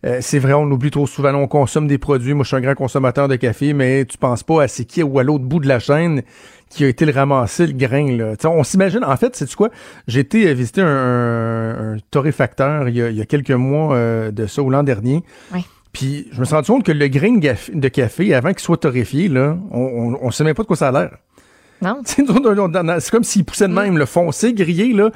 euh, 0.07 0.19
c'est 0.21 0.39
vrai, 0.39 0.55
on 0.55 0.71
oublie 0.71 0.91
trop 0.91 1.07
souvent, 1.07 1.35
on 1.35 1.47
consomme 1.47 1.87
des 1.87 1.99
produits. 1.99 2.35
Moi, 2.35 2.45
je 2.45 2.49
suis 2.49 2.57
un 2.57 2.61
grand 2.61 2.75
consommateur 2.75 3.29
de 3.29 3.37
café, 3.37 3.73
mais 3.73 4.05
tu 4.05 4.17
penses 4.17 4.43
pas 4.43 4.63
à 4.63 4.69
c'est 4.69 4.85
qui 4.85 5.03
ou 5.03 5.19
à 5.19 5.23
l'autre 5.23 5.45
bout 5.45 5.61
de 5.61 5.69
la 5.69 5.79
chaîne 5.79 6.23
qui 6.71 6.85
a 6.85 6.89
été 6.89 7.05
le 7.05 7.13
ramasser, 7.13 7.67
le 7.67 7.73
grain. 7.73 8.17
Là. 8.17 8.35
on 8.45 8.65
s'imagine, 8.65 9.05
en 9.05 9.17
fait, 9.17 9.37
c'est 9.37 9.53
quoi? 9.55 9.71
J'ai 10.07 10.21
été 10.21 10.49
euh, 10.49 10.55
visiter 10.55 10.81
un, 10.81 10.87
un, 10.87 11.97
torréfacteur 12.11 12.89
il 12.89 12.97
y, 12.97 13.03
a, 13.03 13.11
il 13.11 13.17
y, 13.17 13.21
a, 13.21 13.27
quelques 13.27 13.51
mois 13.51 13.95
euh, 13.95 14.31
de 14.31 14.47
ça, 14.47 14.63
ou 14.63 14.71
l'an 14.71 14.83
dernier. 14.83 15.23
Oui. 15.53 15.67
Puis 15.93 16.29
je 16.33 16.39
me 16.39 16.45
suis 16.45 16.55
rendu 16.55 16.71
compte 16.71 16.85
que 16.85 16.93
le 16.93 17.09
grain 17.09 17.37
de 17.37 17.89
café, 17.89 18.33
avant 18.33 18.51
qu'il 18.51 18.61
soit 18.61 18.77
torréfié, 18.77 19.29
là, 19.29 19.59
on, 19.73 20.17
on 20.23 20.31
sait 20.31 20.45
même 20.45 20.55
pas 20.55 20.63
de 20.63 20.69
quoi 20.69 20.77
ça 20.77 20.89
a 20.89 20.93
l'air. 20.93 21.19
Non. 21.83 22.03
C'est 22.05 23.11
comme 23.11 23.25
s'il 23.25 23.45
poussait 23.45 23.69
de 23.69 23.73
même, 23.73 23.99
le 23.99 24.07
foncé, 24.07 24.53
grillé, 24.53 24.93
là. 24.93 25.11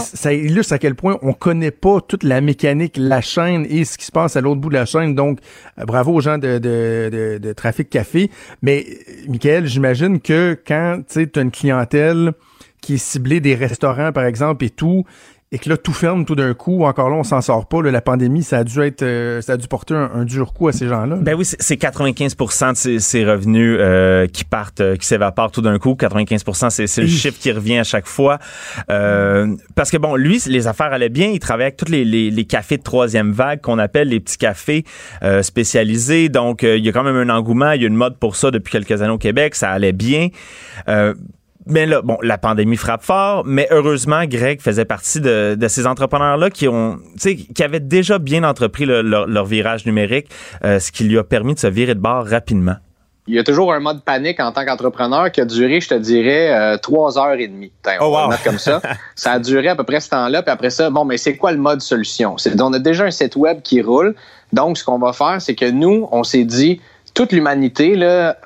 Ça 0.00 0.32
illustre 0.32 0.72
à 0.72 0.78
quel 0.78 0.94
point 0.94 1.18
on 1.22 1.32
connaît 1.32 1.70
pas 1.70 2.00
toute 2.00 2.22
la 2.22 2.40
mécanique, 2.40 2.96
la 2.98 3.20
chaîne 3.20 3.66
et 3.68 3.84
ce 3.84 3.98
qui 3.98 4.06
se 4.06 4.12
passe 4.12 4.36
à 4.36 4.40
l'autre 4.40 4.60
bout 4.60 4.68
de 4.68 4.74
la 4.74 4.86
chaîne. 4.86 5.14
Donc, 5.14 5.40
euh, 5.78 5.84
bravo 5.84 6.14
aux 6.14 6.20
gens 6.20 6.38
de, 6.38 6.58
de, 6.58 7.10
de, 7.12 7.38
de 7.38 7.52
Trafic 7.52 7.90
Café. 7.90 8.30
Mais, 8.62 8.86
Michael, 9.28 9.66
j'imagine 9.66 10.20
que 10.20 10.58
quand 10.66 11.02
tu 11.08 11.28
as 11.34 11.40
une 11.40 11.50
clientèle 11.50 12.32
qui 12.80 12.94
est 12.94 12.98
ciblée 12.98 13.40
des 13.40 13.54
restaurants, 13.54 14.12
par 14.12 14.24
exemple, 14.24 14.64
et 14.64 14.70
tout, 14.70 15.04
et 15.50 15.58
que 15.58 15.70
là 15.70 15.78
tout 15.78 15.94
ferme 15.94 16.26
tout 16.26 16.34
d'un 16.34 16.52
coup, 16.52 16.84
encore 16.84 17.08
là 17.08 17.16
on 17.16 17.24
s'en 17.24 17.40
sort 17.40 17.68
pas. 17.68 17.80
la 17.80 18.02
pandémie, 18.02 18.42
ça 18.42 18.58
a 18.58 18.64
dû 18.64 18.80
être, 18.80 19.02
euh, 19.02 19.40
ça 19.40 19.54
a 19.54 19.56
dû 19.56 19.66
porter 19.66 19.94
un, 19.94 20.24
dur 20.24 20.52
coup 20.52 20.68
à 20.68 20.72
ces 20.72 20.86
gens-là. 20.88 21.16
Ben 21.16 21.34
oui, 21.34 21.44
c'est 21.46 21.80
95% 21.80 22.92
de 22.92 22.98
ces, 22.98 23.24
revenus 23.24 23.78
euh, 23.80 24.26
qui 24.26 24.44
partent, 24.44 24.80
euh, 24.80 24.96
qui 24.96 25.06
s'évaporent 25.06 25.50
tout 25.50 25.62
d'un 25.62 25.78
coup. 25.78 25.96
95%, 25.98 26.68
c'est 26.70 27.00
le 27.00 27.08
chiffre 27.08 27.38
qui 27.38 27.50
revient 27.50 27.78
à 27.78 27.84
chaque 27.84 28.06
fois. 28.06 28.38
parce 28.86 29.90
que 29.90 29.96
bon, 29.96 30.16
lui, 30.16 30.42
les 30.46 30.66
affaires 30.66 30.92
allaient 30.92 31.08
bien. 31.08 31.28
Il 31.28 31.38
travaillait 31.38 31.68
avec 31.68 31.76
tous 31.76 31.90
les, 31.90 32.04
les, 32.04 32.44
cafés 32.44 32.76
de 32.76 32.82
troisième 32.82 33.32
vague 33.32 33.60
qu'on 33.60 33.78
appelle 33.78 34.08
les 34.08 34.20
petits 34.20 34.38
cafés 34.38 34.84
spécialisés. 35.42 36.28
Donc 36.28 36.62
il 36.62 36.84
y 36.84 36.88
a 36.88 36.92
quand 36.92 37.04
même 37.04 37.16
un 37.16 37.34
engouement, 37.34 37.72
il 37.72 37.82
y 37.82 37.84
a 37.84 37.88
une 37.88 37.94
mode 37.94 38.18
pour 38.18 38.36
ça 38.36 38.50
depuis 38.50 38.72
quelques 38.72 39.00
années 39.00 39.12
au 39.12 39.18
Québec. 39.18 39.54
Ça 39.54 39.70
allait 39.70 39.92
bien. 39.92 40.28
Mais 41.68 41.86
là, 41.86 42.00
bon, 42.02 42.16
la 42.22 42.38
pandémie 42.38 42.76
frappe 42.76 43.02
fort, 43.02 43.42
mais 43.44 43.68
heureusement, 43.70 44.24
Greg 44.24 44.60
faisait 44.60 44.86
partie 44.86 45.20
de, 45.20 45.56
ces 45.68 45.86
entrepreneurs-là 45.86 46.50
qui 46.50 46.66
ont, 46.66 46.98
qui 47.18 47.62
avaient 47.62 47.80
déjà 47.80 48.18
bien 48.18 48.42
entrepris 48.42 48.86
leur, 48.86 49.44
virage 49.44 49.86
numérique, 49.86 50.28
euh, 50.64 50.78
ce 50.78 50.90
qui 50.90 51.04
lui 51.04 51.18
a 51.18 51.24
permis 51.24 51.54
de 51.54 51.58
se 51.58 51.66
virer 51.66 51.94
de 51.94 52.00
bord 52.00 52.26
rapidement. 52.26 52.76
Il 53.28 53.34
y 53.34 53.38
a 53.38 53.44
toujours 53.44 53.74
un 53.74 53.80
mode 53.80 54.02
panique 54.02 54.40
en 54.40 54.52
tant 54.52 54.64
qu'entrepreneur 54.64 55.30
qui 55.30 55.42
a 55.42 55.44
duré, 55.44 55.82
je 55.82 55.90
te 55.90 55.94
dirais, 55.94 56.50
euh, 56.50 56.78
trois 56.78 57.18
heures 57.18 57.38
et 57.38 57.46
demie. 57.46 57.70
Oh, 58.00 58.16
on 58.16 58.30
comme 58.42 58.58
ça. 58.58 58.80
ça 59.14 59.32
a 59.32 59.38
duré 59.38 59.68
à 59.68 59.76
peu 59.76 59.84
près 59.84 60.00
ce 60.00 60.08
temps-là, 60.08 60.42
puis 60.42 60.50
après 60.50 60.70
ça, 60.70 60.88
bon, 60.88 61.04
mais 61.04 61.18
c'est 61.18 61.36
quoi 61.36 61.52
le 61.52 61.58
mode 61.58 61.82
solution? 61.82 62.36
On 62.58 62.72
a 62.72 62.78
déjà 62.78 63.04
un 63.04 63.10
site 63.10 63.36
web 63.36 63.60
qui 63.60 63.82
roule. 63.82 64.14
Donc, 64.54 64.78
ce 64.78 64.84
qu'on 64.84 64.98
va 64.98 65.12
faire, 65.12 65.42
c'est 65.42 65.54
que 65.54 65.70
nous, 65.70 66.08
on 66.10 66.24
s'est 66.24 66.44
dit, 66.44 66.80
toute 67.18 67.32
l'humanité, 67.32 67.96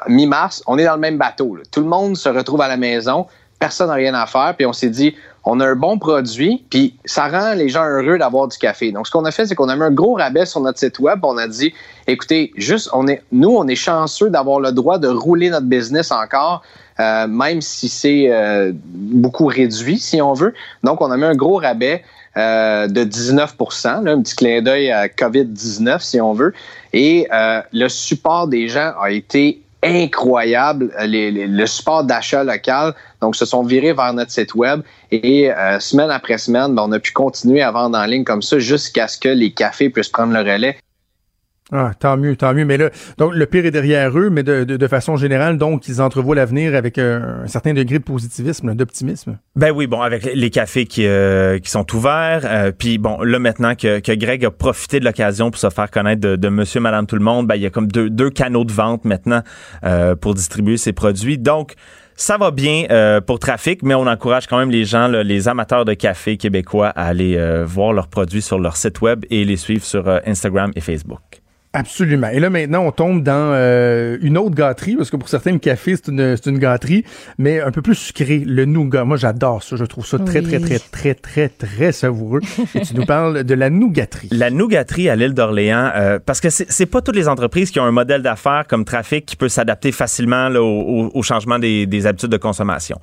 mi-mars, 0.09 0.63
on 0.67 0.79
est 0.79 0.87
dans 0.87 0.95
le 0.95 1.01
même 1.01 1.19
bateau. 1.19 1.59
Tout 1.71 1.81
le 1.81 1.87
monde 1.87 2.17
se 2.17 2.31
retrouve 2.31 2.63
à 2.63 2.69
la 2.69 2.79
maison, 2.79 3.27
personne 3.59 3.89
n'a 3.89 3.95
rien 3.97 4.15
à 4.15 4.25
faire, 4.25 4.55
puis 4.57 4.65
on 4.65 4.73
s'est 4.73 4.89
dit, 4.89 5.15
on 5.45 5.61
a 5.61 5.67
un 5.67 5.75
bon 5.75 5.99
produit, 5.99 6.65
puis 6.71 6.97
ça 7.05 7.29
rend 7.29 7.53
les 7.53 7.69
gens 7.69 7.85
heureux 7.85 8.17
d'avoir 8.17 8.49
du 8.49 8.57
café. 8.57 8.91
Donc, 8.91 9.07
ce 9.07 9.13
qu'on 9.13 9.27
a 9.27 9.31
fait, 9.31 9.45
c'est 9.45 9.55
qu'on 9.55 9.69
a 9.69 9.77
mis 9.77 9.83
un 9.83 9.91
gros 9.91 10.15
rabais 10.15 10.47
sur 10.47 10.63
notre 10.63 10.79
site 10.79 11.01
web. 11.01 11.19
On 11.23 11.37
a 11.37 11.49
dit, 11.49 11.75
écoutez, 12.07 12.51
juste, 12.57 12.89
on 12.95 13.07
est, 13.09 13.23
nous, 13.31 13.51
on 13.51 13.69
est 13.69 13.75
chanceux 13.75 14.31
d'avoir 14.31 14.59
le 14.59 14.73
droit 14.73 14.97
de 14.97 15.09
rouler 15.09 15.51
notre 15.51 15.67
business 15.67 16.11
encore, 16.11 16.63
euh, 16.99 17.27
même 17.27 17.61
si 17.61 17.91
c'est 17.91 18.33
euh, 18.33 18.73
beaucoup 18.75 19.49
réduit, 19.49 19.99
si 19.99 20.23
on 20.23 20.33
veut. 20.33 20.55
Donc, 20.83 21.03
on 21.03 21.11
a 21.11 21.17
mis 21.19 21.25
un 21.25 21.35
gros 21.35 21.59
rabais. 21.59 22.03
Euh, 22.39 22.89
de 22.89 23.05
19% 23.05 24.09
un 24.09 24.23
petit 24.23 24.37
clin 24.37 24.63
d'œil 24.63 24.91
à 24.91 25.07
COVID-19 25.09 26.01
si 26.01 26.19
on 26.19 26.33
veut. 26.33 26.55
Et 26.95 27.29
euh, 27.31 27.61
le 27.75 27.89
support 27.89 28.49
des 28.49 28.69
gens 28.69 28.93
a 28.99 29.11
été 29.11 29.61
incroyable, 29.83 30.93
le 30.99 31.67
support 31.67 32.05
d'achat 32.05 32.43
local. 32.43 32.95
Donc, 33.21 33.37
se 33.37 33.45
sont 33.45 33.63
virés 33.63 33.93
vers 33.93 34.15
notre 34.15 34.31
site 34.31 34.55
web 34.55 34.81
et 35.11 35.53
euh, 35.53 35.79
semaine 35.79 36.11
après 36.11 36.39
semaine, 36.39 36.75
ben, 36.75 36.85
on 36.87 36.93
a 36.93 36.99
pu 36.99 37.13
continuer 37.13 37.61
à 37.61 37.71
vendre 37.71 37.99
en 37.99 38.07
ligne 38.07 38.25
comme 38.25 38.43
ça 38.43 38.59
jusqu'à 38.59 39.09
ce 39.09 39.19
que 39.19 39.29
les 39.29 39.51
cafés 39.51 39.91
puissent 39.91 40.09
prendre 40.09 40.33
le 40.33 40.41
relais. 40.41 40.79
Ah, 41.75 41.93
tant 41.99 42.19
mieux, 42.19 42.37
tant 42.37 42.53
mieux. 42.53 42.67
Mais 42.67 42.77
là, 42.77 42.91
donc 43.17 43.33
le 43.35 43.47
pire 43.47 43.65
est 43.65 43.71
derrière 43.71 44.17
eux, 44.19 44.29
mais 44.29 44.43
de, 44.43 44.65
de, 44.65 44.87
façon 44.89 45.17
générale, 45.17 45.57
donc 45.57 45.89
ils 45.89 46.03
entrevoient 46.03 46.37
l'avenir 46.37 46.75
avec 46.75 46.99
un, 46.99 47.47
certain 47.47 47.73
degré 47.73 47.99
de 47.99 48.05
positivisme, 48.05 48.75
d'optimisme. 48.75 49.39
Ben 49.57 49.71
oui, 49.71 49.87
bon, 49.87 50.03
avec 50.03 50.29
les 50.35 50.51
cafés 50.51 50.85
qui, 50.85 51.07
euh, 51.07 51.59
qui 51.59 51.71
sont 51.71 51.87
ouverts, 51.97 52.43
euh, 52.45 52.73
puis 52.77 52.99
bon, 52.99 53.23
là 53.23 53.39
maintenant 53.39 53.75
que, 53.75 54.01
que 54.01 54.13
Greg 54.13 54.45
a 54.45 54.51
profité 54.51 55.01
de 55.01 55.07
l'occasion 55.07 55.51
pour 55.51 55.59
se 55.59 55.71
faire 55.71 55.91
connaître 55.91 56.21
de, 56.21 56.37
de 56.37 56.49
Monsieur, 56.51 56.81
Madame, 56.81 57.07
tout 57.07 57.17
le 57.17 57.25
monde, 57.25 57.47
ben 57.47 57.55
il 57.55 57.63
y 57.63 57.67
a 57.67 57.71
comme 57.71 57.91
deux, 57.91 58.11
deux 58.11 58.29
canaux 58.29 58.65
de 58.65 58.73
vente 58.73 59.07
maintenant 59.07 59.41
euh, 59.85 60.15
pour 60.15 60.35
distribuer 60.35 60.77
ses 60.77 60.93
produits. 60.93 61.39
Donc 61.39 61.73
ça 62.17 62.37
va 62.37 62.51
bien 62.51 62.85
pour 63.27 63.39
Trafic, 63.39 63.83
mais 63.83 63.95
on 63.95 64.07
encourage 64.07 64.47
quand 64.47 64.59
même 64.59 64.71
les 64.71 64.85
gens, 64.85 65.09
les 65.09 65.49
amateurs 65.49 65.87
de 65.87 65.95
café 65.95 66.37
québécois 66.37 66.89
à 66.89 67.07
aller 67.07 67.65
voir 67.65 67.95
leurs 67.95 68.09
produits 68.09 68.43
sur 68.43 68.61
leur 68.61 68.77
site 68.77 69.01
web 69.01 69.25
et 69.31 69.45
les 69.45 69.57
suivre 69.57 69.85
sur 69.85 70.07
Instagram 70.27 70.71
et 70.77 70.81
Facebook. 70.81 71.42
Absolument. 71.75 72.29
Et 72.29 72.39
là, 72.39 72.51
maintenant, 72.51 72.85
on 72.85 72.93
tombe 72.93 73.23
dans 73.23 73.53
euh, 73.55 74.19
une 74.21 74.37
autre 74.37 74.55
gâterie, 74.55 74.95
parce 74.95 75.11
que 75.11 75.17
pour 75.17 75.31
certains, 75.31 75.53
le 75.53 75.59
café, 75.59 75.97
c'est 75.97 76.09
une, 76.09 76.37
une 76.47 76.59
gâterie, 76.59 77.05
mais 77.39 77.61
un 77.61 77.71
peu 77.71 77.81
plus 77.81 77.95
sucré. 77.95 78.41
Le 78.41 78.67
nougat. 78.67 79.05
Moi, 79.05 79.17
j'adore 79.17 79.63
ça. 79.63 79.77
Je 79.77 79.85
trouve 79.85 80.07
ça 80.07 80.19
très, 80.19 80.43
très, 80.43 80.61
très, 80.61 80.79
très, 80.79 81.15
très, 81.15 81.49
très 81.49 81.93
savoureux. 81.93 82.41
Et 82.75 82.81
tu 82.83 82.95
nous 82.95 83.07
parles 83.07 83.45
de 83.45 83.55
la 83.55 83.71
nougaterie. 83.71 84.29
La 84.33 84.51
nougaterie 84.51 85.09
à 85.09 85.17
l'île 85.17 85.33
d'Orléans, 85.33 85.91
euh, 85.97 86.19
parce 86.25 86.41
que 86.41 86.51
c'est 86.51 86.87
pas 86.87 87.01
toutes 87.01 87.17
les 87.17 87.29
entreprises 87.29 87.71
qui 87.71 87.81
ont 87.81 87.85
un 87.85 87.93
modèle 87.93 88.23
d'affaires 88.23 88.67
comme 88.69 88.85
Trafic 88.85 89.25
qui 89.25 89.37
peut 89.37 89.49
s'adapter 89.49 89.93
facilement 89.93 90.51
là, 90.51 90.63
au, 90.63 91.11
au, 91.15 91.23
changement 91.23 91.59
des, 91.59 91.87
des, 91.87 92.07
habitudes 92.07 92.31
de 92.31 92.37
consommation. 92.37 92.99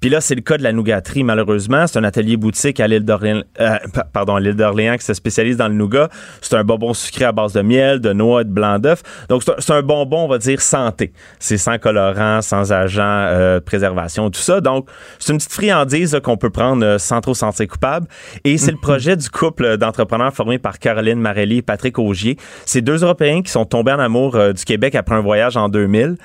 Puis 0.00 0.10
là, 0.10 0.20
c'est 0.20 0.34
le 0.34 0.42
cas 0.42 0.56
de 0.56 0.62
la 0.62 0.72
nougaterie, 0.72 1.24
malheureusement. 1.24 1.86
C'est 1.86 1.98
un 1.98 2.04
atelier 2.04 2.36
boutique 2.36 2.78
à 2.80 2.86
l'île 2.86 3.04
d'Orléans, 3.04 3.42
euh, 3.60 3.78
pardon, 4.12 4.36
à 4.36 4.40
l'île 4.40 4.54
d'Orléans 4.54 4.96
qui 4.96 5.04
se 5.04 5.14
spécialise 5.14 5.56
dans 5.56 5.68
le 5.68 5.74
nougat. 5.74 6.08
C'est 6.40 6.54
un 6.54 6.64
bonbon 6.64 6.94
sucré 6.94 7.24
à 7.24 7.32
base 7.32 7.52
de 7.52 7.62
miel, 7.62 8.00
de 8.00 8.12
noix 8.12 8.44
de 8.44 8.50
blanc 8.50 8.78
d'œuf. 8.78 9.02
Donc, 9.28 9.42
c'est 9.42 9.72
un, 9.72 9.82
bonbon, 9.82 10.24
on 10.24 10.28
va 10.28 10.38
dire, 10.38 10.60
santé. 10.60 11.12
C'est 11.38 11.58
sans 11.58 11.78
colorant, 11.78 12.42
sans 12.42 12.72
agent 12.72 13.02
euh, 13.02 13.54
de 13.56 13.64
préservation, 13.64 14.30
tout 14.30 14.40
ça. 14.40 14.60
Donc, 14.60 14.88
c'est 15.18 15.32
une 15.32 15.38
petite 15.38 15.52
friandise 15.52 16.18
qu'on 16.22 16.36
peut 16.36 16.50
prendre 16.50 16.84
euh, 16.84 16.98
sans 16.98 17.20
trop 17.20 17.34
sentir 17.34 17.66
coupable. 17.66 18.06
Et 18.44 18.56
c'est 18.58 18.70
le 18.70 18.76
projet 18.80 19.16
du 19.16 19.28
couple 19.30 19.78
d'entrepreneurs 19.78 20.32
formé 20.32 20.58
par 20.58 20.78
Caroline 20.78 21.18
Marelli 21.18 21.58
et 21.58 21.62
Patrick 21.62 21.98
Augier. 21.98 22.36
C'est 22.66 22.82
deux 22.82 23.02
Européens 23.02 23.42
qui 23.42 23.50
sont 23.50 23.64
tombés 23.64 23.92
en 23.92 23.98
amour 23.98 24.36
euh, 24.36 24.52
du 24.52 24.64
Québec 24.64 24.94
après 24.94 25.16
un 25.16 25.20
voyage 25.20 25.56
en 25.56 25.68
2000. 25.68 26.16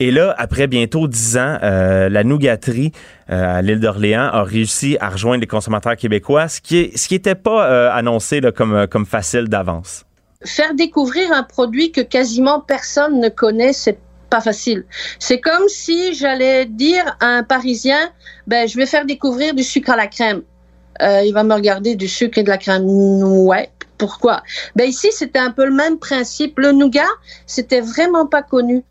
Et 0.00 0.10
là, 0.10 0.34
après 0.36 0.66
bientôt 0.66 1.08
dix 1.08 1.36
ans, 1.36 1.58
la 1.62 2.24
nougaterie 2.24 2.92
à 3.32 3.62
l'île 3.62 3.80
d'Orléans 3.80 4.28
a 4.32 4.42
réussi 4.42 4.96
à 5.00 5.08
rejoindre 5.08 5.40
les 5.40 5.46
consommateurs 5.46 5.96
québécois, 5.96 6.48
ce 6.48 6.60
qui 6.60 6.92
ce 6.96 7.08
qui 7.08 7.14
n'était 7.14 7.34
pas 7.34 7.92
annoncé 7.92 8.40
là, 8.40 8.52
comme, 8.52 8.86
comme 8.86 9.06
facile 9.06 9.48
d'avance 9.48 10.04
faire 10.44 10.74
découvrir 10.74 11.32
un 11.32 11.42
produit 11.42 11.92
que 11.92 12.00
quasiment 12.00 12.60
personne 12.60 13.20
ne 13.20 13.28
connaît, 13.28 13.72
c'est 13.72 13.98
pas 14.30 14.40
facile. 14.40 14.84
C'est 15.18 15.40
comme 15.40 15.68
si 15.68 16.14
j'allais 16.14 16.66
dire 16.66 17.16
à 17.20 17.26
un 17.26 17.42
Parisien, 17.42 18.10
ben, 18.46 18.66
je 18.66 18.76
vais 18.76 18.86
faire 18.86 19.04
découvrir 19.04 19.54
du 19.54 19.62
sucre 19.62 19.90
à 19.90 19.96
la 19.96 20.06
crème. 20.06 20.42
Euh, 21.02 21.22
il 21.22 21.32
va 21.32 21.44
me 21.44 21.54
regarder 21.54 21.96
du 21.96 22.08
sucre 22.08 22.38
et 22.38 22.42
de 22.42 22.48
la 22.48 22.58
crème. 22.58 22.84
Ouais. 22.84 23.70
Pourquoi? 23.98 24.42
Ben, 24.74 24.88
ici, 24.88 25.08
c'était 25.12 25.38
un 25.38 25.50
peu 25.50 25.66
le 25.66 25.74
même 25.74 25.98
principe. 25.98 26.58
Le 26.58 26.72
nougat, 26.72 27.12
c'était 27.46 27.80
vraiment 27.80 28.26
pas 28.26 28.42
connu. 28.42 28.82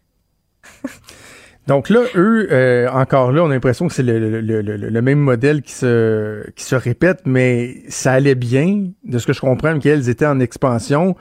Donc 1.71 1.87
là, 1.87 2.01
eux, 2.15 2.49
euh, 2.51 2.89
encore 2.89 3.31
là, 3.31 3.45
on 3.45 3.49
a 3.49 3.53
l'impression 3.53 3.87
que 3.87 3.93
c'est 3.93 4.03
le, 4.03 4.41
le, 4.41 5.01
même 5.01 5.19
modèle 5.19 5.61
qui 5.61 5.71
se, 5.71 6.43
qui 6.57 6.65
se 6.65 6.75
répète, 6.75 7.21
mais 7.23 7.77
ça 7.87 8.11
allait 8.11 8.35
bien. 8.35 8.89
De 9.05 9.19
ce 9.19 9.25
que 9.25 9.31
je 9.31 9.39
comprends, 9.39 9.79
qu'elles 9.79 10.09
étaient 10.09 10.25
en 10.25 10.41
expansion. 10.41 11.15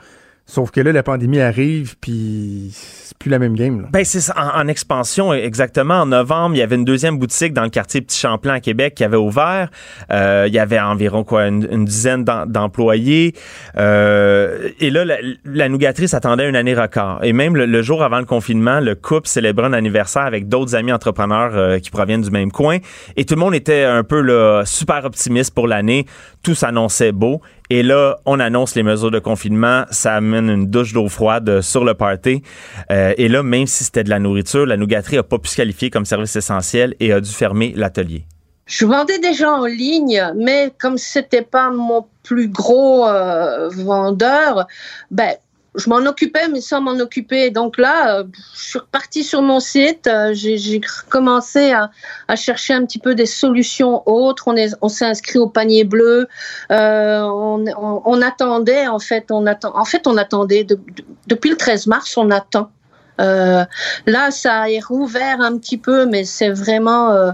Sauf 0.51 0.69
que 0.69 0.81
là, 0.81 0.91
la 0.91 1.01
pandémie 1.01 1.39
arrive, 1.39 1.95
puis 2.01 2.71
c'est 2.73 3.17
plus 3.17 3.29
la 3.29 3.39
même 3.39 3.55
game. 3.55 3.87
Ben, 3.89 4.03
c'est 4.03 4.19
en, 4.35 4.67
expansion, 4.67 5.31
exactement. 5.33 6.01
En 6.01 6.07
novembre, 6.07 6.55
il 6.55 6.57
y 6.57 6.61
avait 6.61 6.75
une 6.75 6.83
deuxième 6.83 7.17
boutique 7.17 7.53
dans 7.53 7.63
le 7.63 7.69
quartier 7.69 8.01
Petit 8.01 8.19
Champlain 8.19 8.55
à 8.55 8.59
Québec 8.59 8.95
qui 8.95 9.05
avait 9.05 9.15
ouvert. 9.15 9.69
Euh, 10.11 10.43
il 10.49 10.53
y 10.53 10.59
avait 10.59 10.77
environ 10.77 11.23
quoi 11.23 11.47
une, 11.47 11.85
dizaine 11.85 12.25
d'employés. 12.25 13.33
Euh, 13.77 14.67
et 14.81 14.89
là, 14.89 15.05
la, 15.05 15.19
la 15.45 15.69
nougatrice 15.69 16.13
attendait 16.13 16.49
une 16.49 16.57
année 16.57 16.73
record. 16.73 17.23
Et 17.23 17.31
même 17.31 17.55
le, 17.55 17.81
jour 17.81 18.03
avant 18.03 18.19
le 18.19 18.25
confinement, 18.25 18.81
le 18.81 18.95
couple 18.95 19.29
célébrait 19.29 19.67
un 19.67 19.73
anniversaire 19.73 20.23
avec 20.23 20.49
d'autres 20.49 20.75
amis 20.75 20.91
entrepreneurs 20.91 21.51
euh, 21.55 21.79
qui 21.79 21.91
proviennent 21.91 22.23
du 22.23 22.31
même 22.31 22.51
coin. 22.51 22.79
Et 23.15 23.23
tout 23.23 23.35
le 23.35 23.39
monde 23.39 23.55
était 23.55 23.85
un 23.85 24.03
peu 24.03 24.19
là, 24.19 24.63
super 24.65 25.05
optimiste 25.05 25.53
pour 25.55 25.69
l'année. 25.69 26.07
Tout 26.43 26.55
s'annonçait 26.55 27.13
beau. 27.13 27.41
Et 27.73 27.83
là, 27.83 28.17
on 28.25 28.41
annonce 28.41 28.75
les 28.75 28.83
mesures 28.83 29.11
de 29.11 29.19
confinement. 29.19 29.85
Ça 29.91 30.15
amène 30.15 30.49
une 30.49 30.67
douche 30.67 30.91
d'eau 30.91 31.07
froide 31.07 31.61
sur 31.61 31.85
le 31.85 31.93
party. 31.93 32.43
Euh, 32.91 33.13
et 33.17 33.29
là, 33.29 33.43
même 33.43 33.65
si 33.65 33.85
c'était 33.85 34.03
de 34.03 34.09
la 34.09 34.19
nourriture, 34.19 34.65
la 34.65 34.75
nougaterie 34.75 35.15
n'a 35.15 35.23
pas 35.23 35.39
pu 35.39 35.47
se 35.47 35.55
qualifier 35.55 35.89
comme 35.89 36.03
service 36.03 36.35
essentiel 36.35 36.95
et 36.99 37.13
a 37.13 37.21
dû 37.21 37.29
fermer 37.29 37.71
l'atelier. 37.77 38.25
je 38.65 38.85
vendais 38.85 39.19
déjà 39.19 39.53
en 39.53 39.65
ligne, 39.65 40.21
mais 40.35 40.73
comme 40.81 40.97
c'était 40.97 41.43
pas 41.43 41.69
mon 41.71 42.07
plus 42.23 42.49
gros 42.49 43.07
euh, 43.07 43.69
vendeur, 43.69 44.67
ben 45.09 45.31
je 45.75 45.89
m'en 45.89 45.97
occupais, 45.97 46.47
mais 46.49 46.59
sans 46.59 46.81
m'en 46.81 46.99
occuper. 46.99 47.49
Donc 47.49 47.77
là, 47.77 48.19
euh, 48.19 48.23
je 48.55 48.61
suis 48.61 48.79
repartie 48.79 49.23
sur 49.23 49.41
mon 49.41 49.59
site. 49.59 50.07
euh, 50.07 50.33
J'ai 50.33 50.81
commencé 51.09 51.71
à, 51.71 51.89
chercher 52.35 52.73
un 52.73 52.85
petit 52.85 52.99
peu 52.99 53.15
des 53.15 53.25
solutions 53.25 54.03
autres. 54.05 54.53
On 54.81 54.89
s'est 54.89 55.05
inscrit 55.05 55.39
au 55.39 55.47
panier 55.47 55.83
bleu. 55.83 56.27
Euh, 56.71 57.21
on, 57.21 58.21
attendait, 58.21 58.87
en 58.87 58.99
fait, 58.99 59.31
on 59.31 59.45
attend. 59.45 59.77
En 59.77 59.85
fait, 59.85 60.07
on 60.07 60.17
attendait 60.17 60.63
de, 60.63 60.75
de, 60.75 61.03
depuis 61.27 61.49
le 61.51 61.57
13 61.57 61.87
mars. 61.87 62.17
On 62.17 62.31
attend. 62.31 62.69
Là, 63.17 64.31
ça 64.31 64.69
est 64.69 64.83
rouvert 64.83 65.41
un 65.41 65.57
petit 65.57 65.77
peu, 65.77 66.05
mais 66.07 66.25
c'est 66.25 66.49
vraiment, 66.49 67.33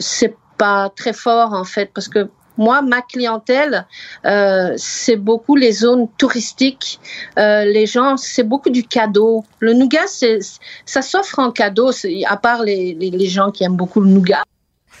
c'est 0.00 0.34
pas 0.58 0.90
très 0.94 1.12
fort 1.12 1.52
en 1.54 1.64
fait, 1.64 1.90
parce 1.94 2.08
que 2.08 2.28
moi, 2.60 2.82
ma 2.82 3.00
clientèle, 3.00 3.86
euh, 4.26 4.74
c'est 4.76 5.16
beaucoup 5.16 5.56
les 5.56 5.72
zones 5.72 6.08
touristiques. 6.18 7.00
Euh, 7.38 7.64
les 7.64 7.86
gens, 7.86 8.18
c'est 8.18 8.44
beaucoup 8.44 8.68
du 8.68 8.84
cadeau. 8.84 9.44
Le 9.60 9.72
nougat, 9.72 10.06
ça 10.06 11.02
s'offre 11.02 11.38
en 11.38 11.50
cadeau, 11.50 11.90
à 12.26 12.36
part 12.36 12.62
les, 12.62 12.94
les, 12.94 13.28
gens 13.28 13.50
qui 13.50 13.64
aiment 13.64 13.76
beaucoup 13.76 14.00
le 14.00 14.10
nougat. 14.10 14.42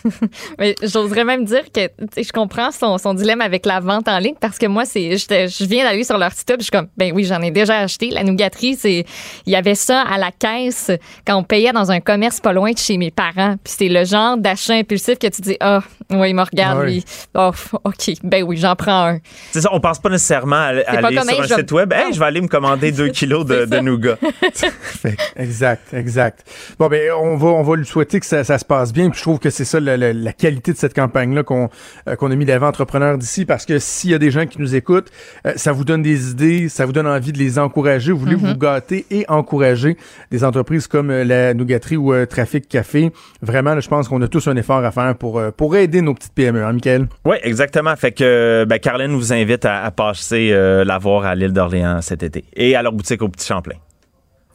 Mais 0.58 0.74
j'oserais 0.82 1.24
même 1.24 1.44
dire 1.44 1.70
que 1.70 1.90
je 2.16 2.32
comprends 2.32 2.70
son, 2.70 3.12
dilemme 3.12 3.42
avec 3.42 3.66
la 3.66 3.80
vente 3.80 4.08
en 4.08 4.18
ligne 4.18 4.36
parce 4.40 4.56
que 4.56 4.66
moi, 4.66 4.84
je 4.84 5.64
viens 5.66 5.84
d'aller 5.84 6.04
sur 6.04 6.16
leur 6.16 6.32
site 6.32 6.48
web, 6.48 6.60
je 6.60 6.64
suis 6.64 6.70
comme 6.70 6.88
ben 6.96 7.12
oui, 7.14 7.24
j'en 7.24 7.42
ai 7.42 7.50
déjà 7.50 7.78
acheté. 7.80 8.08
La 8.08 8.24
nougaterie, 8.24 8.76
c'est 8.76 9.04
il 9.44 9.52
y 9.52 9.56
avait 9.56 9.74
ça 9.74 10.00
à 10.00 10.16
la 10.16 10.32
caisse 10.32 10.90
quand 11.26 11.36
on 11.36 11.42
payait 11.42 11.72
dans 11.72 11.90
un 11.90 12.00
commerce 12.00 12.40
pas 12.40 12.54
loin 12.54 12.70
de 12.70 12.78
chez 12.78 12.96
mes 12.96 13.10
parents. 13.10 13.56
Puis 13.62 13.74
c'est 13.76 13.88
le 13.88 14.04
genre 14.06 14.38
d'achat 14.38 14.74
impulsif 14.74 15.18
que 15.18 15.26
tu 15.26 15.42
dis 15.42 15.56
ah 15.60 15.80
oh, 15.82 15.99
oui, 16.10 16.30
il 16.30 16.34
me 16.34 16.42
regarde 16.42 16.78
Ah 16.80 16.84
oui. 16.84 16.92
lui. 16.94 17.04
Oh, 17.34 17.50
OK, 17.84 18.10
ben 18.22 18.42
oui, 18.42 18.56
j'en 18.56 18.74
prends 18.76 19.06
un. 19.08 19.18
C'est 19.52 19.60
ça, 19.60 19.68
on 19.72 19.80
pense 19.80 19.98
pas 19.98 20.08
nécessairement 20.08 20.56
à, 20.56 20.68
à 20.86 21.06
aller 21.06 21.20
sur 21.22 21.40
un 21.40 21.46
je 21.46 21.54
site 21.54 21.72
web. 21.72 21.92
Hey, 21.92 22.12
je 22.12 22.18
vais 22.18 22.26
aller 22.26 22.40
me 22.40 22.48
commander 22.48 22.92
deux 22.92 23.08
kilos 23.18 23.44
de, 23.46 23.64
de 23.64 23.78
nougat. 23.78 24.16
exact, 25.36 25.92
exact. 25.94 26.44
Bon 26.78 26.88
ben 26.88 27.12
on 27.12 27.36
va 27.36 27.48
on 27.48 27.62
va 27.62 27.76
lui 27.76 27.86
souhaiter 27.86 28.20
que 28.20 28.26
ça, 28.26 28.44
ça 28.44 28.58
se 28.58 28.64
passe 28.64 28.92
bien. 28.92 29.10
Puis 29.10 29.18
je 29.18 29.22
trouve 29.22 29.38
que 29.38 29.50
c'est 29.50 29.64
ça 29.64 29.80
la, 29.80 29.96
la, 29.96 30.12
la, 30.12 30.32
qualité 30.32 30.72
de 30.72 30.78
cette 30.78 30.94
campagne-là 30.94 31.42
qu'on 31.42 31.68
euh, 32.08 32.16
qu'on 32.16 32.30
a 32.30 32.34
mis 32.36 32.44
d'avant 32.44 32.68
entrepreneurs 32.68 33.18
d'ici 33.18 33.44
parce 33.44 33.66
que 33.66 33.78
s'il 33.78 34.10
y 34.10 34.14
a 34.14 34.18
des 34.18 34.30
gens 34.30 34.46
qui 34.46 34.60
nous 34.60 34.74
écoutent, 34.74 35.10
euh, 35.46 35.52
ça 35.56 35.72
vous 35.72 35.84
donne 35.84 36.02
des 36.02 36.30
idées, 36.30 36.68
ça 36.68 36.86
vous 36.86 36.92
donne 36.92 37.06
envie 37.06 37.32
de 37.32 37.38
les 37.38 37.58
encourager. 37.58 38.12
Vous 38.12 38.18
voulez 38.18 38.30
Mm-hmm. 38.30 38.38
mm 38.38 38.44
-hmm. 38.46 38.52
vous 38.52 38.58
gâter 38.58 39.06
et 39.10 39.24
encourager 39.28 39.96
des 40.30 40.44
entreprises 40.44 40.86
comme 40.86 41.10
euh, 41.10 41.24
la 41.24 41.52
Nougaterie 41.54 41.96
ou 41.96 42.14
Trafic 42.26 42.68
Café. 42.68 43.10
Vraiment, 43.42 43.74
là, 43.74 43.80
je 43.80 43.88
pense 43.88 44.08
qu'on 44.08 44.22
a 44.22 44.28
tous 44.28 44.46
un 44.48 44.56
effort 44.56 44.84
à 44.84 44.92
faire 44.92 45.14
pour 45.16 45.42
pour 45.56 45.76
aider 45.76 45.99
nos 46.02 46.14
petites 46.14 46.34
PME, 46.34 46.64
hein, 46.64 46.72
Michael? 46.72 47.08
Oui, 47.24 47.36
exactement. 47.42 47.94
Fait 47.96 48.12
que 48.12 48.64
ben, 48.68 48.78
vous 49.08 49.32
invite 49.32 49.64
à, 49.64 49.84
à 49.84 49.90
passer 49.90 50.50
la 50.50 50.98
voir 50.98 51.24
à 51.24 51.34
l'île 51.34 51.52
d'Orléans 51.52 52.00
cet 52.00 52.22
été 52.22 52.44
et 52.54 52.76
à 52.76 52.82
leur 52.82 52.92
boutique 52.92 53.22
au 53.22 53.28
Petit 53.28 53.46
Champlain. 53.46 53.76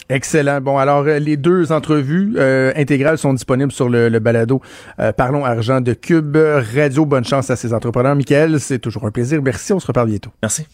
Excellent. 0.10 0.62
Bon, 0.62 0.78
alors 0.78 1.04
les 1.04 1.36
deux 1.36 1.72
entrevues 1.72 2.36
euh, 2.38 2.72
intégrales 2.76 3.18
sont 3.18 3.34
disponibles 3.34 3.72
sur 3.72 3.89
le, 3.89 4.10
le 4.10 4.20
balado 4.20 4.62
euh, 5.00 5.12
Parlons 5.12 5.46
Argent 5.46 5.82
de 5.82 5.93
Cube 5.93 6.38
Radio. 6.76 7.06
Bonne 7.06 7.26
chance 7.26 7.50
à 7.50 7.56
ces 7.56 7.74
entrepreneurs. 7.74 8.16
Michael, 8.16 8.60
c'est 8.60 8.80
toujours 8.80 9.06
un 9.06 9.12
plaisir. 9.12 9.41
Merci, 9.41 9.74
on 9.74 9.80
se 9.80 9.88
reparle 9.88 10.10
bientôt. 10.10 10.32
Merci. 10.41 10.68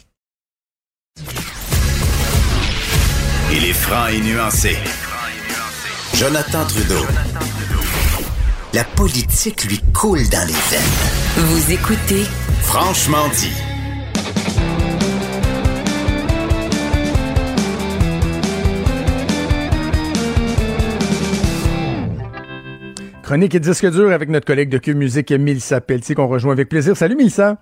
Il 3.53 3.65
est 3.65 3.73
franc 3.73 4.07
et 4.07 4.19
nuancé. 4.19 4.75
Jonathan 6.15 6.65
Trudeau. 6.65 7.05
La 8.73 8.85
politique 8.85 9.65
lui 9.65 9.79
coule 9.93 10.29
dans 10.31 10.47
les 10.47 10.53
veines. 10.53 10.95
Vous 11.35 11.73
écoutez 11.73 12.23
Franchement 12.61 13.27
dit. 13.33 13.51
Chronique 23.23 23.55
et 23.55 23.59
disque 23.59 23.91
dur 23.91 24.09
avec 24.11 24.29
notre 24.29 24.45
collègue 24.45 24.69
de 24.69 24.77
Cube 24.77 24.95
Musique, 24.95 25.31
Mélissa 25.31 25.81
Pelletier, 25.81 26.15
qu'on 26.15 26.27
rejoint 26.27 26.53
avec 26.53 26.69
plaisir. 26.69 26.95
Salut 26.95 27.17
Mélissa. 27.17 27.57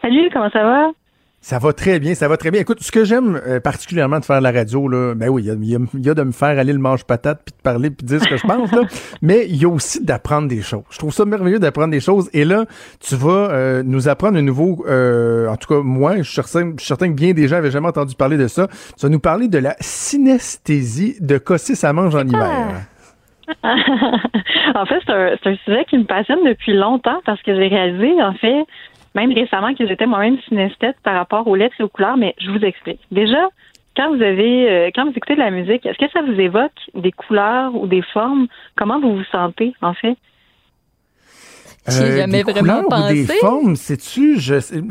Salut, 0.00 0.30
comment 0.32 0.48
ça 0.50 0.64
va? 0.64 0.92
Ça 1.40 1.58
va 1.60 1.72
très 1.72 2.00
bien, 2.00 2.14
ça 2.14 2.26
va 2.26 2.36
très 2.36 2.50
bien. 2.50 2.60
Écoute, 2.60 2.82
ce 2.82 2.90
que 2.90 3.04
j'aime 3.04 3.40
euh, 3.46 3.60
particulièrement 3.60 4.18
de 4.18 4.24
faire 4.24 4.40
la 4.40 4.50
radio, 4.50 4.88
là, 4.88 5.14
ben 5.14 5.28
oui, 5.28 5.44
il 5.44 5.64
y, 5.64 5.74
y, 5.74 6.04
y, 6.06 6.10
a 6.10 6.14
de 6.14 6.22
me 6.24 6.32
faire 6.32 6.58
aller 6.58 6.72
le 6.72 6.80
manche-patate, 6.80 7.42
puis 7.44 7.54
de 7.56 7.62
parler, 7.62 7.90
puis 7.90 8.04
de 8.04 8.08
dire 8.08 8.20
ce 8.20 8.28
que 8.28 8.36
je 8.36 8.46
pense, 8.46 8.72
là, 8.72 8.82
mais 9.22 9.46
il 9.48 9.56
y 9.56 9.64
a 9.64 9.68
aussi 9.68 10.04
d'apprendre 10.04 10.48
des 10.48 10.60
choses. 10.60 10.82
Je 10.90 10.98
trouve 10.98 11.12
ça 11.12 11.24
merveilleux 11.24 11.60
d'apprendre 11.60 11.92
des 11.92 12.00
choses. 12.00 12.28
Et 12.32 12.44
là, 12.44 12.64
tu 13.00 13.14
vas 13.14 13.50
euh, 13.50 13.82
nous 13.84 14.08
apprendre 14.08 14.38
un 14.38 14.42
nouveau, 14.42 14.84
euh, 14.88 15.46
en 15.46 15.56
tout 15.56 15.72
cas, 15.72 15.82
moi, 15.82 16.16
je 16.16 16.22
suis, 16.22 16.34
certain, 16.34 16.72
je 16.72 16.80
suis 16.80 16.88
certain 16.88 17.10
que 17.10 17.14
bien 17.14 17.32
des 17.32 17.46
gens 17.46 17.56
avaient 17.58 17.70
jamais 17.70 17.88
entendu 17.88 18.16
parler 18.16 18.38
de 18.38 18.48
ça. 18.48 18.66
Tu 18.98 19.06
vas 19.06 19.08
nous 19.08 19.20
parler 19.20 19.46
de 19.46 19.58
la 19.58 19.76
synesthésie 19.78 21.16
de 21.20 21.38
Cossis 21.38 21.84
à 21.86 21.92
mange 21.92 22.16
en 22.16 22.26
hiver. 22.26 22.86
en 23.62 24.86
fait, 24.86 24.98
c'est 25.06 25.12
un, 25.12 25.36
un, 25.44 25.56
sujet 25.64 25.84
qui 25.88 25.98
me 25.98 26.04
passionne 26.04 26.42
depuis 26.44 26.72
longtemps 26.72 27.20
parce 27.24 27.40
que 27.42 27.54
j'ai 27.54 27.68
réalisé, 27.68 28.20
en 28.20 28.32
fait, 28.34 28.64
même 29.16 29.32
récemment, 29.32 29.74
que 29.74 29.86
j'étais 29.86 30.06
moi-même 30.06 30.38
synesthète 30.42 30.96
par 31.02 31.14
rapport 31.14 31.48
aux 31.48 31.56
lettres 31.56 31.74
et 31.80 31.82
aux 31.82 31.88
couleurs, 31.88 32.16
mais 32.16 32.34
je 32.38 32.50
vous 32.50 32.64
explique. 32.64 33.00
Déjà, 33.10 33.48
quand 33.96 34.14
vous 34.14 34.22
avez, 34.22 34.70
euh, 34.70 34.90
quand 34.94 35.04
vous 35.04 35.12
écoutez 35.16 35.34
de 35.34 35.40
la 35.40 35.50
musique, 35.50 35.84
est-ce 35.86 35.98
que 35.98 36.10
ça 36.12 36.22
vous 36.22 36.38
évoque 36.38 36.78
des 36.94 37.12
couleurs 37.12 37.74
ou 37.74 37.86
des 37.86 38.02
formes? 38.02 38.46
Comment 38.76 39.00
vous 39.00 39.16
vous 39.16 39.24
sentez, 39.24 39.72
en 39.80 39.94
fait? 39.94 40.16
Euh, 41.88 42.16
jamais 42.16 42.42
des 42.42 42.52
vraiment 42.52 42.82
couleurs 42.82 42.88
pensé. 42.88 43.22
Ou 43.22 43.26
des 43.26 43.32
formes, 43.34 43.76
sais-tu, 43.76 44.38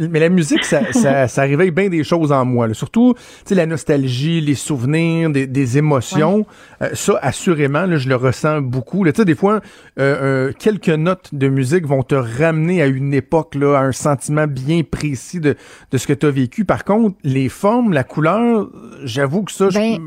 mais 0.10 0.20
la 0.20 0.30
musique, 0.30 0.64
ça, 0.64 0.82
ça, 0.92 1.28
ça 1.28 1.42
réveille 1.44 1.72
bien 1.72 1.90
des 1.90 2.04
choses 2.04 2.32
en 2.32 2.46
moi. 2.46 2.68
Là. 2.68 2.74
Surtout, 2.74 3.14
tu 3.16 3.22
sais, 3.46 3.56
la 3.56 3.66
nostalgie, 3.66 4.42
les 4.42 4.56
souvenirs, 4.56 5.30
des, 5.30 5.48
des 5.48 5.78
émotions. 5.78 6.38
Ouais. 6.38 6.88
Euh, 6.88 6.90
ça, 6.94 7.20
assurément, 7.22 7.86
là, 7.86 7.98
je 7.98 8.10
le 8.10 8.16
ressens 8.16 8.62
beaucoup. 8.62 9.06
Tu 9.06 9.12
sais, 9.16 9.26
des 9.26 9.36
fois, 9.36 9.62
euh, 10.00 10.52
quelques 10.58 10.90
notes 10.90 11.30
de 11.34 11.48
musique 11.48 11.86
vont 11.86 12.04
te 12.04 12.16
ramener 12.16 12.82
à 12.82 12.88
une 12.88 13.14
époque, 13.14 13.56
là, 13.56 13.78
à 13.78 13.82
un 13.82 13.92
sentiment 13.92 14.48
bien 14.48 14.82
précis 14.84 15.40
de, 15.40 15.56
de 15.92 15.98
ce 15.98 16.08
que 16.08 16.14
tu 16.14 16.26
as 16.26 16.32
vécu. 16.32 16.66
Par 16.66 16.84
contre, 16.84 17.18
les 17.24 17.50
formes, 17.50 17.94
la 17.94 18.04
couleur, 18.04 18.70
j'avoue 19.04 19.44
que 19.44 19.52
ça, 19.52 19.68
ben, 19.74 19.98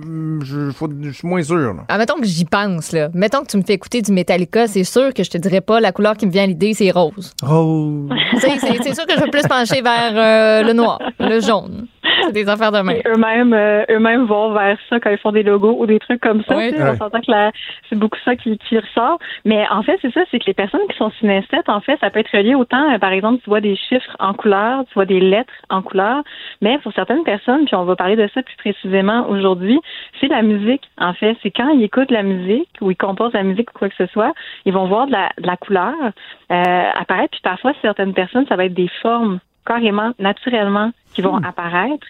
je, 0.43 0.71
je, 0.71 0.87
je, 1.03 1.11
suis 1.11 1.29
moins 1.29 1.43
sûr. 1.43 1.75
Là. 1.75 1.85
Ah, 1.89 1.99
mettons 1.99 2.17
que 2.17 2.27
j'y 2.27 2.45
pense. 2.45 2.93
Là. 2.93 3.11
Mettons 3.15 3.43
que 3.43 3.49
tu 3.49 3.57
me 3.57 3.63
fais 3.63 3.75
écouter 3.75 4.03
du 4.03 4.13
Metallica, 4.13 4.67
c'est 4.67 4.85
sûr 4.85 5.13
que 5.15 5.23
je 5.23 5.31
te 5.31 5.39
dirais 5.39 5.61
pas 5.61 5.81
la 5.81 5.93
couleur 5.93 6.17
qui 6.17 6.27
me 6.27 6.31
vient 6.31 6.45
à 6.45 6.47
l'idée 6.47 6.75
c'est 6.79 6.93
rose. 6.93 7.33
Rose. 7.43 8.09
c'est 8.41 8.95
sûr 8.95 9.05
que 9.07 9.15
je 9.15 9.21
vais 9.21 9.31
plus 9.31 9.43
pencher 9.43 9.83
vers 9.83 10.13
euh, 10.15 10.63
le 10.63 10.73
noir, 10.73 11.01
le 11.19 11.41
jaune. 11.41 11.89
C'est 12.25 12.33
des 12.33 12.49
affaires 12.49 12.73
de 12.73 12.81
même. 12.81 13.01
Eux-mêmes 13.07 13.53
euh, 13.53 13.85
eux-mêmes 13.91 14.25
vont 14.25 14.53
vers 14.53 14.79
ça 14.89 15.01
quand 15.01 15.11
ils 15.11 15.19
font 15.19 15.33
des 15.33 15.43
logos 15.43 15.77
ou 15.79 15.87
des 15.87 15.99
trucs 15.99 16.21
comme 16.21 16.43
ça. 16.45 16.57
Ouais. 16.57 16.73
On 16.79 16.97
s'entend 16.97 17.21
que 17.21 17.31
la, 17.31 17.53
c'est 17.89 17.99
beaucoup 17.99 18.19
ça 18.25 18.37
qui, 18.37 18.59
qui 18.59 18.79
ressort. 18.79 19.19
Mais 19.45 19.67
en 19.71 19.83
fait, 19.83 19.99
c'est 20.03 20.13
ça, 20.13 20.23
c'est 20.31 20.39
que 20.39 20.47
les 20.47 20.55
personnes 20.55 20.81
qui 20.91 20.97
sont 20.97 21.11
synesthètes, 21.19 21.69
en 21.69 21.81
fait, 21.81 21.99
ça 22.01 22.11
peut 22.11 22.21
être 22.21 22.37
relié 22.37 22.55
autant, 22.55 22.93
euh, 22.93 22.99
par 22.99 23.13
exemple, 23.13 23.41
tu 23.43 23.51
vois 23.51 23.61
des 23.61 23.77
chiffres 23.77 24.17
en 24.19 24.35
couleur, 24.35 24.85
tu 24.87 24.95
vois 24.95 25.05
des 25.05 25.21
lettres 25.21 25.53
en 25.71 25.83
couleur, 25.83 26.23
mais 26.63 26.79
pour 26.79 26.93
certaines 26.93 27.25
personnes, 27.25 27.65
puis 27.65 27.75
on 27.75 27.85
va 27.85 27.97
parler 27.97 28.17
de 28.17 28.29
ça 28.35 28.43
plus 28.43 28.57
précisément 28.57 29.29
aujourd'hui, 29.29 29.81
c'est 30.21 30.29
la 30.29 30.43
musique, 30.43 30.83
en 30.99 31.15
fait. 31.15 31.37
C'est 31.43 31.51
quand 31.51 31.69
ils 31.71 31.83
écoutent 31.83 32.11
la 32.11 32.23
musique 32.23 32.69
ou 32.81 32.91
ils 32.91 32.97
composent 32.97 33.33
la 33.33 33.43
musique 33.43 33.71
ou 33.71 33.79
quoi 33.79 33.89
que 33.89 33.97
ce 33.97 34.07
soit, 34.07 34.33
ils 34.65 34.73
vont 34.73 34.87
voir 34.87 35.07
de 35.07 35.13
la, 35.13 35.31
de 35.39 35.47
la 35.47 35.57
couleur 35.57 35.95
euh, 36.53 36.91
apparaître, 36.95 37.31
puis 37.33 37.41
parfois, 37.43 37.73
certaines 37.83 38.15
personnes, 38.15 38.47
ça 38.49 38.57
va 38.57 38.65
être 38.65 38.75
des 38.75 38.91
formes 39.03 39.39
carrément, 39.69 40.13
naturellement, 40.19 40.91
qui 41.15 41.21
vont 41.21 41.39
mmh. 41.39 41.45
apparaître. 41.45 42.07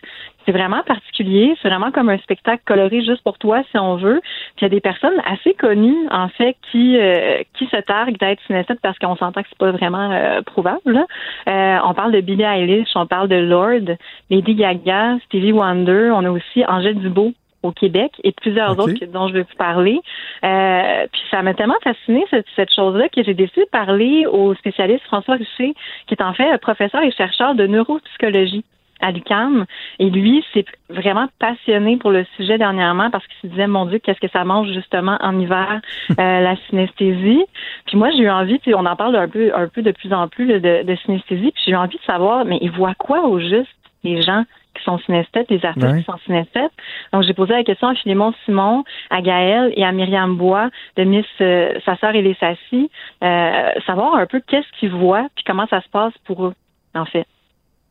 C'est 0.47 0.53
vraiment 0.53 0.83
particulier. 0.83 1.55
C'est 1.61 1.69
vraiment 1.69 1.91
comme 1.91 2.09
un 2.09 2.19
spectacle 2.19 2.63
coloré 2.65 3.03
juste 3.03 3.23
pour 3.23 3.37
toi, 3.37 3.63
si 3.71 3.79
on 3.79 3.97
veut. 3.97 4.21
Puis 4.57 4.63
il 4.63 4.63
y 4.63 4.67
a 4.67 4.71
des 4.71 4.81
personnes 4.81 5.21
assez 5.27 5.53
connues, 5.55 6.09
en 6.11 6.29
fait, 6.29 6.57
qui 6.71 6.97
euh, 6.99 7.43
qui 7.55 7.67
se 7.67 7.77
targuent 7.77 8.19
d'être 8.19 8.41
synesthètes 8.47 8.81
parce 8.81 8.99
qu'on 8.99 9.17
s'entend 9.17 9.43
que 9.43 9.49
c'est 9.51 9.59
pas 9.59 9.73
vraiment 9.73 10.11
euh, 10.11 10.41
prouvable. 10.43 10.81
Là. 10.87 11.07
Euh, 11.49 11.79
on 11.85 11.95
parle 11.95 12.13
de 12.13 12.21
Billie 12.21 12.45
Eilish, 12.45 12.89
on 12.95 13.07
parle 13.07 13.29
de 13.29 13.37
Lord, 13.37 13.97
Lady 14.31 14.55
Gaga, 14.55 15.19
Stevie 15.27 15.53
Wonder. 15.53 16.11
On 16.15 16.25
a 16.25 16.31
aussi 16.31 16.65
Angèle 16.67 16.99
Dubois 16.99 17.33
au 17.63 17.73
Québec 17.73 18.13
et 18.25 18.33
plusieurs 18.33 18.79
okay. 18.79 18.93
autres 18.93 19.07
dont 19.13 19.29
je 19.29 19.35
vais 19.35 19.43
vous 19.43 19.57
parler. 19.57 20.01
Euh, 20.45 21.07
puis 21.13 21.23
ça 21.31 21.43
m'a 21.43 21.55
tellement 21.55 21.79
fasciné 21.83 22.25
cette, 22.31 22.47
cette 22.55 22.73
chose-là 22.73 23.09
que 23.09 23.23
j'ai 23.23 23.35
décidé 23.35 23.63
de 23.63 23.71
parler 23.71 24.27
au 24.27 24.55
spécialiste 24.55 25.05
François 25.05 25.35
Richer, 25.35 25.75
qui 26.07 26.15
est 26.15 26.23
en 26.23 26.35
fait 26.35 26.57
professeur 26.61 27.03
et 27.03 27.11
chercheur 27.11 27.55
de 27.55 27.67
neuropsychologie 27.67 28.65
à 29.01 29.13
l'UQAM. 29.13 29.65
Et 29.99 30.11
lui, 30.11 30.45
c'est 30.53 30.65
vraiment 30.89 31.29
passionné 31.39 31.97
pour 31.97 32.11
le 32.11 32.25
sujet 32.37 32.59
dernièrement 32.59 33.11
parce 33.11 33.25
qu'il 33.27 33.37
se 33.43 33.47
disait, 33.55 33.67
mon 33.67 33.87
Dieu, 33.87 33.99
qu'est-ce 33.99 34.21
que 34.21 34.31
ça 34.31 34.45
mange 34.45 34.73
justement 34.73 35.17
en 35.21 35.39
hiver, 35.39 35.81
euh, 36.11 36.15
la 36.19 36.57
synesthésie. 36.69 37.45
Puis 37.87 37.97
moi, 37.97 38.11
j'ai 38.11 38.25
eu 38.25 38.31
envie, 38.31 38.61
on 38.69 38.87
en 38.87 38.97
parle 38.97 39.17
un 39.17 39.29
peu, 39.29 39.55
un 39.55 39.69
peu 39.69 39.83
de 39.83 39.93
plus 39.93 40.13
en 40.13 40.29
plus 40.29 40.47
là, 40.47 40.59
de, 40.59 40.83
de 40.85 40.97
synesthésie, 40.97 41.53
puis 41.53 41.63
j'ai 41.67 41.73
eu 41.73 41.77
envie 41.77 41.97
de 41.97 42.03
savoir, 42.03 42.45
mais 42.45 42.59
il 42.61 42.71
voit 42.71 42.95
quoi 42.95 43.25
au 43.25 43.39
juste 43.39 43.69
les 44.05 44.23
gens? 44.23 44.45
Qui 44.79 44.85
sont 44.85 44.99
synesthètes, 44.99 45.51
les 45.51 45.65
artistes 45.65 45.99
qui 45.99 46.05
sont 46.05 46.19
synesthètes. 46.25 46.73
Donc, 47.13 47.23
j'ai 47.25 47.35
posé 47.35 47.53
la 47.53 47.65
question 47.65 47.89
à 47.89 47.95
Philémon 47.95 48.33
Simon, 48.45 48.85
à 49.11 49.21
Gaël 49.21 49.73
et 49.77 49.85
à 49.85 49.93
Myriam 49.93 50.37
Bois 50.37 50.71
de 50.97 51.05
Miss 51.05 51.27
euh, 51.41 51.79
Sa 51.85 51.97
sœur 51.97 52.15
et 52.15 52.23
les 52.23 52.35
Sassy, 52.35 52.91
euh, 53.23 53.71
savoir 53.87 54.15
un 54.17 54.27
peu 54.27 54.41
qu'est-ce 54.47 54.69
qu'ils 54.79 54.91
voient 54.91 55.29
puis 55.35 55.45
comment 55.45 55.67
ça 55.67 55.81
se 55.81 55.89
passe 55.89 56.15
pour 56.25 56.47
eux, 56.47 56.55
en 56.95 57.05
fait. 57.05 57.27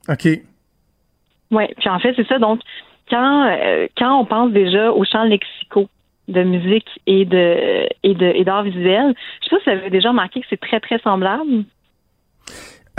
OK. 0.10 0.28
Oui, 1.52 1.64
puis 1.78 1.90
en 1.90 2.00
fait, 2.00 2.14
c'est 2.16 2.28
ça. 2.28 2.40
Donc, 2.40 2.62
quand, 3.10 3.48
euh, 3.48 3.88
quand 3.98 4.20
on 4.20 4.26
pense 4.26 4.52
déjà 4.52 4.92
aux 4.92 5.06
champs 5.06 5.24
lexicaux 5.24 5.88
de 6.28 6.44
musique 6.44 6.88
et 7.06 7.24
de 7.24 7.88
et 8.04 8.14
de 8.14 8.26
et 8.26 8.44
d'art 8.44 8.64
visuel, 8.64 9.16
je 9.42 9.48
sais 9.48 9.56
pas 9.56 9.62
si 9.64 9.70
vous 9.70 9.82
avez 9.82 9.90
déjà 9.90 10.10
remarqué 10.10 10.42
que 10.42 10.48
c'est 10.50 10.60
très, 10.60 10.80
très 10.80 11.00
semblable. 11.00 11.64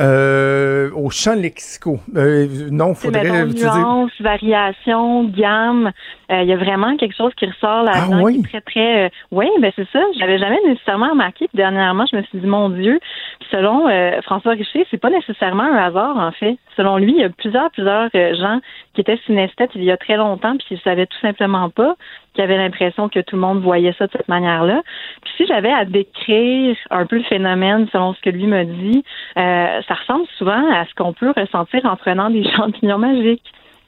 Euh, 0.00 0.90
au 0.94 1.10
champ 1.10 1.34
lexicaux. 1.34 1.98
Euh, 2.16 2.46
non, 2.70 2.94
faudrait. 2.94 3.44
dire- 3.46 3.74
nuances, 3.74 4.12
variations, 4.20 5.24
gamme. 5.24 5.90
Euh, 6.30 6.42
Il 6.42 6.48
y 6.48 6.52
a 6.52 6.56
vraiment 6.56 6.96
quelque 6.96 7.16
chose 7.16 7.32
qui 7.34 7.46
ressort 7.46 7.82
là-dedans 7.82 8.18
Ah 8.20 8.22
oui? 8.22 8.34
qui 8.34 8.40
est 8.40 8.48
très, 8.48 8.60
très... 8.60 9.06
euh, 9.06 9.08
oui, 9.32 9.48
ben 9.60 9.72
c'est 9.74 9.88
ça. 9.90 10.00
Je 10.14 10.20
l'avais 10.20 10.38
jamais 10.38 10.58
nécessairement 10.66 11.10
remarqué. 11.10 11.48
Puis 11.48 11.56
dernièrement, 11.56 12.04
je 12.10 12.16
me 12.16 12.22
suis 12.22 12.38
dit, 12.38 12.46
mon 12.46 12.68
Dieu. 12.70 13.00
Puis 13.40 13.48
selon 13.50 13.88
euh, 13.88 14.20
François 14.22 14.52
Richer, 14.52 14.86
c'est 14.90 14.98
pas 15.00 15.10
nécessairement 15.10 15.64
un 15.64 15.76
hasard, 15.76 16.16
en 16.16 16.32
fait. 16.32 16.56
Selon 16.76 16.96
lui, 16.96 17.12
il 17.16 17.20
y 17.20 17.24
a 17.24 17.30
plusieurs, 17.30 17.70
plusieurs 17.72 18.08
euh, 18.14 18.34
gens 18.36 18.60
qui 18.94 19.00
étaient 19.00 19.18
synesthètes 19.26 19.70
il 19.74 19.84
y 19.84 19.90
a 19.90 19.96
très 19.96 20.16
longtemps 20.16 20.56
puis 20.56 20.66
qui 20.68 20.74
ne 20.74 20.78
savaient 20.80 21.06
tout 21.06 21.18
simplement 21.20 21.70
pas, 21.70 21.96
qui 22.38 22.42
avaient 22.42 22.56
l'impression 22.56 23.08
que 23.08 23.18
tout 23.18 23.34
le 23.34 23.42
monde 23.42 23.60
voyait 23.60 23.92
ça 23.98 24.06
de 24.06 24.12
cette 24.12 24.28
manière-là. 24.28 24.82
Puis 25.22 25.32
si 25.38 25.46
j'avais 25.48 25.72
à 25.72 25.84
décrire 25.84 26.76
un 26.88 27.04
peu 27.04 27.16
le 27.16 27.24
phénomène 27.24 27.88
selon 27.90 28.14
ce 28.14 28.20
que 28.20 28.30
lui 28.30 28.46
me 28.46 28.62
dit, 28.62 29.02
euh, 29.36 29.82
ça 29.88 29.94
ressemble 29.94 30.24
souvent 30.38 30.70
à 30.72 30.84
ce 30.86 30.94
qu'on 30.94 31.12
peut 31.12 31.32
ressentir 31.36 31.84
en 31.84 31.96
prenant 31.96 32.30
des 32.30 32.48
champignons 32.56 32.98
magiques. 32.98 33.42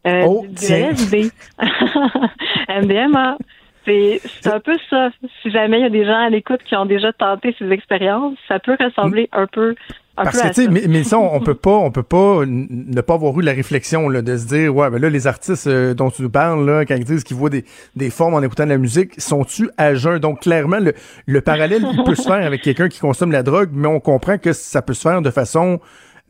Euh, 0.05 0.25
Oh, 0.27 0.45
du. 0.49 0.73
LSD, 0.73 1.31
MDMA. 2.83 3.37
C'est 3.85 4.21
un 4.47 4.59
peu 4.59 4.77
ça. 4.89 5.11
Si 5.43 5.51
jamais 5.53 5.79
il 5.79 5.83
y 5.83 5.87
a 5.87 5.91
des 5.91 6.05
gens 6.05 6.19
à 6.19 6.29
l'écoute 6.29 6.63
qui 6.65 6.75
ont 6.75 6.87
déjà 6.87 7.13
tenté 7.13 7.55
ces 7.57 7.71
expériences, 7.71 8.37
ça 8.49 8.59
peut 8.59 8.77
ressembler 8.81 9.29
un 9.33 9.47
peu, 9.47 9.77
Parce 10.25 10.41
que, 10.41 10.49
tu 10.49 10.65
sais, 10.65 10.69
mais, 10.69 10.85
mais 10.89 11.05
ça, 11.05 11.19
on, 11.19 11.41
peut 11.45 11.55
pas, 11.55 11.77
on 11.77 11.91
peut 11.91 12.03
pas 12.03 12.45
ne 12.47 13.01
pas 13.01 13.15
avoir 13.15 13.39
eu 13.39 13.43
la 13.43 13.53
réflexion, 13.53 14.09
là, 14.09 14.23
de 14.23 14.37
se 14.37 14.47
dire, 14.47 14.75
ouais, 14.75 14.91
ben 14.91 15.01
là, 15.01 15.09
les 15.09 15.27
artistes 15.27 15.67
euh, 15.67 15.95
dont 15.95 16.11
tu 16.11 16.23
nous 16.23 16.31
parles, 16.31 16.65
là, 16.67 16.85
quand 16.85 16.95
ils 16.95 17.05
disent 17.05 17.25
qu'ils 17.25 17.37
voient 17.37 17.51
des, 17.51 17.65
des 17.97 18.11
formes 18.11 18.35
en 18.35 18.43
écoutant 18.43 18.65
de 18.65 18.71
la 18.71 18.79
musique, 18.79 19.21
sont-tu 19.21 19.71
à 19.77 19.95
jeun? 19.95 20.19
Donc, 20.19 20.41
clairement, 20.41 20.79
le, 20.79 20.95
le 21.27 21.41
parallèle, 21.41 21.87
il 21.93 22.05
peut 22.05 22.15
se 22.15 22.23
faire 22.23 22.47
avec 22.47 22.63
quelqu'un 22.63 22.89
qui 22.89 23.01
consomme 23.01 23.33
la 23.33 23.43
drogue, 23.43 23.71
mais 23.73 23.89
on 23.89 24.01
comprend 24.01 24.39
que 24.39 24.53
ça 24.53 24.83
peut 24.83 24.95
se 24.95 25.03
faire 25.03 25.23
de 25.23 25.31
façon 25.31 25.81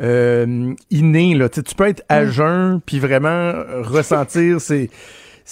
euh, 0.03 0.75
innée, 0.91 1.35
là. 1.35 1.49
Tu 1.49 1.63
peux 1.77 1.89
être 1.89 2.03
à 2.09 2.25
jeun, 2.27 2.81
puis 2.85 2.99
vraiment 2.99 3.53
ressentir 3.83 4.61
ces, 4.61 4.91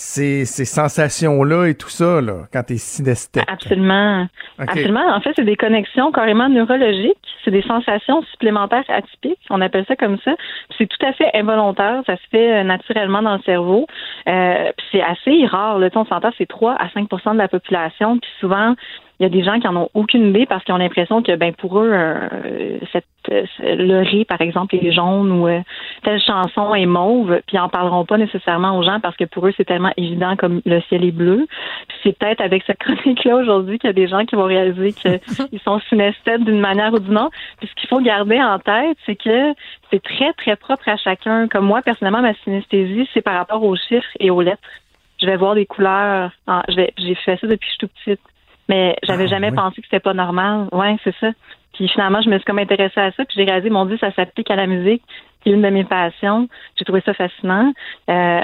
ces, 0.00 0.44
ces 0.44 0.64
sensations-là 0.64 1.66
et 1.66 1.74
tout 1.74 1.88
ça, 1.88 2.20
là, 2.20 2.44
quand 2.52 2.62
t'es 2.62 2.76
synesthète. 2.76 3.42
Absolument. 3.48 4.28
Absolument. 4.56 5.04
En 5.12 5.20
fait, 5.20 5.32
c'est 5.34 5.44
des 5.44 5.56
connexions 5.56 6.12
carrément 6.12 6.48
neurologiques. 6.48 7.18
C'est 7.44 7.50
des 7.50 7.62
sensations 7.62 8.22
supplémentaires 8.30 8.84
atypiques. 8.86 9.40
On 9.50 9.60
appelle 9.60 9.84
ça 9.88 9.96
comme 9.96 10.16
ça. 10.24 10.36
C'est 10.78 10.86
tout 10.86 11.04
à 11.04 11.12
fait 11.14 11.28
involontaire. 11.34 12.02
Ça 12.06 12.14
se 12.14 12.22
fait 12.30 12.60
euh, 12.60 12.62
naturellement 12.62 13.22
dans 13.22 13.34
le 13.34 13.42
cerveau. 13.42 13.88
Euh, 14.28 14.70
c'est 14.92 15.02
assez 15.02 15.44
rare. 15.46 15.80
Là. 15.80 15.90
Tu 15.90 15.98
On 15.98 16.06
s'entend, 16.06 16.30
c'est 16.38 16.46
3 16.46 16.74
à 16.74 16.86
5% 16.86 17.32
de 17.32 17.38
la 17.38 17.48
population. 17.48 18.18
Puis 18.18 18.30
souvent, 18.38 18.76
il 19.20 19.24
y 19.24 19.26
a 19.26 19.28
des 19.30 19.42
gens 19.42 19.58
qui 19.58 19.66
en 19.66 19.74
ont 19.76 19.88
aucune 19.94 20.28
idée 20.28 20.46
parce 20.46 20.62
qu'ils 20.62 20.74
ont 20.74 20.78
l'impression 20.78 21.22
que 21.22 21.34
ben 21.34 21.52
pour 21.52 21.80
eux 21.80 21.90
euh, 21.92 22.78
cette 22.92 23.04
euh, 23.30 23.44
le 23.60 24.00
riz 24.02 24.24
par 24.24 24.40
exemple 24.40 24.76
est 24.76 24.92
jaune 24.92 25.32
ou 25.32 25.48
euh, 25.48 25.60
telle 26.04 26.20
chanson 26.20 26.72
est 26.74 26.86
mauve 26.86 27.40
puis 27.46 27.56
ils 27.56 27.60
en 27.60 27.68
parleront 27.68 28.04
pas 28.04 28.16
nécessairement 28.16 28.78
aux 28.78 28.82
gens 28.84 29.00
parce 29.00 29.16
que 29.16 29.24
pour 29.24 29.46
eux 29.48 29.52
c'est 29.56 29.64
tellement 29.64 29.92
évident 29.96 30.36
comme 30.36 30.60
le 30.64 30.80
ciel 30.82 31.04
est 31.04 31.10
bleu. 31.10 31.46
Puis 31.88 31.98
c'est 32.04 32.18
peut-être 32.18 32.40
avec 32.40 32.62
cette 32.64 32.78
chronique 32.78 33.24
là 33.24 33.36
aujourd'hui 33.36 33.78
qu'il 33.80 33.88
y 33.88 33.90
a 33.90 33.94
des 33.94 34.06
gens 34.06 34.24
qui 34.24 34.36
vont 34.36 34.44
réaliser 34.44 34.92
qu'ils 34.92 35.60
sont 35.64 35.80
synesthètes 35.88 36.44
d'une 36.44 36.60
manière 36.60 36.92
ou 36.94 37.00
d'une 37.00 37.18
autre. 37.18 37.34
Puis 37.58 37.68
ce 37.68 37.74
qu'il 37.74 37.88
faut 37.88 38.00
garder 38.00 38.40
en 38.40 38.60
tête 38.60 38.96
c'est 39.04 39.16
que 39.16 39.52
c'est 39.90 40.02
très 40.02 40.32
très 40.34 40.54
propre 40.54 40.88
à 40.88 40.96
chacun. 40.96 41.48
Comme 41.48 41.66
moi 41.66 41.82
personnellement 41.82 42.22
ma 42.22 42.34
synesthésie 42.44 43.08
c'est 43.12 43.22
par 43.22 43.34
rapport 43.34 43.64
aux 43.64 43.74
chiffres 43.74 44.06
et 44.20 44.30
aux 44.30 44.42
lettres. 44.42 44.62
Je 45.20 45.26
vais 45.26 45.36
voir 45.36 45.56
des 45.56 45.66
couleurs 45.66 46.30
en- 46.46 46.62
je 46.68 46.76
vais 46.76 46.92
j'ai 46.96 47.16
fait 47.16 47.36
ça 47.40 47.46
depuis 47.48 47.58
que 47.58 47.64
je 47.66 47.70
suis 47.70 47.78
toute 47.78 47.92
petite 48.04 48.20
mais 48.68 48.96
j'avais 49.02 49.24
Ah, 49.24 49.28
jamais 49.28 49.50
oui. 49.50 49.56
pensé 49.56 49.80
que 49.80 49.86
c'était 49.86 50.00
pas 50.00 50.14
normal. 50.14 50.68
Ouais, 50.72 50.96
c'est 51.04 51.14
ça. 51.20 51.30
Puis 51.74 51.88
finalement, 51.88 52.20
je 52.22 52.28
me 52.28 52.36
suis 52.36 52.44
comme 52.44 52.58
intéressée 52.58 53.00
à 53.00 53.12
ça, 53.12 53.24
puis 53.24 53.34
j'ai 53.36 53.44
réalisé, 53.44 53.70
mon 53.70 53.84
Dieu, 53.84 53.98
ça 53.98 54.12
s'applique 54.12 54.50
à 54.50 54.56
la 54.56 54.66
musique, 54.66 55.02
qui 55.42 55.50
est 55.50 55.52
une 55.52 55.62
de 55.62 55.68
mes 55.68 55.84
passions. 55.84 56.48
J'ai 56.76 56.84
trouvé 56.84 57.02
ça 57.04 57.14
fascinant. 57.14 57.72
Euh, 58.10 58.40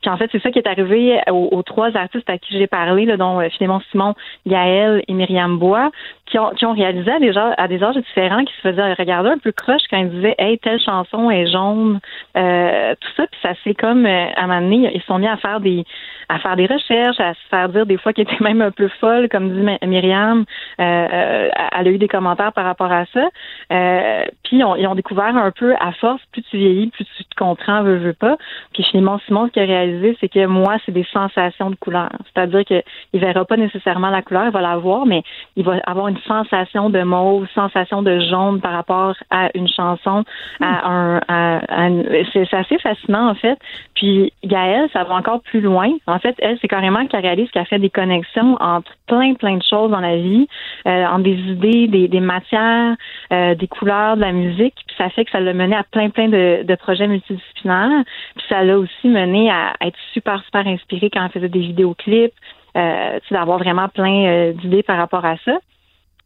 puis 0.00 0.10
en 0.10 0.16
fait, 0.16 0.28
c'est 0.32 0.42
ça 0.42 0.50
qui 0.50 0.58
est 0.58 0.68
arrivé 0.68 1.20
aux, 1.30 1.62
trois 1.62 1.96
artistes 1.96 2.28
à 2.30 2.38
qui 2.38 2.56
j'ai 2.56 2.66
parlé, 2.66 3.06
là, 3.06 3.16
dont 3.16 3.40
euh, 3.40 3.48
Philémon 3.50 3.80
Simon, 3.90 4.14
Gaël 4.46 5.02
et 5.08 5.12
Myriam 5.12 5.58
Bois, 5.58 5.90
qui 6.26 6.38
ont, 6.38 6.50
qui 6.50 6.66
ont 6.66 6.72
réalisé 6.72 7.10
à 7.10 7.18
des, 7.18 7.36
âges, 7.36 7.54
à 7.56 7.68
des 7.68 7.82
âges 7.82 7.96
différents, 7.96 8.44
qui 8.44 8.54
se 8.54 8.60
faisaient 8.60 8.92
regarder 8.94 9.30
un 9.30 9.38
peu 9.38 9.52
croche 9.52 9.82
quand 9.90 9.98
ils 9.98 10.10
disaient 10.10 10.34
Hey, 10.38 10.58
telle 10.58 10.80
chanson 10.80 11.30
est 11.30 11.46
jaune, 11.50 12.00
euh, 12.36 12.94
tout 13.00 13.08
ça, 13.16 13.26
puis 13.26 13.40
ça 13.42 13.54
s'est 13.64 13.74
comme 13.74 14.06
euh, 14.06 14.26
à 14.36 14.44
un 14.44 14.46
moment 14.46 14.60
donné, 14.60 14.90
ils 14.94 15.02
sont 15.02 15.18
mis 15.18 15.28
à 15.28 15.36
faire 15.36 15.60
des 15.60 15.84
à 16.28 16.38
faire 16.38 16.56
des 16.56 16.66
recherches, 16.66 17.18
à 17.20 17.32
se 17.32 17.40
faire 17.50 17.68
dire 17.70 17.86
des 17.86 17.96
fois 17.96 18.12
qu'ils 18.12 18.24
étaient 18.24 18.44
même 18.44 18.60
un 18.60 18.70
peu 18.70 18.88
folles, 19.00 19.28
comme 19.30 19.50
dit 19.50 19.60
My- 19.60 19.78
Myriam. 19.86 20.44
Euh, 20.80 20.84
euh, 21.12 21.48
elle 21.78 21.88
a 21.88 21.90
eu 21.90 21.98
des 21.98 22.08
commentaires 22.08 22.52
par 22.52 22.64
rapport 22.64 22.92
à 22.92 23.04
ça. 23.06 23.28
Euh, 23.72 24.24
puis 24.44 24.58
ils 24.58 24.64
ont 24.86 24.94
découvert 24.94 25.34
un 25.36 25.50
peu 25.50 25.74
à 25.80 25.92
force, 25.92 26.22
plus 26.32 26.42
tu 26.42 26.56
vieillis, 26.56 26.88
plus 26.88 27.04
tu 27.16 27.24
te 27.24 27.34
comprends, 27.36 27.82
veux, 27.82 27.96
veux 27.96 28.12
pas. 28.12 28.36
Puis 28.74 28.82
finalement, 28.84 29.18
Simon, 29.26 29.46
ce 29.46 29.52
qu'il 29.52 29.62
a 29.62 29.66
réalisé, 29.66 30.16
c'est 30.20 30.28
que 30.28 30.46
moi, 30.46 30.76
c'est 30.84 30.92
des 30.92 31.06
sensations 31.12 31.70
de 31.70 31.76
couleur. 31.76 32.10
C'est-à-dire 32.32 32.64
que 32.64 32.82
il 33.12 33.20
verra 33.20 33.44
pas 33.44 33.56
nécessairement 33.56 34.10
la 34.10 34.22
couleur, 34.22 34.44
il 34.46 34.52
va 34.52 34.60
la 34.60 34.76
voir, 34.76 35.06
mais 35.06 35.22
il 35.56 35.64
va 35.64 35.76
avoir 35.86 36.08
une 36.08 36.18
sensation 36.26 36.90
de 36.90 37.02
mauve, 37.02 37.46
sensation 37.54 38.02
de 38.02 38.18
jaune 38.20 38.60
par 38.60 38.72
rapport 38.72 39.14
à 39.30 39.50
une 39.54 39.68
chanson, 39.68 40.24
à 40.60 40.90
un, 40.90 41.20
à, 41.28 41.58
à 41.68 41.88
une- 41.88 42.06
c'est 42.32 42.46
c'est 42.50 42.56
assez 42.56 42.78
fascinant 42.78 43.28
en 43.30 43.34
fait. 43.34 43.58
Puis 43.94 44.32
Gaëlle, 44.44 44.88
ça 44.92 45.04
va 45.04 45.14
encore 45.14 45.40
plus 45.42 45.60
loin. 45.60 45.90
En 46.06 46.18
fait, 46.18 46.34
elle, 46.38 46.58
c'est 46.60 46.68
carrément 46.68 47.06
qu'elle 47.06 47.22
réalise 47.22 47.50
qu'elle 47.50 47.66
fait 47.66 47.78
des 47.78 47.90
connexions 47.90 48.56
entre 48.60 48.92
plein, 49.06 49.34
plein 49.34 49.56
de 49.56 49.62
choses 49.62 49.90
dans 49.90 50.00
la 50.00 50.16
vie, 50.16 50.48
euh, 50.86 51.06
entre 51.06 51.22
des 51.24 51.38
idées, 51.52 51.88
des, 51.88 52.08
des 52.08 52.20
matières, 52.20 52.96
euh, 53.32 53.54
des 53.54 53.66
couleurs, 53.68 54.16
de 54.16 54.22
la 54.22 54.32
musique. 54.32 54.74
Puis 54.86 54.96
ça 54.96 55.08
fait 55.10 55.24
que 55.24 55.30
ça 55.30 55.40
l'a 55.40 55.52
mené 55.52 55.76
à 55.76 55.84
plein, 55.84 56.10
plein 56.10 56.17
de, 56.26 56.74
projets 56.74 57.06
multidisciplinaires. 57.06 58.02
Puis 58.36 58.44
ça 58.48 58.64
l'a 58.64 58.78
aussi 58.78 59.08
mené 59.08 59.50
à 59.50 59.74
être 59.80 59.98
super, 60.12 60.42
super 60.44 60.66
inspirée 60.66 61.10
quand 61.10 61.24
elle 61.24 61.30
faisait 61.30 61.48
des 61.48 61.60
vidéoclips, 61.60 62.34
euh, 62.76 63.20
d'avoir 63.30 63.58
vraiment 63.58 63.88
plein 63.88 64.26
euh, 64.26 64.52
d'idées 64.52 64.82
par 64.82 64.96
rapport 64.96 65.24
à 65.24 65.36
ça. 65.44 65.58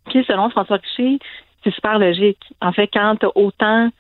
Puis 0.07 0.25
selon 0.27 0.49
François 0.51 0.79
Richer, 0.79 1.19
c'est 1.63 1.75
super 1.75 1.99
logique. 1.99 2.41
En 2.61 2.73
fait, 2.73 2.89
quand 2.89 3.17
tu 3.17 3.27
as 3.27 3.37
autant 3.37 3.91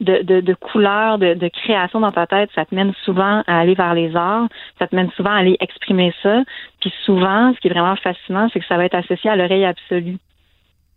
de, 0.00 0.54
couleurs, 0.54 1.18
de, 1.18 1.34
de 1.34 1.48
création 1.48 2.00
dans 2.00 2.12
ta 2.12 2.26
tête, 2.26 2.50
ça 2.54 2.64
te 2.64 2.74
mène 2.74 2.92
souvent 3.04 3.42
à 3.46 3.58
aller 3.58 3.74
vers 3.74 3.94
les 3.94 4.14
arts, 4.14 4.48
ça 4.78 4.86
te 4.86 4.94
mène 4.94 5.10
souvent 5.12 5.30
à 5.30 5.38
aller 5.38 5.56
exprimer 5.60 6.14
ça. 6.22 6.42
Puis 6.80 6.92
souvent, 7.04 7.52
ce 7.54 7.60
qui 7.60 7.68
est 7.68 7.72
vraiment 7.72 7.96
fascinant, 7.96 8.48
c'est 8.52 8.60
que 8.60 8.66
ça 8.66 8.76
va 8.76 8.84
être 8.84 8.94
associé 8.94 9.30
à 9.30 9.36
l'oreille 9.36 9.64
absolue. 9.64 10.18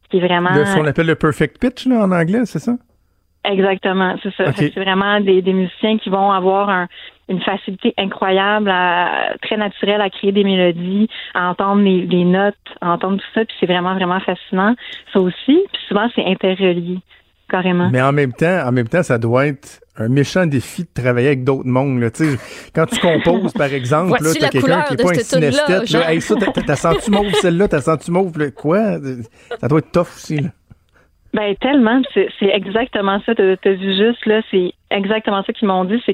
Qui 0.10 0.18
est 0.18 0.20
vraiment. 0.20 0.54
Ce 0.54 0.76
qu'on 0.76 0.86
appelle 0.86 1.08
le 1.08 1.16
perfect 1.16 1.60
pitch, 1.60 1.88
en 1.88 2.12
anglais, 2.12 2.46
c'est 2.46 2.60
ça? 2.60 2.74
Exactement, 3.44 4.16
c'est 4.22 4.34
ça. 4.36 4.52
C'est 4.54 4.76
vraiment 4.76 5.20
des, 5.20 5.42
des 5.42 5.54
musiciens 5.54 5.98
qui 5.98 6.10
vont 6.10 6.32
avoir 6.32 6.70
un- 6.70 6.88
une 7.28 7.42
facilité 7.42 7.94
incroyable, 7.98 8.70
à, 8.70 9.34
très 9.42 9.58
naturelle 9.58 10.02
à 10.02 10.10
créer 10.10 10.32
des 10.32 10.44
mélodies, 10.44 11.08
à 11.34 11.50
entendre 11.50 11.82
les, 11.82 12.02
les 12.06 12.24
notes, 12.26 12.56
à 12.82 12.92
entendre 12.92 13.18
tout 13.18 13.28
ça, 13.34 13.46
puis 13.46 13.56
c'est 13.60 13.66
vraiment, 13.66 13.96
vraiment 13.96 14.20
fascinant. 14.20 14.76
Ça 15.14 15.20
aussi, 15.22 15.34
puis 15.46 15.82
souvent, 15.88 16.08
c'est 16.14 16.26
interrelié, 16.26 17.00
carrément. 17.50 17.90
Mais 17.92 18.02
en 18.02 18.12
même 18.12 18.34
temps, 18.34 18.68
en 18.68 18.72
même 18.72 18.88
temps, 18.88 19.02
ça 19.02 19.18
doit 19.18 19.48
être 19.48 19.80
un 19.98 20.08
méchant 20.10 20.46
défi 20.46 20.84
de 20.84 21.02
travailler 21.02 21.28
avec 21.28 21.44
d'autres 21.44 21.68
mondes. 21.68 22.00
Là. 22.00 22.12
Tu 22.12 22.26
sais, 22.26 22.72
Quand 22.76 22.86
tu 22.86 23.00
composes, 23.00 23.54
par 23.54 23.72
exemple, 23.74 24.12
là, 24.12 24.30
t'as 24.34 24.40
la 24.46 24.50
quelqu'un 24.50 24.82
qui 24.84 24.94
est 24.94 24.98
de 24.98 25.04
pas 25.04 25.10
un 25.10 25.14
synesthète. 25.24 25.90
Là, 25.92 26.14
hey, 26.14 26.22
ça, 26.22 26.36
t'as- 26.36 26.76
senti 26.76 27.12
mauve 27.12 27.32
celle-là, 27.42 27.68
t'as 27.68 27.82
senti 27.82 28.12
mauve 28.12 28.38
le 28.38 28.52
quoi? 28.52 28.98
Ça 29.60 29.68
doit 29.68 29.80
être 29.80 29.92
tough 29.92 30.02
aussi. 30.16 30.38
Là. 30.38 30.50
Ben 31.34 31.56
tellement, 31.56 32.02
c'est 32.14 32.30
exactement 32.48 33.22
ça. 33.26 33.34
T'as 33.34 33.54
as 33.64 33.72
vu 33.72 33.96
juste 33.96 34.26
là, 34.26 34.42
c'est 34.52 34.74
exactement 34.90 35.42
ça 35.44 35.54
qu'ils 35.54 35.70
m'ont 35.70 35.86
dit, 35.86 36.02
c'est 36.06 36.14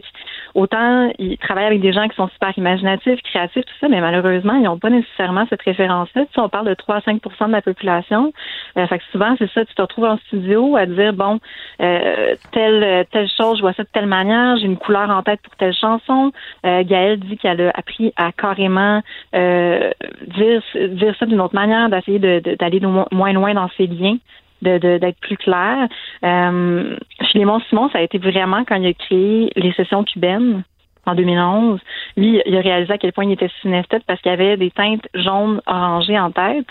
qu'autant 0.53 1.11
ils 1.17 1.35
travaillent 1.39 1.65
avec 1.65 1.81
des 1.81 1.91
gens 1.91 2.07
qui 2.07 2.15
sont 2.15 2.27
super 2.27 2.55
imaginatifs, 2.55 3.19
créatifs, 3.23 3.65
tout 3.65 3.73
ça, 3.81 3.87
mais 3.89 3.99
malheureusement 3.99 4.53
ils 4.53 4.61
n'ont 4.63 4.77
pas 4.77 4.91
nécessairement 4.91 5.47
cette 5.49 5.63
référence-là. 5.63 6.25
Tu 6.25 6.33
sais, 6.35 6.39
on 6.39 6.49
parle 6.49 6.67
de 6.67 6.75
3 6.75 6.97
à 6.97 7.01
5 7.01 7.19
de 7.47 7.51
la 7.51 7.63
population. 7.63 8.31
Euh, 8.77 8.85
fait 8.85 8.99
que 8.99 9.03
souvent 9.11 9.35
c'est 9.39 9.49
ça, 9.51 9.65
tu 9.65 9.73
te 9.73 9.81
retrouves 9.81 10.05
en 10.05 10.17
studio 10.27 10.75
à 10.75 10.85
dire 10.85 11.13
bon, 11.13 11.39
euh, 11.81 12.35
telle 12.51 13.07
telle 13.11 13.27
chose, 13.35 13.57
je 13.57 13.61
vois 13.61 13.73
ça 13.73 13.81
de 13.81 13.89
telle 13.91 14.05
manière, 14.05 14.57
j'ai 14.57 14.65
une 14.65 14.77
couleur 14.77 15.09
en 15.09 15.23
tête 15.23 15.41
pour 15.41 15.55
telle 15.55 15.73
chanson. 15.73 16.31
Euh, 16.63 16.83
Gaëlle 16.83 17.19
dit 17.21 17.37
qu'elle 17.37 17.61
a 17.61 17.71
appris 17.73 18.13
à 18.17 18.31
carrément 18.31 19.01
euh, 19.33 19.89
dire 20.27 20.61
dire 20.89 21.15
ça 21.17 21.25
d'une 21.25 21.41
autre 21.41 21.55
manière, 21.55 21.89
d'essayer 21.89 22.19
de- 22.19 22.39
de- 22.39 22.53
d'aller 22.53 22.79
de 22.79 22.85
mo- 22.85 23.07
moins 23.11 23.33
loin 23.33 23.55
dans 23.55 23.69
ses 23.77 23.87
liens 23.87 24.17
de- 24.61 24.77
de- 24.77 24.97
d'être 24.97 25.19
plus 25.19 25.37
clair. 25.37 25.87
Euh, 26.23 26.95
Philémon 27.31 27.59
Simon, 27.69 27.89
ça 27.89 27.99
a 27.99 28.01
été 28.01 28.17
vraiment 28.17 28.63
quand 28.65 28.75
il 28.75 28.87
a 28.87 28.93
créé 28.93 29.51
les 29.55 29.73
sessions 29.73 30.03
cubaines. 30.03 30.63
en 31.05 31.15
2011. 31.15 31.79
Lui, 32.17 32.41
il 32.45 32.57
a 32.57 32.59
réalisé 32.59 32.91
à 32.91 32.97
quel 32.97 33.13
point 33.13 33.23
il 33.23 33.31
était 33.31 33.49
synesthète 33.61 34.03
parce 34.05 34.19
qu'il 34.19 34.29
avait 34.29 34.57
des 34.57 34.71
teintes 34.71 35.07
jaunes 35.13 35.61
orangées 35.65 36.19
en 36.19 36.31
tête. 36.31 36.67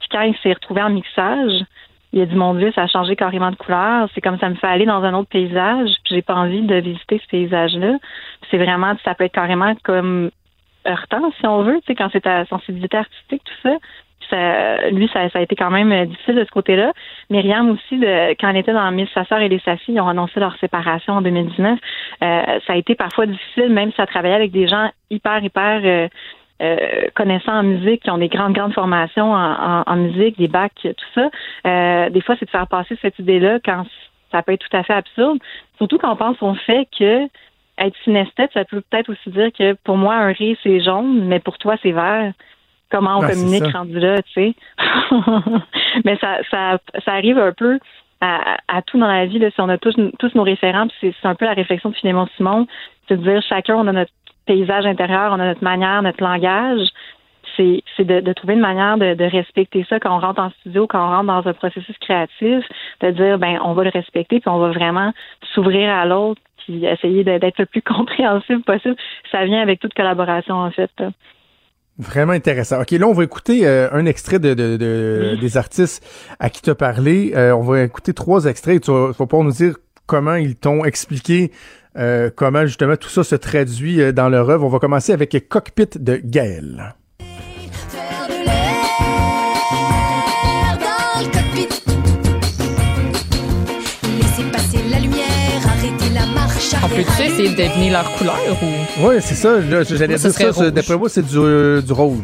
Puis 0.00 0.08
quand 0.10 0.22
il 0.22 0.34
s'est 0.38 0.54
retrouvé 0.54 0.82
en 0.82 0.88
mixage, 0.88 1.64
il 2.14 2.22
a 2.22 2.24
dit 2.24 2.34
mon 2.34 2.54
Dieu, 2.54 2.72
ça 2.74 2.84
a 2.84 2.86
changé 2.86 3.14
carrément 3.14 3.50
de 3.50 3.56
couleur. 3.56 4.08
C'est 4.14 4.22
comme 4.22 4.38
ça 4.38 4.48
me 4.48 4.54
fait 4.54 4.68
aller 4.68 4.86
dans 4.86 5.02
un 5.02 5.12
autre 5.12 5.28
paysage. 5.28 5.90
J'ai 6.08 6.22
pas 6.22 6.34
envie 6.34 6.62
de 6.62 6.76
visiter 6.76 7.20
ce 7.22 7.28
paysage-là. 7.28 7.98
C'est 8.50 8.56
vraiment, 8.56 8.94
ça 9.04 9.14
peut 9.14 9.24
être 9.24 9.34
carrément 9.34 9.74
comme 9.82 10.30
heurtant, 10.86 11.32
si 11.38 11.46
on 11.46 11.62
veut, 11.62 11.80
tu 11.80 11.88
sais, 11.88 11.94
quand 11.94 12.08
c'est 12.12 12.22
ta 12.22 12.44
sensibilité 12.46 12.96
artistique, 12.96 13.42
tout 13.44 13.68
ça. 13.68 13.76
Lui, 14.32 15.08
ça, 15.12 15.28
a 15.32 15.40
été 15.40 15.56
quand 15.56 15.70
même 15.70 15.92
euh, 15.92 16.04
difficile 16.06 16.36
de 16.36 16.44
ce 16.44 16.50
côté-là. 16.50 16.92
Myriam 17.30 17.70
aussi, 17.70 18.00
quand 18.40 18.48
elle 18.48 18.56
était 18.56 18.72
dans 18.72 18.90
Miss 18.90 19.08
Sa 19.14 19.24
sœur 19.24 19.40
et 19.40 19.48
les 19.48 19.58
Safi, 19.60 19.92
ils 19.92 20.00
ont 20.00 20.08
annoncé 20.08 20.40
leur 20.40 20.56
séparation 20.58 21.14
en 21.14 21.22
2019. 21.22 21.78
Euh, 22.22 22.42
ça 22.66 22.72
a 22.72 22.76
été 22.76 22.94
parfois 22.94 23.26
difficile, 23.26 23.70
même 23.70 23.90
si 23.90 23.96
ça 23.96 24.06
travaillait 24.06 24.36
avec 24.36 24.52
des 24.52 24.68
gens 24.68 24.90
hyper, 25.10 25.42
hyper 25.42 26.08
euh, 26.62 27.08
connaissants 27.14 27.58
en 27.58 27.62
musique, 27.62 28.02
qui 28.02 28.10
ont 28.10 28.18
des 28.18 28.28
grandes, 28.28 28.52
grandes 28.52 28.74
formations 28.74 29.32
en, 29.32 29.96
musique, 29.96 30.38
des 30.38 30.48
bacs, 30.48 30.72
tout 30.82 30.92
ça. 31.14 32.08
Des 32.10 32.20
fois, 32.20 32.36
c'est 32.38 32.46
de 32.46 32.50
faire 32.50 32.68
passer 32.68 32.96
cette 33.02 33.18
idée-là 33.18 33.58
quand 33.64 33.84
ça 34.30 34.42
peut 34.42 34.52
être 34.52 34.66
tout 34.68 34.76
à 34.76 34.82
fait 34.82 34.94
absurde. 34.94 35.38
Surtout 35.78 35.98
quand 35.98 36.12
on 36.12 36.16
pense 36.16 36.42
au 36.42 36.54
fait 36.54 36.88
que 36.98 37.26
être 37.78 37.96
synesthète, 38.04 38.50
ça 38.54 38.64
peut 38.64 38.82
peut-être 38.88 39.10
aussi 39.10 39.30
dire 39.30 39.50
que 39.52 39.74
pour 39.84 39.96
moi, 39.96 40.14
un 40.14 40.32
riz, 40.32 40.56
c'est 40.62 40.80
jaune, 40.80 41.24
mais 41.24 41.40
pour 41.40 41.58
toi, 41.58 41.76
c'est 41.82 41.92
vert 41.92 42.32
comment 42.90 43.18
on 43.18 43.22
c'est 43.22 43.34
communique 43.34 43.72
rendu 43.72 43.98
là, 43.98 44.22
tu 44.22 44.32
sais. 44.32 44.54
Mais 46.04 46.16
ça, 46.18 46.38
ça, 46.50 46.78
ça 47.04 47.12
arrive 47.12 47.38
un 47.38 47.52
peu 47.52 47.78
à, 48.20 48.56
à 48.68 48.82
tout 48.82 48.98
dans 48.98 49.06
la 49.06 49.26
vie. 49.26 49.38
Là, 49.38 49.50
si 49.50 49.60
on 49.60 49.68
a 49.68 49.78
tous, 49.78 49.94
tous 50.18 50.34
nos 50.34 50.42
référents, 50.42 50.86
c'est 51.00 51.14
un 51.24 51.34
peu 51.34 51.44
la 51.44 51.54
réflexion 51.54 51.90
de 51.90 51.96
Philémon 51.96 52.26
Simon, 52.36 52.66
c'est 53.08 53.16
de 53.16 53.22
dire 53.22 53.42
chacun, 53.48 53.76
on 53.76 53.86
a 53.86 53.92
notre 53.92 54.12
paysage 54.46 54.86
intérieur, 54.86 55.32
on 55.32 55.40
a 55.40 55.46
notre 55.46 55.64
manière, 55.64 56.02
notre 56.02 56.22
langage. 56.22 56.88
C'est 57.56 57.82
c'est 57.96 58.04
de, 58.04 58.20
de 58.20 58.32
trouver 58.32 58.54
une 58.54 58.60
manière 58.60 58.96
de, 58.98 59.14
de 59.14 59.24
respecter 59.24 59.86
ça 59.88 60.00
quand 60.00 60.16
on 60.16 60.18
rentre 60.18 60.40
en 60.40 60.50
studio, 60.60 60.86
quand 60.86 61.04
on 61.06 61.10
rentre 61.10 61.26
dans 61.26 61.48
un 61.48 61.52
processus 61.52 61.96
créatif, 61.98 62.64
de 63.00 63.10
dire 63.10 63.38
ben 63.38 63.60
on 63.62 63.74
va 63.74 63.84
le 63.84 63.90
respecter, 63.90 64.40
puis 64.40 64.48
on 64.48 64.58
va 64.58 64.70
vraiment 64.70 65.12
s'ouvrir 65.52 65.90
à 65.90 66.04
l'autre, 66.04 66.40
puis 66.58 66.84
essayer 66.84 67.22
d'être 67.22 67.58
le 67.58 67.66
plus 67.66 67.82
compréhensible 67.82 68.62
possible. 68.62 68.96
Ça 69.30 69.44
vient 69.44 69.60
avec 69.60 69.78
toute 69.78 69.94
collaboration 69.94 70.56
en 70.56 70.70
fait. 70.70 70.90
Vraiment 71.98 72.32
intéressant. 72.32 72.80
OK, 72.80 72.90
là, 72.90 73.06
on 73.06 73.12
va 73.12 73.22
écouter 73.22 73.66
euh, 73.68 73.88
un 73.92 74.04
extrait 74.06 74.40
de, 74.40 74.52
de- 74.54 74.76
de- 74.76 75.36
des 75.40 75.56
artistes 75.56 76.04
à 76.40 76.50
qui 76.50 76.60
tu 76.60 76.70
as 76.70 76.74
parlé. 76.74 77.32
Euh, 77.36 77.54
on 77.54 77.62
va 77.62 77.82
écouter 77.82 78.12
trois 78.12 78.46
extraits. 78.46 78.82
Tu 78.82 78.90
vas, 78.90 79.12
tu 79.12 79.18
vas 79.18 79.26
pouvoir 79.26 79.44
nous 79.44 79.52
dire 79.52 79.76
comment 80.06 80.34
ils 80.34 80.56
t'ont 80.56 80.84
expliqué 80.84 81.52
euh, 81.96 82.30
comment, 82.34 82.66
justement, 82.66 82.96
tout 82.96 83.08
ça 83.08 83.22
se 83.22 83.36
traduit 83.36 84.00
euh, 84.00 84.10
dans 84.10 84.28
leur 84.28 84.50
œuvre. 84.50 84.64
On 84.66 84.68
va 84.68 84.80
commencer 84.80 85.12
avec 85.12 85.48
Cockpit 85.48 85.86
de 86.00 86.20
Gaël. 86.24 86.96
On 96.82 96.88
peut-tu 96.88 97.22
essayer 97.22 97.50
de 97.50 97.56
deviner 97.56 97.90
leur 97.90 98.10
couleur 98.12 98.36
ou? 98.62 99.06
Oui, 99.06 99.14
c'est 99.20 99.34
ça. 99.34 99.58
là, 99.60 99.82
J'allais 99.82 100.16
dire 100.16 100.30
ça. 100.30 100.70
D'après 100.70 100.96
moi, 100.96 101.08
c'est 101.08 101.24
du, 101.26 101.36
euh, 101.38 101.80
du 101.80 101.92
rose. 101.92 102.18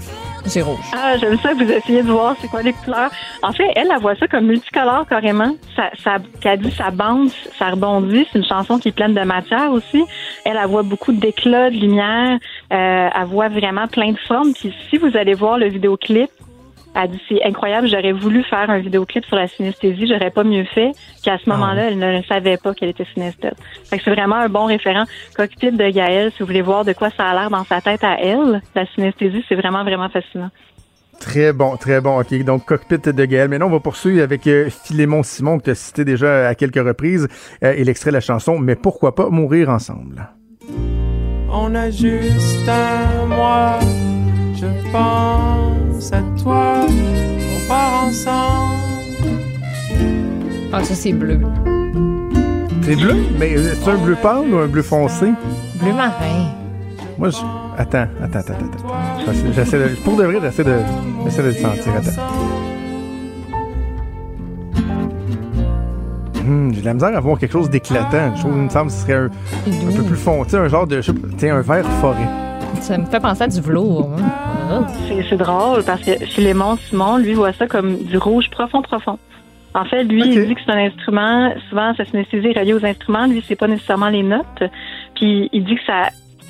c'est 0.47 0.63
rouge? 0.63 0.79
Ah, 0.93 1.17
j'aime 1.19 1.39
ça 1.41 1.51
que 1.55 1.65
vous 1.65 1.71
essayez 1.71 2.03
de 2.03 2.11
voir 2.11 2.35
c'est 2.41 2.49
quoi 2.49 2.63
les 2.63 2.73
couleurs. 2.73 3.11
En 3.43 3.53
fait, 3.53 3.65
elle, 3.77 3.89
elle 3.95 4.01
voit 4.01 4.17
ça 4.17 4.27
comme 4.29 4.47
multicolore 4.47 5.07
carrément. 5.09 5.55
Ça, 5.77 5.91
ça, 6.03 6.17
qu'elle 6.41 6.61
dit, 6.61 6.71
ça 6.73 6.91
bounce, 6.91 7.33
ça 7.59 7.71
rebondit. 7.71 8.27
C'est 8.33 8.39
une 8.39 8.45
chanson 8.45 8.79
qui 8.79 8.89
est 8.89 8.93
pleine 8.93 9.15
de 9.15 9.21
matière 9.23 9.71
aussi. 9.73 10.05
Elle, 10.45 10.59
elle 10.63 10.69
voit 10.69 10.83
beaucoup 10.83 11.13
d'éclats, 11.13 11.71
de 11.71 11.77
lumière. 11.77 12.39
Euh, 12.73 13.09
elle 13.15 13.27
voit 13.27 13.49
vraiment 13.49 13.87
plein 13.89 14.13
de 14.13 14.19
formes. 14.27 14.53
Puis 14.53 14.75
si 14.89 14.99
vous 14.99 15.17
allez 15.17 15.35
voir 15.35 15.59
le 15.59 15.69
vidéoclip, 15.69 16.31
elle 16.95 17.11
dit 17.11 17.21
c'est 17.29 17.43
incroyable, 17.45 17.89
j'aurais 17.89 18.13
voulu 18.13 18.43
faire 18.45 18.69
un 18.71 18.79
vidéoclip 18.79 19.25
sur 19.25 19.37
la 19.37 19.49
synesthésie, 19.49 20.07
j'aurais 20.07 20.31
pas 20.31 20.45
mieux 20.45 20.65
fait 20.65 20.93
qu'à 21.23 21.39
ce 21.39 21.49
moment-là, 21.51 21.89
elle 21.89 21.99
ne 21.99 22.23
savait 22.23 22.57
pas 22.57 22.75
qu'elle 22.75 22.91
était 22.91 23.07
synesthète. 23.15 23.57
Fait 23.85 23.99
que 23.99 24.05
c'est 24.05 24.15
vraiment 24.15 24.37
un 24.37 24.49
bon 24.49 24.67
référent. 24.67 25.05
Cockpit 25.37 25.73
de 25.73 25.91
Gaëlle, 25.91 26.33
si 26.33 26.41
vous 26.41 26.47
voulez 26.47 26.63
voir 26.63 26.85
de 26.85 26.93
quoi 26.93 27.11
ça 27.11 27.27
a 27.27 27.35
l'air 27.35 27.51
dans 27.51 27.65
sa 27.65 27.81
tête 27.81 28.05
à 28.05 28.21
elle, 28.21 28.61
la 28.75 28.87
synesthésie, 28.87 29.45
c'est 29.49 29.55
vraiment, 29.55 29.85
vraiment 29.85 30.09
fascinant. 30.09 30.51
Très 31.21 31.53
bon, 31.53 31.77
très 31.77 32.01
bon. 32.01 32.19
OK, 32.19 32.33
donc 32.45 32.65
Cockpit 32.65 33.13
de 33.13 33.25
Gaël. 33.27 33.49
Maintenant, 33.49 33.67
on 33.67 33.71
va 33.71 33.81
poursuivre 33.81 34.23
avec 34.23 34.47
euh, 34.47 34.71
Philémon 34.71 35.23
Simon, 35.23 35.59
que 35.59 35.65
tu 35.65 35.71
as 35.71 35.75
cité 35.75 36.05
déjà 36.05 36.49
à 36.49 36.55
quelques 36.55 36.83
reprises, 36.83 37.29
euh, 37.63 37.75
et 37.77 37.85
l'extrait 37.85 38.11
de 38.11 38.15
la 38.15 38.21
chanson 38.21 38.59
Mais 38.59 38.75
pourquoi 38.75 39.15
pas 39.15 39.29
mourir 39.29 39.69
ensemble? 39.69 40.31
On 41.53 41.75
a 41.75 41.91
juste 41.91 42.69
un 42.69 43.27
mois, 43.27 43.81
je 44.61 44.67
pense 44.93 46.13
à 46.13 46.21
toi, 46.43 46.87
on 46.87 47.69
part 47.69 48.05
ensemble. 48.07 48.77
Ah, 50.73 50.85
ça, 50.85 50.95
c'est 50.95 51.13
bleu. 51.13 51.41
C'est 52.83 52.97
bleu? 52.97 53.17
Mais 53.39 53.57
euh, 53.57 53.73
c'est 53.75 53.91
un 53.91 53.97
bleu 53.97 54.17
pâle 54.21 54.53
ou 54.53 54.59
un 54.59 54.67
bleu 54.67 54.83
foncé? 54.83 55.33
Bleu 55.81 55.93
marin. 55.93 56.51
Moi, 57.19 57.31
je... 57.31 57.37
Attends, 57.77 58.07
attends, 58.23 58.39
attends, 58.41 58.53
attends. 58.55 59.33
J'essaie- 59.55 59.79
de... 59.79 59.95
Pour 60.05 60.17
de 60.17 60.25
vrai, 60.25 60.37
j'essaie 60.43 60.65
de... 60.65 60.77
J'essaie 61.25 61.43
de 61.43 61.49
le 61.49 61.55
sentir. 61.55 61.93
Attends. 61.97 62.23
Hum, 66.47 66.73
J'ai 66.75 66.81
de 66.81 66.87
la 66.87 66.95
misère 66.95 67.17
à 67.17 67.21
voir 67.21 67.39
quelque 67.39 67.53
chose 67.53 67.71
d'éclatant. 67.71 68.35
Je 68.35 68.41
trouve, 68.41 68.53
il 68.57 68.63
me 68.63 68.69
semble 68.69 68.87
que 68.87 68.93
ce 68.93 69.01
serait 69.03 69.15
un, 69.15 69.27
un 69.27 69.97
peu 69.97 70.03
plus 70.03 70.17
foncé, 70.17 70.57
un 70.57 70.69
genre 70.69 70.87
de... 70.87 71.01
Tu 71.01 71.13
sais, 71.39 71.51
un 71.51 71.61
vert 71.61 71.87
forêt. 72.01 72.29
Ça 72.81 72.99
me 72.99 73.05
fait 73.07 73.21
penser 73.21 73.43
à 73.43 73.49
du 73.49 73.61
velours. 73.61 74.11
hein. 74.71 74.87
C'est, 75.09 75.23
c'est 75.29 75.37
drôle 75.37 75.85
parce 75.85 76.01
que 76.03 76.13
Philémon 76.27 76.77
Simon, 76.77 77.17
lui, 77.19 77.35
voit 77.35 77.53
ça 77.53 77.67
comme 77.67 77.97
du 78.05 78.17
rouge 78.19 78.49
profond, 78.51 78.83
profond. 78.83 79.19
En 79.75 79.85
fait, 79.85 80.03
lui, 80.05 80.23
il 80.27 80.47
dit 80.49 80.55
que 80.55 80.61
c'est 80.67 80.73
un 80.73 80.87
instrument, 80.87 81.53
souvent, 81.69 81.95
sa 81.95 82.05
synesthésie 82.05 82.49
est 82.49 82.59
reliée 82.59 82.75
aux 82.75 82.85
instruments. 82.85 83.27
Lui, 83.27 83.45
c'est 83.47 83.55
pas 83.57 83.69
nécessairement 83.69 84.09
les 84.09 84.23
notes. 84.25 84.65
Puis, 85.15 85.49
il 85.53 85.65
dit 85.65 85.77
que 85.77 85.85
ça, 85.87 86.09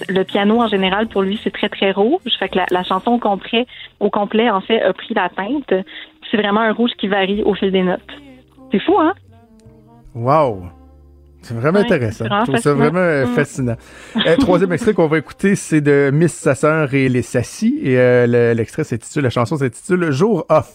le 0.08 0.22
piano, 0.24 0.62
en 0.62 0.68
général, 0.68 1.06
pour 1.08 1.20
lui, 1.22 1.38
c'est 1.44 1.50
très, 1.52 1.68
très 1.68 1.92
rouge. 1.92 2.20
Fait 2.38 2.48
que 2.48 2.56
la, 2.56 2.64
la 2.70 2.82
chanson 2.82 3.10
au 3.12 3.18
complet, 3.18 3.66
au 3.98 4.08
complet, 4.08 4.48
en 4.48 4.62
fait, 4.62 4.80
a 4.80 4.92
pris 4.94 5.12
la 5.14 5.28
teinte. 5.28 5.74
C'est 6.30 6.36
vraiment 6.38 6.60
un 6.60 6.72
rouge 6.72 6.92
qui 6.96 7.08
varie 7.08 7.42
au 7.42 7.54
fil 7.54 7.70
des 7.72 7.82
notes. 7.82 8.00
C'est 8.72 8.78
fou, 8.80 8.98
hein? 8.98 9.12
Wow! 10.14 10.62
C'est 11.42 11.54
vraiment 11.54 11.78
Ouais, 11.80 11.86
intéressant. 11.86 12.24
vraiment 12.26 12.44
Je 12.44 12.50
trouve 12.52 12.62
ça 12.62 12.74
vraiment 12.74 12.98
euh, 12.98 13.26
Mm. 13.26 13.34
fascinant. 13.34 13.76
Euh, 14.26 14.36
troisième 14.36 14.72
extrait 14.72 14.92
qu'on 14.92 15.06
va 15.08 15.18
écouter, 15.18 15.56
c'est 15.56 15.80
de 15.80 16.10
Miss 16.12 16.34
Sa 16.34 16.54
sœur 16.54 16.92
et 16.94 17.08
les 17.08 17.22
Sassy. 17.22 17.78
Et 17.82 17.98
euh, 17.98 18.26
le- 18.26 18.52
l'extrait 18.52 18.84
s'intitule, 18.84 19.22
la 19.22 19.30
chanson 19.30 19.56
s'intitule 19.56 20.10
Jour 20.12 20.44
off. 20.48 20.70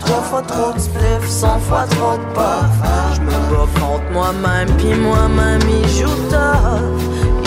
Trois 0.00 0.22
fois 0.22 0.42
trop 0.42 0.72
de 0.74 0.78
spliff, 0.78 1.26
cent 1.26 1.58
fois 1.60 1.84
trop 1.90 2.16
de 2.18 2.22
puff. 2.34 3.14
Je 3.14 3.20
me 3.22 3.30
bats 3.30 3.80
contre 3.80 4.10
moi-même, 4.12 4.68
puis 4.76 4.94
moi-même 4.94 5.60
il 5.62 5.88
joue 5.88 6.06
tough, 6.30 7.02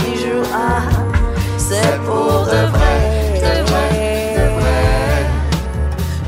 il 0.08 0.20
joue 0.20 0.50
ah. 0.54 0.82
C'est 1.58 1.98
pour 2.06 2.46
de 2.46 2.68
vrai, 2.72 3.36
de 3.36 3.70
vrai, 3.70 4.36
de 4.36 4.60
vrai. 4.60 5.26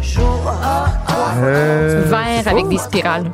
Jour 0.04 0.46
off. 0.46 1.38
Euh, 1.44 2.04
Vert 2.06 2.48
avec 2.54 2.68
des 2.68 2.78
spirales. 2.78 3.32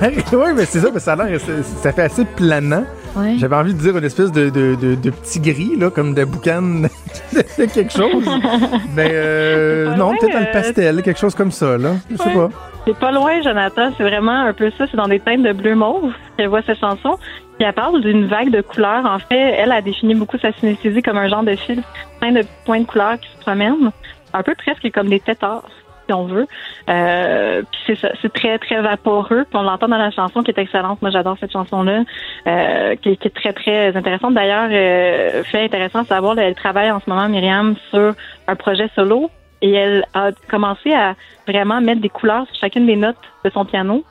oui, 0.32 0.48
mais 0.56 0.64
c'est 0.64 0.80
ça, 0.80 0.88
mais 0.92 1.00
ça 1.00 1.12
a 1.12 1.16
l'air, 1.26 1.40
ça 1.82 1.92
fait 1.92 2.02
assez 2.02 2.24
planant. 2.24 2.84
Ouais. 3.16 3.34
J'avais 3.38 3.56
envie 3.56 3.74
de 3.74 3.78
dire 3.78 3.96
une 3.98 4.04
espèce 4.04 4.30
de, 4.30 4.50
de, 4.50 4.76
de, 4.76 4.94
de 4.94 5.10
petit 5.10 5.40
gris, 5.40 5.76
là, 5.76 5.90
comme 5.90 6.14
de 6.14 6.24
boucan 6.24 6.62
de 7.32 7.64
quelque 7.66 7.92
chose. 7.92 8.24
mais 8.94 9.08
euh, 9.10 9.94
non, 9.96 10.14
peut-être 10.16 10.32
dans 10.32 10.40
le 10.40 10.46
euh, 10.46 10.52
pastel, 10.52 11.02
quelque 11.02 11.18
chose 11.18 11.34
comme 11.34 11.50
ça, 11.50 11.76
là. 11.76 11.90
Je 12.10 12.16
sais 12.16 12.28
Ouais. 12.28 12.34
pas. 12.34 12.50
C'est 12.86 12.98
pas 12.98 13.10
loin, 13.12 13.42
Jonathan. 13.42 13.90
C'est 13.98 14.04
vraiment 14.04 14.32
un 14.46 14.54
peu 14.54 14.70
ça. 14.78 14.86
C'est 14.90 14.96
dans 14.96 15.06
des 15.08 15.20
teintes 15.20 15.42
de 15.42 15.52
bleu 15.52 15.74
mauve 15.74 16.12
qu'elle 16.36 16.48
voit 16.48 16.62
cette 16.62 16.78
chanson. 16.78 17.18
Puis 17.58 17.66
elle 17.68 17.74
parle 17.74 18.00
d'une 18.00 18.26
vague 18.26 18.50
de 18.50 18.62
couleurs. 18.62 19.04
En 19.04 19.18
fait, 19.18 19.38
elle 19.58 19.70
a 19.70 19.82
défini 19.82 20.14
beaucoup 20.14 20.38
sa 20.38 20.50
synesthésie 20.52 21.02
comme 21.02 21.18
un 21.18 21.28
genre 21.28 21.42
de 21.42 21.54
fil, 21.56 21.82
plein 22.20 22.32
de 22.32 22.42
points 22.64 22.80
de 22.80 22.86
couleurs 22.86 23.18
qui 23.20 23.28
se 23.36 23.40
promènent. 23.42 23.90
Un 24.32 24.42
peu 24.42 24.54
presque 24.54 24.90
comme 24.94 25.08
des 25.10 25.20
tétards, 25.20 25.64
si 26.10 26.12
on 26.12 26.24
veut. 26.24 26.46
Euh, 26.88 27.62
puis 27.70 27.80
c'est 27.86 27.94
ça. 27.94 28.08
C'est 28.20 28.32
très, 28.32 28.58
très 28.58 28.80
vaporeux. 28.82 29.44
Puis 29.48 29.54
on 29.56 29.62
l'entend 29.62 29.86
dans 29.88 29.96
la 29.96 30.10
chanson 30.10 30.42
qui 30.42 30.50
est 30.50 30.58
excellente. 30.58 31.00
Moi, 31.02 31.10
j'adore 31.10 31.36
cette 31.38 31.52
chanson-là. 31.52 32.02
Euh, 32.46 32.96
qui, 32.96 33.16
qui 33.16 33.28
est 33.28 33.34
très, 33.34 33.52
très 33.52 33.96
intéressante. 33.96 34.34
D'ailleurs, 34.34 34.68
euh, 34.72 35.44
fait 35.44 35.64
intéressant 35.64 36.02
de 36.02 36.08
savoir, 36.08 36.36
elle 36.38 36.54
travaille 36.54 36.90
en 36.90 37.00
ce 37.00 37.08
moment, 37.08 37.28
Myriam, 37.28 37.76
sur 37.90 38.14
un 38.48 38.56
projet 38.56 38.88
solo 38.96 39.30
et 39.62 39.72
elle 39.72 40.04
a 40.14 40.30
commencé 40.48 40.92
à 40.92 41.14
vraiment 41.46 41.80
mettre 41.80 42.00
des 42.00 42.08
couleurs 42.08 42.46
sur 42.46 42.56
chacune 42.56 42.86
des 42.86 42.96
notes 42.96 43.16
de 43.44 43.50
son 43.50 43.64
piano. 43.64 44.04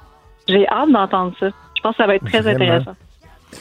J'ai 0.48 0.68
hâte 0.70 0.92
d'entendre 0.92 1.34
ça. 1.40 1.48
Je 1.76 1.82
pense 1.82 1.96
que 1.96 2.04
ça 2.04 2.08
va 2.08 2.16
être 2.16 2.26
très 2.26 2.42
Vraiment? 2.42 2.64
intéressant. 2.64 2.96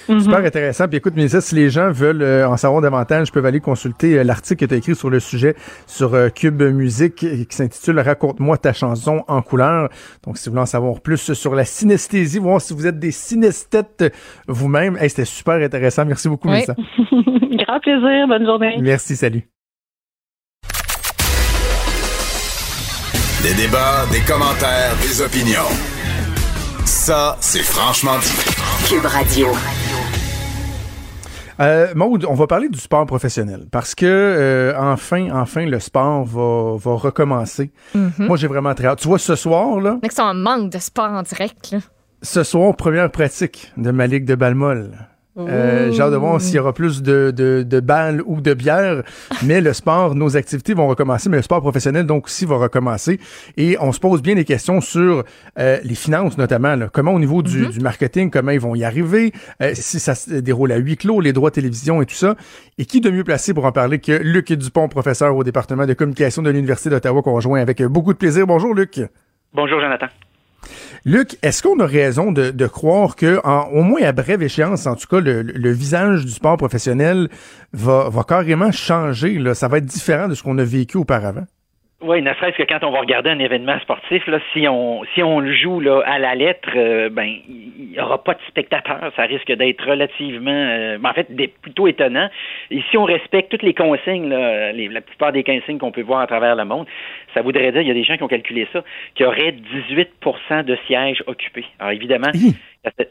Mhm. 0.08 0.20
Super 0.20 0.38
intéressant. 0.44 0.86
Puis 0.88 0.98
écoute, 0.98 1.14
Mélissa, 1.16 1.40
si 1.40 1.54
les 1.54 1.70
gens 1.70 1.90
veulent 1.90 2.22
euh, 2.22 2.48
en 2.48 2.56
savoir 2.56 2.82
davantage, 2.82 3.32
peuvent 3.32 3.46
aller 3.46 3.60
consulter 3.60 4.18
euh, 4.18 4.24
l'article 4.24 4.60
que 4.60 4.68
tu 4.68 4.74
as 4.74 4.78
écrit 4.78 4.94
sur 4.94 5.10
le 5.10 5.20
sujet 5.20 5.54
sur 5.86 6.14
euh, 6.14 6.28
Cube 6.28 6.62
Musique 6.62 7.14
qui 7.16 7.46
s'intitule 7.50 7.98
Raconte-moi 8.00 8.58
ta 8.58 8.72
chanson 8.72 9.24
en 9.28 9.40
couleur. 9.42 9.88
Donc, 10.24 10.36
si 10.38 10.48
vous 10.48 10.52
voulez 10.52 10.62
en 10.62 10.66
savoir 10.66 11.00
plus 11.00 11.32
sur 11.32 11.54
la 11.54 11.64
synesthésie, 11.64 12.38
voir 12.38 12.60
si 12.60 12.74
vous 12.74 12.86
êtes 12.86 12.98
des 12.98 13.12
synesthètes 13.12 14.12
vous-même. 14.46 14.96
Hey, 14.98 15.08
C'était 15.08 15.24
super 15.24 15.54
intéressant. 15.54 16.04
Merci 16.04 16.28
beaucoup, 16.28 16.48
Oui. 16.48 16.54
Mélissa. 16.54 16.74
Grand 17.66 17.80
plaisir. 17.80 18.28
Bonne 18.28 18.44
journée. 18.44 18.76
Merci, 18.80 19.16
salut. 19.16 19.42
Des 23.42 23.54
débats, 23.54 24.04
des 24.10 24.20
commentaires, 24.20 24.94
des 25.00 25.22
opinions. 25.22 25.70
Ça, 26.84 27.36
c'est 27.40 27.62
franchement 27.62 28.18
dit. 28.18 28.88
Cube 28.88 29.04
Radio. 29.06 29.48
Euh, 31.60 31.92
Maude, 31.94 32.24
on 32.28 32.34
va 32.34 32.46
parler 32.46 32.68
du 32.68 32.78
sport 32.78 33.04
professionnel 33.06 33.66
parce 33.70 33.94
que 33.94 34.06
euh, 34.06 34.72
enfin, 34.78 35.28
enfin, 35.32 35.66
le 35.66 35.80
sport 35.80 36.24
va, 36.24 36.76
va 36.76 36.94
recommencer. 36.96 37.72
Mhm. 37.94 38.12
Moi, 38.18 38.36
j'ai 38.36 38.46
vraiment 38.46 38.74
très 38.74 38.86
hâte. 38.86 39.00
Tu 39.00 39.08
vois, 39.08 39.18
ce 39.18 39.34
soir, 39.34 39.80
là, 39.80 39.98
Mais 40.02 40.08
que 40.08 40.14
c'est 40.14 40.22
un 40.22 40.34
manque 40.34 40.70
de 40.70 40.78
sport 40.78 41.10
en 41.10 41.22
direct, 41.22 41.70
là. 41.72 41.78
ce 42.22 42.42
soir, 42.44 42.76
première 42.76 43.10
pratique 43.10 43.72
de 43.76 43.90
ma 43.90 44.06
ligue 44.06 44.24
de 44.24 44.34
balle 44.34 44.54
molle. 44.54 44.92
Euh, 45.38 45.92
j'ai 45.92 46.02
hâte 46.02 46.10
de 46.12 46.16
voir 46.16 46.40
s'il 46.40 46.56
y 46.56 46.58
aura 46.58 46.72
plus 46.72 47.02
de, 47.02 47.30
de, 47.30 47.62
de 47.62 47.80
balles 47.80 48.22
ou 48.26 48.40
de 48.40 48.54
bière, 48.54 49.02
mais 49.44 49.60
le 49.60 49.72
sport, 49.72 50.14
nos 50.14 50.36
activités 50.36 50.74
vont 50.74 50.88
recommencer, 50.88 51.28
mais 51.28 51.36
le 51.36 51.42
sport 51.42 51.60
professionnel 51.60 52.06
donc 52.06 52.26
aussi 52.26 52.44
va 52.44 52.56
recommencer. 52.56 53.20
Et 53.56 53.76
on 53.80 53.92
se 53.92 54.00
pose 54.00 54.20
bien 54.20 54.34
des 54.34 54.44
questions 54.44 54.80
sur 54.80 55.24
euh, 55.58 55.78
les 55.84 55.94
finances 55.94 56.38
notamment. 56.38 56.74
là. 56.74 56.88
Comment 56.92 57.12
au 57.12 57.18
niveau 57.20 57.42
du, 57.42 57.68
du 57.68 57.80
marketing, 57.80 58.30
comment 58.30 58.50
ils 58.50 58.60
vont 58.60 58.74
y 58.74 58.84
arriver, 58.84 59.32
euh, 59.62 59.70
si 59.74 60.00
ça 60.00 60.14
se 60.14 60.34
déroule 60.34 60.72
à 60.72 60.76
huis 60.76 60.96
clos, 60.96 61.20
les 61.20 61.32
droits 61.32 61.50
télévision 61.50 62.02
et 62.02 62.06
tout 62.06 62.14
ça. 62.14 62.34
Et 62.78 62.84
qui 62.84 63.00
de 63.00 63.10
mieux 63.10 63.24
placé 63.24 63.54
pour 63.54 63.64
en 63.64 63.72
parler 63.72 63.98
que 64.00 64.12
Luc 64.12 64.52
Dupont, 64.52 64.88
professeur 64.88 65.36
au 65.36 65.44
département 65.44 65.86
de 65.86 65.94
communication 65.94 66.42
de 66.42 66.50
l'Université 66.50 66.90
d'Ottawa, 66.90 67.22
qu'on 67.22 67.34
rejoint 67.34 67.60
avec 67.60 67.82
beaucoup 67.82 68.12
de 68.12 68.18
plaisir. 68.18 68.46
Bonjour 68.46 68.74
Luc. 68.74 69.00
Bonjour 69.52 69.80
Jonathan. 69.80 70.06
Luc, 71.04 71.38
est-ce 71.42 71.62
qu'on 71.62 71.78
a 71.80 71.86
raison 71.86 72.32
de, 72.32 72.66
croire 72.66 73.16
que, 73.16 73.40
en, 73.44 73.68
au 73.68 73.82
moins 73.82 74.02
à 74.02 74.12
brève 74.12 74.42
échéance, 74.42 74.86
en 74.86 74.94
tout 74.94 75.06
cas, 75.06 75.20
le, 75.20 75.42
le 75.42 75.70
visage 75.70 76.24
du 76.24 76.32
sport 76.32 76.56
professionnel 76.56 77.28
va, 77.72 78.08
va 78.08 78.24
carrément 78.24 78.72
changer? 78.72 79.38
Là? 79.38 79.54
Ça 79.54 79.68
va 79.68 79.78
être 79.78 79.86
différent 79.86 80.28
de 80.28 80.34
ce 80.34 80.42
qu'on 80.42 80.58
a 80.58 80.64
vécu 80.64 80.96
auparavant? 80.96 81.46
Oui, 82.00 82.22
ne 82.22 82.32
serait-ce 82.34 82.56
que 82.56 82.62
quand 82.62 82.84
on 82.86 82.92
va 82.92 83.00
regarder 83.00 83.30
un 83.30 83.40
événement 83.40 83.76
sportif, 83.80 84.24
là, 84.28 84.38
si 84.52 84.68
on 84.68 85.02
si 85.14 85.22
on 85.24 85.40
le 85.40 85.52
joue 85.52 85.80
là, 85.80 86.00
à 86.06 86.20
la 86.20 86.36
lettre, 86.36 86.68
euh, 86.76 87.08
ben 87.10 87.24
il 87.48 87.88
n'y 87.90 87.98
aura 88.00 88.22
pas 88.22 88.34
de 88.34 88.38
spectateurs. 88.46 89.10
Ça 89.16 89.22
risque 89.22 89.50
d'être 89.50 89.84
relativement, 89.84 90.52
euh, 90.52 90.96
en 91.02 91.12
fait, 91.12 91.26
des- 91.34 91.48
plutôt 91.48 91.88
étonnant. 91.88 92.28
Et 92.70 92.82
si 92.88 92.96
on 92.96 93.02
respecte 93.02 93.50
toutes 93.50 93.64
les 93.64 93.74
consignes, 93.74 94.28
là, 94.28 94.70
les- 94.70 94.86
la 94.86 95.00
plupart 95.00 95.32
des 95.32 95.42
consignes 95.42 95.78
qu'on 95.78 95.90
peut 95.90 96.02
voir 96.02 96.20
à 96.20 96.28
travers 96.28 96.54
le 96.54 96.64
monde, 96.64 96.86
ça 97.34 97.42
voudrait 97.42 97.72
dire, 97.72 97.80
il 97.82 97.88
y 97.88 97.90
a 97.90 97.94
des 97.94 98.04
gens 98.04 98.16
qui 98.16 98.22
ont 98.22 98.28
calculé 98.28 98.68
ça, 98.72 98.84
qu'il 99.16 99.24
y 99.24 99.28
aurait 99.28 99.50
18% 99.50 100.62
de 100.62 100.78
sièges 100.86 101.24
occupés. 101.26 101.66
Alors 101.80 101.90
évidemment, 101.92 102.30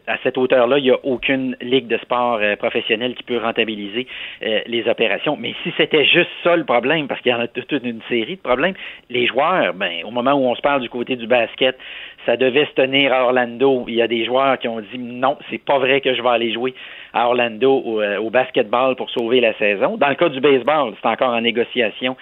à 0.08 0.18
cette, 0.24 0.38
hauteur-là, 0.38 0.78
il 0.80 0.84
n'y 0.84 0.92
a 0.92 1.00
aucune 1.04 1.56
ligue 1.62 1.88
de 1.88 1.98
sport 1.98 2.40
euh, 2.42 2.56
professionnelle 2.56 3.16
qui 3.16 3.24
peut 3.24 3.38
rentabiliser 3.38 4.08
euh, 4.44 4.62
les 4.66 4.88
opérations. 4.88 5.38
Mais 5.40 5.54
si 5.64 5.74
c'était 5.78 6.06
juste 6.06 6.30
ça 6.44 6.56
le 6.56 6.64
problème, 6.64 7.08
parce 7.08 7.22
qu'il 7.22 7.32
y 7.32 7.36
en 7.36 7.40
a 7.40 7.48
toute 7.48 7.84
une 7.84 8.02
série 8.10 8.36
de 8.36 8.42
problèmes, 8.42 8.76
les 9.10 9.28
joueurs, 9.28 9.74
ben, 9.74 10.04
au 10.06 10.12
moment 10.12 10.34
où 10.34 10.46
on 10.46 10.56
se 10.56 10.62
parle 10.62 10.82
du 10.82 10.90
côté 10.90 11.16
du 11.16 11.28
basket, 11.28 11.78
ça 12.26 12.36
devait 12.36 12.66
se 12.66 12.74
tenir 12.74 13.14
à 13.14 13.24
Orlando. 13.24 13.86
Il 13.88 13.96
y 13.96 14.02
a 14.02 14.08
des 14.08 14.26
joueurs 14.26 14.60
qui 14.60 14.68
ont 14.68 14.82
dit 14.82 15.00
non, 15.00 15.38
c'est 15.50 15.64
pas 15.64 15.80
vrai 15.80 16.02
que 16.02 16.14
je 16.14 16.22
vais 16.22 16.30
aller 16.30 16.52
jouer 16.52 16.74
à 17.14 17.28
Orlando 17.28 17.72
au, 17.72 18.02
euh, 18.02 18.18
au 18.18 18.30
basketball 18.30 18.96
pour 18.96 19.10
sauver 19.10 19.40
la 19.40 19.54
saison. 19.54 19.98
Dans 19.98 20.10
le 20.10 20.16
cas 20.16 20.30
du 20.30 20.42
baseball, 20.42 20.94
c'est 21.02 21.08
encore 21.08 21.34
en 21.34 21.42
négociation. 21.42 22.18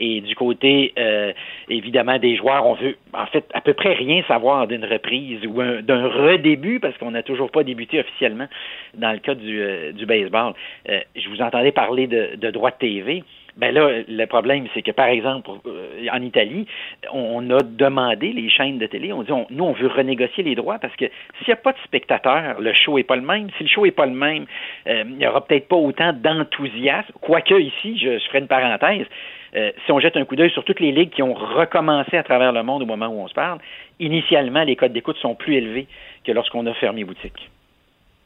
Et 0.00 0.22
du 0.22 0.34
côté, 0.34 0.92
euh, 0.98 1.32
évidemment, 1.68 2.18
des 2.18 2.34
joueurs, 2.36 2.66
on 2.66 2.74
veut, 2.74 2.96
en 3.12 3.26
fait, 3.26 3.44
à 3.54 3.60
peu 3.60 3.74
près 3.74 3.92
rien 3.92 4.22
savoir 4.26 4.66
d'une 4.66 4.84
reprise 4.84 5.44
ou 5.46 5.60
un- 5.60 5.82
d'un 5.82 6.08
redébut, 6.08 6.80
parce 6.80 6.96
qu'on 6.98 7.10
n'a 7.12 7.22
toujours 7.22 7.50
pas 7.50 7.62
débuté 7.62 8.00
officiellement 8.00 8.48
dans 8.94 9.12
le 9.12 9.18
cas 9.18 9.34
du, 9.34 9.60
euh, 9.60 9.92
du 9.92 10.06
baseball. 10.06 10.54
Euh, 10.88 11.00
je 11.14 11.28
vous 11.28 11.42
entendais 11.42 11.70
parler 11.72 12.06
de, 12.06 12.30
de 12.36 12.50
droits 12.50 12.70
de 12.70 12.76
TV. 12.78 13.22
Ben 13.56 13.74
là, 13.74 13.90
le 14.08 14.26
problème, 14.26 14.66
c'est 14.72 14.80
que, 14.80 14.92
par 14.92 15.08
exemple, 15.08 15.50
euh, 15.66 16.06
en 16.12 16.22
Italie, 16.22 16.66
on, 17.12 17.50
a 17.50 17.58
demandé 17.62 18.32
les 18.32 18.48
chaînes 18.48 18.78
de 18.78 18.86
télé, 18.86 19.12
on 19.12 19.22
dit, 19.22 19.32
on- 19.32 19.46
nous, 19.50 19.64
on 19.64 19.72
veut 19.72 19.88
renégocier 19.88 20.44
les 20.44 20.54
droits 20.54 20.78
parce 20.78 20.94
que 20.96 21.04
s'il 21.38 21.48
n'y 21.48 21.52
a 21.52 21.56
pas 21.56 21.72
de 21.72 21.78
spectateurs, 21.84 22.60
le 22.60 22.72
show 22.72 22.96
est 22.96 23.02
pas 23.02 23.16
le 23.16 23.22
même. 23.22 23.48
Si 23.58 23.64
le 23.64 23.68
show 23.68 23.84
est 23.84 23.90
pas 23.90 24.06
le 24.06 24.12
même, 24.14 24.46
euh, 24.86 25.02
il 25.06 25.16
n'y 25.16 25.26
aura 25.26 25.44
peut-être 25.44 25.68
pas 25.68 25.76
autant 25.76 26.12
d'enthousiasme. 26.12 27.12
Quoique 27.20 27.54
ici, 27.60 27.98
je, 27.98 28.18
je 28.18 28.24
ferai 28.28 28.38
une 28.38 28.46
parenthèse, 28.46 29.06
euh, 29.56 29.72
si 29.84 29.92
on 29.92 30.00
jette 30.00 30.16
un 30.16 30.24
coup 30.24 30.36
d'œil 30.36 30.50
sur 30.50 30.64
toutes 30.64 30.80
les 30.80 30.92
ligues 30.92 31.10
qui 31.10 31.22
ont 31.22 31.34
recommencé 31.34 32.16
à 32.16 32.22
travers 32.22 32.52
le 32.52 32.62
monde 32.62 32.82
au 32.82 32.86
moment 32.86 33.08
où 33.08 33.20
on 33.20 33.28
se 33.28 33.34
parle, 33.34 33.58
initialement, 33.98 34.62
les 34.62 34.76
codes 34.76 34.92
d'écoute 34.92 35.16
sont 35.18 35.34
plus 35.34 35.56
élevés 35.56 35.86
que 36.24 36.32
lorsqu'on 36.32 36.66
a 36.66 36.74
fermé 36.74 37.04
boutique. 37.04 37.50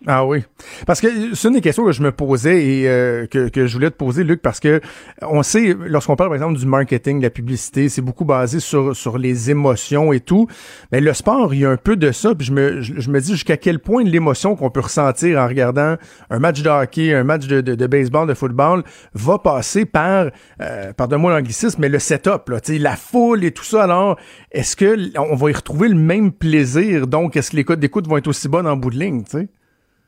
Ah 0.06 0.26
oui. 0.26 0.44
Parce 0.86 1.00
que 1.00 1.34
c'est 1.34 1.48
une 1.48 1.54
des 1.54 1.60
questions 1.62 1.84
que 1.84 1.92
je 1.92 2.02
me 2.02 2.12
posais 2.12 2.62
et 2.62 2.88
euh, 2.88 3.26
que, 3.26 3.48
que 3.48 3.66
je 3.66 3.72
voulais 3.72 3.90
te 3.90 3.96
poser, 3.96 4.22
Luc, 4.22 4.42
parce 4.42 4.60
que 4.60 4.82
on 5.22 5.42
sait, 5.42 5.74
lorsqu'on 5.86 6.14
parle 6.14 6.28
par 6.28 6.34
exemple 6.34 6.58
du 6.58 6.66
marketing, 6.66 7.20
de 7.20 7.22
la 7.22 7.30
publicité, 7.30 7.88
c'est 7.88 8.02
beaucoup 8.02 8.26
basé 8.26 8.60
sur, 8.60 8.94
sur 8.94 9.16
les 9.16 9.50
émotions 9.50 10.12
et 10.12 10.20
tout. 10.20 10.46
Mais 10.92 11.00
le 11.00 11.12
sport, 11.14 11.54
il 11.54 11.60
y 11.60 11.64
a 11.64 11.70
un 11.70 11.78
peu 11.78 11.96
de 11.96 12.12
ça. 12.12 12.34
Puis 12.34 12.46
je 12.46 12.52
me, 12.52 12.82
je, 12.82 13.10
me 13.10 13.18
dis 13.18 13.32
jusqu'à 13.32 13.56
quel 13.56 13.78
point 13.78 14.04
l'émotion 14.04 14.56
qu'on 14.56 14.68
peut 14.68 14.80
ressentir 14.80 15.38
en 15.38 15.48
regardant 15.48 15.96
un 16.28 16.38
match 16.38 16.60
de 16.60 16.68
hockey, 16.68 17.14
un 17.14 17.24
match 17.24 17.46
de, 17.46 17.62
de, 17.62 17.86
baseball, 17.86 18.28
de 18.28 18.34
football, 18.34 18.82
va 19.14 19.38
passer 19.38 19.86
par, 19.86 20.26
euh, 20.60 20.92
pardonne-moi 20.92 21.32
l'anglicisme, 21.32 21.80
mais 21.80 21.88
le 21.88 21.98
setup, 21.98 22.48
là, 22.48 22.58
la 22.78 22.96
foule 22.96 23.42
et 23.42 23.52
tout 23.52 23.64
ça. 23.64 23.84
Alors, 23.84 24.18
est-ce 24.52 24.76
que 24.76 25.18
on 25.18 25.34
va 25.34 25.50
y 25.50 25.54
retrouver 25.54 25.88
le 25.88 25.94
même 25.94 26.30
plaisir? 26.30 27.06
Donc, 27.06 27.36
est-ce 27.36 27.52
que 27.52 27.56
les 27.56 27.64
codes 27.64 27.80
d'écoute 27.80 28.06
vont 28.06 28.18
être 28.18 28.28
aussi 28.28 28.48
bonnes 28.48 28.66
en 28.66 28.76
bout 28.76 28.90
de 28.90 28.98
ligne, 28.98 29.22
sais? 29.26 29.48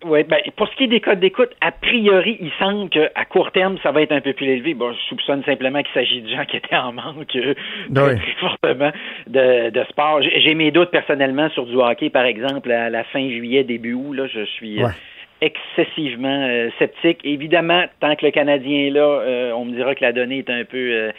Oui, 0.06 0.22
ben, 0.24 0.38
pour 0.56 0.68
ce 0.68 0.76
qui 0.76 0.84
est 0.84 0.88
des 0.88 1.00
codes 1.00 1.20
d'écoute, 1.20 1.50
a 1.60 1.72
priori, 1.72 2.36
il 2.40 2.50
semble 2.58 2.88
qu'à 2.90 3.24
court 3.28 3.50
terme, 3.50 3.76
ça 3.82 3.90
va 3.90 4.02
être 4.02 4.12
un 4.12 4.20
peu 4.20 4.32
plus 4.32 4.46
élevé. 4.46 4.74
Bon, 4.74 4.92
je 4.92 4.98
soupçonne 5.08 5.42
simplement 5.44 5.82
qu'il 5.82 5.92
s'agit 5.92 6.22
de 6.22 6.28
gens 6.28 6.44
qui 6.44 6.56
étaient 6.56 6.76
en 6.76 6.92
manque 6.92 7.34
euh, 7.34 7.54
très, 7.92 8.02
Oui. 8.02 8.16
très 8.16 8.32
fortement 8.40 8.92
de, 9.26 9.70
de 9.70 9.84
sport. 9.90 10.20
J'ai 10.22 10.54
mes 10.54 10.70
doutes 10.70 10.90
personnellement 10.90 11.48
sur 11.50 11.66
du 11.66 11.74
hockey, 11.76 12.10
par 12.10 12.24
exemple, 12.24 12.70
à 12.70 12.88
la 12.88 13.04
fin 13.04 13.28
juillet, 13.28 13.64
début 13.64 13.94
août. 13.94 14.12
Là, 14.12 14.26
je 14.26 14.44
suis 14.44 14.82
euh, 14.82 14.88
excessivement 15.40 16.46
euh, 16.48 16.70
sceptique. 16.78 17.18
Évidemment, 17.24 17.84
tant 18.00 18.14
que 18.16 18.24
le 18.24 18.32
Canadien 18.32 18.86
est 18.86 18.90
là, 18.90 19.02
euh, 19.20 19.52
on 19.52 19.64
me 19.64 19.72
dira 19.72 19.94
que 19.94 20.04
la 20.04 20.12
donnée 20.12 20.38
est 20.38 20.50
un 20.50 20.64
peu... 20.64 21.10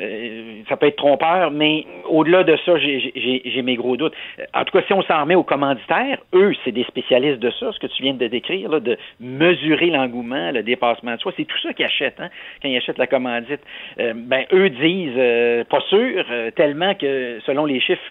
euh, 0.00 0.62
ça 0.68 0.76
peut 0.76 0.86
être 0.86 0.96
trompeur, 0.96 1.50
mais 1.50 1.84
au-delà 2.08 2.44
de 2.44 2.56
ça, 2.64 2.76
j'ai- 2.78 3.62
mes 3.62 3.76
gros 3.76 3.96
doutes. 3.96 4.14
En 4.54 4.64
tout 4.64 4.78
cas, 4.78 4.84
si 4.86 4.92
on 4.92 5.02
s'en 5.02 5.22
remet 5.22 5.34
aux 5.34 5.42
commanditaires, 5.42 6.18
eux, 6.32 6.52
c'est 6.64 6.72
des 6.72 6.84
spécialistes 6.84 7.40
de 7.40 7.50
ça, 7.50 7.72
ce 7.72 7.78
que 7.78 7.88
tu 7.88 8.02
viens 8.02 8.14
de 8.14 8.26
décrire, 8.28 8.70
là, 8.70 8.80
de 8.80 8.96
mesurer 9.20 9.86
l'engouement, 9.86 10.52
le 10.52 10.62
dépassement 10.62 11.14
de 11.16 11.20
soi. 11.20 11.32
C'est 11.36 11.44
tout 11.44 11.58
ça 11.58 11.72
qu'ils 11.72 11.84
achètent, 11.86 12.20
hein, 12.20 12.28
quand 12.62 12.68
ils 12.68 12.76
achètent 12.76 12.98
la 12.98 13.06
commandite. 13.08 13.60
Euh, 13.98 14.12
ben, 14.14 14.44
eux 14.52 14.70
disent, 14.70 15.12
euh, 15.16 15.64
pas 15.64 15.80
sûr, 15.88 16.24
euh, 16.30 16.50
tellement 16.52 16.94
que 16.94 17.40
selon 17.44 17.64
les 17.66 17.80
chiffres 17.80 18.10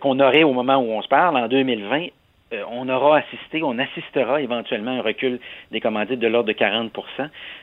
qu'on 0.00 0.18
aurait 0.20 0.44
au 0.44 0.52
moment 0.52 0.76
où 0.76 0.90
on 0.92 1.02
se 1.02 1.08
parle, 1.08 1.36
en 1.36 1.48
2020, 1.48 2.06
euh, 2.52 2.62
on 2.70 2.88
aura 2.88 3.18
assisté, 3.18 3.62
on 3.62 3.78
assistera 3.78 4.40
éventuellement 4.40 4.92
à 4.92 4.94
un 4.94 5.02
recul 5.02 5.38
des 5.70 5.80
commandites 5.80 6.18
de 6.18 6.26
l'ordre 6.26 6.48
de 6.48 6.52
40% 6.52 6.90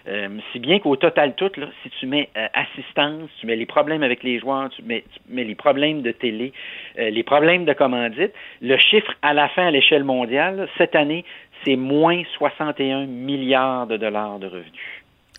euh, 0.08 0.30
Si 0.52 0.60
bien 0.60 0.80
qu'au 0.80 0.96
total 0.96 1.36
tout, 1.36 1.52
là, 1.58 1.68
si 1.84 1.90
tu 2.00 2.08
mets 2.08 2.30
euh, 2.38 2.48
assistance, 2.54 3.30
tu 3.40 3.48
mets 3.48 3.56
les 3.56 3.66
problèmes 3.66 4.04
avec 4.04 4.24
les 4.24 4.40
joueurs, 4.40 4.70
tu 4.70 4.84
mets, 4.84 5.04
les 5.30 5.56
problèmes 5.56 6.02
de 6.02 6.12
télé, 6.12 6.54
euh, 7.00 7.10
les 7.10 7.24
problèmes 7.24 7.66
de 7.66 7.74
commandite, 7.74 8.32
le 8.62 8.78
chiffre 8.78 9.12
à 9.22 9.34
la 9.34 9.50
fin 9.50 9.68
à 9.68 9.72
l'échelle 9.72 10.04
mondiale, 10.04 10.70
cette 10.78 10.96
année, 10.96 11.26
c'est 11.66 11.76
moins 11.76 12.24
61 12.38 13.08
milliards 13.08 13.88
de 13.88 13.98
dollars 13.98 14.40
de 14.40 14.48
revenus. 14.48 14.72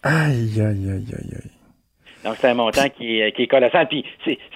Aïe, 0.03 0.61
aïe, 0.61 0.91
aïe, 0.91 1.07
aïe, 1.13 1.35
aïe. 1.35 1.58
Donc, 2.25 2.35
c'est 2.37 2.49
un 2.49 2.55
montant 2.55 2.89
qui 2.89 3.21
est, 3.21 3.33
qui 3.33 3.45
est 3.45 3.47
colossal. 3.47 3.89
Puis, 3.89 4.05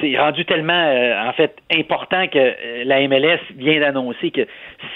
c'est 0.01 0.19
rendu 0.19 0.45
tellement, 0.45 0.73
euh, 0.73 1.29
en 1.29 1.33
fait, 1.33 1.57
important 1.73 2.27
que 2.29 2.39
euh, 2.39 2.85
la 2.85 3.07
MLS 3.07 3.41
vient 3.57 3.81
d'annoncer 3.81 4.31
que 4.31 4.47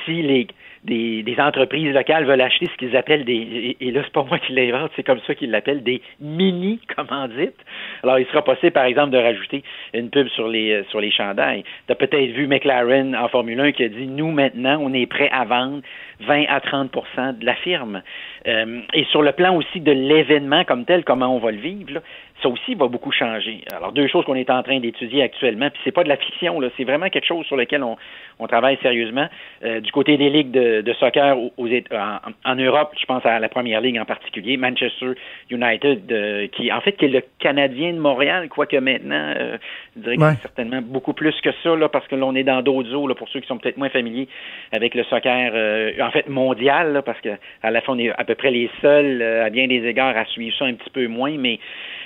si 0.04 0.22
les 0.22 0.46
des, 0.86 1.22
des 1.22 1.38
entreprises 1.40 1.92
locales 1.92 2.24
veulent 2.24 2.40
acheter 2.40 2.66
ce 2.66 2.76
qu'ils 2.76 2.96
appellent 2.96 3.24
des, 3.24 3.34
et, 3.80 3.88
et 3.88 3.90
là, 3.90 4.02
c'est 4.04 4.12
pas 4.12 4.22
moi 4.22 4.38
qui 4.38 4.52
l'invente, 4.52 4.90
c'est 4.96 5.02
comme 5.02 5.20
ça 5.26 5.34
qu'ils 5.34 5.50
l'appellent, 5.50 5.82
des 5.82 6.00
mini-commandites. 6.20 7.58
Alors, 8.02 8.18
il 8.18 8.26
sera 8.26 8.42
possible, 8.42 8.72
par 8.72 8.84
exemple, 8.84 9.10
de 9.10 9.18
rajouter 9.18 9.62
une 9.92 10.10
pub 10.10 10.28
sur 10.28 10.48
les, 10.48 10.72
euh, 10.72 10.84
sur 10.90 11.00
les 11.00 11.10
chandails. 11.10 11.64
Tu 11.86 11.92
as 11.92 11.96
peut-être 11.96 12.30
vu 12.30 12.46
McLaren 12.46 13.16
en 13.16 13.28
Formule 13.28 13.60
1 13.60 13.72
qui 13.72 13.84
a 13.84 13.88
dit, 13.88 14.06
nous, 14.06 14.30
maintenant, 14.30 14.78
on 14.80 14.94
est 14.94 15.06
prêt 15.06 15.28
à 15.32 15.44
vendre 15.44 15.82
20 16.20 16.44
à 16.48 16.60
30% 16.60 17.38
de 17.38 17.44
la 17.44 17.54
firme. 17.56 18.02
Euh, 18.46 18.80
et 18.94 19.04
sur 19.06 19.22
le 19.22 19.32
plan 19.32 19.56
aussi 19.56 19.80
de 19.80 19.92
l'événement 19.92 20.64
comme 20.64 20.84
tel, 20.84 21.04
comment 21.04 21.34
on 21.34 21.38
va 21.38 21.50
le 21.50 21.58
vivre, 21.58 21.94
là, 21.94 22.00
ça 22.42 22.48
aussi 22.48 22.74
va 22.74 22.86
beaucoup 22.88 23.12
changer. 23.12 23.62
Alors, 23.74 23.92
deux 23.92 24.06
choses 24.08 24.24
qu'on 24.24 24.34
est 24.34 24.50
en 24.50 24.62
train 24.62 24.78
d'étudier 24.78 25.22
actuellement, 25.22 25.70
puis 25.70 25.80
c'est 25.84 25.92
pas 25.92 26.04
de 26.04 26.08
la 26.08 26.16
fiction, 26.16 26.60
là, 26.60 26.68
c'est 26.76 26.84
vraiment 26.84 27.08
quelque 27.08 27.26
chose 27.26 27.46
sur 27.46 27.56
lequel 27.56 27.82
on, 27.82 27.96
on 28.38 28.46
travaille 28.46 28.78
sérieusement. 28.82 29.26
Euh, 29.64 29.80
du 29.80 29.90
côté 29.92 30.16
des 30.16 30.28
ligues 30.28 30.50
de, 30.50 30.82
de, 30.82 30.92
soccer 30.94 31.38
aux, 31.38 31.52
aux 31.56 31.68
en, 31.68 32.18
en 32.44 32.54
Europe, 32.56 32.92
je 33.00 33.06
pense 33.06 33.24
à 33.24 33.38
la 33.38 33.48
première 33.48 33.80
ligue 33.80 33.98
en 33.98 34.04
particulier, 34.04 34.56
Manchester 34.56 35.12
United, 35.50 36.12
euh, 36.12 36.46
qui 36.48 36.70
en 36.72 36.80
fait 36.80 36.92
qui 36.92 37.06
est 37.06 37.08
le 37.08 37.22
Canadien 37.38 37.92
de 37.92 37.98
Montréal, 37.98 38.48
quoique 38.48 38.76
maintenant, 38.76 39.32
euh, 39.36 39.56
je 39.96 40.02
dirais 40.02 40.16
Ouais. 40.16 40.34
certainement 40.42 40.80
beaucoup 40.82 41.12
plus 41.12 41.38
que 41.40 41.50
ça, 41.62 41.76
là, 41.76 41.88
parce 41.88 42.06
que 42.08 42.16
là, 42.16 42.24
on 42.26 42.34
est 42.34 42.44
dans 42.44 42.62
d'autres 42.62 42.94
eaux, 42.94 43.06
là, 43.06 43.14
pour 43.14 43.28
ceux 43.28 43.40
qui 43.40 43.46
sont 43.46 43.58
peut-être 43.58 43.76
moins 43.76 43.88
familiers 43.90 44.28
avec 44.72 44.94
le 44.94 45.04
soccer, 45.04 45.52
euh, 45.54 45.92
en 46.00 46.10
fait, 46.10 46.28
mondial, 46.28 46.92
là, 46.92 47.02
parce 47.02 47.20
que 47.20 47.30
à 47.62 47.70
la 47.70 47.80
fin, 47.80 47.94
on 47.94 47.98
est 47.98 48.10
à 48.10 48.24
peu 48.24 48.34
près 48.34 48.50
les 48.50 48.70
seuls, 48.80 49.20
euh, 49.22 49.44
à 49.44 49.50
bien 49.50 49.66
des 49.66 49.86
égards, 49.86 50.16
à 50.16 50.24
suivre 50.26 50.56
ça 50.58 50.64
un 50.64 50.74
petit 50.74 50.90
peu 50.90 51.06
moins, 51.06 51.36
mais 51.38 51.58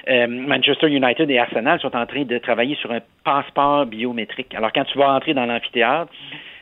euh, 0.08 0.26
Manchester 0.28 0.88
United 0.88 1.30
et 1.30 1.38
Arsenal 1.38 1.80
sont 1.80 1.94
en 1.96 2.06
train 2.06 2.24
de 2.24 2.38
travailler 2.38 2.76
sur 2.76 2.90
un 2.92 3.00
passeport 3.24 3.86
biométrique. 3.86 4.54
Alors, 4.54 4.72
quand 4.72 4.84
tu 4.84 4.98
vas 4.98 5.12
entrer 5.12 5.34
dans 5.34 5.46
l'amphithéâtre, 5.46 6.12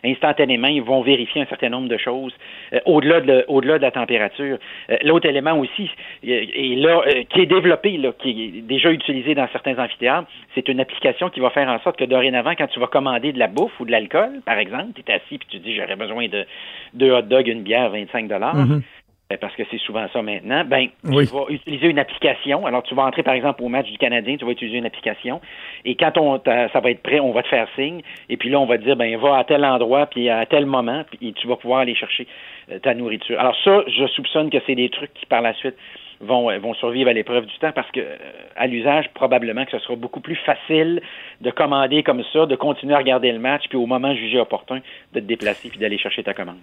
instantanément, 0.05 0.69
ils 0.69 0.83
vont 0.83 1.03
vérifier 1.03 1.43
un 1.43 1.47
certain 1.47 1.71
nombre 1.71 1.89
de 1.89 1.97
choses 1.97 2.33
euh, 2.73 2.79
au-delà 2.87 3.21
de, 3.21 3.81
la 3.81 3.91
température. 3.91 4.59
Euh, 4.91 4.97
l'autre 5.03 5.29
élément 5.29 5.59
aussi, 5.59 5.91
et 6.23 6.77
là, 6.77 7.03
qui 7.31 7.41
est 7.41 7.47
développé, 7.47 7.97
là, 7.97 8.13
qui 8.13 8.31
est 8.59 8.61
déjà 8.63 8.91
utilisé 8.91 9.35
dans 9.35 9.49
certains 9.49 9.79
amphithéâtres, 9.79 10.29
c'est 10.55 10.69
une 10.69 10.81
application 10.81 11.31
qui 11.31 11.41
va 11.41 11.51
faire 11.51 11.69
en 11.69 11.81
sorte 11.81 11.97
que 11.97 12.05
dorénavant, 12.05 12.55
quand 12.57 12.69
tu 12.69 12.81
vas 12.81 12.87
commander 12.87 13.33
de 13.33 13.39
la 13.39 13.49
bouffe 13.49 13.79
ou 13.81 13.85
de 13.85 13.91
l'alcool, 13.91 14.41
par 14.45 14.59
exemple, 14.59 14.93
tu 14.95 15.03
es 15.07 15.15
assis 15.15 15.35
et 15.35 15.41
tu 15.49 15.59
dis 15.59 15.75
j'aurais 15.77 15.97
besoin 15.97 16.29
de 16.29 16.47
deux 16.95 17.13
hot 17.13 17.23
dogs, 17.23 17.49
une 17.49 17.63
bière, 17.63 17.91
25 17.91 18.29
dollars. 18.29 18.57
Mhm. 18.57 18.73
Euh, 18.73 18.98
parce 19.37 19.55
que 19.57 19.63
c'est 19.71 19.79
souvent 19.79 20.07
ça 20.11 20.23
maintenant, 20.23 20.65
ben, 20.65 20.89
Oui. 21.05 21.27
tu 21.27 21.35
vas 21.35 21.45
utiliser 21.51 21.89
une 21.89 21.99
application. 21.99 22.65
Alors, 22.65 22.83
tu 22.83 22.95
vas 22.95 23.03
entrer, 23.03 23.23
par 23.23 23.35
exemple, 23.35 23.63
au 23.63 23.69
match 23.69 23.87
du 23.91 23.99
Canadien, 23.99 24.39
tu 24.39 24.47
vas 24.47 24.53
utiliser 24.53 24.79
une 24.79 24.87
application. 24.87 25.43
Et 25.85 25.97
quand 25.97 26.17
on, 26.17 26.41
ça 26.43 26.81
va 26.81 26.91
être 26.91 27.03
prêt, 27.03 27.21
on 27.21 27.33
va 27.33 27.43
te 27.43 27.49
faire 27.49 27.69
signe. 27.75 28.01
Et 28.31 28.39
puis 28.39 28.49
là, 28.49 28.59
on 28.59 28.65
va 28.65 28.79
te 28.79 28.85
dire, 28.85 28.97
ben, 28.97 29.15
va 29.19 29.37
à 29.37 29.45
tel 29.45 29.67
endroit, 29.67 30.07
puis 30.07 30.31
à 30.31 30.47
tel 30.47 30.65
moment, 30.65 31.05
puis 31.11 31.35
tu 31.35 31.47
vas 31.47 31.57
pouvoir 31.57 31.81
aller 31.81 31.95
chercher 31.95 32.27
euh, 32.73 32.79
ta 32.79 32.95
nourriture. 32.95 33.39
Alors 33.39 33.55
ça, 33.65 33.85
je 33.87 34.07
soupçonne 34.07 34.49
que 34.49 34.59
c'est 34.67 34.75
des 34.75 34.89
trucs 34.89 35.13
qui, 35.13 35.27
par 35.27 35.43
la 35.43 35.53
suite, 35.53 35.75
vont, 36.21 36.51
euh, 36.51 36.59
vont 36.59 36.73
survivre 36.73 37.11
à 37.11 37.13
l'épreuve 37.13 37.45
du 37.45 37.59
temps 37.59 37.73
parce 37.73 37.91
que, 37.91 38.01
euh, 38.01 38.17
à 38.57 38.67
l'usage, 38.67 39.11
probablement 39.13 39.67
que 39.67 39.73
ce 39.73 39.79
sera 39.81 39.95
beaucoup 39.95 40.21
plus 40.21 40.37
facile 40.37 41.03
de 41.43 41.51
commander 41.51 42.03
comme 42.03 42.25
ça, 42.33 42.47
de 42.47 42.57
continuer 42.57 42.95
à 42.95 42.99
regarder 42.99 43.31
le 43.31 43.39
match, 43.41 43.65
puis 43.69 43.77
au 43.77 43.85
moment 43.85 44.15
jugé 44.15 44.41
opportun, 44.41 44.81
de 45.13 45.21
te 45.21 45.25
déplacer 45.27 45.69
puis 45.69 45.79
d'aller 45.79 45.99
chercher 45.99 46.23
ta 46.23 46.33
commande. 46.33 46.57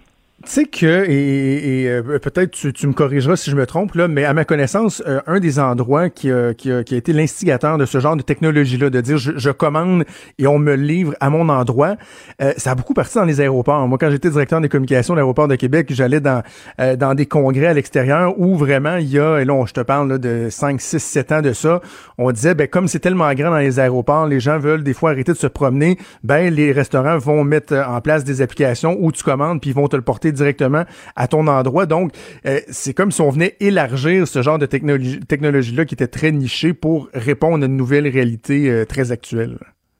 Tu 0.44 0.50
sais 0.52 0.64
que, 0.66 1.04
et, 1.08 1.82
et, 1.84 1.88
euh, 1.88 2.18
peut-être 2.18 2.50
tu, 2.50 2.70
tu 2.74 2.86
me 2.86 2.92
corrigeras 2.92 3.36
si 3.36 3.50
je 3.50 3.56
me 3.56 3.64
trompe, 3.66 3.94
là, 3.94 4.06
mais 4.06 4.24
à 4.26 4.34
ma 4.34 4.44
connaissance, 4.44 5.02
euh, 5.06 5.20
un 5.26 5.40
des 5.40 5.58
endroits 5.58 6.10
qui 6.10 6.30
a, 6.30 6.52
qui 6.52 6.70
qui 6.84 6.94
a 6.94 6.96
été 6.98 7.14
l'instigateur 7.14 7.78
de 7.78 7.86
ce 7.86 8.00
genre 8.00 8.16
de 8.16 8.22
technologie-là, 8.22 8.90
de 8.90 9.00
dire 9.00 9.16
je, 9.16 9.32
je 9.36 9.50
commande 9.50 10.04
et 10.38 10.46
on 10.46 10.58
me 10.58 10.74
livre 10.74 11.14
à 11.20 11.30
mon 11.30 11.48
endroit, 11.48 11.96
euh, 12.42 12.52
ça 12.58 12.72
a 12.72 12.74
beaucoup 12.74 12.92
parti 12.92 13.14
dans 13.16 13.24
les 13.24 13.40
aéroports. 13.40 13.88
Moi, 13.88 13.96
quand 13.98 14.10
j'étais 14.10 14.28
directeur 14.28 14.60
des 14.60 14.68
communications 14.68 15.14
de 15.14 15.20
l'aéroport 15.20 15.48
de 15.48 15.56
Québec, 15.56 15.86
j'allais 15.90 16.20
dans, 16.20 16.42
euh, 16.80 16.96
dans 16.96 17.14
des 17.14 17.24
congrès 17.24 17.68
à 17.68 17.72
l'extérieur 17.74 18.38
où 18.38 18.56
vraiment 18.56 18.96
il 18.98 19.08
y 19.08 19.18
a, 19.18 19.38
et 19.38 19.46
là, 19.46 19.54
on- 19.54 19.64
je 19.64 19.72
te 19.72 19.80
parle 19.80 20.10
là, 20.10 20.18
de 20.18 20.48
5, 20.50 20.82
6, 20.82 21.02
7 21.02 21.32
ans 21.32 21.40
de 21.42 21.54
ça, 21.54 21.80
on 22.18 22.30
disait, 22.30 22.54
ben, 22.54 22.68
comme 22.68 22.88
c'est 22.88 23.00
tellement 23.00 23.32
grand 23.32 23.50
dans 23.52 23.56
les 23.58 23.80
aéroports, 23.80 24.26
les 24.26 24.38
gens 24.40 24.58
veulent 24.58 24.84
des 24.84 24.92
fois 24.94 25.10
arrêter 25.12 25.32
de 25.32 25.38
se 25.38 25.46
promener, 25.46 25.96
ben, 26.22 26.52
les 26.54 26.72
restaurants 26.72 27.16
vont 27.16 27.42
mettre 27.42 27.72
euh, 27.72 27.84
en 27.86 28.02
place 28.02 28.22
des 28.22 28.42
applications 28.42 28.98
où 29.00 29.10
tu 29.12 29.24
commandes 29.24 29.62
puis 29.62 29.70
ils 29.70 29.74
vont 29.76 29.88
te 29.88 29.96
le 29.96 30.02
porter 30.02 30.25
directement 30.32 30.84
à 31.14 31.28
ton 31.28 31.46
endroit. 31.46 31.86
Donc, 31.86 32.12
euh, 32.46 32.60
c'est 32.68 32.94
comme 32.94 33.12
si 33.12 33.20
on 33.20 33.30
venait 33.30 33.56
élargir 33.60 34.26
ce 34.26 34.42
genre 34.42 34.58
de 34.58 34.66
technologie, 34.66 35.20
technologie-là 35.20 35.84
qui 35.84 35.94
était 35.94 36.06
très 36.06 36.32
niché 36.32 36.72
pour 36.72 37.08
répondre 37.14 37.64
à 37.64 37.66
une 37.66 37.76
nouvelle 37.76 38.08
réalité 38.08 38.70
euh, 38.70 38.84
très 38.84 39.12
actuelle. 39.12 39.58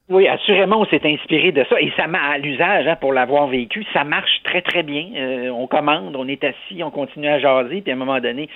Oui, 0.08 0.28
assurément, 0.28 0.78
on 0.82 0.84
s'est 0.84 1.00
inspiré 1.04 1.50
de 1.50 1.64
ça 1.68 1.80
et 1.80 1.90
ça 1.96 2.06
m'a 2.06 2.20
à 2.20 2.38
l'usage 2.38 2.86
hein, 2.86 2.94
pour 2.94 3.12
l'avoir 3.12 3.48
vécu, 3.48 3.84
ça 3.92 4.04
marche 4.04 4.40
très 4.44 4.62
très 4.62 4.84
bien. 4.84 5.04
Euh, 5.16 5.48
on 5.50 5.66
commande, 5.66 6.14
on 6.14 6.28
est 6.28 6.44
assis, 6.44 6.80
on 6.84 6.92
continue 6.92 7.26
à 7.26 7.40
jaser, 7.40 7.80
puis 7.80 7.90
à 7.90 7.96
un 7.96 7.98
moment 7.98 8.20
donné, 8.20 8.48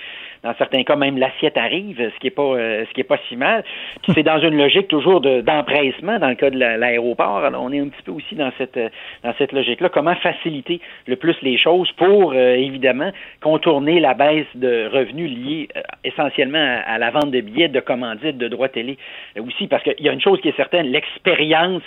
dans 0.43 0.55
certains 0.55 0.83
cas 0.83 0.95
même 0.95 1.17
l'assiette 1.17 1.57
arrive, 1.57 1.97
ce 1.97 2.19
qui 2.21 2.27
est 2.27 2.31
pas 2.31 2.41
euh, 2.55 2.85
ce 2.87 2.93
qui 2.93 3.01
est 3.01 3.03
pas 3.03 3.17
si 3.27 3.35
mal. 3.35 3.65
Puis 4.01 4.13
c'est 4.15 4.23
dans 4.23 4.39
une 4.39 4.55
logique 4.57 4.87
toujours 4.87 5.19
de- 5.19 5.41
d'empressement 5.41 6.19
dans 6.19 6.29
le 6.29 6.35
cas 6.35 6.51
de 6.51 6.57
la- 6.57 6.77
l'aéroport. 6.77 7.39
Alors 7.43 7.63
on 7.63 7.73
est 7.73 7.81
un 7.81 7.89
petit 7.89 8.01
peu 8.03 8.13
aussi 8.13 8.35
dans 8.35 8.51
cette 8.57 8.79
dans 9.25 9.33
cette 9.37 9.51
logique-là. 9.51 9.89
Comment 9.89 10.15
faciliter 10.15 10.79
le 11.05 11.17
plus 11.17 11.35
les 11.41 11.57
choses 11.57 11.91
pour 11.97 12.31
euh, 12.31 12.53
évidemment 12.55 13.11
contourner 13.41 13.99
la 13.99 14.13
baisse 14.13 14.47
de 14.55 14.87
revenus 14.89 15.29
liée 15.29 15.67
euh, 15.75 15.81
essentiellement 16.05 16.63
à, 16.87 16.93
à 16.93 16.97
la 16.97 17.11
vente 17.11 17.29
de 17.29 17.41
billets, 17.41 17.67
de 17.67 17.81
commandites, 17.81 18.37
de 18.37 18.47
droits 18.47 18.69
télé 18.69 18.97
euh, 19.37 19.43
aussi, 19.43 19.67
parce 19.67 19.83
qu'il 19.83 19.99
y 19.99 20.07
a 20.07 20.13
une 20.13 20.21
chose 20.21 20.39
qui 20.39 20.47
est 20.47 20.55
certaine, 20.55 20.87
l'expérience 20.87 21.40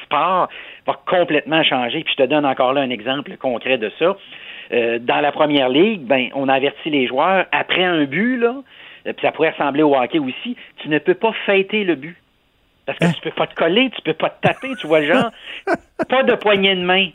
sport 0.05 0.49
va 0.87 1.01
complètement 1.07 1.63
changer. 1.63 2.05
Puis 2.05 2.15
je 2.17 2.23
te 2.23 2.29
donne 2.29 2.47
encore 2.47 2.73
là 2.73 2.83
un 2.83 2.91
exemple 2.91 3.37
concret 3.37 3.79
de 3.79 3.91
ça. 3.99 4.17
Euh, 4.73 4.99
dans 4.99 5.21
la 5.21 5.33
première 5.33 5.69
ligue, 5.69 6.03
ben, 6.03 6.29
on 6.35 6.49
a 6.49 6.55
averti 6.55 6.91
les 6.91 7.07
joueurs 7.07 7.47
après 7.53 7.85
un 7.85 8.05
but, 8.05 8.39
là, 8.39 8.57
euh, 9.07 9.13
puis 9.13 9.27
ça 9.27 9.33
pourrait 9.33 9.51
ressembler 9.51 9.83
au 9.83 9.95
hockey 9.95 10.19
aussi, 10.19 10.57
tu 10.79 10.89
ne 10.89 10.99
peux 10.99 11.15
pas 11.15 11.33
fêter 11.47 11.85
le 11.85 11.95
but. 11.95 12.17
Parce 12.87 12.99
que 12.99 13.15
tu 13.15 13.21
peux 13.23 13.31
pas 13.31 13.47
te 13.47 13.55
coller, 13.55 13.91
tu 13.95 14.03
peux 14.03 14.15
pas 14.15 14.29
te 14.29 14.47
taper, 14.47 14.75
tu 14.79 14.87
vois 14.87 15.01
le 15.01 15.07
genre. 15.07 15.31
pas 16.09 16.23
de 16.23 16.35
poignée 16.35 16.75
de 16.75 16.83
main. 16.83 17.09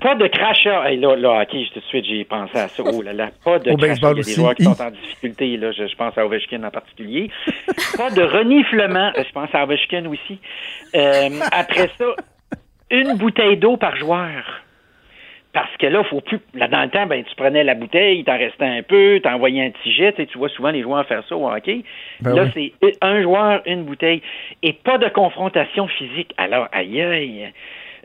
Pas 0.00 0.14
de 0.14 0.26
crachat. 0.26 0.88
Hey, 0.88 0.98
là, 0.98 1.14
là, 1.16 1.42
ok, 1.42 1.50
tout 1.50 1.80
de 1.80 1.84
suite, 1.86 2.04
j'ai 2.06 2.24
pensé 2.24 2.58
à 2.58 2.68
ça. 2.68 2.82
Oh 2.84 3.02
là 3.02 3.12
là, 3.12 3.30
pas 3.44 3.58
de 3.58 3.74
crachat. 3.74 4.12
Il 4.12 4.16
y 4.16 4.20
a 4.20 4.22
des 4.22 4.32
joueurs 4.32 4.54
qui 4.54 4.64
sont 4.64 4.80
en 4.80 4.90
difficulté, 4.90 5.56
là. 5.56 5.72
Je, 5.72 5.86
je 5.86 5.96
pense 5.96 6.16
à 6.16 6.24
Ovechkin 6.24 6.62
en 6.62 6.70
particulier. 6.70 7.30
pas 7.96 8.10
de 8.10 8.22
reniflement. 8.22 9.12
Je 9.16 9.32
pense 9.32 9.50
à 9.52 9.64
Ovechkin 9.64 10.06
aussi. 10.06 10.38
Euh, 10.94 11.28
après 11.52 11.90
ça, 11.98 12.06
une 12.90 13.16
bouteille 13.16 13.56
d'eau 13.56 13.76
par 13.76 13.96
joueur. 13.96 14.62
Parce 15.52 15.76
que 15.78 15.86
là, 15.86 16.04
faut 16.04 16.20
plus. 16.20 16.38
Là, 16.54 16.68
dans 16.68 16.82
le 16.82 16.90
temps, 16.90 17.06
ben, 17.06 17.24
tu 17.24 17.34
prenais 17.34 17.64
la 17.64 17.74
bouteille, 17.74 18.22
t'en 18.22 18.38
restais 18.38 18.64
un 18.64 18.82
peu, 18.82 19.20
t'envoyais 19.20 19.66
un 19.66 19.70
petit 19.70 19.92
jet. 19.92 20.14
Tu 20.14 20.38
vois 20.38 20.48
souvent 20.48 20.70
les 20.70 20.82
joueurs 20.82 21.04
faire 21.06 21.24
ça 21.28 21.36
au 21.36 21.50
hockey. 21.50 21.82
Ben 22.20 22.34
là, 22.34 22.44
oui. 22.54 22.72
c'est 22.82 22.96
un 23.00 23.20
joueur, 23.20 23.60
une 23.66 23.82
bouteille. 23.82 24.22
Et 24.62 24.72
pas 24.72 24.98
de 24.98 25.08
confrontation 25.08 25.88
physique. 25.88 26.32
Alors, 26.36 26.68
aïe 26.70 27.02
aïe. 27.02 27.52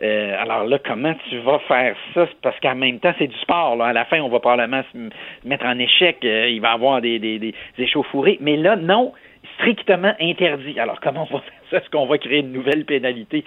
Euh, 0.02 0.42
alors 0.42 0.66
là, 0.66 0.78
comment 0.80 1.14
tu 1.30 1.38
vas 1.40 1.60
faire 1.60 1.96
ça? 2.14 2.28
Parce 2.42 2.60
qu'en 2.60 2.76
même 2.76 3.00
temps, 3.00 3.14
c'est 3.18 3.28
du 3.28 3.38
sport. 3.38 3.82
À 3.82 3.94
la 3.94 4.06
fin, 4.06 4.20
on 4.22 4.30
va 4.30 4.40
probablement 4.40 4.84
se 4.92 5.48
mettre 5.48 5.66
en 5.66 5.80
échec. 5.80 6.18
Euh, 6.24 6.50
il 6.50 6.62
va 6.62 6.72
y 6.72 6.74
avoir 6.74 7.02
des, 7.02 7.20
des, 7.20 7.40
des 7.40 7.54
échauffourées. 7.78 8.38
Mais 8.42 8.58
là, 8.58 8.76
non, 8.76 9.14
strictement 9.56 10.14
interdit. 10.20 10.80
Alors, 10.80 11.00
comment 11.00 11.28
on 11.30 11.34
va 11.36 11.42
faire 11.42 11.62
ça? 11.70 11.78
Est-ce 11.78 11.90
qu'on 11.90 12.06
va 12.06 12.18
créer 12.18 12.40
une 12.40 12.52
nouvelle 12.52 12.86
pénalité? 12.86 13.44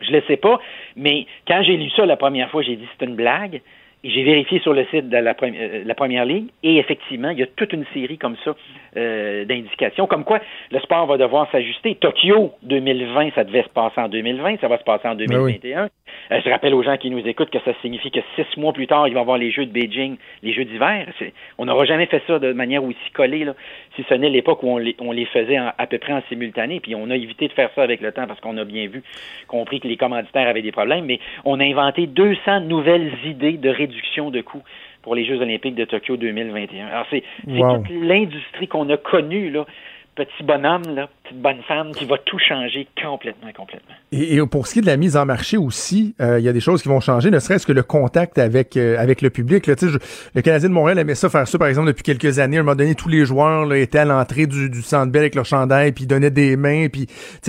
Je 0.00 0.10
ne 0.10 0.16
le 0.16 0.22
sais 0.26 0.38
pas. 0.38 0.58
Mais 0.96 1.26
quand 1.46 1.62
j'ai 1.62 1.76
lu 1.76 1.90
ça 1.90 2.06
la 2.06 2.16
première 2.16 2.50
fois, 2.50 2.62
j'ai 2.62 2.76
dit 2.76 2.88
c'est 2.98 3.04
une 3.04 3.16
blague. 3.16 3.60
J'ai 4.02 4.22
vérifié 4.22 4.60
sur 4.60 4.72
le 4.72 4.84
site 4.86 5.08
de 5.10 5.16
la, 5.16 5.34
premi- 5.34 5.58
euh, 5.60 5.82
la 5.84 5.94
première 5.94 6.24
ligue 6.24 6.46
et 6.62 6.78
effectivement, 6.78 7.30
il 7.30 7.38
y 7.38 7.42
a 7.42 7.46
toute 7.46 7.72
une 7.72 7.84
série 7.92 8.16
comme 8.18 8.36
ça 8.44 8.54
euh, 8.96 9.44
d'indications, 9.44 10.06
comme 10.06 10.24
quoi 10.24 10.40
le 10.70 10.80
sport 10.80 11.06
va 11.06 11.18
devoir 11.18 11.50
s'ajuster. 11.52 11.94
Tokyo 11.96 12.52
2020, 12.62 13.30
ça 13.34 13.44
devait 13.44 13.62
se 13.62 13.68
passer 13.68 14.00
en 14.00 14.08
2020, 14.08 14.60
ça 14.60 14.68
va 14.68 14.78
se 14.78 14.84
passer 14.84 15.06
en 15.06 15.14
2021. 15.14 15.84
Euh, 15.84 15.88
je 16.30 16.50
rappelle 16.50 16.74
aux 16.74 16.82
gens 16.82 16.96
qui 16.96 17.10
nous 17.10 17.26
écoutent 17.26 17.50
que 17.50 17.58
ça 17.64 17.72
signifie 17.82 18.10
que 18.10 18.20
six 18.36 18.56
mois 18.56 18.72
plus 18.72 18.86
tard, 18.86 19.08
il 19.08 19.14
va 19.14 19.20
y 19.20 19.22
avoir 19.22 19.38
les 19.38 19.50
Jeux 19.50 19.66
de 19.66 19.72
Beijing, 19.72 20.16
les 20.42 20.52
Jeux 20.52 20.64
d'hiver. 20.64 21.06
On 21.58 21.64
n'aura 21.66 21.84
jamais 21.84 22.06
fait 22.06 22.22
ça 22.26 22.38
de 22.38 22.52
manière 22.52 22.84
aussi 22.84 23.10
collée, 23.12 23.44
là, 23.44 23.54
si 23.96 24.04
ce 24.08 24.14
n'est 24.14 24.28
l'époque 24.30 24.62
où 24.62 24.68
on 24.70 24.78
les, 24.78 24.94
on 25.00 25.12
les 25.12 25.24
faisait 25.26 25.58
en- 25.58 25.72
à 25.76 25.86
peu 25.86 25.98
près 25.98 26.12
en 26.12 26.22
simultané. 26.28 26.80
Puis 26.80 26.94
on 26.94 27.10
a 27.10 27.16
évité 27.16 27.48
de 27.48 27.52
faire 27.52 27.70
ça 27.74 27.82
avec 27.82 28.00
le 28.00 28.12
temps 28.12 28.26
parce 28.26 28.40
qu'on 28.40 28.56
a 28.58 28.64
bien 28.64 28.86
vu, 28.86 29.02
compris 29.48 29.80
que 29.80 29.88
les 29.88 29.96
commanditaires 29.96 30.48
avaient 30.48 30.62
des 30.62 30.72
problèmes. 30.72 31.04
Mais 31.04 31.18
on 31.44 31.58
a 31.60 31.64
inventé 31.64 32.06
200 32.06 32.60
nouvelles 32.60 33.12
idées 33.24 33.52
de 33.58 33.68
réduction 33.70 34.30
de 34.30 34.40
coûts 34.40 34.62
pour 35.02 35.14
les 35.14 35.24
Jeux 35.24 35.40
olympiques 35.40 35.74
de 35.76 35.84
Tokyo 35.86 36.16
2021. 36.18 36.86
Alors 36.88 37.06
c'est 37.10 37.22
c'est 37.46 37.52
Wow. 37.62 37.78
toute 37.78 37.88
l'industrie 37.90 38.68
qu'on 38.68 38.88
a 38.90 38.96
connue, 38.98 39.50
là, 39.50 39.64
petit 40.24 40.44
bonhomme, 40.44 40.82
petite 41.24 41.40
bonne 41.40 41.62
femme, 41.66 41.92
qui 41.92 42.04
va 42.04 42.16
tout 42.18 42.38
changer 42.38 42.86
complètement, 43.02 43.50
complètement. 43.56 43.94
Et, 44.12 44.38
pour 44.50 44.66
ce 44.66 44.74
qui 44.74 44.78
est 44.80 44.82
de 44.82 44.86
la 44.86 44.96
mise 44.96 45.16
en 45.16 45.26
marché 45.26 45.56
aussi, 45.56 46.14
euh, 46.20 46.38
il 46.38 46.44
y 46.44 46.48
a 46.48 46.52
des 46.52 46.60
choses 46.60 46.82
qui 46.82 46.88
vont 46.88 47.00
changer, 47.00 47.30
ne 47.30 47.38
serait-ce 47.38 47.66
que 47.66 47.72
le 47.72 47.82
contact 47.82 48.38
avec 48.38 48.76
euh, 48.76 48.98
avec 48.98 49.22
le 49.22 49.30
public. 49.30 49.66
Le 49.66 50.40
Canadien 50.42 50.68
de 50.68 50.74
Montréal 50.74 50.98
aimait 50.98 51.14
ça 51.14 51.28
faire 51.28 51.46
ça, 51.46 51.58
par 51.58 51.68
exemple, 51.68 51.88
depuis 51.88 52.02
quelques 52.02 52.38
années. 52.38 52.58
À 52.58 52.60
un 52.60 52.62
moment 52.62 52.76
donné, 52.76 52.94
tous 52.94 53.08
les 53.08 53.24
joueurs 53.24 53.66
là, 53.66 53.78
étaient 53.78 53.98
à 53.98 54.04
l'entrée 54.04 54.46
du, 54.46 54.70
du 54.70 54.82
Centre 54.82 55.10
Bell 55.10 55.22
avec 55.22 55.34
leur 55.34 55.44
chandail, 55.44 55.92
puis 55.92 56.04
ils 56.04 56.08
donnaient 56.08 56.30
des 56.30 56.56
mains, 56.56 56.88
puis 56.88 57.06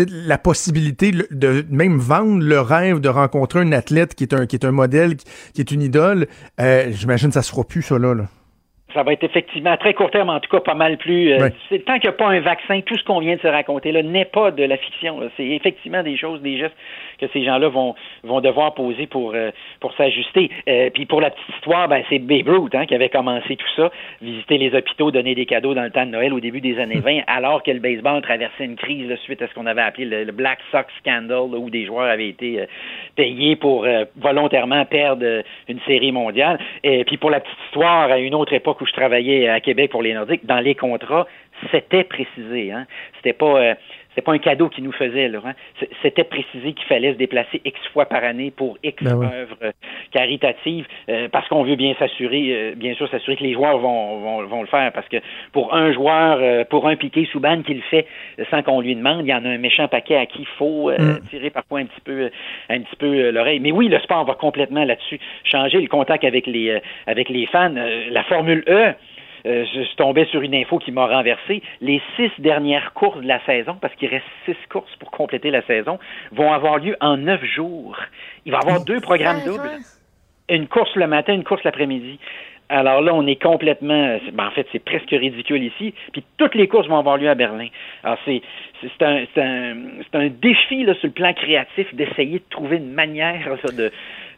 la 0.07 0.37
possibilité 0.37 1.11
de, 1.31 1.65
même 1.69 1.97
vendre 1.97 2.43
le 2.43 2.59
rêve 2.59 2.99
de 2.99 3.09
rencontrer 3.09 3.59
un 3.59 3.71
athlète 3.71 4.15
qui 4.15 4.23
est 4.23 4.33
un 4.33 4.45
qui 4.45 4.55
est 4.55 4.65
un 4.65 4.71
modèle, 4.71 5.15
qui, 5.15 5.61
est 5.61 5.71
une 5.71 5.81
idole. 5.81 6.27
euh, 6.59 6.91
J'imagine 6.91 7.29
que 7.29 7.33
ça 7.33 7.41
se 7.41 7.51
fera 7.51 7.63
plus 7.63 7.81
ça 7.81 7.97
là. 7.97 8.15
Ça 8.93 9.03
va 9.03 9.13
être 9.13 9.23
effectivement 9.23 9.71
à 9.71 9.77
très 9.77 9.93
court 9.93 10.11
terme, 10.11 10.29
en 10.29 10.39
tout 10.39 10.49
cas, 10.49 10.59
pas 10.59 10.73
mal 10.73 10.97
plus. 10.97 11.31
euh, 11.33 11.49
Tant 11.85 11.93
qu'il 11.99 12.09
n'y 12.09 12.15
a 12.15 12.17
pas 12.17 12.27
un 12.27 12.39
vaccin, 12.41 12.81
tout 12.81 12.97
ce 12.97 13.03
qu'on 13.03 13.19
vient 13.19 13.35
de 13.35 13.41
se 13.41 13.47
raconter 13.47 13.91
là 13.91 14.03
n'est 14.03 14.25
pas 14.25 14.51
de 14.51 14.63
la 14.63 14.77
fiction. 14.77 15.19
C'est 15.37 15.47
effectivement 15.47 16.03
des 16.03 16.17
choses, 16.17 16.41
des 16.41 16.57
gestes 16.57 16.75
que 17.21 17.27
ces 17.31 17.43
gens-là 17.43 17.69
vont 17.69 17.95
vont 18.23 18.41
devoir 18.41 18.73
poser 18.73 19.07
pour 19.07 19.33
euh, 19.35 19.51
pour 19.79 19.93
s'ajuster. 19.93 20.49
Euh, 20.67 20.89
puis 20.89 21.05
pour 21.05 21.21
la 21.21 21.29
petite 21.29 21.55
histoire, 21.55 21.87
ben 21.87 22.03
c'est 22.09 22.19
Babe 22.19 22.49
Ruth 22.49 22.75
hein, 22.75 22.85
qui 22.85 22.95
avait 22.95 23.09
commencé 23.09 23.55
tout 23.55 23.67
ça, 23.75 23.91
visiter 24.21 24.57
les 24.57 24.73
hôpitaux, 24.75 25.11
donner 25.11 25.35
des 25.35 25.45
cadeaux 25.45 25.73
dans 25.73 25.83
le 25.83 25.91
temps 25.91 26.05
de 26.05 26.11
Noël 26.11 26.33
au 26.33 26.39
début 26.39 26.61
des 26.61 26.79
années 26.79 26.99
20, 27.05 27.21
alors 27.27 27.63
que 27.63 27.71
le 27.71 27.79
baseball 27.79 28.21
traversait 28.21 28.65
une 28.65 28.75
crise 28.75 29.07
là, 29.07 29.15
suite 29.17 29.41
à 29.41 29.47
ce 29.47 29.53
qu'on 29.53 29.67
avait 29.67 29.81
appelé 29.81 30.05
le, 30.05 30.23
le 30.23 30.31
Black 30.31 30.59
Sox 30.71 30.85
scandal, 30.99 31.51
là, 31.51 31.57
où 31.57 31.69
des 31.69 31.85
joueurs 31.85 32.09
avaient 32.09 32.29
été 32.29 32.61
euh, 32.61 32.65
payés 33.15 33.55
pour 33.55 33.85
euh, 33.85 34.05
volontairement 34.17 34.85
perdre 34.85 35.43
une 35.67 35.79
série 35.81 36.11
mondiale. 36.11 36.59
Et 36.83 37.03
puis 37.05 37.17
pour 37.17 37.29
la 37.29 37.39
petite 37.39 37.57
histoire, 37.67 38.11
à 38.11 38.17
une 38.17 38.33
autre 38.33 38.53
époque 38.53 38.81
où 38.81 38.85
je 38.85 38.93
travaillais 38.93 39.47
à 39.47 39.59
Québec 39.59 39.91
pour 39.91 40.01
les 40.01 40.13
Nordiques, 40.13 40.45
dans 40.45 40.59
les 40.59 40.75
contrats, 40.75 41.27
c'était 41.69 42.03
précisé. 42.03 42.71
Hein? 42.71 42.85
C'était 43.17 43.33
pas 43.33 43.75
c'était 44.11 44.21
pas 44.21 44.33
un 44.33 44.39
cadeau 44.39 44.69
qu'ils 44.69 44.83
nous 44.83 44.91
faisaient. 44.91 45.27
Là, 45.27 45.39
hein? 45.45 45.53
C'était 46.01 46.23
précisé 46.23 46.73
qu'il 46.73 46.85
fallait 46.85 47.13
se 47.13 47.17
déplacer 47.17 47.61
X 47.65 47.79
fois 47.93 48.05
par 48.05 48.23
année 48.23 48.51
pour 48.51 48.77
X 48.83 49.03
Ben 49.03 49.23
œuvres 49.23 49.57
euh, 49.63 49.71
caritatives, 50.11 50.85
euh, 51.09 51.27
parce 51.31 51.47
qu'on 51.47 51.63
veut 51.63 51.75
bien 51.75 51.95
s'assurer, 51.97 52.49
euh, 52.51 52.75
bien 52.75 52.93
sûr, 52.95 53.09
s'assurer 53.09 53.37
que 53.37 53.43
les 53.43 53.53
joueurs 53.53 53.77
vont, 53.77 54.19
vont, 54.19 54.43
vont 54.45 54.61
le 54.61 54.67
faire, 54.67 54.91
parce 54.91 55.07
que 55.07 55.17
pour 55.51 55.73
un 55.73 55.91
joueur, 55.93 56.39
euh, 56.41 56.63
pour 56.65 56.87
un 56.87 56.95
piqué 56.95 57.25
sous 57.31 57.39
banne 57.39 57.63
qui 57.63 57.73
le 57.73 57.81
fait 57.81 58.05
sans 58.49 58.63
qu'on 58.63 58.81
lui 58.81 58.95
demande, 58.95 59.25
il 59.25 59.29
y 59.29 59.33
en 59.33 59.45
a 59.45 59.49
un 59.49 59.57
méchant 59.57 59.87
paquet 59.87 60.15
à 60.15 60.25
qui 60.25 60.41
il 60.41 60.47
faut 60.57 60.89
euh, 60.89 60.97
Mm. 61.01 61.19
tirer 61.29 61.49
parfois 61.49 61.79
un 61.79 61.85
petit 61.85 62.01
peu, 62.01 62.11
euh, 62.11 62.29
un 62.69 62.79
petit 62.81 62.95
peu 62.95 63.31
l'oreille. 63.31 63.59
Mais 63.59 63.71
oui, 63.71 63.87
le 63.87 63.99
sport 63.99 64.25
va 64.25 64.33
complètement 64.33 64.83
là-dessus 64.83 65.19
changer 65.43 65.79
le 65.79 65.87
contact 65.87 66.23
avec 66.23 66.47
les, 66.47 66.69
euh, 66.69 66.79
avec 67.07 67.29
les 67.29 67.45
fans. 67.47 67.75
Euh, 67.75 68.05
la 68.09 68.23
Formule 68.23 68.63
E. 68.67 68.93
Euh, 69.45 69.65
je 69.73 69.81
suis 69.81 69.95
tombé 69.95 70.25
sur 70.25 70.41
une 70.41 70.55
info 70.55 70.77
qui 70.77 70.91
m'a 70.91 71.07
renversé. 71.07 71.61
Les 71.81 72.01
six 72.15 72.31
dernières 72.39 72.93
courses 72.93 73.21
de 73.21 73.27
la 73.27 73.43
saison, 73.45 73.77
parce 73.79 73.93
qu'il 73.95 74.09
reste 74.09 74.25
six 74.45 74.57
courses 74.69 74.95
pour 74.99 75.11
compléter 75.11 75.49
la 75.51 75.61
saison, 75.63 75.99
vont 76.31 76.51
avoir 76.51 76.77
lieu 76.77 76.95
en 77.01 77.17
neuf 77.17 77.43
jours. 77.43 77.97
Il 78.45 78.51
va 78.51 78.59
y 78.59 78.61
avoir 78.61 78.83
deux 78.83 78.99
programmes 79.01 79.43
doubles. 79.45 79.69
Une 80.49 80.67
course 80.67 80.95
le 80.95 81.07
matin, 81.07 81.33
une 81.33 81.43
course 81.43 81.63
l'après-midi. 81.63 82.19
Alors 82.71 83.01
là, 83.01 83.13
on 83.13 83.27
est 83.27 83.41
complètement. 83.41 84.17
ben, 84.31 84.47
en 84.47 84.51
fait, 84.51 84.65
c'est 84.71 84.83
presque 84.83 85.09
ridicule 85.09 85.63
ici. 85.63 85.93
Puis 86.13 86.23
toutes 86.37 86.55
les 86.55 86.69
courses 86.69 86.87
vont 86.87 86.97
avoir 86.97 87.17
lieu 87.17 87.29
à 87.29 87.35
Berlin. 87.35 87.67
Alors 88.03 88.17
c'est 88.23 88.41
c'est 88.81 89.05
un 89.05 89.25
c'est 89.33 89.41
un 89.41 89.75
c'est 90.09 90.17
un 90.17 90.29
défi 90.29 90.83
là 90.85 90.93
sur 90.95 91.07
le 91.07 91.13
plan 91.13 91.33
créatif 91.33 91.93
d'essayer 91.93 92.39
de 92.39 92.49
trouver 92.49 92.77
une 92.77 92.93
manière 92.93 93.57
de 93.77 93.91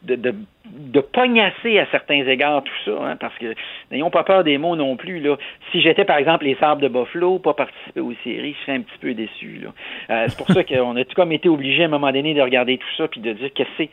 de, 0.03 0.15
de, 0.15 0.35
de 0.65 0.99
pognasser 0.99 1.79
à 1.79 1.85
certains 1.91 2.25
égards 2.27 2.63
tout 2.63 2.73
ça, 2.85 2.91
hein, 3.03 3.15
parce 3.19 3.37
que 3.37 3.53
n'ayons 3.91 4.09
pas 4.09 4.23
peur 4.23 4.43
des 4.43 4.57
mots 4.57 4.75
non 4.75 4.95
plus. 4.95 5.19
Là. 5.19 5.37
Si 5.71 5.81
j'étais, 5.81 6.05
par 6.05 6.17
exemple, 6.17 6.45
les 6.45 6.55
Sables 6.55 6.81
de 6.81 6.87
Buffalo, 6.87 7.39
pas 7.39 7.53
participer 7.53 8.01
aux 8.01 8.13
séries, 8.23 8.55
je 8.59 8.65
serais 8.65 8.77
un 8.77 8.81
petit 8.81 8.97
peu 8.99 9.13
déçu. 9.13 9.61
Là. 9.63 9.69
Euh, 10.09 10.25
c'est 10.27 10.37
pour 10.37 10.47
ça 10.47 10.63
qu'on 10.63 10.95
a 10.95 11.05
tout 11.05 11.15
comme 11.15 11.31
été 11.31 11.49
obligé 11.49 11.83
à 11.83 11.85
un 11.85 11.89
moment 11.89 12.11
donné 12.11 12.33
de 12.33 12.41
regarder 12.41 12.77
tout 12.77 12.95
ça 12.97 13.07
puis 13.07 13.21
de 13.21 13.33
dire 13.33 13.49
qu'est-ce 13.53 13.69
que 13.69 13.73
c'est 13.77 13.89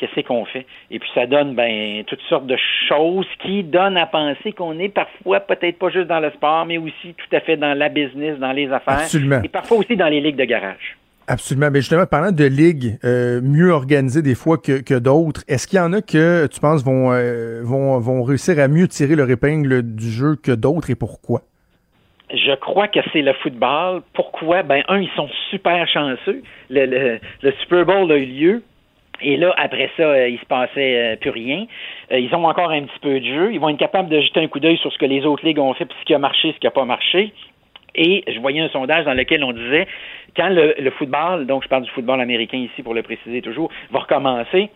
qu'est-ce 0.00 0.26
qu'on 0.26 0.46
fait? 0.46 0.66
Et 0.90 0.98
puis 0.98 1.10
ça 1.14 1.26
donne 1.26 1.54
ben 1.54 2.02
toutes 2.04 2.22
sortes 2.22 2.46
de 2.46 2.56
choses 2.88 3.26
qui 3.40 3.62
donnent 3.62 3.98
à 3.98 4.06
penser 4.06 4.52
qu'on 4.52 4.78
est 4.78 4.88
parfois 4.88 5.40
peut-être 5.40 5.78
pas 5.78 5.90
juste 5.90 6.06
dans 6.06 6.20
le 6.20 6.30
sport, 6.30 6.64
mais 6.64 6.78
aussi 6.78 7.14
tout 7.14 7.36
à 7.36 7.40
fait 7.40 7.58
dans 7.58 7.76
la 7.76 7.90
business, 7.90 8.38
dans 8.38 8.52
les 8.52 8.72
affaires. 8.72 9.00
Absolument. 9.00 9.42
Et 9.44 9.48
parfois 9.48 9.76
aussi 9.76 9.96
dans 9.96 10.08
les 10.08 10.20
ligues 10.20 10.36
de 10.36 10.44
garage. 10.44 10.96
Absolument. 11.30 11.70
Mais 11.70 11.78
justement, 11.78 12.06
parlant 12.06 12.32
de 12.32 12.44
ligues 12.44 12.98
euh, 13.04 13.40
mieux 13.40 13.70
organisées 13.70 14.20
des 14.20 14.34
fois 14.34 14.58
que, 14.58 14.98
d'autres, 14.98 15.42
est-ce 15.46 15.68
qu'il 15.68 15.78
y 15.78 15.80
en 15.80 15.92
a 15.92 16.02
que 16.02 16.48
tu 16.48 16.58
penses 16.58 16.84
vont, 16.84 17.12
euh, 17.12 17.60
vont, 17.62 18.00
vont 18.00 18.24
réussir 18.24 18.58
à 18.58 18.66
mieux 18.66 18.88
tirer 18.88 19.14
leur 19.14 19.30
épingle 19.30 19.84
du 19.94 20.10
jeu 20.10 20.34
que 20.34 20.50
d'autres 20.50 20.90
et 20.90 20.96
pourquoi? 20.96 21.42
Je 22.34 22.52
crois 22.56 22.88
que 22.88 22.98
c'est 23.12 23.22
le 23.22 23.32
football. 23.34 24.02
Pourquoi? 24.12 24.64
Ben, 24.64 24.82
un, 24.88 24.98
ils 24.98 25.10
sont 25.14 25.28
super 25.50 25.86
chanceux. 25.86 26.42
Le, 26.68 27.20
Super 27.60 27.86
Bowl 27.86 28.10
a 28.10 28.16
eu 28.16 28.26
lieu. 28.26 28.62
Et 29.22 29.36
là, 29.36 29.54
après 29.56 29.88
ça, 29.96 30.02
euh, 30.02 30.28
il 30.28 30.38
se 30.40 30.46
passait 30.46 31.12
euh, 31.12 31.16
plus 31.16 31.30
rien. 31.30 31.66
Ils 32.10 32.34
ont 32.34 32.44
encore 32.44 32.72
un 32.72 32.82
petit 32.82 32.98
peu 33.00 33.20
de 33.20 33.24
jeu. 33.24 33.52
Ils 33.52 33.60
vont 33.60 33.68
être 33.68 33.78
capables 33.78 34.08
de 34.08 34.20
jeter 34.20 34.40
un 34.40 34.48
coup 34.48 34.58
d'œil 34.58 34.78
sur 34.78 34.92
ce 34.92 34.98
que 34.98 35.06
les 35.06 35.24
autres 35.24 35.46
ligues 35.46 35.60
ont 35.60 35.74
fait, 35.74 35.84
puis 35.84 35.96
ce 36.00 36.06
qui 36.06 36.14
a 36.14 36.18
marché, 36.18 36.52
ce 36.54 36.58
qui 36.58 36.66
n'a 36.66 36.72
pas 36.72 36.84
marché. 36.84 37.32
Et 37.94 38.24
je 38.26 38.38
voyais 38.40 38.60
un 38.60 38.68
sondage 38.68 39.04
dans 39.04 39.14
lequel 39.14 39.44
on 39.44 39.52
disait 39.52 39.86
quand 40.36 40.48
le, 40.48 40.74
le 40.78 40.90
football, 40.90 41.46
donc 41.46 41.64
je 41.64 41.68
parle 41.68 41.82
du 41.82 41.90
football 41.90 42.20
américain 42.20 42.58
ici 42.58 42.82
pour 42.82 42.94
le 42.94 43.02
préciser 43.02 43.42
toujours, 43.42 43.70
va 43.90 44.00
recommencer, 44.00 44.70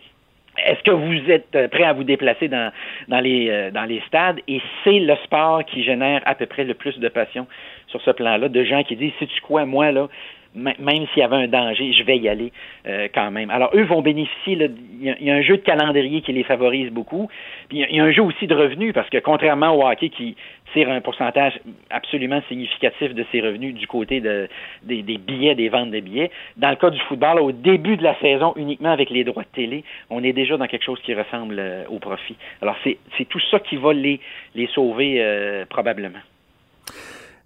est-ce 0.63 0.81
que 0.83 0.91
vous 0.91 1.31
êtes 1.31 1.55
euh, 1.55 1.67
prêt 1.67 1.83
à 1.83 1.93
vous 1.93 2.03
déplacer 2.03 2.47
dans, 2.47 2.71
dans, 3.07 3.19
les, 3.19 3.49
euh, 3.49 3.71
dans 3.71 3.83
les 3.83 4.01
stades? 4.07 4.39
Et 4.47 4.61
c'est 4.83 4.99
le 4.99 5.15
sport 5.23 5.65
qui 5.65 5.83
génère 5.83 6.21
à 6.25 6.35
peu 6.35 6.45
près 6.45 6.63
le 6.63 6.73
plus 6.73 6.97
de 6.97 7.09
passion 7.09 7.47
sur 7.87 8.01
ce 8.01 8.11
plan-là, 8.11 8.49
de 8.49 8.63
gens 8.63 8.83
qui 8.83 8.95
disent, 8.95 9.11
sais-tu 9.19 9.41
quoi, 9.41 9.65
moi, 9.65 9.91
là, 9.91 10.07
même 10.55 11.05
s'il 11.07 11.19
y 11.19 11.21
avait 11.23 11.35
un 11.35 11.47
danger, 11.47 11.91
je 11.93 12.03
vais 12.03 12.17
y 12.17 12.29
aller 12.29 12.51
euh, 12.87 13.07
quand 13.13 13.29
même. 13.31 13.49
Alors, 13.49 13.69
eux 13.75 13.83
vont 13.83 14.01
bénéficier, 14.01 14.57
il 15.01 15.07
y, 15.21 15.25
y 15.25 15.29
a 15.31 15.35
un 15.35 15.41
jeu 15.41 15.57
de 15.57 15.61
calendrier 15.61 16.21
qui 16.21 16.31
les 16.33 16.43
favorise 16.43 16.89
beaucoup, 16.91 17.27
puis 17.69 17.79
il 17.79 17.95
y 17.95 17.99
a- 17.99 18.03
un 18.03 18.11
jeu 18.11 18.21
aussi 18.23 18.47
de 18.47 18.55
revenus, 18.55 18.93
parce 18.93 19.09
que 19.09 19.17
contrairement 19.17 19.71
au 19.75 19.85
hockey 19.87 20.09
qui 20.09 20.35
tire 20.73 20.89
un 20.89 21.01
pourcentage 21.01 21.53
absolument 21.89 22.41
significatif 22.47 23.13
de 23.13 23.25
ses 23.31 23.41
revenus 23.41 23.73
du 23.75 23.87
côté 23.87 24.19
de, 24.21 24.47
des, 24.83 25.01
des 25.03 25.17
billets, 25.17 25.55
des 25.55 25.69
ventes 25.69 25.91
de 25.91 25.99
billets, 25.99 26.31
dans 26.57 26.69
le 26.69 26.75
cas 26.75 26.89
du 26.89 26.99
football, 27.01 27.39
au 27.39 27.51
début 27.51 27.97
de 27.97 28.03
la 28.03 28.15
saison, 28.19 28.53
uniquement 28.55 28.91
avec 28.91 29.09
les 29.09 29.23
droits 29.23 29.43
de 29.43 29.55
télé, 29.55 29.83
on 30.09 30.23
est 30.23 30.33
déjà 30.33 30.57
dans 30.57 30.67
quelque 30.67 30.83
chose 30.83 30.99
qui 31.01 31.13
ressemble 31.13 31.55
euh, 31.59 31.83
au 31.89 31.99
profit. 31.99 32.35
Alors, 32.61 32.75
c'est 32.83 32.97
c'est 33.17 33.25
tout 33.25 33.39
ça 33.51 33.59
qui 33.59 33.75
va 33.77 33.93
les, 33.93 34.19
les 34.55 34.67
sauver 34.67 35.17
euh, 35.19 35.65
probablement. 35.69 36.19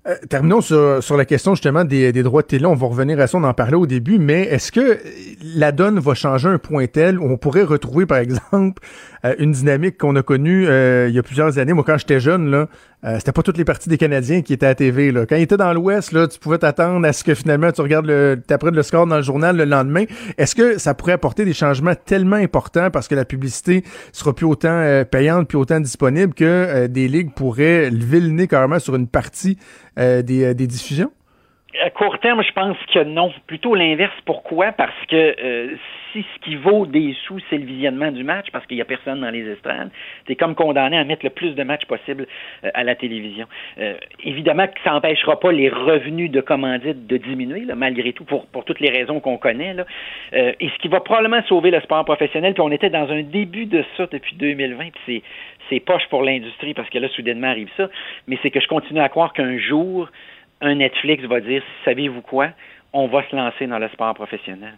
Euh, 0.07 0.15
terminons 0.30 0.61
sur, 0.61 1.03
sur 1.03 1.17
la 1.17 1.26
question 1.26 1.55
justement 1.55 1.84
des, 1.84 2.13
des 2.13 2.23
droits 2.23 2.41
de 2.41 2.47
télé. 2.47 2.65
On 2.65 2.73
va 2.73 2.88
revenir 2.88 3.19
à 3.19 3.27
ça, 3.27 3.38
on 3.38 3.43
en 3.43 3.53
parlait 3.53 3.76
au 3.76 3.85
début, 3.85 4.17
mais 4.17 4.43
est-ce 4.43 4.71
que 4.71 4.97
la 5.43 5.73
donne 5.73 5.99
va 5.99 6.13
changer 6.13 6.47
un 6.47 6.57
point 6.57 6.88
tel? 6.88 7.19
Où 7.19 7.26
on 7.26 7.38
pourrait 7.38 7.63
retrouver, 7.63 8.05
par 8.05 8.19
exemple, 8.19 8.81
euh, 9.25 9.35
une 9.39 9.51
dynamique 9.51 9.97
qu'on 9.97 10.15
a 10.15 10.23
connue 10.23 10.67
euh, 10.67 11.07
il 11.09 11.15
y 11.15 11.19
a 11.19 11.23
plusieurs 11.23 11.57
années. 11.57 11.73
Moi, 11.73 11.83
quand 11.85 11.97
j'étais 11.97 12.19
jeune, 12.19 12.49
là, 12.49 12.67
euh, 13.05 13.15
c'était 13.17 13.31
pas 13.31 13.43
toutes 13.43 13.57
les 13.57 13.65
parties 13.65 13.89
des 13.89 13.97
Canadiens 13.97 14.41
qui 14.41 14.53
étaient 14.53 14.65
à 14.65 14.75
TV. 14.75 15.11
Là. 15.11 15.25
Quand 15.25 15.35
ils 15.35 15.43
étaient 15.43 15.57
dans 15.57 15.73
l'Ouest, 15.73 16.11
là, 16.11 16.27
tu 16.27 16.37
pouvais 16.37 16.57
t'attendre 16.57 17.05
à 17.07 17.13
ce 17.13 17.23
que 17.23 17.33
finalement 17.33 17.71
tu 17.71 17.81
regardes 17.81 18.05
le, 18.05 18.41
t'apprennes 18.45 18.75
le 18.75 18.83
score 18.83 19.07
dans 19.07 19.17
le 19.17 19.21
journal 19.21 19.55
le 19.55 19.65
lendemain. 19.65 20.03
Est-ce 20.37 20.55
que 20.55 20.77
ça 20.77 20.93
pourrait 20.93 21.13
apporter 21.13 21.45
des 21.45 21.53
changements 21.53 21.95
tellement 21.95 22.35
importants 22.35 22.89
parce 22.91 23.07
que 23.07 23.15
la 23.15 23.25
publicité 23.25 23.83
sera 24.11 24.33
plus 24.33 24.45
autant 24.45 24.69
euh, 24.69 25.05
payante, 25.05 25.47
plus 25.47 25.57
autant 25.57 25.79
disponible 25.79 26.33
que 26.33 26.87
des 26.87 27.07
ligues 27.07 27.33
pourraient 27.33 27.89
lever 27.89 28.19
le 28.19 28.29
nez 28.29 28.47
carrément 28.47 28.79
sur 28.79 28.95
une 28.95 29.07
partie 29.07 29.57
des, 29.97 30.23
des 30.53 30.67
diffusions? 30.67 31.11
À 31.81 31.89
court 31.89 32.19
terme, 32.19 32.43
je 32.43 32.51
pense 32.51 32.77
que 32.93 33.03
non. 33.03 33.31
Plutôt 33.47 33.76
l'inverse. 33.76 34.15
Pourquoi? 34.26 34.72
Parce 34.72 35.06
que 35.07 35.15
euh, 35.15 35.76
si 36.11 36.26
ce 36.34 36.39
qui 36.43 36.56
vaut 36.56 36.85
des 36.85 37.15
sous, 37.26 37.39
c'est 37.49 37.57
le 37.57 37.65
visionnement 37.65 38.11
du 38.11 38.23
match, 38.23 38.47
parce 38.51 38.65
qu'il 38.65 38.77
n'y 38.77 38.81
a 38.81 38.85
personne 38.85 39.22
dans 39.22 39.30
les 39.30 39.47
estrades, 39.47 39.89
tu 40.26 40.34
es 40.34 40.35
comme 40.35 40.56
condamné 40.56 40.97
à 40.97 41.03
mettre 41.03 41.26
le 41.26 41.30
plus 41.30 41.56
de 41.56 41.64
matchs 41.64 41.85
possible 41.85 42.27
euh, 42.64 42.69
à 42.73 42.84
la 42.84 42.95
télévision. 42.95 43.47
Euh, 43.80 43.95
évidemment 44.23 44.68
que 44.68 44.80
ça 44.84 44.91
n'empêchera 44.91 45.39
pas 45.39 45.51
les 45.51 45.69
revenus 45.69 46.31
de 46.31 46.41
commandite 46.41 47.07
de 47.07 47.18
diminuer, 47.18 47.61
là, 47.61 47.76
malgré 47.76 48.14
tout, 48.14 48.23
pour, 48.23 48.47
pour 48.47 48.65
toutes 48.65 48.80
les 48.80 48.89
raisons 48.89 49.19
qu'on 49.19 49.38
connaît. 49.38 49.73
Là. 49.73 49.85
Euh, 50.34 50.53
et 50.60 50.69
ce 50.69 50.77
qui 50.80 50.88
va 50.88 50.99
probablement 50.99 51.43
sauver 51.43 51.72
le 51.72 51.80
sport 51.81 52.06
professionnel, 52.06 52.53
puis 52.53 52.61
on 52.61 52.72
était 52.72 52.89
dans 52.89 53.10
un 53.10 53.22
début 53.22 53.65
de 53.65 53.84
ça 53.97 54.07
depuis 54.11 54.35
2020, 54.35 54.77
puis 54.91 55.01
c'est 55.06 55.22
c'est 55.69 55.80
poche 55.80 56.07
pour 56.10 56.23
l'industrie 56.23 56.73
parce 56.73 56.89
que 56.89 56.97
là, 56.97 57.07
soudainement 57.10 57.47
arrive 57.47 57.69
ça, 57.77 57.89
mais 58.27 58.39
c'est 58.41 58.49
que 58.49 58.60
je 58.60 58.68
continue 58.68 59.01
à 59.01 59.10
croire 59.10 59.34
qu'un 59.34 59.60
jour, 59.60 60.10
un 60.61 60.76
Netflix 60.76 61.23
va 61.23 61.40
dire, 61.40 61.64
savez-vous 61.86 62.22
quoi, 62.22 62.49
on 62.94 63.07
va 63.07 63.27
se 63.30 63.36
lancer 63.36 63.68
dans 63.68 63.80
le 63.80 63.88
sport 63.90 64.14
professionnel. 64.14 64.73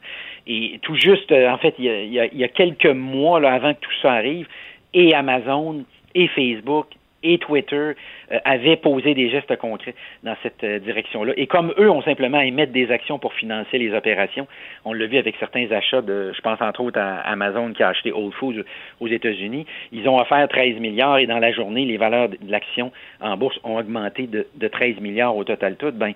Et 0.47 0.79
tout 0.81 0.95
juste, 0.95 1.31
euh, 1.31 1.49
en 1.49 1.57
fait, 1.57 1.75
il 1.79 1.85
y 1.85 2.43
a, 2.43 2.47
quelques 2.49 2.85
mois 2.85 3.39
là, 3.39 3.53
avant 3.53 3.73
que 3.73 3.79
tout 3.79 3.93
ça 4.01 4.13
arrive, 4.13 4.47
et 4.93 5.13
Amazon, 5.13 5.85
et 6.13 6.27
Facebook, 6.27 6.87
et 7.23 7.37
Twitter 7.37 7.93
avaient 8.45 8.77
posé 8.77 9.13
des 9.13 9.29
gestes 9.29 9.55
concrets 9.57 9.95
dans 10.23 10.35
cette 10.43 10.63
euh, 10.63 10.79
direction-là. 10.79 11.33
Et 11.37 11.47
comme 11.47 11.73
eux 11.77 11.89
ont 11.89 12.01
simplement 12.01 12.39
à 12.39 12.45
émettre 12.45 12.71
des 12.71 12.91
actions 12.91 13.19
pour 13.19 13.33
financer 13.33 13.77
les 13.77 13.93
opérations, 13.93 14.47
on 14.85 14.93
l'a 14.93 15.05
vu 15.05 15.17
avec 15.17 15.35
certains 15.39 15.71
achats 15.71 16.01
de, 16.01 16.31
je 16.35 16.41
pense 16.41 16.61
entre 16.61 16.81
autres 16.81 16.99
à 16.99 17.19
Amazon 17.21 17.73
qui 17.73 17.83
a 17.83 17.89
acheté 17.89 18.11
Whole 18.11 18.31
Foods 18.33 18.63
aux 18.99 19.07
États-Unis, 19.07 19.65
ils 19.91 20.07
ont 20.07 20.19
offert 20.19 20.47
13 20.47 20.79
milliards 20.79 21.17
et 21.17 21.27
dans 21.27 21.39
la 21.39 21.51
journée, 21.51 21.85
les 21.85 21.97
valeurs 21.97 22.29
de 22.29 22.37
l'action 22.47 22.91
en 23.19 23.37
bourse 23.37 23.59
ont 23.63 23.77
augmenté 23.77 24.27
de, 24.27 24.47
de 24.55 24.67
13 24.67 24.99
milliards 24.99 25.35
au 25.35 25.43
total 25.43 25.75
tout. 25.75 25.91
Ben, 25.91 26.13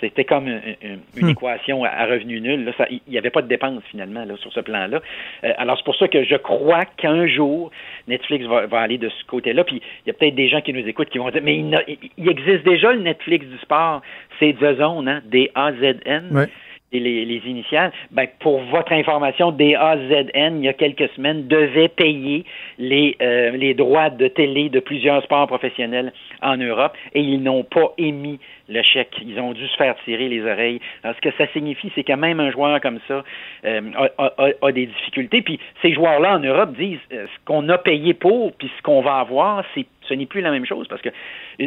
c'était 0.00 0.24
comme 0.24 0.48
une, 0.48 1.00
Hmm. 1.20 1.30
équation 1.30 1.84
à, 1.84 2.06
revenu 2.06 2.40
nul. 2.40 2.72
Il 2.90 3.00
n'y 3.08 3.18
avait 3.18 3.30
pas 3.30 3.42
de 3.42 3.48
dépenses 3.48 3.82
finalement 3.90 4.24
là, 4.24 4.36
sur 4.36 4.52
ce 4.52 4.60
plan-là. 4.60 5.00
Euh, 5.44 5.52
alors 5.58 5.76
c'est 5.76 5.84
pour 5.84 5.96
ça 5.96 6.08
que 6.08 6.24
je 6.24 6.36
crois 6.36 6.84
qu'un 6.84 7.26
jour 7.26 7.70
Netflix 8.08 8.46
va, 8.46 8.66
va 8.66 8.80
aller 8.80 8.98
de 8.98 9.08
ce 9.08 9.24
côté-là. 9.24 9.64
Puis 9.64 9.82
il 10.04 10.08
y 10.08 10.10
a 10.10 10.14
peut-être 10.14 10.34
des 10.34 10.48
gens 10.48 10.60
qui 10.60 10.72
nous 10.72 10.86
écoutent 10.86 11.10
qui 11.10 11.18
vont 11.18 11.29
dire 11.30 11.42
mais 11.42 11.56
il, 11.56 11.98
il 12.16 12.28
existe 12.28 12.64
déjà 12.64 12.92
le 12.92 13.00
Netflix 13.00 13.46
du 13.46 13.58
sport, 13.58 14.02
c'est 14.38 14.54
The 14.54 14.76
Zone, 14.78 15.08
hein, 15.08 15.22
D 15.26 15.50
A 15.54 15.72
Z 15.72 16.00
N. 16.04 16.28
Ouais. 16.32 16.48
et 16.92 16.98
les, 16.98 17.24
les 17.24 17.42
initiales, 17.46 17.92
ben, 18.10 18.26
pour 18.40 18.60
votre 18.64 18.92
information, 18.92 19.52
DAZN, 19.52 20.58
il 20.58 20.64
y 20.64 20.68
a 20.68 20.72
quelques 20.72 21.08
semaines, 21.10 21.46
devait 21.46 21.88
payer 21.88 22.44
les, 22.78 23.16
euh, 23.22 23.50
les 23.52 23.74
droits 23.74 24.10
de 24.10 24.26
télé 24.26 24.68
de 24.68 24.80
plusieurs 24.80 25.22
sports 25.22 25.46
professionnels 25.46 26.12
en 26.42 26.56
Europe 26.56 26.96
et 27.14 27.20
ils 27.20 27.42
n'ont 27.42 27.64
pas 27.64 27.92
émis 27.98 28.38
le 28.70 28.82
chèque. 28.82 29.14
Ils 29.26 29.38
ont 29.40 29.52
dû 29.52 29.66
se 29.66 29.76
faire 29.76 29.94
tirer 30.04 30.28
les 30.28 30.42
oreilles. 30.42 30.80
Alors, 31.02 31.16
ce 31.16 31.20
que 31.20 31.34
ça 31.36 31.46
signifie, 31.52 31.90
c'est 31.94 32.04
que 32.04 32.12
même 32.12 32.40
un 32.40 32.50
joueur 32.50 32.80
comme 32.80 33.00
ça 33.08 33.24
euh, 33.64 33.80
a, 34.18 34.24
a- 34.38 34.48
a- 34.62 34.72
des 34.72 34.86
difficultés. 34.86 35.42
Puis 35.42 35.58
ces 35.82 35.92
joueurs-là 35.92 36.36
en 36.36 36.40
Europe 36.40 36.72
disent 36.76 36.98
euh, 37.12 37.26
ce 37.26 37.44
qu'on 37.44 37.68
a 37.68 37.78
payé 37.78 38.14
pour, 38.14 38.52
puis 38.54 38.70
ce 38.76 38.82
qu'on 38.82 39.02
va 39.02 39.16
avoir, 39.16 39.64
c'est 39.74 39.84
ce 40.08 40.14
n'est 40.14 40.26
plus 40.26 40.40
la 40.40 40.50
même 40.50 40.66
chose 40.66 40.88
parce 40.88 41.00
que 41.02 41.10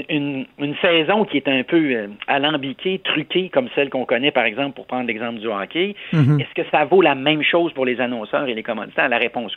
une, 0.10 0.46
une 0.60 0.76
saison 0.82 1.24
qui 1.24 1.38
est 1.38 1.48
un 1.48 1.64
peu 1.64 1.78
euh, 1.78 2.08
alambiquée, 2.28 3.00
truquée, 3.04 3.48
comme 3.50 3.70
celle 3.76 3.90
qu'on 3.90 4.04
connaît, 4.06 4.32
par 4.32 4.44
exemple, 4.44 4.76
pour 4.76 4.86
prendre 4.86 5.08
l'exemple 5.08 5.40
du 5.40 5.48
hockey, 5.48 5.96
Mhm. 6.12 6.40
est-ce 6.42 6.54
que 6.62 6.68
ça 6.70 6.84
vaut 6.86 7.02
la 7.02 7.16
même 7.16 7.42
chose 7.44 7.72
pour 7.74 7.86
les 7.86 8.02
annonceurs 8.02 8.48
et 8.48 8.54
les 8.54 8.64
commanditaires? 8.64 9.08
La 9.08 9.18
réponse 9.18 9.56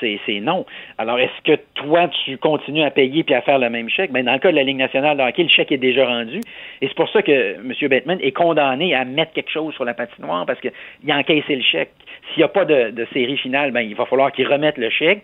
c'est 0.00 0.20
c'est 0.26 0.40
non. 0.40 0.66
Alors, 0.98 1.18
est-ce 1.18 1.42
que 1.44 1.60
toi, 1.74 2.08
tu 2.24 2.36
continues 2.38 2.82
à 2.82 2.90
payer 2.90 3.24
puis 3.24 3.34
à 3.34 3.40
faire 3.40 3.58
le 3.58 3.70
même 3.70 3.88
chèque? 3.88 4.12
Ben, 4.12 4.24
dans 4.24 4.32
le 4.34 4.38
cas 4.38 4.50
de 4.50 4.56
la 4.56 4.62
Ligue 4.62 4.76
nationale 4.76 5.16
de 5.16 5.22
hockey, 5.22 5.42
le 5.44 5.48
chèque 5.48 5.72
est 5.72 5.76
déjà 5.78 6.06
rendu. 6.06 6.40
Et 6.80 6.88
c'est 6.88 6.96
pour 6.96 7.08
ça 7.10 7.22
que 7.22 7.54
M. 7.54 7.72
Bateman 7.88 8.18
est 8.20 8.32
condamné 8.32 8.94
à 8.94 9.04
mettre 9.04 9.32
quelque 9.32 9.50
chose 9.50 9.74
sur 9.74 9.84
la 9.84 9.94
patinoire 9.94 10.46
parce 10.46 10.60
qu'il 10.60 10.72
a 11.10 11.16
encaissé 11.16 11.56
le 11.56 11.62
chèque. 11.62 11.90
S'il 12.28 12.38
n'y 12.38 12.44
a 12.44 12.48
pas 12.48 12.64
de, 12.64 12.90
de 12.90 13.06
série 13.12 13.36
finale, 13.36 13.72
ben, 13.72 13.80
il 13.80 13.94
va 13.94 14.06
falloir 14.06 14.32
qu'il 14.32 14.46
remette 14.46 14.78
le 14.78 14.90
chèque 14.90 15.22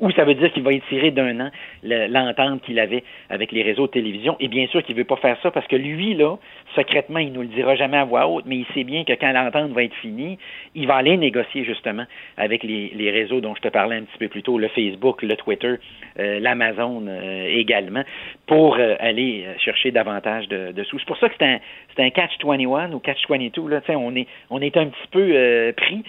ou 0.00 0.10
ça 0.12 0.24
veut 0.24 0.34
dire 0.34 0.52
qu'il 0.52 0.62
va 0.62 0.72
étirer 0.72 1.10
d'un 1.10 1.40
an 1.40 1.50
le- 1.82 2.06
l'entente 2.08 2.62
qu'il 2.62 2.78
avait 2.78 3.04
avec 3.30 3.52
les 3.52 3.62
réseaux 3.62 3.86
de 3.86 3.92
télévision. 3.92 4.36
Et 4.40 4.48
bien 4.48 4.66
sûr 4.66 4.82
qu'il 4.82 4.94
ne 4.94 5.00
veut 5.00 5.06
pas 5.06 5.16
faire 5.16 5.38
ça 5.42 5.50
parce 5.50 5.66
que 5.66 5.76
lui, 5.76 6.14
là, 6.14 6.36
secrètement, 6.74 7.18
il 7.18 7.30
ne 7.30 7.34
nous 7.36 7.42
le 7.42 7.48
dira 7.48 7.74
jamais 7.76 7.96
à 7.98 8.04
voix 8.04 8.26
haute, 8.26 8.44
mais 8.46 8.56
il 8.56 8.66
sait 8.74 8.84
bien 8.84 9.04
que 9.04 9.12
quand 9.12 9.32
l'entente 9.32 9.70
va 9.72 9.82
être 9.84 9.94
finie, 9.96 10.38
il 10.74 10.86
va 10.86 10.96
aller 10.96 11.16
négocier 11.16 11.64
justement 11.64 12.04
avec 12.36 12.62
les, 12.62 12.90
les 12.94 13.10
réseaux 13.10 13.40
dont 13.40 13.54
je 13.54 13.60
te 13.60 13.68
parlais 13.68 13.96
un 13.96 14.02
petit 14.02 14.18
peu 14.18 14.28
plus 14.28 14.42
tôt, 14.42 14.58
le 14.58 14.68
Facebook, 14.68 15.22
le 15.22 15.36
Twitter, 15.36 15.74
euh, 16.18 16.40
l'Amazon 16.40 17.04
euh, 17.06 17.46
également, 17.48 18.02
pour 18.46 18.76
euh, 18.76 18.94
aller 19.00 19.44
chercher 19.58 19.90
davantage 19.90 20.48
de, 20.48 20.72
de 20.72 20.84
sous. 20.84 20.98
C'est 20.98 21.06
pour 21.06 21.18
ça 21.18 21.28
que 21.28 21.34
c'est 21.38 21.46
un, 21.46 21.58
un 22.04 22.10
catch-21 22.10 22.92
ou 22.92 22.98
catch-22. 22.98 23.68
Là, 23.68 23.80
Tu 23.80 23.86
sais, 23.88 23.96
on, 23.96 24.14
est, 24.16 24.26
on 24.50 24.60
est 24.60 24.76
un 24.76 24.86
petit 24.86 25.08
peu 25.10 25.72
pris. 25.76 26.02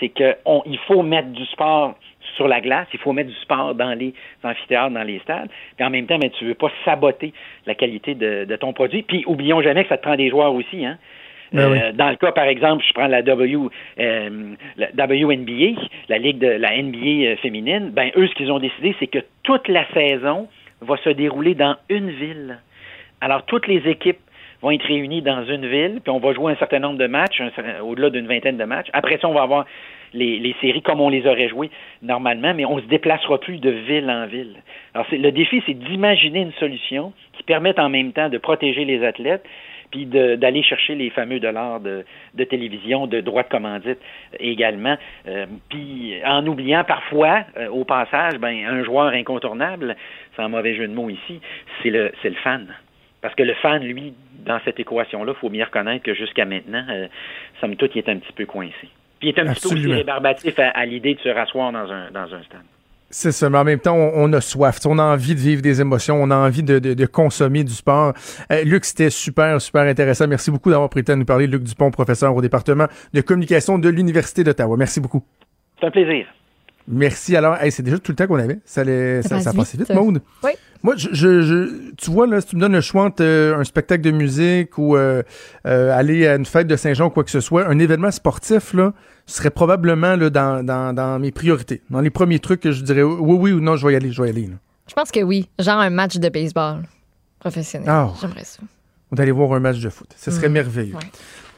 C'est 0.00 0.08
qu'il 0.08 0.78
faut 0.86 1.02
mettre 1.02 1.28
du 1.28 1.44
sport 1.46 1.94
sur 2.36 2.48
la 2.48 2.60
glace, 2.60 2.86
il 2.92 2.98
faut 2.98 3.12
mettre 3.12 3.30
du 3.30 3.36
sport 3.36 3.74
dans 3.74 3.92
les 3.94 4.14
amphithéâtres, 4.42 4.94
dans 4.94 5.02
les 5.02 5.18
stades. 5.20 5.50
Puis 5.76 5.86
en 5.86 5.90
même 5.90 6.06
temps, 6.06 6.18
mais 6.20 6.30
tu 6.30 6.44
veux 6.44 6.54
pas 6.54 6.70
saboter 6.84 7.32
la 7.66 7.74
qualité 7.74 8.14
de, 8.14 8.44
de 8.44 8.56
ton 8.56 8.72
produit. 8.72 9.02
Puis 9.02 9.24
oublions 9.26 9.62
jamais 9.62 9.84
que 9.84 9.88
ça 9.88 9.98
te 9.98 10.02
prend 10.02 10.16
des 10.16 10.30
joueurs 10.30 10.54
aussi. 10.54 10.84
Hein? 10.84 10.98
Ben 11.52 11.70
oui. 11.70 11.78
Euh, 11.82 11.92
Dans 11.92 12.10
le 12.10 12.16
cas, 12.16 12.32
par 12.32 12.44
exemple, 12.44 12.84
je 12.86 12.92
prends 12.92 13.06
la 13.06 13.22
W, 13.22 13.58
euh, 14.00 14.54
la 14.76 15.06
WNBA, 15.06 15.80
la 16.08 16.18
ligue 16.18 16.38
de 16.38 16.48
la 16.48 16.80
NBA 16.80 16.96
euh, 16.98 17.36
féminine. 17.36 17.90
Ben 17.90 18.10
eux, 18.16 18.26
ce 18.26 18.34
qu'ils 18.34 18.50
ont 18.50 18.58
décidé, 18.58 18.96
c'est 18.98 19.06
que 19.06 19.18
toute 19.42 19.68
la 19.68 19.86
saison 19.92 20.48
va 20.80 20.96
se 20.98 21.10
dérouler 21.10 21.54
dans 21.54 21.76
une 21.88 22.10
ville. 22.10 22.58
Alors 23.20 23.44
toutes 23.44 23.66
les 23.66 23.88
équipes 23.88 24.18
vont 24.62 24.70
être 24.70 24.84
réunies 24.84 25.22
dans 25.22 25.44
une 25.44 25.66
ville, 25.66 26.00
puis 26.02 26.10
on 26.10 26.18
va 26.18 26.32
jouer 26.32 26.52
un 26.52 26.56
certain 26.56 26.78
nombre 26.78 26.98
de 26.98 27.06
matchs, 27.06 27.42
au-delà 27.82 28.10
d'une 28.10 28.26
vingtaine 28.26 28.56
de 28.56 28.64
matchs. 28.64 28.88
Après 28.92 29.18
ça, 29.20 29.28
on 29.28 29.34
va 29.34 29.42
avoir 29.42 29.66
les, 30.14 30.54
séries 30.60 30.82
comme 30.82 31.00
on 31.00 31.08
les 31.08 31.26
aurait 31.26 31.48
jouées 31.48 31.70
normalement, 32.02 32.54
mais 32.54 32.64
on 32.64 32.78
se 32.78 32.86
déplacera 32.86 33.38
plus 33.38 33.58
de 33.58 33.70
ville 33.70 34.10
en 34.10 34.26
ville. 34.26 34.56
Alors 34.94 35.06
le 35.10 35.30
défi, 35.30 35.62
c'est 35.66 35.74
d'imaginer 35.74 36.40
une 36.40 36.52
solution 36.52 37.12
qui 37.32 37.42
permette 37.42 37.78
en 37.78 37.88
même 37.88 38.12
temps 38.12 38.28
de 38.28 38.38
protéger 38.38 38.84
les 38.84 39.04
athlètes, 39.04 39.44
puis 39.90 40.06
d'aller 40.06 40.62
chercher 40.62 40.94
les 40.94 41.10
fameux 41.10 41.38
dollars 41.38 41.78
de, 41.80 42.04
télévision, 42.44 43.06
de 43.06 43.20
droits 43.20 43.42
de 43.42 43.48
commandite 43.48 43.98
également. 44.40 44.96
Euh, 45.28 45.46
puis 45.68 46.14
en 46.24 46.46
oubliant 46.46 46.82
parfois, 46.82 47.44
euh, 47.58 47.68
au 47.68 47.84
passage, 47.84 48.38
ben, 48.38 48.64
un 48.66 48.82
joueur 48.84 49.12
incontournable, 49.12 49.94
sans 50.34 50.48
mauvais 50.48 50.74
jeu 50.74 50.88
de 50.88 50.94
mots 50.94 51.10
ici, 51.10 51.40
c'est 51.82 51.90
le, 51.90 52.10
le 52.24 52.34
fan. 52.42 52.74
Parce 53.20 53.34
que 53.34 53.42
le 53.42 53.54
fan, 53.54 53.84
lui, 53.84 54.14
dans 54.44 54.58
cette 54.64 54.80
équation-là, 54.80 55.32
il 55.36 55.38
faut 55.38 55.50
bien 55.50 55.66
reconnaître 55.66 56.04
que 56.04 56.14
jusqu'à 56.14 56.44
maintenant, 56.44 56.84
euh, 56.88 57.06
somme 57.60 57.76
toute, 57.76 57.94
il 57.94 57.98
est 57.98 58.08
un 58.08 58.16
petit 58.16 58.32
peu 58.32 58.46
coincé. 58.46 58.88
Puis 59.22 59.28
il 59.30 59.38
est 59.38 59.40
un 59.40 59.52
petit 59.52 59.60
peu 59.60 59.68
Absolument. 59.68 59.90
aussi 59.92 59.98
rébarbatif 60.00 60.58
à, 60.58 60.70
à 60.70 60.84
l'idée 60.84 61.14
de 61.14 61.20
se 61.20 61.28
rasseoir 61.28 61.70
dans 61.70 61.88
un, 61.92 62.10
dans 62.10 62.24
un 62.34 62.42
stade. 62.42 62.60
C'est 63.08 63.30
ça, 63.30 63.48
mais 63.48 63.58
en 63.58 63.62
même 63.64 63.78
temps, 63.78 63.94
on, 63.94 64.10
on 64.16 64.32
a 64.32 64.40
soif. 64.40 64.80
On 64.84 64.98
a 64.98 65.02
envie 65.04 65.34
de 65.36 65.40
vivre 65.40 65.62
des 65.62 65.80
émotions. 65.80 66.20
On 66.20 66.28
a 66.32 66.34
envie 66.36 66.64
de, 66.64 66.80
de- 66.80 66.94
de 66.94 67.06
consommer 67.06 67.62
du 67.62 67.72
sport. 67.72 68.14
Euh, 68.50 68.64
Luc, 68.64 68.84
c'était 68.84 69.10
super, 69.10 69.60
super 69.60 69.82
intéressant. 69.82 70.26
Merci 70.26 70.50
beaucoup 70.50 70.70
d'avoir 70.70 70.88
pris 70.88 71.00
le 71.00 71.04
temps 71.04 71.12
de 71.12 71.18
nous 71.18 71.24
parler. 71.24 71.46
Luc 71.46 71.62
Dupont, 71.62 71.90
professeur 71.92 72.34
au 72.34 72.40
département 72.42 72.86
de 73.14 73.20
communication 73.20 73.78
de 73.78 73.88
l'Université 73.88 74.42
d'Ottawa. 74.42 74.76
Merci 74.76 74.98
beaucoup. 75.00 75.22
C'est 75.78 75.86
un 75.86 75.90
plaisir. 75.92 76.26
Merci. 76.88 77.36
Alors, 77.36 77.56
hey, 77.62 77.70
c'est 77.70 77.82
déjà 77.84 77.98
tout 77.98 78.10
le 78.10 78.16
temps 78.16 78.26
qu'on 78.26 78.38
avait. 78.40 78.58
Ça, 78.64 78.80
allait, 78.80 79.22
Ça 79.22 79.28
ça, 79.28 79.34
passe 79.36 79.44
ça 79.44 79.52
passait 79.52 79.78
vite. 79.78 79.88
vite, 79.88 79.96
Maude. 79.96 80.20
Oui. 80.42 80.50
Moi, 80.82 80.94
je, 80.96 81.10
je, 81.12 81.42
je- 81.42 81.92
tu 81.96 82.10
vois, 82.10 82.26
là, 82.26 82.40
si 82.40 82.48
tu 82.48 82.56
me 82.56 82.60
donnes 82.60 82.72
le 82.72 82.80
choix 82.80 83.04
entre 83.04 83.22
euh, 83.22 83.56
un 83.56 83.62
spectacle 83.62 84.02
de 84.02 84.10
musique 84.10 84.76
ou 84.78 84.96
euh, 84.96 85.22
euh, 85.66 85.96
aller 85.96 86.26
à 86.26 86.34
une 86.34 86.44
fête 86.44 86.66
de 86.66 86.74
Saint-Jean 86.74 87.06
ou 87.06 87.10
quoi 87.10 87.22
que 87.22 87.30
ce 87.30 87.38
soit, 87.40 87.68
un 87.68 87.78
événement 87.78 88.10
sportif, 88.10 88.74
là, 88.74 88.92
serait 89.34 89.50
probablement 89.50 90.16
là, 90.16 90.30
dans, 90.30 90.64
dans, 90.64 90.94
dans 90.94 91.18
mes 91.18 91.30
priorités. 91.32 91.82
Dans 91.90 92.00
les 92.00 92.10
premiers 92.10 92.38
trucs 92.38 92.60
que 92.60 92.72
je 92.72 92.82
dirais 92.82 93.02
oui, 93.02 93.36
oui 93.38 93.52
ou 93.52 93.60
non, 93.60 93.76
je 93.76 93.86
vais 93.86 93.92
y 93.94 93.96
aller, 93.96 94.12
je 94.12 94.20
vais 94.22 94.28
y 94.28 94.30
aller. 94.30 94.46
là. 94.46 94.54
Je 94.88 94.94
pense 94.94 95.10
que 95.10 95.20
oui. 95.22 95.48
Genre 95.58 95.78
un 95.78 95.90
match 95.90 96.16
de 96.16 96.28
baseball 96.28 96.82
professionnel. 97.38 97.88
Ah. 97.90 98.10
J'aimerais 98.20 98.44
ça. 98.44 98.60
On 99.10 99.14
d'aller 99.16 99.30
voir 99.32 99.52
un 99.52 99.60
match 99.60 99.78
de 99.80 99.90
foot. 99.90 100.08
Ce 100.16 100.30
serait 100.30 100.48
Mm. 100.48 100.52
merveilleux. 100.52 100.94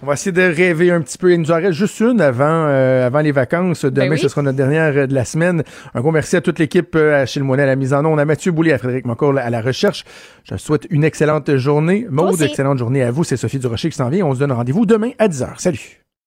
On 0.02 0.06
va 0.06 0.14
essayer 0.14 0.32
de 0.32 0.42
rêver 0.42 0.90
un 0.90 1.00
petit 1.00 1.16
peu. 1.16 1.32
Il 1.32 1.40
nous 1.40 1.50
en 1.52 1.54
reste 1.54 1.72
juste 1.72 1.98
une 2.00 2.20
avant, 2.20 2.66
euh, 2.68 3.06
avant 3.06 3.20
les 3.20 3.30
vacances. 3.32 3.84
Demain, 3.84 4.06
Ben 4.08 4.12
oui. 4.12 4.18
ce 4.18 4.28
sera 4.28 4.42
notre 4.42 4.56
dernière 4.56 4.92
euh, 4.96 5.06
de 5.06 5.14
la 5.14 5.24
semaine. 5.24 5.62
Un 5.94 6.00
gros 6.00 6.10
merci 6.10 6.36
à 6.36 6.40
toute 6.40 6.58
l'équipe 6.58 6.94
euh, 6.96 7.22
à 7.22 7.26
chez 7.26 7.38
le 7.40 7.46
Monet 7.46 7.62
à 7.62 7.66
la 7.66 7.76
mise 7.76 7.94
en 7.94 8.04
onde, 8.04 8.18
à 8.20 8.24
Mathieu 8.24 8.50
Boulay, 8.52 8.72
à 8.72 8.78
Frédéric 8.78 9.06
Moncourt 9.06 9.38
à 9.38 9.48
la 9.50 9.60
recherche. 9.62 10.04
Je 10.44 10.56
souhaite 10.56 10.86
une 10.90 11.04
excellente 11.04 11.56
journée. 11.56 12.06
Maude, 12.10 12.42
excellente 12.42 12.78
journée 12.78 13.02
à 13.02 13.10
vous. 13.12 13.24
C'est 13.24 13.36
Sophie 13.36 13.58
Durocher 13.60 13.88
qui 13.88 13.96
s'en 13.96 14.08
vient. 14.10 14.26
On 14.26 14.34
se 14.34 14.40
donne 14.40 14.52
rendez-vous 14.52 14.84
demain 14.84 15.10
à 15.18 15.28
10h. 15.28 15.54
Salut. 15.58 16.03